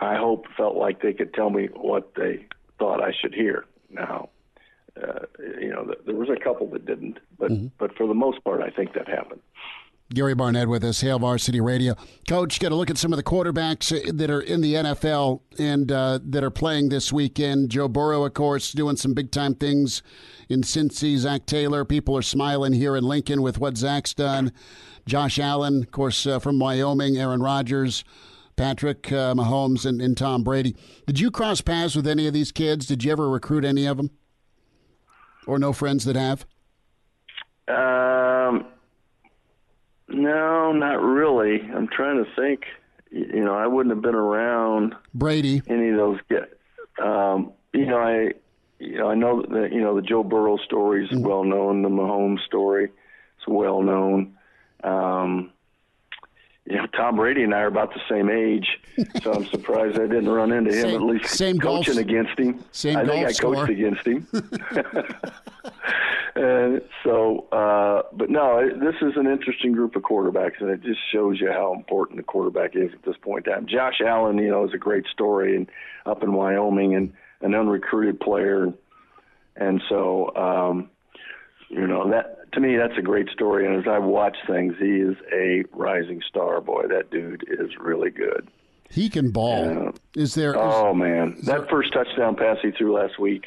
I 0.00 0.16
hope, 0.16 0.46
felt 0.56 0.76
like 0.76 1.02
they 1.02 1.12
could 1.12 1.34
tell 1.34 1.50
me 1.50 1.68
what 1.74 2.14
they 2.14 2.46
thought 2.78 3.02
I 3.02 3.12
should 3.12 3.34
hear. 3.34 3.64
Now, 3.90 4.30
uh, 5.00 5.26
you 5.60 5.68
know, 5.68 5.92
there 6.06 6.14
was 6.14 6.28
a 6.28 6.42
couple 6.42 6.68
that 6.70 6.86
didn't, 6.86 7.18
but 7.38 7.50
mm-hmm. 7.50 7.68
but 7.78 7.96
for 7.96 8.06
the 8.06 8.14
most 8.14 8.42
part, 8.42 8.62
I 8.62 8.70
think 8.70 8.94
that 8.94 9.08
happened. 9.08 9.40
Gary 10.14 10.34
Barnett 10.34 10.68
with 10.68 10.82
us, 10.84 11.02
Hail 11.02 11.18
Varsity 11.18 11.60
Radio. 11.60 11.94
Coach, 12.26 12.58
got 12.60 12.70
to 12.70 12.74
look 12.74 12.88
at 12.88 12.96
some 12.96 13.12
of 13.12 13.18
the 13.18 13.22
quarterbacks 13.22 14.16
that 14.16 14.30
are 14.30 14.40
in 14.40 14.62
the 14.62 14.74
NFL 14.74 15.42
and 15.58 15.92
uh, 15.92 16.18
that 16.24 16.42
are 16.42 16.50
playing 16.50 16.88
this 16.88 17.12
weekend. 17.12 17.70
Joe 17.70 17.88
Burrow, 17.88 18.24
of 18.24 18.32
course, 18.32 18.72
doing 18.72 18.96
some 18.96 19.12
big 19.12 19.30
time 19.30 19.54
things 19.54 20.02
in 20.48 20.62
Cincy. 20.62 21.18
Zac 21.18 21.44
Taylor, 21.44 21.84
people 21.84 22.16
are 22.16 22.22
smiling 22.22 22.72
here 22.72 22.96
in 22.96 23.04
Lincoln 23.04 23.42
with 23.42 23.58
what 23.58 23.76
Zac's 23.76 24.14
done. 24.14 24.50
Josh 25.06 25.38
Allen, 25.38 25.82
of 25.82 25.90
course, 25.90 26.26
uh, 26.26 26.38
from 26.38 26.58
Wyoming. 26.58 27.18
Aaron 27.18 27.42
Rodgers, 27.42 28.02
Patrick 28.56 29.12
uh, 29.12 29.34
Mahomes, 29.34 29.84
and, 29.84 30.00
and 30.00 30.16
Tom 30.16 30.42
Brady. 30.42 30.74
Did 31.06 31.20
you 31.20 31.30
cross 31.30 31.60
paths 31.60 31.94
with 31.94 32.06
any 32.06 32.26
of 32.26 32.32
these 32.32 32.50
kids? 32.50 32.86
Did 32.86 33.04
you 33.04 33.12
ever 33.12 33.28
recruit 33.28 33.64
any 33.64 33.84
of 33.84 33.98
them, 33.98 34.10
or 35.46 35.58
no 35.58 35.74
friends 35.74 36.06
that 36.06 36.16
have? 36.16 36.46
Um 37.68 38.68
no, 40.08 40.72
not 40.72 41.02
really. 41.02 41.60
I'm 41.60 41.88
trying 41.88 42.24
to 42.24 42.30
think. 42.34 42.62
You 43.10 43.44
know, 43.44 43.54
I 43.54 43.66
wouldn't 43.66 43.94
have 43.94 44.02
been 44.02 44.14
around 44.14 44.94
Brady. 45.14 45.62
Any 45.68 45.90
of 45.90 45.96
those 45.96 46.18
get. 46.28 46.58
Um, 47.02 47.52
you 47.72 47.86
know, 47.86 47.98
I 47.98 48.32
you 48.78 48.98
know 48.98 49.08
I 49.08 49.14
know 49.14 49.42
that 49.42 49.70
you 49.72 49.80
know 49.80 49.96
the 49.96 50.02
Joe 50.02 50.22
Burrow 50.22 50.56
story 50.58 51.04
is 51.04 51.10
mm-hmm. 51.10 51.26
well 51.26 51.44
known. 51.44 51.82
The 51.82 51.88
Mahomes 51.88 52.44
story 52.44 52.84
is 52.84 53.46
well 53.46 53.82
known. 53.82 54.36
Um, 54.84 55.52
know, 56.76 56.86
Tom 56.88 57.16
Brady 57.16 57.42
and 57.42 57.54
I 57.54 57.60
are 57.60 57.66
about 57.66 57.94
the 57.94 58.00
same 58.08 58.28
age, 58.28 58.66
so 59.22 59.32
I'm 59.32 59.46
surprised 59.46 59.96
I 59.96 60.06
didn't 60.06 60.28
run 60.28 60.52
into 60.52 60.70
him 60.70 60.82
same, 60.82 60.94
at 60.94 61.02
least 61.02 61.34
same 61.34 61.58
coaching 61.58 61.94
golf, 61.94 62.04
against 62.06 62.38
him. 62.38 62.64
Same 62.72 62.96
I 62.96 63.06
think 63.06 63.26
I 63.26 63.32
score. 63.32 63.54
coached 63.54 63.70
against 63.70 64.06
him. 64.06 64.26
and 66.34 66.82
so, 67.04 67.48
uh, 67.52 68.02
but 68.12 68.28
no, 68.28 68.68
this 68.68 68.96
is 69.00 69.16
an 69.16 69.26
interesting 69.26 69.72
group 69.72 69.96
of 69.96 70.02
quarterbacks, 70.02 70.60
and 70.60 70.68
it 70.70 70.82
just 70.82 71.00
shows 71.10 71.40
you 71.40 71.50
how 71.50 71.72
important 71.74 72.18
the 72.18 72.22
quarterback 72.22 72.76
is 72.76 72.92
at 72.92 73.02
this 73.04 73.16
point 73.22 73.46
in 73.46 73.52
time. 73.52 73.66
Josh 73.66 74.00
Allen, 74.04 74.36
you 74.38 74.50
know, 74.50 74.66
is 74.66 74.74
a 74.74 74.78
great 74.78 75.06
story, 75.06 75.56
and 75.56 75.70
up 76.06 76.22
in 76.22 76.32
Wyoming, 76.32 76.94
and 76.94 77.12
an 77.40 77.54
unrecruited 77.54 78.20
player, 78.20 78.72
and 79.56 79.82
so. 79.88 80.34
um 80.36 80.90
you 81.70 81.86
know 81.86 82.10
that 82.10 82.37
to 82.52 82.60
me 82.60 82.76
that's 82.76 82.98
a 82.98 83.02
great 83.02 83.28
story. 83.30 83.66
And 83.66 83.76
as 83.76 83.88
i 83.88 83.98
watch 83.98 84.36
things 84.46 84.74
he 84.78 84.96
is 84.96 85.16
a 85.32 85.64
rising 85.72 86.22
star 86.26 86.60
boy. 86.60 86.84
That 86.88 87.10
dude 87.10 87.44
is 87.48 87.70
really 87.78 88.10
good. 88.10 88.48
He 88.90 89.10
can 89.10 89.30
ball. 89.30 89.88
Uh, 89.88 89.92
is 90.14 90.34
there 90.34 90.56
oh 90.56 90.90
is, 90.90 90.96
man. 90.96 91.36
is 91.38 91.46
that 91.46 91.60
there, 91.60 91.68
first 91.68 91.92
touchdown 91.92 92.36
pass 92.36 92.58
he 92.62 92.70
threw 92.70 92.94
last 92.94 93.18
week 93.18 93.46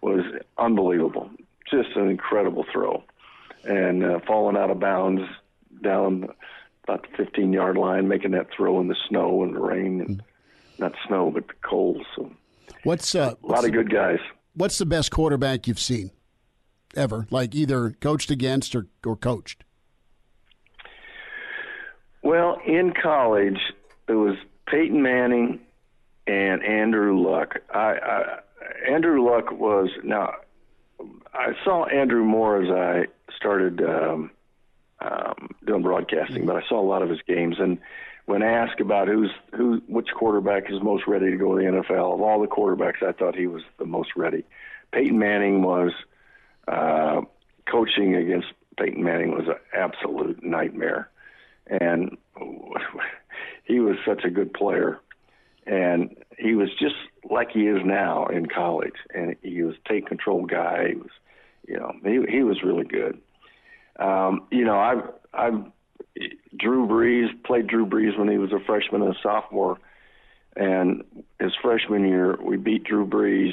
was 0.00 0.24
unbelievable. 0.58 1.30
Just 1.70 1.90
an 1.96 2.08
incredible 2.08 2.64
throw. 2.72 3.02
And 3.64 4.04
uh, 4.04 4.20
falling 4.26 4.56
out 4.56 4.70
of 4.70 4.80
bounds 4.80 5.22
down 5.82 6.28
about 6.84 7.02
the 7.02 7.24
15 7.24 7.52
yard 7.52 7.76
line 7.76 8.08
making 8.08 8.32
that 8.32 8.48
throw 8.56 8.80
in 8.80 8.88
the 8.88 8.96
snow 9.08 9.42
and 9.42 9.54
the 9.54 9.60
rain 9.60 10.00
and 10.00 10.22
not 10.78 10.94
snow 11.06 11.30
but 11.30 11.46
the 11.46 11.54
cold 11.62 12.04
so. 12.16 12.30
What's 12.84 13.14
uh, 13.14 13.34
a 13.42 13.46
lot 13.46 13.64
of 13.64 13.72
good 13.72 13.90
guys. 13.90 14.18
what's 14.54 14.78
the 14.78 14.86
best 14.86 15.10
quarterback 15.10 15.66
you've 15.66 15.78
seen 15.78 16.10
ever, 16.96 17.26
like 17.30 17.54
either 17.54 17.90
coached 18.00 18.30
against 18.30 18.74
or, 18.74 18.86
or 19.04 19.16
coached? 19.16 19.64
Well, 22.22 22.58
in 22.66 22.92
college, 22.92 23.58
it 24.08 24.14
was 24.14 24.36
Peyton 24.66 25.02
Manning 25.02 25.60
and 26.26 26.62
Andrew 26.62 27.18
Luck. 27.18 27.58
I, 27.72 27.78
I 27.78 28.38
Andrew 28.88 29.24
Luck 29.24 29.50
was 29.52 29.88
now. 30.02 30.34
I 31.32 31.52
saw 31.64 31.86
Andrew 31.86 32.24
more 32.24 32.62
as 32.62 32.70
I 32.70 33.32
started 33.34 33.80
um, 33.82 34.30
um, 35.00 35.50
doing 35.64 35.82
broadcasting, 35.82 36.44
but 36.44 36.56
I 36.56 36.62
saw 36.68 36.80
a 36.80 36.86
lot 36.86 37.02
of 37.02 37.08
his 37.08 37.20
games. 37.26 37.56
And 37.58 37.78
when 38.26 38.42
asked 38.42 38.80
about 38.80 39.08
who's 39.08 39.30
who, 39.56 39.80
which 39.88 40.08
quarterback 40.14 40.70
is 40.70 40.82
most 40.82 41.06
ready 41.06 41.30
to 41.30 41.36
go 41.36 41.56
to 41.56 41.64
the 41.64 41.70
NFL, 41.70 42.14
of 42.14 42.20
all 42.20 42.40
the 42.40 42.46
quarterbacks, 42.46 43.02
I 43.02 43.12
thought 43.12 43.34
he 43.34 43.46
was 43.46 43.62
the 43.78 43.86
most 43.86 44.10
ready. 44.14 44.44
Peyton 44.92 45.18
Manning 45.18 45.62
was 45.62 45.92
uh, 46.68 47.22
coaching 47.70 48.14
against 48.14 48.48
Peyton 48.78 49.02
Manning 49.02 49.32
was 49.32 49.46
an 49.46 49.56
absolute 49.74 50.42
nightmare, 50.42 51.10
and 51.66 52.16
he 53.64 53.80
was 53.80 53.96
such 54.06 54.24
a 54.24 54.30
good 54.30 54.52
player, 54.52 54.98
and 55.66 56.16
he 56.38 56.54
was 56.54 56.68
just 56.78 56.94
like 57.28 57.50
he 57.50 57.66
is 57.66 57.80
now 57.84 58.26
in 58.26 58.46
college, 58.46 58.94
and 59.14 59.36
he 59.42 59.62
was 59.62 59.74
take 59.88 60.06
control 60.06 60.44
guy. 60.46 60.88
He 60.88 60.94
was, 60.96 61.10
you 61.68 61.76
know, 61.76 61.92
he 62.02 62.32
he 62.32 62.42
was 62.42 62.62
really 62.62 62.84
good. 62.84 63.20
Um, 63.98 64.46
you 64.50 64.64
know, 64.64 64.78
I've 64.78 65.10
I've 65.32 65.64
Drew 66.56 66.86
Brees 66.86 67.28
played 67.44 67.66
Drew 67.66 67.86
Brees 67.86 68.18
when 68.18 68.28
he 68.28 68.38
was 68.38 68.52
a 68.52 68.60
freshman 68.64 69.02
and 69.02 69.14
a 69.14 69.18
sophomore, 69.22 69.78
and 70.56 71.04
his 71.38 71.52
freshman 71.62 72.08
year 72.08 72.38
we 72.42 72.56
beat 72.56 72.84
Drew 72.84 73.06
Brees 73.06 73.52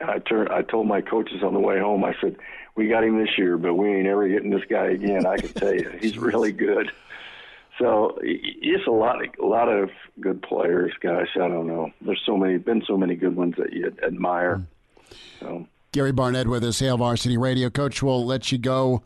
I 0.00 0.18
turned, 0.18 0.48
I 0.50 0.62
told 0.62 0.86
my 0.86 1.00
coaches 1.00 1.42
on 1.42 1.54
the 1.54 1.60
way 1.60 1.78
home, 1.78 2.04
I 2.04 2.14
said, 2.20 2.36
"We 2.74 2.88
got 2.88 3.04
him 3.04 3.18
this 3.18 3.38
year, 3.38 3.56
but 3.56 3.74
we 3.74 3.88
ain't 3.88 4.06
ever 4.06 4.28
getting 4.28 4.50
this 4.50 4.64
guy 4.68 4.86
again." 4.86 5.26
I 5.26 5.36
can 5.36 5.52
tell 5.52 5.74
you, 5.74 5.90
he's 6.00 6.18
really 6.18 6.52
good. 6.52 6.90
So 7.78 8.18
it's 8.22 8.86
a 8.86 8.90
lot, 8.90 9.24
of, 9.24 9.30
a 9.42 9.46
lot 9.46 9.68
of 9.68 9.90
good 10.20 10.42
players. 10.42 10.92
Gosh, 11.00 11.30
I 11.34 11.48
don't 11.48 11.66
know. 11.66 11.90
There's 12.00 12.22
so 12.24 12.36
many, 12.36 12.56
been 12.58 12.84
so 12.86 12.96
many 12.96 13.16
good 13.16 13.34
ones 13.34 13.54
that 13.58 13.72
you 13.72 13.92
admire. 14.06 14.64
So. 15.40 15.66
Gary 15.90 16.12
Barnett 16.12 16.46
with 16.46 16.62
us, 16.64 16.78
Hail 16.78 16.98
Varsity 16.98 17.36
Radio. 17.36 17.70
Coach, 17.70 18.02
we'll 18.02 18.24
let 18.24 18.52
you 18.52 18.58
go 18.58 19.02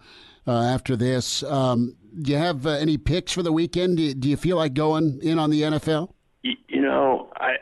uh, 0.46 0.62
after 0.62 0.96
this. 0.96 1.42
Um, 1.42 1.96
do 2.20 2.32
you 2.32 2.38
have 2.38 2.66
uh, 2.66 2.70
any 2.70 2.98
picks 2.98 3.32
for 3.32 3.42
the 3.42 3.52
weekend? 3.52 3.98
Do 3.98 4.02
you, 4.02 4.14
do 4.14 4.28
you, 4.28 4.36
feel 4.36 4.56
like 4.56 4.74
going 4.74 5.20
in 5.22 5.38
on 5.38 5.50
the 5.50 5.62
NFL? 5.62 6.10
You, 6.42 6.54
you 6.68 6.80
know, 6.80 7.30
I 7.36 7.56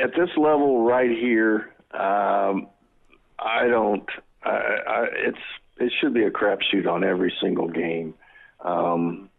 at 0.00 0.10
this 0.16 0.30
level 0.36 0.84
right 0.84 1.10
here, 1.10 1.74
um, 1.92 2.68
I 3.38 3.66
don't. 3.68 4.08
I, 4.42 4.50
I, 4.50 5.06
it's 5.12 5.38
it 5.78 5.92
should 6.00 6.14
be 6.14 6.24
a 6.24 6.30
crapshoot 6.30 6.86
on 6.86 7.04
every 7.04 7.32
single 7.40 7.68
game. 7.68 8.14
Um, 8.64 9.30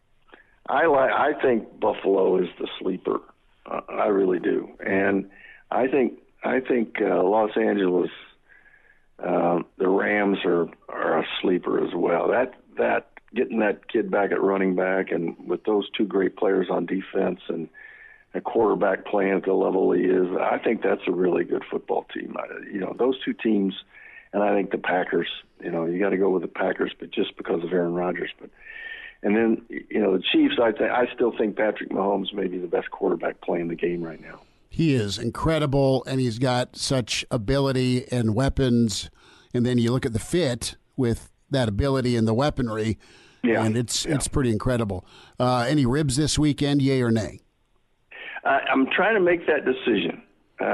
I 0.67 0.85
like. 0.87 1.11
I 1.11 1.33
think 1.41 1.79
Buffalo 1.79 2.41
is 2.41 2.49
the 2.59 2.67
sleeper. 2.79 3.19
Uh, 3.65 3.81
I 3.89 4.07
really 4.07 4.39
do, 4.39 4.69
and 4.85 5.29
I 5.69 5.87
think 5.87 6.13
I 6.43 6.59
think 6.59 6.95
uh, 7.01 7.23
Los 7.23 7.51
Angeles, 7.55 8.09
uh, 9.19 9.59
the 9.77 9.87
Rams 9.87 10.39
are 10.45 10.67
are 10.89 11.19
a 11.19 11.25
sleeper 11.41 11.83
as 11.85 11.93
well. 11.95 12.27
That 12.29 12.53
that 12.77 13.07
getting 13.33 13.59
that 13.59 13.87
kid 13.87 14.11
back 14.11 14.31
at 14.31 14.41
running 14.41 14.75
back, 14.75 15.11
and 15.11 15.35
with 15.47 15.63
those 15.63 15.89
two 15.97 16.05
great 16.05 16.35
players 16.35 16.67
on 16.69 16.85
defense, 16.85 17.39
and 17.47 17.69
a 18.33 18.41
quarterback 18.41 19.05
playing 19.05 19.33
at 19.33 19.43
the 19.43 19.53
level 19.53 19.91
he 19.91 20.03
is, 20.03 20.27
I 20.39 20.57
think 20.57 20.81
that's 20.81 21.01
a 21.07 21.11
really 21.11 21.43
good 21.43 21.63
football 21.69 22.05
team. 22.13 22.35
I, 22.37 22.45
you 22.71 22.79
know, 22.79 22.95
those 22.97 23.15
two 23.23 23.33
teams, 23.33 23.73
and 24.33 24.41
I 24.41 24.53
think 24.53 24.71
the 24.71 24.77
Packers. 24.77 25.27
You 25.61 25.69
know, 25.69 25.85
you 25.85 25.99
got 25.99 26.09
to 26.09 26.17
go 26.17 26.29
with 26.29 26.41
the 26.41 26.47
Packers, 26.47 26.91
but 26.99 27.11
just 27.11 27.37
because 27.37 27.63
of 27.63 27.71
Aaron 27.71 27.93
Rodgers. 27.93 28.31
But 28.39 28.49
and 29.21 29.35
then 29.35 29.61
you 29.69 29.99
know 29.99 30.17
the 30.17 30.23
Chiefs. 30.31 30.55
I 30.61 30.71
think 30.71 30.91
I 30.91 31.13
still 31.13 31.33
think 31.37 31.55
Patrick 31.55 31.89
Mahomes 31.89 32.33
may 32.33 32.47
be 32.47 32.57
the 32.57 32.67
best 32.67 32.89
quarterback 32.89 33.41
playing 33.41 33.67
the 33.67 33.75
game 33.75 34.01
right 34.01 34.21
now. 34.21 34.41
He 34.69 34.93
is 34.93 35.17
incredible, 35.17 36.03
and 36.07 36.21
he's 36.21 36.39
got 36.39 36.77
such 36.77 37.25
ability 37.29 38.09
and 38.11 38.33
weapons. 38.33 39.09
And 39.53 39.65
then 39.65 39.77
you 39.77 39.91
look 39.91 40.05
at 40.05 40.13
the 40.13 40.19
fit 40.19 40.77
with 40.95 41.29
that 41.49 41.67
ability 41.67 42.15
and 42.15 42.25
the 42.27 42.33
weaponry. 42.33 42.97
Yeah. 43.43 43.63
And 43.63 43.75
it's 43.75 44.05
it's 44.05 44.27
pretty 44.27 44.51
incredible. 44.51 45.05
Uh, 45.39 45.65
any 45.67 45.85
ribs 45.85 46.15
this 46.15 46.39
weekend, 46.39 46.81
yay 46.81 47.01
or 47.01 47.11
nay? 47.11 47.41
Uh, 48.43 48.59
I'm 48.71 48.87
trying 48.95 49.15
to 49.15 49.21
make 49.21 49.45
that 49.47 49.65
decision. 49.65 50.23
Uh, 50.59 50.65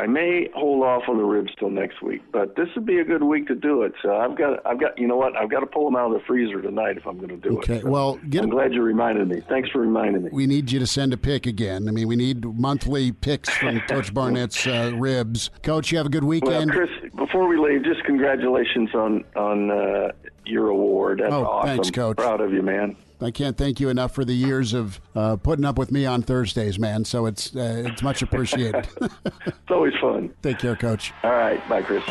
I 0.00 0.06
may 0.08 0.48
hold 0.56 0.82
off 0.82 1.04
on 1.08 1.18
the 1.18 1.22
ribs 1.24 1.52
till 1.56 1.70
next 1.70 2.02
week, 2.02 2.20
but 2.32 2.56
this 2.56 2.66
would 2.74 2.84
be 2.84 2.98
a 2.98 3.04
good 3.04 3.22
week 3.22 3.46
to 3.46 3.54
do 3.54 3.82
it. 3.82 3.92
So 4.02 4.16
I've 4.16 4.36
got, 4.36 4.66
I've 4.66 4.80
got, 4.80 4.98
you 4.98 5.06
know 5.06 5.16
what? 5.16 5.36
I've 5.36 5.48
got 5.50 5.60
to 5.60 5.66
pull 5.66 5.84
them 5.84 5.94
out 5.94 6.12
of 6.12 6.18
the 6.20 6.26
freezer 6.26 6.60
tonight 6.60 6.96
if 6.96 7.06
I'm 7.06 7.18
going 7.18 7.28
to 7.28 7.36
do 7.36 7.58
Okay, 7.58 7.76
it. 7.76 7.82
So 7.82 7.90
well, 7.90 8.16
get 8.28 8.42
I'm 8.42 8.48
a- 8.48 8.52
glad 8.54 8.74
you 8.74 8.82
reminded 8.82 9.28
me. 9.28 9.40
Thanks 9.48 9.68
for 9.70 9.78
reminding 9.80 10.24
me. 10.24 10.30
We 10.32 10.48
need 10.48 10.72
you 10.72 10.80
to 10.80 10.86
send 10.86 11.12
a 11.12 11.16
pick 11.16 11.46
again. 11.46 11.86
I 11.88 11.92
mean, 11.92 12.08
we 12.08 12.16
need 12.16 12.44
monthly 12.44 13.12
picks 13.12 13.50
from 13.50 13.80
Coach 13.88 14.12
Barnett's 14.12 14.66
uh, 14.66 14.92
ribs. 14.96 15.50
Coach, 15.62 15.92
you 15.92 15.98
have 15.98 16.06
a 16.06 16.10
good 16.10 16.24
weekend. 16.24 16.72
Well. 16.74 16.86
Chris, 16.88 17.12
before 17.14 17.46
we 17.46 17.56
leave, 17.56 17.84
just 17.84 18.02
congratulations 18.02 18.92
on 18.96 19.22
on 19.36 19.70
uh, 19.70 20.08
your 20.44 20.68
award. 20.70 21.20
That's 21.22 21.32
Oh, 21.32 21.44
awesome. 21.44 21.68
thanks, 21.68 21.90
Coach. 21.92 22.16
Proud 22.16 22.40
of 22.40 22.52
you, 22.52 22.62
man. 22.62 22.96
I 23.20 23.30
can't 23.30 23.56
thank 23.56 23.80
you 23.80 23.88
enough 23.88 24.14
for 24.14 24.24
the 24.24 24.34
years 24.34 24.72
of 24.74 25.00
uh, 25.14 25.36
putting 25.36 25.64
up 25.64 25.78
with 25.78 25.90
me 25.90 26.06
on 26.06 26.22
Thursdays, 26.22 26.78
man. 26.78 27.04
So 27.04 27.26
it's 27.26 27.54
uh, 27.54 27.84
it's 27.86 28.02
much 28.02 28.22
appreciated. 28.22 28.88
It's 29.46 29.70
always 29.70 29.94
fun. 29.98 30.30
Take 30.42 30.58
care, 30.58 30.76
Coach. 30.76 31.12
All 31.22 31.30
right, 31.30 31.66
bye, 31.70 31.80
Chris. 31.80 32.04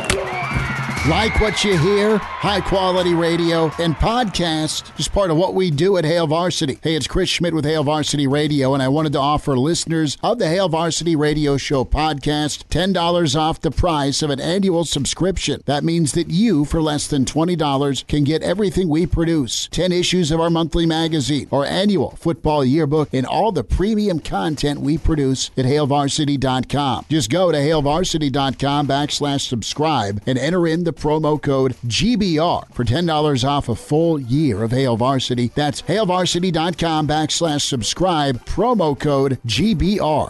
Like 1.07 1.39
what 1.41 1.63
you 1.65 1.77
hear, 1.77 2.17
high 2.17 2.61
quality 2.61 3.13
radio 3.13 3.65
and 3.77 3.93
podcast 3.95 4.97
is 4.97 5.07
part 5.09 5.29
of 5.31 5.37
what 5.37 5.53
we 5.53 5.69
do 5.69 5.97
at 5.97 6.05
Hail 6.05 6.27
Varsity. 6.27 6.79
Hey, 6.81 6.95
it's 6.95 7.07
Chris 7.07 7.27
Schmidt 7.29 7.53
with 7.53 7.65
Hail 7.65 7.83
Varsity 7.83 8.25
Radio, 8.25 8.73
and 8.73 8.81
I 8.81 8.87
wanted 8.87 9.11
to 9.13 9.19
offer 9.19 9.57
listeners 9.57 10.17
of 10.23 10.39
the 10.39 10.47
Hail 10.47 10.69
Varsity 10.69 11.15
Radio 11.15 11.57
Show 11.57 11.83
podcast 11.83 12.65
$10 12.69 13.35
off 13.39 13.59
the 13.59 13.69
price 13.69 14.21
of 14.21 14.29
an 14.29 14.39
annual 14.39 14.85
subscription. 14.85 15.61
That 15.65 15.83
means 15.83 16.13
that 16.13 16.29
you, 16.29 16.63
for 16.63 16.81
less 16.81 17.07
than 17.07 17.25
$20, 17.25 18.07
can 18.07 18.23
get 18.23 18.41
everything 18.41 18.87
we 18.87 19.05
produce 19.05 19.67
10 19.67 19.91
issues 19.91 20.31
of 20.31 20.39
our 20.39 20.49
monthly 20.49 20.85
magazine, 20.93 21.47
our 21.51 21.65
annual 21.65 22.11
football 22.11 22.63
yearbook, 22.63 23.09
and 23.13 23.25
all 23.25 23.51
the 23.51 23.63
premium 23.63 24.19
content 24.19 24.79
we 24.79 24.97
produce 24.97 25.49
at 25.57 25.65
HailVarsity.com. 25.65 27.05
Just 27.09 27.29
go 27.29 27.51
to 27.51 27.57
HailVarsity.com 27.57 28.87
backslash 28.87 29.47
subscribe 29.47 30.21
and 30.27 30.37
enter 30.37 30.67
in 30.67 30.83
the 30.83 30.93
promo 30.93 31.41
code 31.41 31.75
GBR 31.87 32.73
for 32.73 32.83
$10 32.83 33.43
off 33.47 33.69
a 33.69 33.75
full 33.75 34.19
year 34.19 34.63
of 34.63 34.71
Hail 34.71 34.95
Varsity. 34.97 35.51
That's 35.55 35.81
HailVarsity.com 35.81 37.07
backslash 37.07 37.61
subscribe, 37.61 38.45
promo 38.45 38.97
code 38.99 39.39
GBR. 39.47 40.29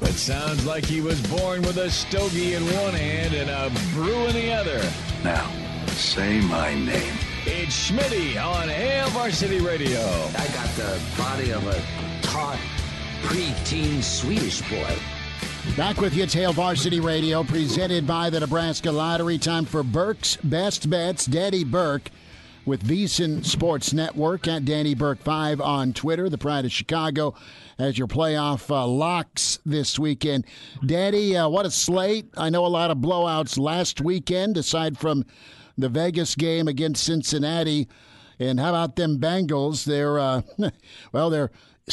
It 0.00 0.14
sounds 0.14 0.64
like 0.64 0.84
he 0.84 1.00
was 1.00 1.20
born 1.26 1.60
with 1.62 1.76
a 1.76 1.90
stogie 1.90 2.54
in 2.54 2.62
one 2.64 2.94
hand 2.94 3.34
and 3.34 3.50
a 3.50 3.70
brew 3.94 4.24
in 4.26 4.34
the 4.34 4.52
other. 4.52 4.80
Now, 5.22 5.50
say 5.88 6.40
my 6.40 6.72
name. 6.74 7.27
It's 7.46 7.90
Schmitty 7.90 8.42
on 8.42 8.68
Hail 8.68 9.08
Varsity 9.08 9.60
Radio. 9.60 10.00
I 10.00 10.46
got 10.54 10.68
the 10.76 11.00
body 11.16 11.50
of 11.52 11.66
a 11.66 11.80
taut, 12.22 12.58
preteen 13.22 14.02
Swedish 14.02 14.60
boy. 14.68 14.94
Back 15.76 16.00
with 16.00 16.14
you, 16.14 16.26
Hail 16.26 16.52
Varsity 16.52 17.00
Radio, 17.00 17.44
presented 17.44 18.06
by 18.06 18.28
the 18.30 18.40
Nebraska 18.40 18.90
Lottery. 18.90 19.38
Time 19.38 19.64
for 19.64 19.82
Burke's 19.82 20.36
Best 20.36 20.90
Bets. 20.90 21.26
Daddy 21.26 21.64
Burke 21.64 22.10
with 22.66 22.82
VSiN 22.82 23.44
Sports 23.44 23.92
Network 23.92 24.46
at 24.48 24.64
Danny 24.64 24.94
Burke 24.94 25.20
5 25.22 25.60
on 25.60 25.92
Twitter. 25.92 26.28
The 26.28 26.38
Pride 26.38 26.64
of 26.64 26.72
Chicago 26.72 27.34
as 27.78 27.96
your 27.96 28.08
playoff 28.08 28.68
uh, 28.70 28.86
locks 28.86 29.58
this 29.64 29.98
weekend. 29.98 30.44
Daddy, 30.84 31.36
uh, 31.36 31.48
what 31.48 31.64
a 31.66 31.70
slate. 31.70 32.26
I 32.36 32.50
know 32.50 32.66
a 32.66 32.68
lot 32.68 32.90
of 32.90 32.98
blowouts 32.98 33.58
last 33.58 34.00
weekend, 34.00 34.56
aside 34.56 34.98
from 34.98 35.24
the 35.78 35.88
Vegas 35.88 36.34
game 36.34 36.68
against 36.68 37.04
Cincinnati. 37.04 37.88
And 38.38 38.60
how 38.60 38.70
about 38.70 38.96
them 38.96 39.18
Bengals? 39.18 39.84
They're, 39.84 40.18
uh, 40.18 40.42
well, 41.12 41.30
they're, 41.30 41.50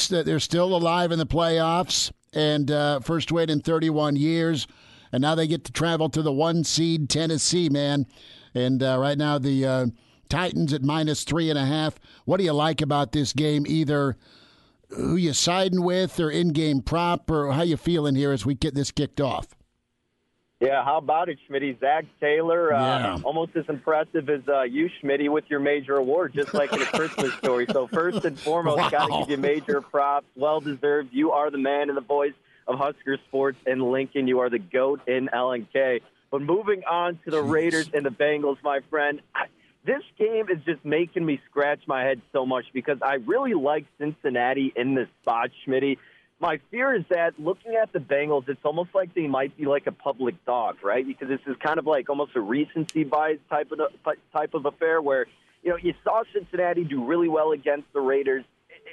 they're 0.09 0.39
still 0.39 0.75
alive 0.75 1.11
in 1.11 1.19
the 1.19 1.25
playoffs 1.25 2.11
and 2.33 2.69
uh, 2.69 2.99
first 2.99 3.31
win 3.31 3.49
in 3.49 3.61
31 3.61 4.15
years. 4.17 4.67
And 5.11 5.21
now 5.21 5.35
they 5.35 5.47
get 5.47 5.63
to 5.65 5.71
travel 5.71 6.09
to 6.09 6.21
the 6.21 6.33
one 6.33 6.63
seed 6.63 7.09
Tennessee, 7.09 7.69
man. 7.69 8.05
And 8.53 8.83
uh, 8.83 8.97
right 8.99 9.17
now 9.17 9.37
the 9.37 9.65
uh, 9.65 9.85
Titans 10.29 10.73
at 10.73 10.83
minus 10.83 11.23
three 11.23 11.49
and 11.49 11.59
a 11.59 11.65
half. 11.65 11.95
What 12.25 12.37
do 12.37 12.43
you 12.43 12.53
like 12.53 12.81
about 12.81 13.11
this 13.11 13.33
game? 13.33 13.65
Either 13.67 14.17
who 14.89 15.15
you 15.15 15.33
siding 15.33 15.83
with, 15.83 16.19
or 16.19 16.29
in-game 16.29 16.81
prop, 16.81 17.29
or 17.29 17.51
how 17.51 17.63
you 17.63 17.77
feeling 17.77 18.15
here 18.15 18.31
as 18.31 18.45
we 18.45 18.55
get 18.55 18.75
this 18.75 18.91
kicked 18.91 19.21
off? 19.21 19.47
Yeah, 20.65 20.83
how 20.83 20.97
about 20.97 21.29
it, 21.29 21.37
Schmitty? 21.49 21.79
Zac 21.79 22.05
Taylor, 22.19 22.73
uh, 22.73 22.79
Yeah. 22.99 23.17
almost 23.23 23.55
as 23.55 23.65
impressive 23.69 24.29
as 24.29 24.41
uh, 24.47 24.63
you, 24.63 24.89
Schmitty, 25.01 25.29
with 25.29 25.45
your 25.49 25.59
major 25.59 25.95
award, 25.97 26.33
just 26.33 26.53
like 26.53 26.73
in 26.73 26.81
a 26.81 26.85
Christmas 26.85 27.33
story. 27.35 27.65
So 27.71 27.87
first 27.87 28.25
and 28.25 28.39
foremost, 28.39 28.91
got 28.91 29.07
to 29.07 29.19
give 29.19 29.29
you 29.29 29.37
major 29.37 29.81
props. 29.81 30.25
Well 30.35 30.59
deserved. 30.61 31.09
You 31.13 31.31
are 31.31 31.51
the 31.51 31.57
man 31.57 31.89
and 31.89 31.97
the 31.97 32.01
voice 32.01 32.33
of 32.67 32.77
Husker 32.79 33.17
sports 33.27 33.57
in 33.67 33.79
Lincoln. 33.79 34.27
You 34.27 34.39
are 34.39 34.49
the 34.49 34.59
goat 34.59 35.01
in 35.07 35.29
LNK. 35.31 36.01
But 36.31 36.41
moving 36.41 36.83
on 36.85 37.19
to 37.25 37.31
the 37.31 37.41
Raiders 37.41 37.89
and 37.93 38.05
the 38.05 38.09
Bengals, 38.09 38.57
my 38.63 38.79
friend. 38.89 39.21
I, 39.35 39.45
this 39.85 40.01
game 40.17 40.47
is 40.49 40.57
just 40.65 40.83
making 40.83 41.23
me 41.23 41.39
scratch 41.49 41.81
my 41.85 42.01
head 42.01 42.19
so 42.33 42.43
much 42.43 42.65
because 42.73 42.97
I 43.03 43.15
really 43.25 43.53
like 43.53 43.85
Cincinnati 43.99 44.73
in 44.75 44.95
this 44.95 45.07
spot, 45.21 45.51
Schmitty. 45.65 45.99
My 46.39 46.59
fear 46.69 46.93
is 46.93 47.03
that 47.09 47.39
looking 47.39 47.75
at 47.81 47.93
the 47.93 47.99
Bengals, 47.99 48.49
it's 48.49 48.59
almost 48.63 48.89
like 48.93 49.13
they 49.13 49.27
might 49.27 49.55
be 49.55 49.65
like 49.65 49.87
a 49.87 49.91
public 49.91 50.35
dog, 50.45 50.77
right? 50.83 51.05
Because 51.05 51.29
this 51.29 51.39
is 51.47 51.55
kind 51.63 51.79
of 51.79 51.85
like 51.85 52.09
almost 52.09 52.35
a 52.35 52.41
recency 52.41 53.05
bias 53.05 53.39
type 53.49 53.71
of 53.71 53.79
type 54.33 54.53
of 54.53 54.65
affair 54.65 55.01
where 55.01 55.27
you 55.63 55.69
know 55.69 55.77
you 55.77 55.93
saw 56.03 56.23
Cincinnati 56.33 56.83
do 56.83 57.05
really 57.05 57.29
well 57.29 57.53
against 57.53 57.91
the 57.93 58.01
Raiders. 58.01 58.43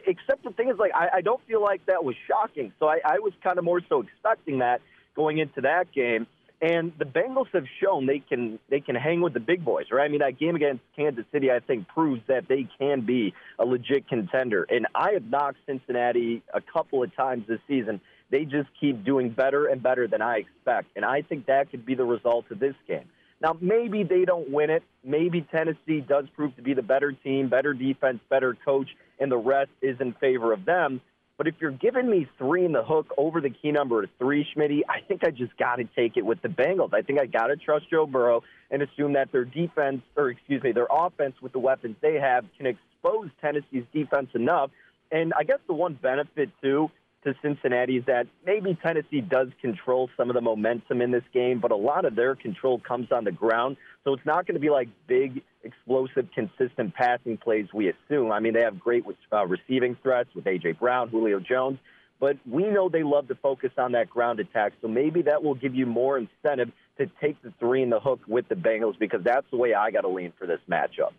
Except 0.06 0.44
the 0.44 0.50
thing 0.50 0.68
is, 0.68 0.78
like 0.78 0.92
I, 0.94 1.08
I 1.14 1.20
don't 1.20 1.44
feel 1.46 1.60
like 1.60 1.84
that 1.86 2.04
was 2.04 2.14
shocking. 2.28 2.72
So 2.78 2.86
I, 2.86 3.00
I 3.04 3.18
was 3.18 3.32
kind 3.42 3.58
of 3.58 3.64
more 3.64 3.80
so 3.88 4.02
expecting 4.02 4.60
that 4.60 4.80
going 5.16 5.38
into 5.38 5.62
that 5.62 5.90
game. 5.92 6.28
And 6.62 6.92
the 6.96 7.04
Bengals 7.04 7.48
have 7.54 7.64
shown 7.82 8.06
they 8.06 8.20
can 8.20 8.60
they 8.70 8.78
can 8.78 8.94
hang 8.94 9.20
with 9.20 9.34
the 9.34 9.40
big 9.40 9.64
boys, 9.64 9.86
right? 9.90 10.04
I 10.04 10.08
mean, 10.08 10.20
that 10.20 10.38
game 10.38 10.54
against 10.54 10.84
Kansas 10.94 11.24
City, 11.32 11.50
I 11.50 11.58
think, 11.58 11.88
proves 11.88 12.22
that 12.28 12.46
they 12.48 12.68
can 12.78 13.00
be 13.00 13.34
a 13.58 13.64
legit 13.64 14.08
contender. 14.08 14.64
And 14.70 14.86
I 14.94 15.10
have 15.14 15.24
knocked 15.24 15.58
Cincinnati 15.66 16.40
a 16.54 16.60
couple 16.60 17.02
of 17.02 17.14
times 17.16 17.48
this 17.48 17.58
season. 17.66 18.00
They 18.30 18.44
just 18.44 18.68
keep 18.80 19.04
doing 19.04 19.30
better 19.30 19.66
and 19.66 19.82
better 19.82 20.06
than 20.06 20.22
I 20.22 20.36
expect, 20.36 20.96
and 20.96 21.04
I 21.04 21.22
think 21.22 21.46
that 21.46 21.70
could 21.70 21.84
be 21.84 21.96
the 21.96 22.04
result 22.04 22.46
of 22.50 22.60
this 22.60 22.74
game. 22.86 23.04
Now, 23.42 23.56
maybe 23.60 24.04
they 24.04 24.24
don't 24.24 24.50
win 24.50 24.70
it. 24.70 24.84
Maybe 25.04 25.44
Tennessee 25.50 26.00
does 26.00 26.26
prove 26.36 26.54
to 26.56 26.62
be 26.62 26.74
the 26.74 26.82
better 26.82 27.10
team, 27.12 27.48
better 27.48 27.74
defense, 27.74 28.20
better 28.30 28.56
coach, 28.64 28.88
and 29.18 29.30
the 29.30 29.36
rest 29.36 29.70
is 29.82 30.00
in 30.00 30.12
favor 30.14 30.52
of 30.52 30.64
them. 30.64 31.00
But 31.38 31.48
if 31.48 31.54
you're 31.60 31.70
giving 31.70 32.08
me 32.08 32.28
three 32.38 32.64
in 32.64 32.72
the 32.72 32.84
hook 32.84 33.12
over 33.16 33.40
the 33.40 33.50
key 33.50 33.72
number 33.72 34.02
of 34.02 34.10
three, 34.18 34.46
Schmitty, 34.54 34.82
I 34.88 35.00
think 35.00 35.22
I 35.24 35.30
just 35.30 35.56
got 35.56 35.76
to 35.76 35.84
take 35.96 36.16
it 36.16 36.24
with 36.24 36.40
the 36.42 36.48
Bengals. 36.48 36.94
I 36.94 37.02
think 37.02 37.20
I 37.20 37.26
got 37.26 37.46
to 37.46 37.56
trust 37.56 37.90
Joe 37.90 38.06
Burrow 38.06 38.42
and 38.70 38.82
assume 38.82 39.14
that 39.14 39.32
their 39.32 39.44
defense, 39.44 40.02
or 40.16 40.30
excuse 40.30 40.62
me, 40.62 40.72
their 40.72 40.88
offense 40.90 41.34
with 41.42 41.52
the 41.52 41.58
weapons 41.58 41.96
they 42.00 42.14
have 42.20 42.44
can 42.56 42.66
expose 42.66 43.30
Tennessee's 43.40 43.84
defense 43.92 44.28
enough. 44.34 44.70
And 45.10 45.32
I 45.36 45.44
guess 45.44 45.58
the 45.66 45.74
one 45.74 45.94
benefit, 45.94 46.50
too, 46.62 46.90
to 47.24 47.34
Cincinnati 47.42 47.98
is 47.98 48.04
that 48.06 48.26
maybe 48.44 48.76
Tennessee 48.82 49.20
does 49.20 49.48
control 49.60 50.10
some 50.16 50.30
of 50.30 50.34
the 50.34 50.40
momentum 50.40 51.00
in 51.00 51.10
this 51.10 51.22
game, 51.32 51.60
but 51.60 51.70
a 51.70 51.76
lot 51.76 52.04
of 52.04 52.16
their 52.16 52.34
control 52.34 52.80
comes 52.80 53.12
on 53.12 53.24
the 53.24 53.32
ground. 53.32 53.76
So 54.04 54.12
it's 54.14 54.26
not 54.26 54.46
going 54.46 54.54
to 54.54 54.60
be 54.60 54.70
like 54.70 54.88
big, 55.06 55.42
explosive, 55.62 56.28
consistent 56.34 56.94
passing 56.94 57.36
plays 57.36 57.66
we 57.72 57.90
assume. 57.90 58.32
I 58.32 58.40
mean, 58.40 58.54
they 58.54 58.62
have 58.62 58.80
great 58.80 59.04
uh, 59.32 59.46
receiving 59.46 59.96
threats 60.02 60.30
with 60.34 60.46
A.J. 60.46 60.72
Brown, 60.72 61.08
Julio 61.08 61.38
Jones, 61.38 61.78
but 62.18 62.36
we 62.48 62.64
know 62.64 62.88
they 62.88 63.02
love 63.02 63.28
to 63.28 63.34
focus 63.36 63.70
on 63.78 63.92
that 63.92 64.10
ground 64.10 64.40
attack. 64.40 64.72
So 64.82 64.88
maybe 64.88 65.22
that 65.22 65.42
will 65.42 65.54
give 65.54 65.74
you 65.74 65.86
more 65.86 66.18
incentive 66.18 66.70
to 66.98 67.06
take 67.20 67.40
the 67.42 67.52
three 67.58 67.82
in 67.82 67.90
the 67.90 68.00
hook 68.00 68.20
with 68.26 68.48
the 68.48 68.54
Bengals 68.54 68.98
because 68.98 69.22
that's 69.24 69.46
the 69.50 69.56
way 69.56 69.74
I 69.74 69.90
got 69.90 70.02
to 70.02 70.08
lean 70.08 70.32
for 70.38 70.46
this 70.46 70.60
matchup. 70.70 71.12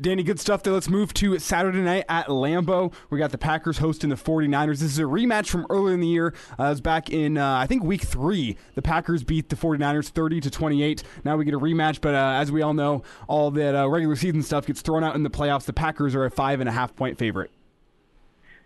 Danny, 0.00 0.22
good 0.22 0.38
stuff 0.38 0.62
there. 0.62 0.72
Let's 0.72 0.88
move 0.88 1.12
to 1.14 1.38
Saturday 1.38 1.80
night 1.80 2.04
at 2.08 2.28
Lambeau. 2.28 2.92
We 3.10 3.18
got 3.18 3.32
the 3.32 3.38
Packers 3.38 3.78
hosting 3.78 4.10
the 4.10 4.16
49ers. 4.16 4.78
This 4.78 4.82
is 4.82 4.98
a 4.98 5.02
rematch 5.02 5.48
from 5.48 5.66
earlier 5.70 5.94
in 5.94 6.00
the 6.00 6.06
year. 6.06 6.34
Uh, 6.58 6.64
it 6.64 6.68
was 6.68 6.80
back 6.80 7.10
in, 7.10 7.36
uh, 7.36 7.56
I 7.56 7.66
think, 7.66 7.82
week 7.82 8.02
three. 8.02 8.56
The 8.74 8.82
Packers 8.82 9.24
beat 9.24 9.48
the 9.48 9.56
49ers 9.56 10.08
30 10.08 10.40
to 10.42 10.50
28. 10.50 11.02
Now 11.24 11.36
we 11.36 11.44
get 11.44 11.54
a 11.54 11.58
rematch, 11.58 12.00
but 12.00 12.14
uh, 12.14 12.38
as 12.40 12.52
we 12.52 12.62
all 12.62 12.74
know, 12.74 13.02
all 13.26 13.50
that 13.52 13.74
uh, 13.74 13.88
regular 13.88 14.16
season 14.16 14.42
stuff 14.42 14.66
gets 14.66 14.82
thrown 14.82 15.02
out 15.02 15.14
in 15.14 15.24
the 15.24 15.30
playoffs. 15.30 15.64
The 15.64 15.72
Packers 15.72 16.14
are 16.14 16.24
a 16.24 16.30
five 16.30 16.60
and 16.60 16.68
a 16.68 16.72
half 16.72 16.94
point 16.94 17.18
favorite. 17.18 17.50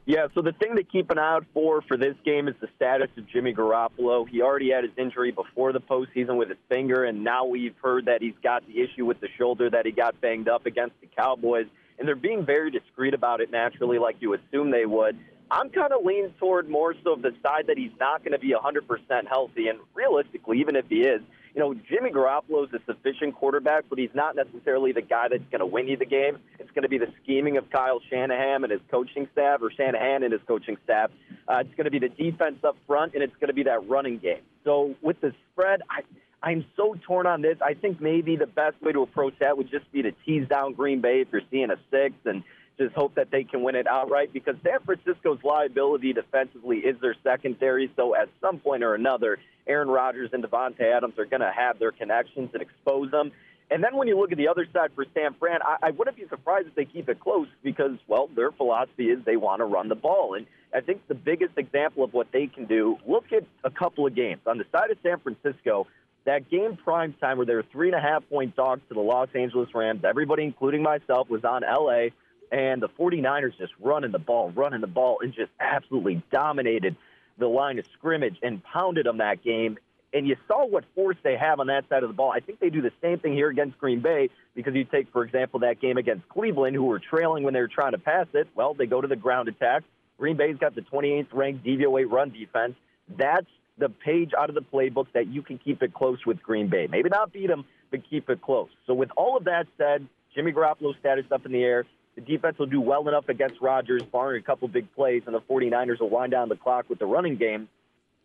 Yeah, 0.05 0.27
so 0.35 0.43
the 0.43 0.53
thing 0.53 0.75
to 0.77 0.83
keep 0.83 1.11
an 1.11 1.19
eye 1.19 1.35
out 1.35 1.47
for 1.55 1.81
for 1.83 1.97
this 1.97 2.17
game 2.25 2.49
is 2.49 2.57
the 2.61 2.69
status 2.75 3.09
of 3.17 3.29
Jimmy 3.29 3.55
Garoppolo. 3.55 4.29
He 4.29 4.43
already 4.43 4.71
had 4.71 4.83
his 4.83 4.93
injury 4.97 5.31
before 5.31 5.73
the 5.73 5.81
postseason 5.81 6.37
with 6.37 6.49
his 6.49 6.59
finger, 6.69 7.05
and 7.05 7.23
now 7.23 7.45
we've 7.45 7.77
heard 7.81 8.07
that 8.07 8.21
he's 8.21 8.35
got 8.43 8.67
the 8.67 8.81
issue 8.81 9.07
with 9.07 9.21
the 9.21 9.29
shoulder 9.39 9.71
that 9.71 9.87
he 9.87 9.93
got 9.93 10.21
banged 10.21 10.49
up 10.49 10.67
against 10.67 11.01
the 11.01 11.07
Cowboys. 11.07 11.67
And 11.99 12.09
they're 12.09 12.17
being 12.17 12.45
very 12.45 12.73
discreet 12.73 13.15
about 13.15 13.41
it 13.41 13.53
naturally, 13.53 13.99
like 13.99 14.17
you 14.19 14.35
assume 14.35 14.73
they 14.73 14.87
would. 14.87 15.17
I'm 15.53 15.71
kind 15.71 15.93
of 15.93 16.05
leaning 16.05 16.35
toward 16.41 16.69
more 16.69 16.95
so 17.05 17.15
the 17.15 17.33
side 17.41 17.69
that 17.69 17.79
he's 17.79 17.93
not 18.01 18.25
going 18.25 18.33
to 18.33 18.41
be 18.41 18.53
100% 18.53 19.29
healthy. 19.29 19.69
And 19.69 19.79
realistically, 19.95 20.59
even 20.59 20.75
if 20.75 20.87
he 20.89 21.03
is, 21.03 21.21
you 21.55 21.61
know, 21.61 21.75
Jimmy 21.75 22.11
Garoppolo 22.11 22.67
is 22.67 22.73
a 22.73 22.81
sufficient 22.87 23.35
quarterback, 23.35 23.85
but 23.91 23.99
he's 23.99 24.15
not 24.15 24.35
necessarily 24.35 24.93
the 24.93 25.03
guy 25.03 25.29
that's 25.29 25.45
going 25.51 25.61
to 25.61 25.67
win 25.67 25.87
you 25.87 25.97
the 25.97 26.07
game. 26.07 26.39
It's 26.59 26.71
going 26.71 26.83
to 26.83 26.89
be 26.89 26.99
the 26.99 27.13
scheming 27.23 27.59
of 27.59 27.69
Kyle 27.71 28.01
Shanahan 28.09 28.65
and 28.65 28.73
his 28.73 28.81
coaching 28.91 29.29
staff, 29.33 29.61
or 29.61 29.71
Shanahan 29.71 30.23
and 30.23 30.33
his 30.33 30.41
coaching 30.47 30.77
staff. 30.85 31.11
Uh, 31.47 31.59
it's 31.59 31.75
going 31.75 31.85
to 31.85 31.91
be 31.91 31.99
the 31.99 32.09
defense 32.09 32.65
up 32.65 32.77
front, 32.87 33.15
and 33.15 33.23
it's 33.23 33.35
going 33.35 33.49
to 33.49 33.55
be 33.55 33.65
that 33.65 33.89
running 33.89 34.19
game. 34.19 34.41
So 34.65 34.95
with 35.03 35.21
the 35.21 35.35
spread, 35.53 35.83
I, 35.91 36.03
I'm 36.43 36.65
so 36.77 36.97
torn 37.07 37.27
on 37.27 37.43
this. 37.43 37.59
I 37.65 37.75
think 37.75 38.01
maybe 38.01 38.37
the 38.37 38.47
best 38.47 38.81
way 38.81 38.93
to 38.93 39.03
approach 39.03 39.35
that 39.41 39.57
would 39.57 39.71
just 39.71 39.91
be 39.93 40.03
to 40.03 40.13
tease 40.25 40.49
down 40.49 40.73
Green 40.73 41.01
Bay 41.01 41.21
if 41.21 41.29
you're 41.33 41.43
seeing 41.51 41.71
a 41.71 41.77
six 41.91 42.15
and 42.25 42.43
just 42.83 42.95
hope 42.95 43.15
that 43.15 43.31
they 43.31 43.45
can 43.45 43.63
win 43.63 43.75
it 43.75 43.87
outright 43.87 44.33
because 44.33 44.57
San 44.63 44.81
Francisco's 44.85 45.39
liability 45.43 46.13
defensively 46.13 46.79
is 46.79 47.01
their 47.01 47.17
secondary. 47.23 47.91
So 47.97 48.15
at 48.15 48.29
some 48.41 48.59
point 48.59 48.83
or 48.83 48.95
another, 48.95 49.39
Aaron 49.67 49.89
Rodgers 49.89 50.31
and 50.33 50.43
Davante 50.43 50.83
Adams 50.83 51.19
are 51.19 51.27
going 51.27 51.41
to 51.41 51.53
have 51.55 51.79
their 51.79 51.93
connections 51.93 52.51
and 52.53 52.63
expose 52.63 53.11
them. 53.11 53.33
And 53.71 53.83
then 53.83 53.97
when 53.97 54.07
you 54.07 54.19
look 54.19 54.33
at 54.33 54.39
the 54.39 54.49
other 54.49 54.67
side 54.73 54.91
for 54.95 55.07
San 55.15 55.35
Fran, 55.35 55.61
I, 55.63 55.89
I 55.89 55.91
wouldn't 55.93 56.17
be 56.17 56.27
surprised 56.29 56.69
if 56.69 56.75
they 56.75 56.85
keep 56.85 57.09
it 57.09 57.21
close 57.21 57.49
because, 57.63 57.93
well, 58.07 58.29
their 58.35 58.51
philosophy 58.51 59.07
is 59.07 59.25
they 59.25 59.37
want 59.37 59.61
to 59.61 59.65
run 59.65 59.89
the 59.89 59.95
ball. 59.95 60.35
And 60.35 60.47
I 60.75 60.81
think 60.81 61.07
the 61.09 61.15
biggest 61.15 61.57
example 61.57 62.05
of 62.05 62.13
what 62.13 62.27
they 62.33 62.49
can 62.49 62.67
do, 62.67 62.99
look 63.07 63.33
at 63.33 63.45
a 63.65 63.71
couple 63.71 64.07
of 64.07 64.15
games. 64.15 64.43
On 64.47 64.59
the 64.59 64.67
side 64.73 64.91
of 64.91 64.99
San 65.03 65.21
Francisco, 65.21 65.87
that 66.25 66.51
game 66.51 66.77
prime 66.77 67.15
time 67.15 67.39
where 67.39 67.47
they 67.47 67.55
were 67.55 67.65
three 67.73 67.89
and 67.89 67.97
a 67.97 68.01
half 68.01 68.29
point 68.29 68.55
dogs 68.55 68.83
to 68.89 68.95
the 68.95 69.01
Los 69.01 69.29
Angeles 69.35 69.69
Rams, 69.75 70.03
everybody, 70.05 70.45
including 70.45 70.83
myself, 70.83 71.29
was 71.31 71.45
on 71.45 71.63
LA, 71.63 72.09
and 72.53 72.83
the 72.83 72.89
49ers 72.91 73.57
just 73.59 73.73
running 73.81 74.13
the 74.13 74.19
ball, 74.19 74.51
running 74.51 74.83
the 74.83 74.87
ball, 74.87 75.19
and 75.23 75.33
just 75.33 75.51
absolutely 75.59 76.23
dominated 76.31 76.97
the 77.39 77.49
line 77.49 77.79
of 77.79 77.87
scrimmage 77.95 78.37
and 78.43 78.63
pounded 78.63 79.07
them 79.07 79.19
that 79.19 79.43
game. 79.43 79.79
And 80.13 80.29
you 80.29 80.37
saw 80.47 80.67
what 80.67 80.85
force 80.95 81.17
they 81.25 81.39
have 81.39 81.59
on 81.59 81.69
that 81.69 81.89
side 81.89 82.03
of 82.03 82.11
the 82.11 82.15
ball. 82.15 82.31
I 82.31 82.41
think 82.41 82.61
they 82.61 82.69
do 82.69 82.83
the 82.83 82.93
same 83.01 83.19
thing 83.19 83.33
here 83.33 83.49
against 83.49 83.79
Green 83.79 84.01
Bay 84.01 84.29
because 84.55 84.75
you 84.75 84.85
take, 84.85 85.11
for 85.11 85.25
example, 85.25 85.61
that 85.61 85.81
game 85.81 85.97
against 85.97 86.29
Cleveland, 86.29 86.77
who 86.77 86.85
were 86.85 86.99
trailing 86.99 87.43
when 87.43 87.55
they 87.55 87.61
were 87.61 87.69
trying 87.69 87.93
to 87.93 87.99
pass 87.99 88.27
it. 88.35 88.49
Well, 88.55 88.75
they 88.75 88.85
go 88.85 89.01
to 89.01 89.09
the 89.09 89.17
ground 89.17 89.49
attack. 89.49 89.83
Green 90.19 90.37
Bay's 90.37 90.59
got 90.59 90.75
the 90.75 90.83
28th 90.83 91.29
ranked 91.33 91.65
DVOA 91.65 92.05
run 92.11 92.31
defense. 92.31 92.75
That's 93.17 93.47
the 93.79 93.89
page 93.89 94.33
out 94.39 94.51
of 94.51 94.55
the 94.55 94.61
playbook 94.61 95.07
that 95.15 95.29
you 95.29 95.41
can 95.41 95.57
keep 95.57 95.83
it 95.83 95.95
close 95.95 96.19
with 96.27 96.43
Green 96.43 96.69
Bay. 96.69 96.87
Maybe 96.91 97.09
not 97.09 97.33
beat 97.33 97.47
them, 97.47 97.65
but 97.91 98.03
keep 98.09 98.29
it 98.29 98.43
close. 98.43 98.69
So 98.87 98.93
with 98.93 99.09
all 99.17 99.39
of 99.39 99.45
that 99.45 99.67
said, 99.79 100.07
Jimmy 100.35 100.53
Garoppolo's 100.53 100.97
status 101.01 101.25
up 101.33 101.47
in 101.47 101.53
the 101.53 101.63
air. 101.63 101.87
The 102.15 102.21
defense 102.21 102.59
will 102.59 102.67
do 102.67 102.81
well 102.81 103.09
enough 103.09 103.29
against 103.29 103.61
Rodgers, 103.61 104.03
barring 104.03 104.41
a 104.41 104.45
couple 104.45 104.69
big 104.69 104.93
plays, 104.95 105.23
and 105.27 105.35
the 105.35 105.41
49ers 105.41 106.01
will 106.01 106.11
wind 106.11 106.33
down 106.33 106.49
the 106.49 106.57
clock 106.57 106.89
with 106.89 106.99
the 106.99 107.07
running 107.07 107.37
game. 107.37 107.69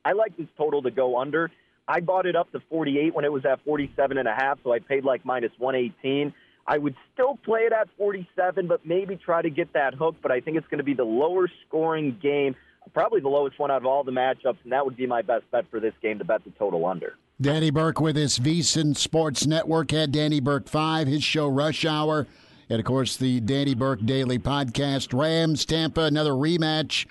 I 0.04 0.14
like 0.14 0.36
this 0.38 0.48
total 0.58 0.82
to 0.84 0.92
go 0.92 1.18
under. 1.18 1.52
I 1.88 2.02
bought 2.02 2.26
it 2.26 2.36
up 2.36 2.52
to 2.52 2.60
48 2.70 3.16
when 3.16 3.24
it 3.24 3.32
was 3.32 3.46
at 3.46 3.64
47 3.64 4.18
and 4.18 4.28
a 4.28 4.34
half, 4.34 4.60
so 4.64 4.74
I 4.74 4.80
paid 4.80 5.06
like 5.06 5.24
minus 5.24 5.52
118. 5.58 6.34
I 6.70 6.78
would 6.78 6.96
still 7.14 7.38
play 7.46 7.62
it 7.62 7.72
at 7.72 7.88
47, 7.98 8.68
but 8.68 8.86
maybe 8.86 9.16
try 9.16 9.42
to 9.42 9.50
get 9.50 9.72
that 9.72 9.94
hook. 9.94 10.16
But 10.22 10.34
I 10.34 10.42
think 10.42 10.58
it's 10.58 10.68
going 10.68 10.80
to 10.80 10.84
be 10.84 10.94
the 10.94 11.06
lower 11.06 11.50
scoring 11.66 12.18
game 12.22 12.56
probably 12.94 13.22
the 13.22 13.30
lowest 13.30 13.58
one 13.60 13.72
out 13.72 13.78
of 13.78 13.86
all 13.86 14.04
the 14.04 14.12
matchups, 14.12 14.58
and 14.64 14.72
that 14.72 14.86
would 14.86 14.98
be 14.98 15.08
my 15.08 15.22
best 15.22 15.50
bet 15.52 15.66
for 15.70 15.80
this 15.80 15.94
game 16.02 16.20
to 16.20 16.26
bet 16.26 16.44
the 16.44 16.52
total 16.52 16.86
under. 16.86 17.16
Danny 17.40 17.70
Burke 17.70 18.00
with 18.00 18.16
his 18.16 18.40
VSiN 18.40 18.98
Sports 18.98 19.46
Network 19.46 19.92
had 19.92 20.12
Danny 20.12 20.40
Burke 20.40 20.68
5, 20.68 21.08
his 21.08 21.24
show 21.24 21.48
Rush 21.48 21.86
Hour, 21.86 22.28
and 22.70 22.80
of 22.80 22.86
course 22.86 23.18
the 23.18 23.40
Danny 23.40 23.76
Burke 23.76 24.06
Daily 24.06 24.40
Podcast. 24.40 25.18
Rams, 25.18 25.66
Tampa, 25.66 26.02
another 26.02 26.32
rematch, 26.32 27.06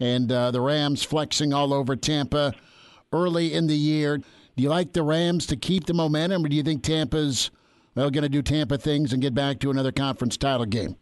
and 0.00 0.30
uh, 0.30 0.50
the 0.50 0.60
Rams 0.60 1.02
flexing 1.02 1.52
all 1.52 1.72
over 1.72 1.96
Tampa 1.96 2.54
early 3.12 3.54
in 3.54 3.66
the 3.66 3.76
year. 3.76 4.18
Do 4.18 4.62
you 4.62 4.68
like 4.68 4.92
the 4.92 5.02
Rams 5.02 5.46
to 5.46 5.56
keep 5.56 5.86
the 5.86 5.94
momentum, 5.94 6.44
or 6.44 6.48
do 6.48 6.56
you 6.56 6.62
think 6.62 6.82
Tampa's 6.82 7.50
well 7.94 8.10
going 8.10 8.22
to 8.22 8.28
do 8.28 8.42
Tampa 8.42 8.78
things 8.78 9.12
and 9.12 9.22
get 9.22 9.34
back 9.34 9.58
to 9.60 9.70
another 9.70 9.92
conference 9.92 10.36
title 10.36 10.66
game? 10.66 10.96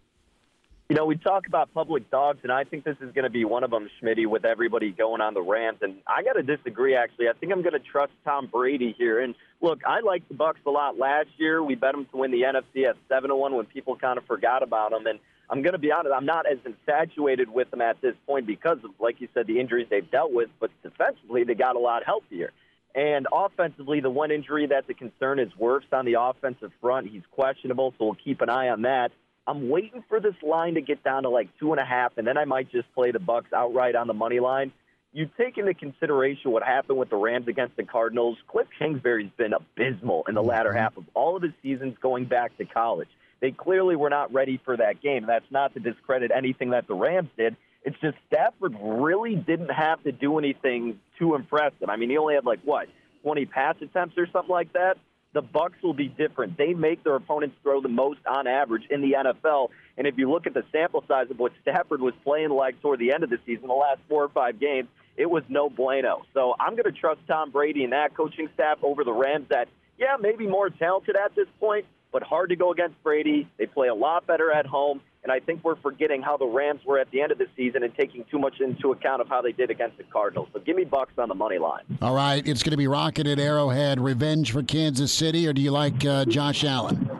You 0.88 0.94
know, 0.94 1.04
we 1.04 1.16
talk 1.16 1.48
about 1.48 1.74
public 1.74 2.08
dogs, 2.12 2.38
and 2.44 2.52
I 2.52 2.62
think 2.62 2.84
this 2.84 2.96
is 3.00 3.10
going 3.12 3.24
to 3.24 3.30
be 3.30 3.44
one 3.44 3.64
of 3.64 3.72
them, 3.72 3.90
Schmitty, 4.00 4.24
with 4.24 4.44
everybody 4.44 4.92
going 4.92 5.20
on 5.20 5.34
the 5.34 5.42
Rams. 5.42 5.78
And 5.82 5.96
I 6.06 6.22
got 6.22 6.34
to 6.34 6.44
disagree, 6.44 6.94
actually. 6.94 7.28
I 7.28 7.32
think 7.32 7.50
I'm 7.50 7.62
going 7.62 7.72
to 7.72 7.80
trust 7.80 8.12
Tom 8.24 8.46
Brady 8.46 8.94
here. 8.96 9.20
And 9.20 9.34
look, 9.60 9.80
I 9.84 9.98
liked 9.98 10.28
the 10.28 10.36
Bucs 10.36 10.64
a 10.64 10.70
lot 10.70 10.96
last 10.96 11.26
year. 11.38 11.60
We 11.60 11.74
bet 11.74 11.92
them 11.92 12.06
to 12.12 12.16
win 12.16 12.30
the 12.30 12.42
NFC 12.42 12.88
at 12.88 12.96
seven 13.08 13.30
to 13.30 13.36
one 13.36 13.56
when 13.56 13.66
people 13.66 13.96
kind 13.96 14.16
of 14.16 14.26
forgot 14.26 14.62
about 14.62 14.92
them. 14.92 15.08
And 15.08 15.18
I'm 15.50 15.62
going 15.62 15.72
to 15.72 15.78
be 15.78 15.90
honest, 15.90 16.14
I'm 16.16 16.24
not 16.24 16.46
as 16.46 16.58
infatuated 16.64 17.50
with 17.50 17.68
them 17.72 17.80
at 17.80 18.00
this 18.00 18.14
point 18.24 18.46
because 18.46 18.78
of, 18.84 18.92
like 19.00 19.20
you 19.20 19.26
said, 19.34 19.48
the 19.48 19.58
injuries 19.58 19.88
they've 19.90 20.08
dealt 20.08 20.32
with. 20.32 20.50
But 20.60 20.70
defensively, 20.84 21.42
they 21.42 21.54
got 21.54 21.74
a 21.74 21.80
lot 21.80 22.04
healthier. 22.04 22.52
And 22.94 23.26
offensively, 23.32 23.98
the 23.98 24.10
one 24.10 24.30
injury 24.30 24.68
that's 24.68 24.88
a 24.88 24.94
concern 24.94 25.40
is 25.40 25.48
Wirfs 25.60 25.92
on 25.92 26.04
the 26.04 26.14
offensive 26.20 26.70
front. 26.80 27.08
He's 27.08 27.24
questionable, 27.32 27.92
so 27.98 28.04
we'll 28.04 28.14
keep 28.14 28.40
an 28.40 28.48
eye 28.48 28.68
on 28.68 28.82
that. 28.82 29.10
I'm 29.46 29.68
waiting 29.68 30.02
for 30.08 30.20
this 30.20 30.34
line 30.42 30.74
to 30.74 30.80
get 30.80 31.04
down 31.04 31.22
to 31.22 31.28
like 31.28 31.48
two 31.58 31.72
and 31.72 31.80
a 31.80 31.84
half, 31.84 32.12
and 32.16 32.26
then 32.26 32.36
I 32.36 32.44
might 32.44 32.70
just 32.70 32.92
play 32.94 33.12
the 33.12 33.18
Bucs 33.18 33.52
outright 33.54 33.94
on 33.94 34.06
the 34.06 34.14
money 34.14 34.40
line. 34.40 34.72
You 35.12 35.30
take 35.38 35.56
into 35.56 35.72
consideration 35.72 36.50
what 36.50 36.62
happened 36.62 36.98
with 36.98 37.10
the 37.10 37.16
Rams 37.16 37.48
against 37.48 37.76
the 37.76 37.84
Cardinals. 37.84 38.36
Cliff 38.48 38.66
Kingsbury's 38.78 39.30
been 39.36 39.54
abysmal 39.54 40.24
in 40.28 40.34
the 40.34 40.42
latter 40.42 40.70
mm-hmm. 40.70 40.78
half 40.78 40.96
of 40.96 41.04
all 41.14 41.36
of 41.36 41.42
his 41.42 41.52
seasons 41.62 41.96
going 42.02 42.26
back 42.26 42.56
to 42.58 42.64
college. 42.64 43.08
They 43.40 43.50
clearly 43.52 43.96
were 43.96 44.10
not 44.10 44.32
ready 44.32 44.60
for 44.64 44.76
that 44.76 45.00
game. 45.00 45.26
That's 45.26 45.50
not 45.50 45.74
to 45.74 45.80
discredit 45.80 46.32
anything 46.34 46.70
that 46.70 46.86
the 46.86 46.94
Rams 46.94 47.30
did. 47.36 47.56
It's 47.84 47.96
just 48.00 48.16
Stafford 48.26 48.76
really 48.80 49.36
didn't 49.36 49.70
have 49.70 50.02
to 50.02 50.12
do 50.12 50.38
anything 50.38 50.98
to 51.18 51.34
impress 51.34 51.72
them. 51.78 51.88
I 51.88 51.96
mean, 51.96 52.10
he 52.10 52.18
only 52.18 52.34
had 52.34 52.44
like 52.44 52.60
what 52.64 52.88
20 53.22 53.46
pass 53.46 53.76
attempts 53.80 54.18
or 54.18 54.26
something 54.32 54.50
like 54.50 54.72
that 54.72 54.96
the 55.32 55.42
Bucs 55.42 55.82
will 55.82 55.94
be 55.94 56.08
different. 56.08 56.56
They 56.56 56.72
make 56.72 57.04
their 57.04 57.14
opponents 57.14 57.56
throw 57.62 57.80
the 57.80 57.88
most 57.88 58.20
on 58.26 58.46
average 58.46 58.84
in 58.90 59.02
the 59.02 59.12
NFL. 59.12 59.68
And 59.98 60.06
if 60.06 60.16
you 60.16 60.30
look 60.30 60.46
at 60.46 60.54
the 60.54 60.64
sample 60.72 61.04
size 61.06 61.26
of 61.30 61.38
what 61.38 61.52
Stafford 61.62 62.00
was 62.00 62.14
playing 62.24 62.50
like 62.50 62.80
toward 62.80 63.00
the 63.00 63.12
end 63.12 63.22
of 63.22 63.30
the 63.30 63.38
season, 63.44 63.66
the 63.66 63.74
last 63.74 64.00
four 64.08 64.24
or 64.24 64.28
five 64.28 64.58
games, 64.58 64.88
it 65.16 65.30
was 65.30 65.42
no 65.48 65.68
bueno. 65.68 66.22
So 66.34 66.54
I'm 66.58 66.72
going 66.72 66.84
to 66.84 66.98
trust 66.98 67.20
Tom 67.26 67.50
Brady 67.50 67.84
and 67.84 67.92
that 67.92 68.14
coaching 68.16 68.48
staff 68.54 68.78
over 68.82 69.04
the 69.04 69.12
Rams 69.12 69.46
that, 69.50 69.68
yeah, 69.98 70.16
maybe 70.20 70.46
more 70.46 70.70
talented 70.70 71.16
at 71.16 71.34
this 71.34 71.48
point, 71.58 71.86
but 72.12 72.22
hard 72.22 72.50
to 72.50 72.56
go 72.56 72.72
against 72.72 73.02
Brady. 73.02 73.48
They 73.58 73.66
play 73.66 73.88
a 73.88 73.94
lot 73.94 74.26
better 74.26 74.50
at 74.52 74.66
home. 74.66 75.00
And 75.22 75.32
I 75.32 75.40
think 75.40 75.64
we're 75.64 75.76
forgetting 75.76 76.22
how 76.22 76.36
the 76.36 76.46
Rams 76.46 76.82
were 76.86 77.00
at 77.00 77.10
the 77.10 77.20
end 77.20 77.32
of 77.32 77.38
the 77.38 77.46
season 77.56 77.82
and 77.82 77.92
taking 77.96 78.24
too 78.30 78.38
much 78.38 78.60
into 78.60 78.92
account 78.92 79.20
of 79.20 79.28
how 79.28 79.42
they 79.42 79.50
did 79.50 79.70
against 79.70 79.98
the 79.98 80.04
Cardinals. 80.04 80.48
So 80.52 80.60
give 80.60 80.76
me 80.76 80.84
Bucs 80.84 81.18
on 81.18 81.28
the 81.28 81.34
money 81.34 81.58
line. 81.58 81.82
All 82.00 82.14
right, 82.14 82.46
it's 82.46 82.62
going 82.62 82.70
to 82.70 82.76
be 82.76 82.86
Rocket 82.86 83.26
at 83.26 83.40
Arrowhead. 83.40 84.00
Revenge 84.00 84.52
for 84.52 84.62
Kansas 84.62 85.12
City, 85.12 85.48
or 85.48 85.52
do 85.52 85.60
you 85.60 85.72
like 85.72 86.04
uh, 86.04 86.24
Josh 86.26 86.62
Allen? 86.62 87.10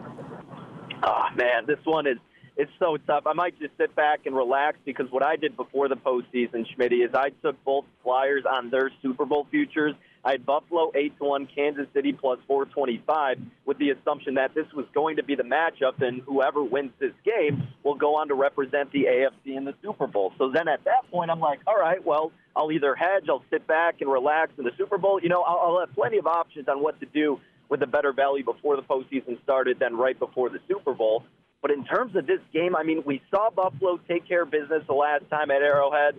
Oh 1.03 1.25
man, 1.35 1.67
this 1.67 1.79
one 1.85 2.07
is 2.07 2.19
it's 2.57 2.71
so 2.79 2.97
tough. 3.07 3.25
I 3.27 3.35
might 3.35 3.59
just 3.59 3.77
sit 3.77 3.95
back 3.95 4.21
and 4.25 4.35
relax 4.35 4.79
because 4.85 5.11
what 5.11 5.23
I 5.23 5.37
did 5.37 5.57
before 5.57 5.89
the 5.89 5.97
postseason, 5.97 6.65
Schmidt, 6.75 6.93
is 6.93 7.11
I 7.13 7.31
took 7.43 7.63
both 7.65 7.85
Flyers 8.03 8.45
on 8.51 8.71
their 8.71 8.91
Super 9.03 9.27
Bowl 9.27 9.47
futures 9.51 9.95
I 10.27 10.33
had 10.33 10.45
Buffalo 10.45 10.91
8 10.93 11.17
to 11.19 11.25
1, 11.25 11.49
Kansas 11.55 11.87
City 11.95 12.13
plus 12.13 12.41
425, 12.49 13.39
with 13.65 13.79
the 13.79 13.91
assumption 13.91 14.35
that 14.35 14.57
this 14.57 14.67
was 14.75 14.85
going 14.93 15.17
to 15.17 15.23
be 15.23 15.37
the 15.37 15.45
matchup, 15.45 16.03
and 16.03 16.21
whoever 16.23 16.65
wins 16.65 16.91
this 16.99 17.13
game 17.25 17.69
will 17.85 17.95
go 17.95 18.17
on 18.17 18.27
to 18.29 18.35
represent 18.35 18.91
the 18.91 19.05
AFC 19.05 19.57
in 19.57 19.65
the 19.65 19.75
Super 19.85 20.09
Bowl. 20.09 20.33
So 20.37 20.51
then 20.51 20.67
at 20.67 20.83
that 20.83 21.09
point, 21.13 21.31
I'm 21.31 21.39
like, 21.39 21.61
all 21.65 21.77
right, 21.77 22.05
well, 22.05 22.33
I'll 22.57 22.73
either 22.73 22.97
hedge, 22.97 23.27
I'll 23.29 23.45
sit 23.51 23.69
back 23.69 24.01
and 24.01 24.11
relax 24.11 24.51
in 24.59 24.65
the 24.65 24.73
Super 24.77 24.99
Bowl. 24.99 25.21
You 25.23 25.29
know, 25.29 25.43
I'll, 25.43 25.59
I'll 25.59 25.79
have 25.79 25.95
plenty 25.95 26.19
of 26.19 26.27
options 26.27 26.67
on 26.69 26.83
what 26.83 26.99
to 26.99 27.07
do 27.07 27.39
with 27.69 27.81
a 27.83 27.87
better 27.87 28.13
value 28.13 28.45
before 28.45 28.75
the 28.75 28.83
postseason 28.83 29.41
started 29.45 29.79
than 29.79 29.95
right 29.97 30.19
before 30.19 30.51
the 30.51 30.59
Super 30.67 30.93
Bowl. 30.93 31.23
But 31.63 31.71
in 31.71 31.85
terms 31.85 32.17
of 32.17 32.27
this 32.27 32.41
game, 32.53 32.75
I 32.75 32.83
mean, 32.83 33.05
we 33.07 33.23
saw 33.31 33.51
Buffalo 33.51 34.01
take 34.09 34.27
care 34.27 34.43
of 34.43 34.51
business 34.51 34.83
the 34.89 34.95
last 34.95 35.23
time 35.31 35.53
at 35.53 35.63
Arrowhead 35.63 36.17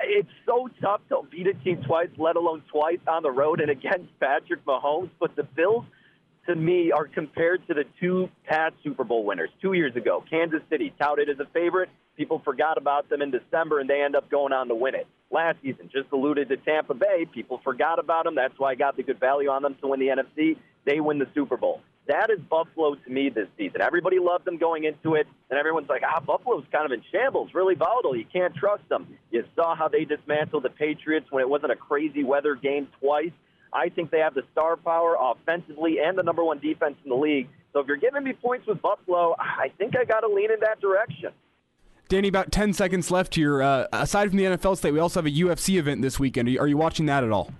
it's 0.00 0.28
so 0.46 0.68
tough 0.80 1.00
to 1.08 1.22
beat 1.30 1.46
a 1.46 1.54
team 1.54 1.82
twice, 1.86 2.08
let 2.18 2.36
alone 2.36 2.62
twice 2.70 2.98
on 3.06 3.22
the 3.22 3.30
road 3.30 3.60
and 3.60 3.70
against 3.70 4.08
Patrick 4.20 4.64
Mahomes. 4.64 5.10
But 5.18 5.36
the 5.36 5.44
Bills, 5.44 5.84
to 6.46 6.54
me, 6.54 6.92
are 6.92 7.06
compared 7.06 7.66
to 7.68 7.74
the 7.74 7.84
two 8.00 8.28
past 8.44 8.74
Super 8.82 9.04
Bowl 9.04 9.24
winners 9.24 9.50
two 9.62 9.72
years 9.72 9.94
ago. 9.96 10.24
Kansas 10.28 10.60
City, 10.70 10.92
touted 10.98 11.28
as 11.28 11.38
a 11.38 11.46
favorite. 11.52 11.88
People 12.16 12.40
forgot 12.44 12.78
about 12.78 13.08
them 13.08 13.22
in 13.22 13.30
December, 13.30 13.80
and 13.80 13.90
they 13.90 14.02
end 14.02 14.14
up 14.14 14.30
going 14.30 14.52
on 14.52 14.68
to 14.68 14.74
win 14.74 14.94
it. 14.94 15.06
Last 15.30 15.58
season, 15.62 15.90
just 15.92 16.06
alluded 16.12 16.48
to 16.48 16.56
Tampa 16.58 16.94
Bay. 16.94 17.26
People 17.32 17.60
forgot 17.64 17.98
about 17.98 18.24
them. 18.24 18.36
That's 18.36 18.54
why 18.58 18.70
I 18.70 18.74
got 18.76 18.96
the 18.96 19.02
good 19.02 19.18
value 19.18 19.48
on 19.48 19.62
them 19.62 19.74
to 19.80 19.88
win 19.88 19.98
the 19.98 20.08
NFC. 20.08 20.56
They 20.84 21.00
win 21.00 21.18
the 21.18 21.26
Super 21.34 21.56
Bowl. 21.56 21.80
That 22.06 22.28
is 22.30 22.38
Buffalo 22.50 22.96
to 22.96 23.10
me 23.10 23.30
this 23.30 23.48
season. 23.56 23.80
Everybody 23.80 24.18
loved 24.18 24.44
them 24.44 24.58
going 24.58 24.84
into 24.84 25.14
it, 25.14 25.26
and 25.48 25.58
everyone's 25.58 25.88
like, 25.88 26.02
ah, 26.06 26.20
Buffalo's 26.20 26.64
kind 26.70 26.84
of 26.84 26.92
in 26.92 27.02
shambles, 27.10 27.54
really 27.54 27.74
volatile. 27.74 28.14
You 28.14 28.26
can't 28.30 28.54
trust 28.54 28.86
them. 28.90 29.06
You 29.30 29.44
saw 29.56 29.74
how 29.74 29.88
they 29.88 30.04
dismantled 30.04 30.64
the 30.64 30.70
Patriots 30.70 31.26
when 31.30 31.40
it 31.40 31.48
wasn't 31.48 31.72
a 31.72 31.76
crazy 31.76 32.22
weather 32.22 32.56
game 32.56 32.88
twice. 33.00 33.32
I 33.72 33.88
think 33.88 34.10
they 34.10 34.18
have 34.18 34.34
the 34.34 34.42
star 34.52 34.76
power 34.76 35.16
offensively 35.18 35.96
and 36.04 36.16
the 36.16 36.22
number 36.22 36.44
one 36.44 36.58
defense 36.60 36.96
in 37.02 37.08
the 37.08 37.16
league. 37.16 37.48
So 37.72 37.80
if 37.80 37.88
you're 37.88 37.96
giving 37.96 38.22
me 38.22 38.34
points 38.34 38.66
with 38.66 38.80
Buffalo, 38.82 39.34
I 39.38 39.72
think 39.78 39.96
I 39.96 40.04
got 40.04 40.20
to 40.20 40.28
lean 40.28 40.52
in 40.52 40.60
that 40.60 40.80
direction. 40.80 41.30
Danny, 42.08 42.28
about 42.28 42.52
10 42.52 42.74
seconds 42.74 43.10
left 43.10 43.34
here. 43.34 43.62
Uh, 43.62 43.86
aside 43.92 44.28
from 44.28 44.36
the 44.36 44.44
NFL 44.44 44.78
slate, 44.78 44.92
we 44.92 45.00
also 45.00 45.20
have 45.20 45.26
a 45.26 45.34
UFC 45.34 45.78
event 45.78 46.02
this 46.02 46.20
weekend. 46.20 46.48
Are 46.48 46.50
you, 46.52 46.60
are 46.60 46.68
you 46.68 46.76
watching 46.76 47.06
that 47.06 47.24
at 47.24 47.30
all? 47.32 47.50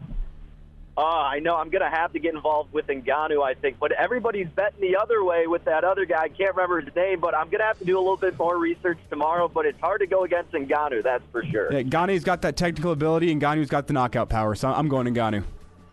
Uh, 0.97 1.01
I 1.03 1.41
know 1.41 1.57
I'm 1.57 1.71
going 1.71 1.83
to 1.83 1.91
have 1.91 2.13
to 2.13 2.21
get 2.21 2.35
involved 2.35 2.73
with 2.73 2.87
Ngannou, 2.87 3.45
I 3.45 3.55
think, 3.55 3.81
but 3.81 3.91
everybody's 3.91 4.47
betting 4.49 4.81
the 4.81 4.97
other 4.97 5.25
way 5.25 5.49
with 5.49 5.65
that 5.65 5.83
other 5.83 6.05
guy. 6.05 6.23
I 6.23 6.29
can't 6.29 6.55
remember 6.55 6.81
his 6.81 6.95
name, 6.95 7.19
but 7.19 7.35
I'm 7.35 7.47
going 7.47 7.59
to 7.59 7.65
have 7.65 7.79
to 7.81 7.85
do 7.85 7.99
a 7.99 8.01
little 8.01 8.17
bit 8.17 8.39
more 8.39 8.57
research 8.59 8.99
tomorrow. 9.11 9.49
But 9.49 9.67
it's 9.67 9.81
hard 9.81 10.03
to 10.03 10.07
go 10.07 10.23
against 10.23 10.53
Ngannou, 10.53 11.03
that's 11.03 11.25
for 11.33 11.45
sure. 11.45 11.73
Yeah, 11.73 11.83
Ngannou's 11.83 12.23
got 12.23 12.43
that 12.43 12.57
technical 12.57 12.93
ability, 12.93 13.33
and 13.33 13.43
Ngannou's 13.43 13.69
got 13.69 13.89
the 13.89 13.93
knockout 13.93 14.29
power. 14.29 14.55
So 14.55 14.69
I'm 14.69 14.89
going 14.89 15.13
Ngannou. 15.13 15.43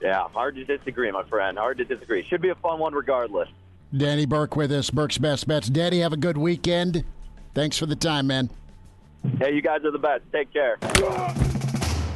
Yeah, 0.02 0.28
hard 0.30 0.56
to 0.56 0.66
disagree, 0.66 1.10
my 1.12 1.24
friend. 1.24 1.58
Hard 1.58 1.80
to 1.80 1.86
disagree. 1.86 2.24
Should 2.24 2.42
be 2.42 2.50
a 2.50 2.56
fun 2.56 2.80
one 2.80 2.94
regardless. 2.94 3.50
Danny 3.96 4.26
Burke 4.26 4.56
with 4.56 4.72
us, 4.72 4.90
Burke's 4.90 5.18
Best 5.18 5.48
Bets. 5.48 5.68
Danny, 5.68 6.00
have 6.00 6.14
a 6.14 6.18
good 6.18 6.38
weekend. 6.38 7.04
Thanks 7.54 7.78
for 7.78 7.86
the 7.88 7.96
time, 7.96 8.28
man. 8.28 8.50
Hey, 9.40 9.54
you 9.54 9.62
guys 9.62 9.84
are 9.84 9.92
the 9.92 10.00
best. 10.00 10.24
Take 10.32 10.54
care. 10.54 10.78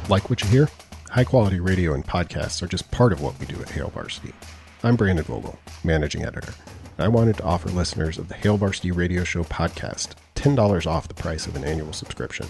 Like 0.08 0.30
what 0.30 0.42
you 0.42 0.48
hear? 0.48 0.68
High 1.10 1.24
quality 1.24 1.60
radio 1.60 1.94
and 1.94 2.04
podcasts 2.04 2.62
are 2.62 2.66
just 2.66 2.90
part 2.90 3.12
of 3.12 3.22
what 3.22 3.38
we 3.40 3.46
do 3.46 3.60
at 3.62 3.70
Hail 3.70 3.88
Varsity. 3.88 4.32
I'm 4.82 4.96
Brandon 4.96 5.24
Vogel, 5.24 5.58
managing 5.82 6.24
editor, 6.24 6.52
and 6.98 7.04
I 7.04 7.08
wanted 7.08 7.38
to 7.38 7.44
offer 7.44 7.68
listeners 7.70 8.18
of 8.18 8.28
the 8.28 8.34
Hail 8.34 8.56
Varsity 8.58 8.90
Radio 8.90 9.24
Show 9.24 9.44
podcast 9.44 10.14
$10 10.34 10.86
off 10.86 11.08
the 11.08 11.14
price 11.14 11.46
of 11.46 11.56
an 11.56 11.64
annual 11.64 11.92
subscription. 11.92 12.46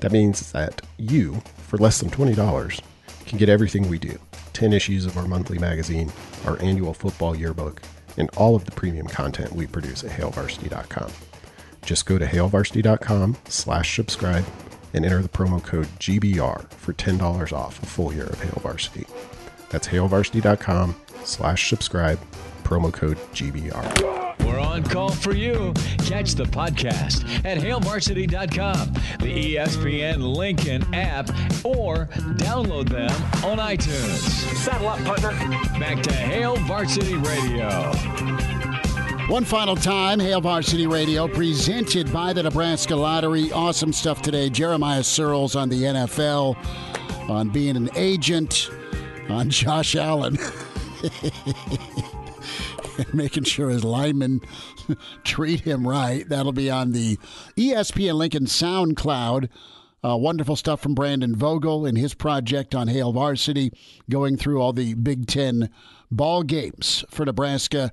That 0.00 0.12
means 0.12 0.52
that 0.52 0.82
you, 0.96 1.42
for 1.56 1.76
less 1.78 1.98
than 1.98 2.10
$20, 2.10 2.80
can 3.26 3.38
get 3.38 3.48
everything 3.48 3.88
we 3.88 3.98
do 3.98 4.18
10 4.52 4.72
issues 4.72 5.06
of 5.06 5.16
our 5.16 5.26
monthly 5.26 5.58
magazine, 5.58 6.12
our 6.46 6.60
annual 6.62 6.94
football 6.94 7.34
yearbook, 7.34 7.82
and 8.16 8.30
all 8.36 8.54
of 8.54 8.64
the 8.64 8.72
premium 8.72 9.06
content 9.06 9.52
we 9.52 9.66
produce 9.66 10.04
at 10.04 10.10
hailvarsity.com. 10.10 11.10
Just 11.84 12.06
go 12.06 12.18
to 12.18 12.26
hailvarsity.com 12.26 13.38
slash 13.48 13.96
subscribe 13.96 14.44
and 14.92 15.04
enter 15.04 15.22
the 15.22 15.28
promo 15.28 15.62
code 15.62 15.86
GBR 15.98 16.70
for 16.72 16.92
$10 16.92 17.52
off 17.52 17.82
a 17.82 17.86
full 17.86 18.12
year 18.12 18.26
of 18.26 18.40
Hail 18.40 18.60
Varsity. 18.62 19.06
That's 19.70 19.88
hailvarsity.com 19.88 20.96
slash 21.24 21.68
subscribe, 21.68 22.18
promo 22.62 22.92
code 22.92 23.16
GBR. 23.32 24.44
We're 24.44 24.58
on 24.58 24.82
call 24.82 25.10
for 25.10 25.34
you. 25.34 25.72
Catch 26.04 26.34
the 26.34 26.44
podcast 26.44 27.24
at 27.44 27.58
hailvarsity.com, 27.58 28.92
the 29.20 29.54
ESPN 29.56 30.34
Lincoln 30.36 30.82
app, 30.94 31.28
or 31.64 32.06
download 32.36 32.88
them 32.88 33.10
on 33.44 33.58
iTunes. 33.58 34.18
Saddle 34.56 34.88
up, 34.88 34.98
partner. 35.04 35.30
Back 35.78 36.02
to 36.02 36.12
Hail 36.12 36.56
Varsity 36.56 37.14
Radio. 37.14 38.71
One 39.28 39.44
final 39.44 39.76
time, 39.76 40.18
Hail 40.18 40.40
Varsity 40.40 40.86
Radio, 40.86 41.28
presented 41.28 42.12
by 42.12 42.32
the 42.32 42.42
Nebraska 42.42 42.94
Lottery. 42.94 43.52
Awesome 43.52 43.92
stuff 43.92 44.20
today. 44.20 44.50
Jeremiah 44.50 45.00
Sirles 45.00 45.58
on 45.58 45.68
the 45.68 45.84
NFL, 45.84 46.56
on 47.30 47.48
being 47.48 47.76
an 47.76 47.88
agent, 47.94 48.68
on 49.30 49.48
Josh 49.48 49.94
Allen, 49.94 50.36
making 53.14 53.44
sure 53.44 53.70
his 53.70 53.84
linemen 53.84 54.40
treat 55.24 55.60
him 55.60 55.86
right. 55.88 56.28
That'll 56.28 56.52
be 56.52 56.68
on 56.68 56.92
the 56.92 57.16
ESPN 57.56 58.14
Lincoln 58.14 58.46
SoundCloud. 58.46 59.48
Uh, 60.04 60.16
wonderful 60.16 60.56
stuff 60.56 60.82
from 60.82 60.94
Brandon 60.94 61.34
Vogel 61.36 61.86
and 61.86 61.96
his 61.96 62.12
project 62.12 62.74
on 62.74 62.88
Hail 62.88 63.12
Varsity, 63.12 63.72
going 64.10 64.36
through 64.36 64.60
all 64.60 64.72
the 64.72 64.94
Big 64.94 65.26
Ten 65.26 65.70
ball 66.10 66.42
games 66.42 67.04
for 67.08 67.24
Nebraska 67.24 67.92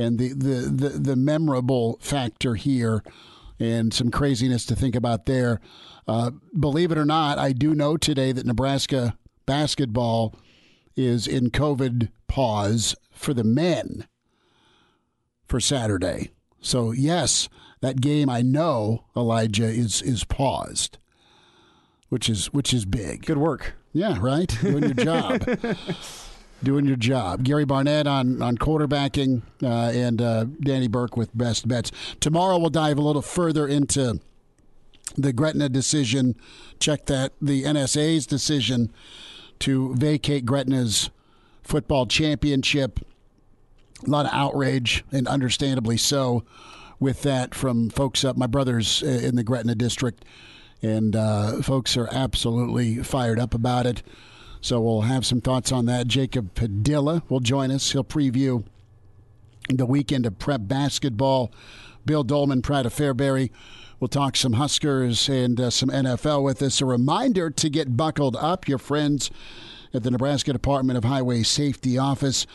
and 0.00 0.18
the, 0.18 0.32
the, 0.32 0.88
the, 0.88 0.88
the 0.98 1.16
memorable 1.16 1.98
factor 2.00 2.54
here 2.54 3.02
and 3.58 3.92
some 3.92 4.10
craziness 4.10 4.64
to 4.66 4.74
think 4.74 4.96
about 4.96 5.26
there. 5.26 5.60
Uh, 6.08 6.30
believe 6.58 6.90
it 6.90 6.98
or 6.98 7.04
not, 7.04 7.38
I 7.38 7.52
do 7.52 7.74
know 7.74 7.96
today 7.96 8.32
that 8.32 8.46
Nebraska 8.46 9.16
basketball 9.44 10.34
is 10.96 11.26
in 11.26 11.50
COVID 11.50 12.10
pause 12.26 12.96
for 13.12 13.34
the 13.34 13.44
men 13.44 14.06
for 15.46 15.60
Saturday. 15.60 16.30
So 16.60 16.92
yes, 16.92 17.48
that 17.80 18.00
game 18.00 18.30
I 18.30 18.42
know 18.42 19.04
Elijah 19.16 19.68
is 19.68 20.02
is 20.02 20.24
paused, 20.24 20.98
which 22.08 22.28
is 22.28 22.46
which 22.52 22.72
is 22.72 22.84
big. 22.84 23.26
Good 23.26 23.38
work. 23.38 23.74
Yeah, 23.92 24.18
right. 24.20 24.48
Doing 24.60 24.84
your 24.84 24.94
job. 24.94 25.44
Doing 26.62 26.84
your 26.84 26.96
job. 26.96 27.42
Gary 27.42 27.64
Barnett 27.64 28.06
on 28.06 28.42
on 28.42 28.58
quarterbacking, 28.58 29.42
uh, 29.62 29.90
and 29.94 30.20
uh, 30.20 30.44
Danny 30.60 30.88
Burke 30.88 31.16
with 31.16 31.36
best 31.36 31.66
bets. 31.66 31.90
Tomorrow 32.20 32.58
we'll 32.58 32.68
dive 32.68 32.98
a 32.98 33.02
little 33.02 33.22
further 33.22 33.66
into 33.66 34.20
the 35.16 35.32
Gretna 35.32 35.70
decision. 35.70 36.36
Check 36.78 37.06
that 37.06 37.32
the 37.40 37.64
NSA's 37.64 38.26
decision 38.26 38.92
to 39.60 39.94
vacate 39.94 40.44
Gretna's 40.44 41.10
football 41.62 42.06
championship. 42.06 43.00
A 44.06 44.10
lot 44.10 44.26
of 44.26 44.32
outrage, 44.32 45.04
and 45.12 45.28
understandably 45.28 45.96
so, 45.96 46.44
with 46.98 47.22
that 47.22 47.54
from 47.54 47.90
folks 47.90 48.24
up. 48.24 48.36
My 48.36 48.46
brothers 48.46 49.02
uh, 49.02 49.06
in 49.06 49.36
the 49.36 49.44
Gretna 49.44 49.74
district, 49.74 50.24
and 50.82 51.16
uh, 51.16 51.62
folks 51.62 51.96
are 51.96 52.08
absolutely 52.10 53.02
fired 53.02 53.38
up 53.38 53.54
about 53.54 53.86
it. 53.86 54.02
So 54.60 54.80
we'll 54.80 55.02
have 55.02 55.24
some 55.24 55.40
thoughts 55.40 55.72
on 55.72 55.86
that. 55.86 56.06
Jacob 56.06 56.54
Padilla 56.54 57.22
will 57.28 57.40
join 57.40 57.70
us. 57.70 57.92
He'll 57.92 58.04
preview 58.04 58.64
the 59.68 59.86
weekend 59.86 60.26
of 60.26 60.38
prep 60.38 60.62
basketball. 60.64 61.52
Bill 62.04 62.24
Dolman, 62.24 62.62
Pratt 62.62 62.86
of 62.86 62.94
Fairbury. 62.94 63.50
We'll 63.98 64.08
talk 64.08 64.36
some 64.36 64.54
Huskers 64.54 65.28
and 65.28 65.60
uh, 65.60 65.70
some 65.70 65.90
NFL 65.90 66.42
with 66.42 66.62
us. 66.62 66.80
A 66.80 66.86
reminder 66.86 67.50
to 67.50 67.68
get 67.68 67.96
buckled 67.96 68.36
up, 68.36 68.66
your 68.66 68.78
friends 68.78 69.30
at 69.92 70.02
the 70.02 70.10
Nebraska 70.10 70.52
Department 70.52 70.96
of 70.96 71.04
Highway 71.04 71.42
Safety 71.42 71.98
Office. 71.98 72.46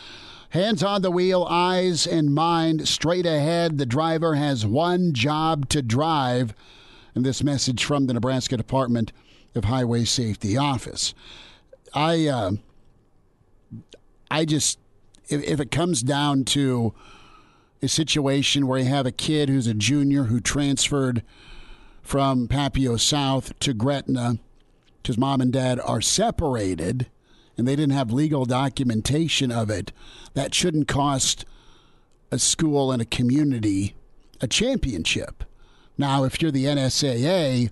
Hands 0.50 0.82
on 0.82 1.02
the 1.02 1.10
wheel, 1.10 1.46
eyes 1.48 2.06
and 2.06 2.34
mind 2.34 2.88
straight 2.88 3.26
ahead. 3.26 3.78
The 3.78 3.86
driver 3.86 4.34
has 4.34 4.66
one 4.66 5.12
job 5.12 5.68
to 5.70 5.82
drive. 5.82 6.54
And 7.14 7.24
this 7.24 7.42
message 7.42 7.84
from 7.84 8.06
the 8.06 8.14
Nebraska 8.14 8.56
Department 8.56 9.12
of 9.54 9.64
Highway 9.64 10.04
Safety 10.04 10.56
Office. 10.56 11.14
I, 11.96 12.26
uh, 12.26 12.50
I 14.30 14.44
just, 14.44 14.78
if, 15.28 15.42
if 15.42 15.60
it 15.60 15.70
comes 15.70 16.02
down 16.02 16.44
to 16.44 16.92
a 17.80 17.88
situation 17.88 18.66
where 18.66 18.78
you 18.78 18.84
have 18.84 19.06
a 19.06 19.10
kid 19.12 19.48
who's 19.48 19.66
a 19.66 19.74
junior 19.74 20.24
who 20.24 20.40
transferred 20.40 21.22
from 22.02 22.48
Papio 22.48 23.00
South 23.00 23.58
to 23.60 23.72
Gretna 23.72 24.38
because 25.02 25.16
mom 25.16 25.40
and 25.40 25.52
dad 25.52 25.80
are 25.80 26.02
separated 26.02 27.06
and 27.56 27.66
they 27.66 27.74
didn't 27.74 27.94
have 27.94 28.12
legal 28.12 28.44
documentation 28.44 29.50
of 29.50 29.70
it, 29.70 29.90
that 30.34 30.54
shouldn't 30.54 30.88
cost 30.88 31.46
a 32.30 32.38
school 32.38 32.92
and 32.92 33.00
a 33.00 33.06
community 33.06 33.94
a 34.42 34.46
championship. 34.46 35.44
Now, 35.96 36.24
if 36.24 36.42
you're 36.42 36.50
the 36.50 36.66
NSAA 36.66 37.70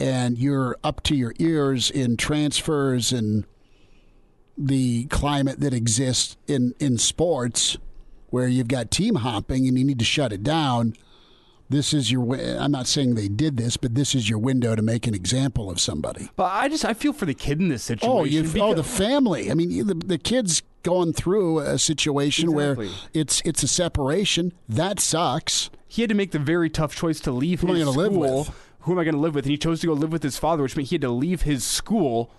and 0.00 0.38
you're 0.38 0.76
up 0.82 1.02
to 1.04 1.14
your 1.14 1.34
ears 1.38 1.90
in 1.90 2.16
transfers 2.16 3.12
and 3.12 3.44
the 4.56 5.04
climate 5.06 5.60
that 5.60 5.72
exists 5.72 6.36
in, 6.46 6.74
in 6.80 6.98
sports 6.98 7.76
where 8.30 8.48
you've 8.48 8.68
got 8.68 8.90
team 8.90 9.16
hopping 9.16 9.68
and 9.68 9.78
you 9.78 9.84
need 9.84 9.98
to 9.98 10.04
shut 10.04 10.32
it 10.32 10.42
down, 10.42 10.94
this 11.68 11.94
is 11.94 12.10
your 12.10 12.34
I'm 12.34 12.72
not 12.72 12.86
saying 12.88 13.14
they 13.14 13.28
did 13.28 13.56
this, 13.56 13.76
but 13.76 13.94
this 13.94 14.14
is 14.14 14.28
your 14.28 14.38
window 14.38 14.74
to 14.74 14.82
make 14.82 15.06
an 15.06 15.14
example 15.14 15.70
of 15.70 15.80
somebody. 15.80 16.28
But 16.34 16.52
I 16.52 16.68
just 16.68 16.84
I 16.84 16.94
feel 16.94 17.12
for 17.12 17.26
the 17.26 17.34
kid 17.34 17.60
in 17.60 17.68
this 17.68 17.84
situation. 17.84 18.10
Oh, 18.10 18.24
you 18.24 18.44
oh 18.60 18.74
the 18.74 18.82
family. 18.82 19.50
I 19.50 19.54
mean, 19.54 19.86
the, 19.86 19.94
the 19.94 20.18
kids 20.18 20.62
going 20.82 21.12
through 21.12 21.60
a 21.60 21.78
situation 21.78 22.52
where 22.52 22.76
it's 23.14 23.40
it's 23.44 23.62
a 23.62 23.68
separation. 23.68 24.52
That 24.68 24.98
sucks. 24.98 25.70
he 25.86 26.02
had 26.02 26.08
to 26.08 26.14
make 26.16 26.32
the 26.32 26.38
very 26.40 26.70
tough 26.70 26.96
choice 26.96 27.20
to 27.20 27.30
leave 27.30 27.60
Who 27.60 27.72
his 27.72 27.88
school. 27.88 28.48
Who 28.80 28.92
am 28.92 28.98
I 28.98 29.04
going 29.04 29.14
to 29.14 29.20
live 29.20 29.34
with? 29.34 29.44
And 29.44 29.50
he 29.50 29.58
chose 29.58 29.80
to 29.80 29.88
go 29.88 29.92
live 29.92 30.12
with 30.12 30.22
his 30.22 30.38
father, 30.38 30.62
which 30.62 30.76
meant 30.76 30.88
he 30.88 30.94
had 30.94 31.02
to 31.02 31.10
leave 31.10 31.42
his 31.42 31.64
school 31.64 32.32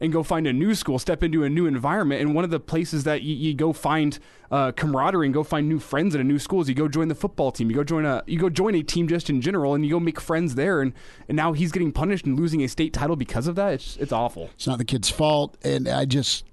and 0.00 0.12
go 0.12 0.22
find 0.22 0.46
a 0.46 0.52
new 0.52 0.74
school, 0.74 0.98
step 0.98 1.22
into 1.22 1.42
a 1.44 1.48
new 1.48 1.66
environment. 1.66 2.20
And 2.20 2.34
one 2.34 2.44
of 2.44 2.50
the 2.50 2.60
places 2.60 3.04
that 3.04 3.22
you, 3.22 3.34
you 3.34 3.54
go 3.54 3.72
find 3.72 4.18
uh, 4.50 4.72
camaraderie 4.72 5.26
and 5.26 5.34
go 5.34 5.42
find 5.42 5.68
new 5.68 5.78
friends 5.78 6.14
at 6.14 6.20
a 6.20 6.24
new 6.24 6.38
school 6.38 6.60
is 6.60 6.68
you 6.68 6.74
go 6.74 6.88
join 6.88 7.08
the 7.08 7.14
football 7.14 7.50
team. 7.50 7.70
You 7.70 7.76
go 7.76 7.84
join 7.84 8.04
a 8.04 8.22
you 8.26 8.38
go 8.38 8.48
join 8.48 8.74
a 8.74 8.82
team 8.82 9.08
just 9.08 9.28
in 9.28 9.40
general, 9.40 9.74
and 9.74 9.84
you 9.84 9.90
go 9.90 10.00
make 10.00 10.20
friends 10.20 10.54
there. 10.54 10.80
And 10.80 10.92
and 11.28 11.36
now 11.36 11.52
he's 11.52 11.72
getting 11.72 11.92
punished 11.92 12.26
and 12.26 12.38
losing 12.38 12.62
a 12.62 12.68
state 12.68 12.92
title 12.92 13.16
because 13.16 13.46
of 13.46 13.56
that. 13.56 13.74
It's 13.74 13.96
it's 13.96 14.12
awful. 14.12 14.50
It's 14.54 14.66
not 14.66 14.78
the 14.78 14.84
kid's 14.84 15.10
fault, 15.10 15.56
and 15.62 15.88
I 15.88 16.04
just 16.04 16.44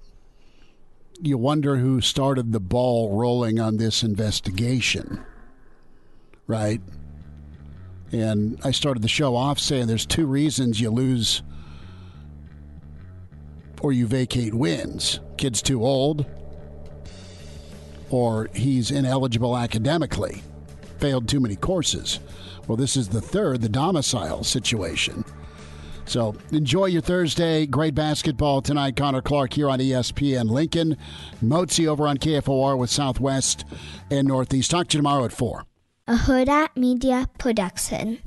you 1.22 1.38
wonder 1.38 1.76
who 1.76 2.00
started 2.00 2.52
the 2.52 2.60
ball 2.60 3.16
rolling 3.16 3.58
on 3.58 3.76
this 3.76 4.02
investigation, 4.02 5.24
right? 6.46 6.80
And 8.12 8.58
I 8.64 8.70
started 8.70 9.02
the 9.02 9.08
show 9.08 9.34
off 9.34 9.58
saying 9.58 9.86
there's 9.86 10.06
two 10.06 10.26
reasons 10.26 10.80
you 10.80 10.90
lose 10.90 11.42
or 13.80 13.92
you 13.92 14.06
vacate 14.06 14.54
wins. 14.54 15.20
Kid's 15.36 15.62
too 15.62 15.84
old, 15.84 16.24
or 18.10 18.48
he's 18.54 18.90
ineligible 18.90 19.56
academically, 19.56 20.42
failed 20.98 21.28
too 21.28 21.40
many 21.40 21.56
courses. 21.56 22.20
Well, 22.66 22.76
this 22.76 22.96
is 22.96 23.08
the 23.08 23.20
third, 23.20 23.60
the 23.60 23.68
domicile 23.68 24.44
situation. 24.44 25.24
So 26.04 26.36
enjoy 26.52 26.86
your 26.86 27.02
Thursday. 27.02 27.66
Great 27.66 27.94
basketball 27.94 28.62
tonight. 28.62 28.96
Connor 28.96 29.22
Clark 29.22 29.52
here 29.52 29.68
on 29.68 29.80
ESPN 29.80 30.48
Lincoln. 30.48 30.96
Motzi 31.42 31.86
over 31.86 32.06
on 32.06 32.16
KFOR 32.18 32.78
with 32.78 32.90
Southwest 32.90 33.64
and 34.10 34.28
Northeast. 34.28 34.70
Talk 34.70 34.88
to 34.88 34.96
you 34.96 35.00
tomorrow 35.00 35.24
at 35.24 35.32
4. 35.32 35.64
A 36.08 36.14
Huda 36.14 36.68
Media 36.76 37.28
Production. 37.36 38.18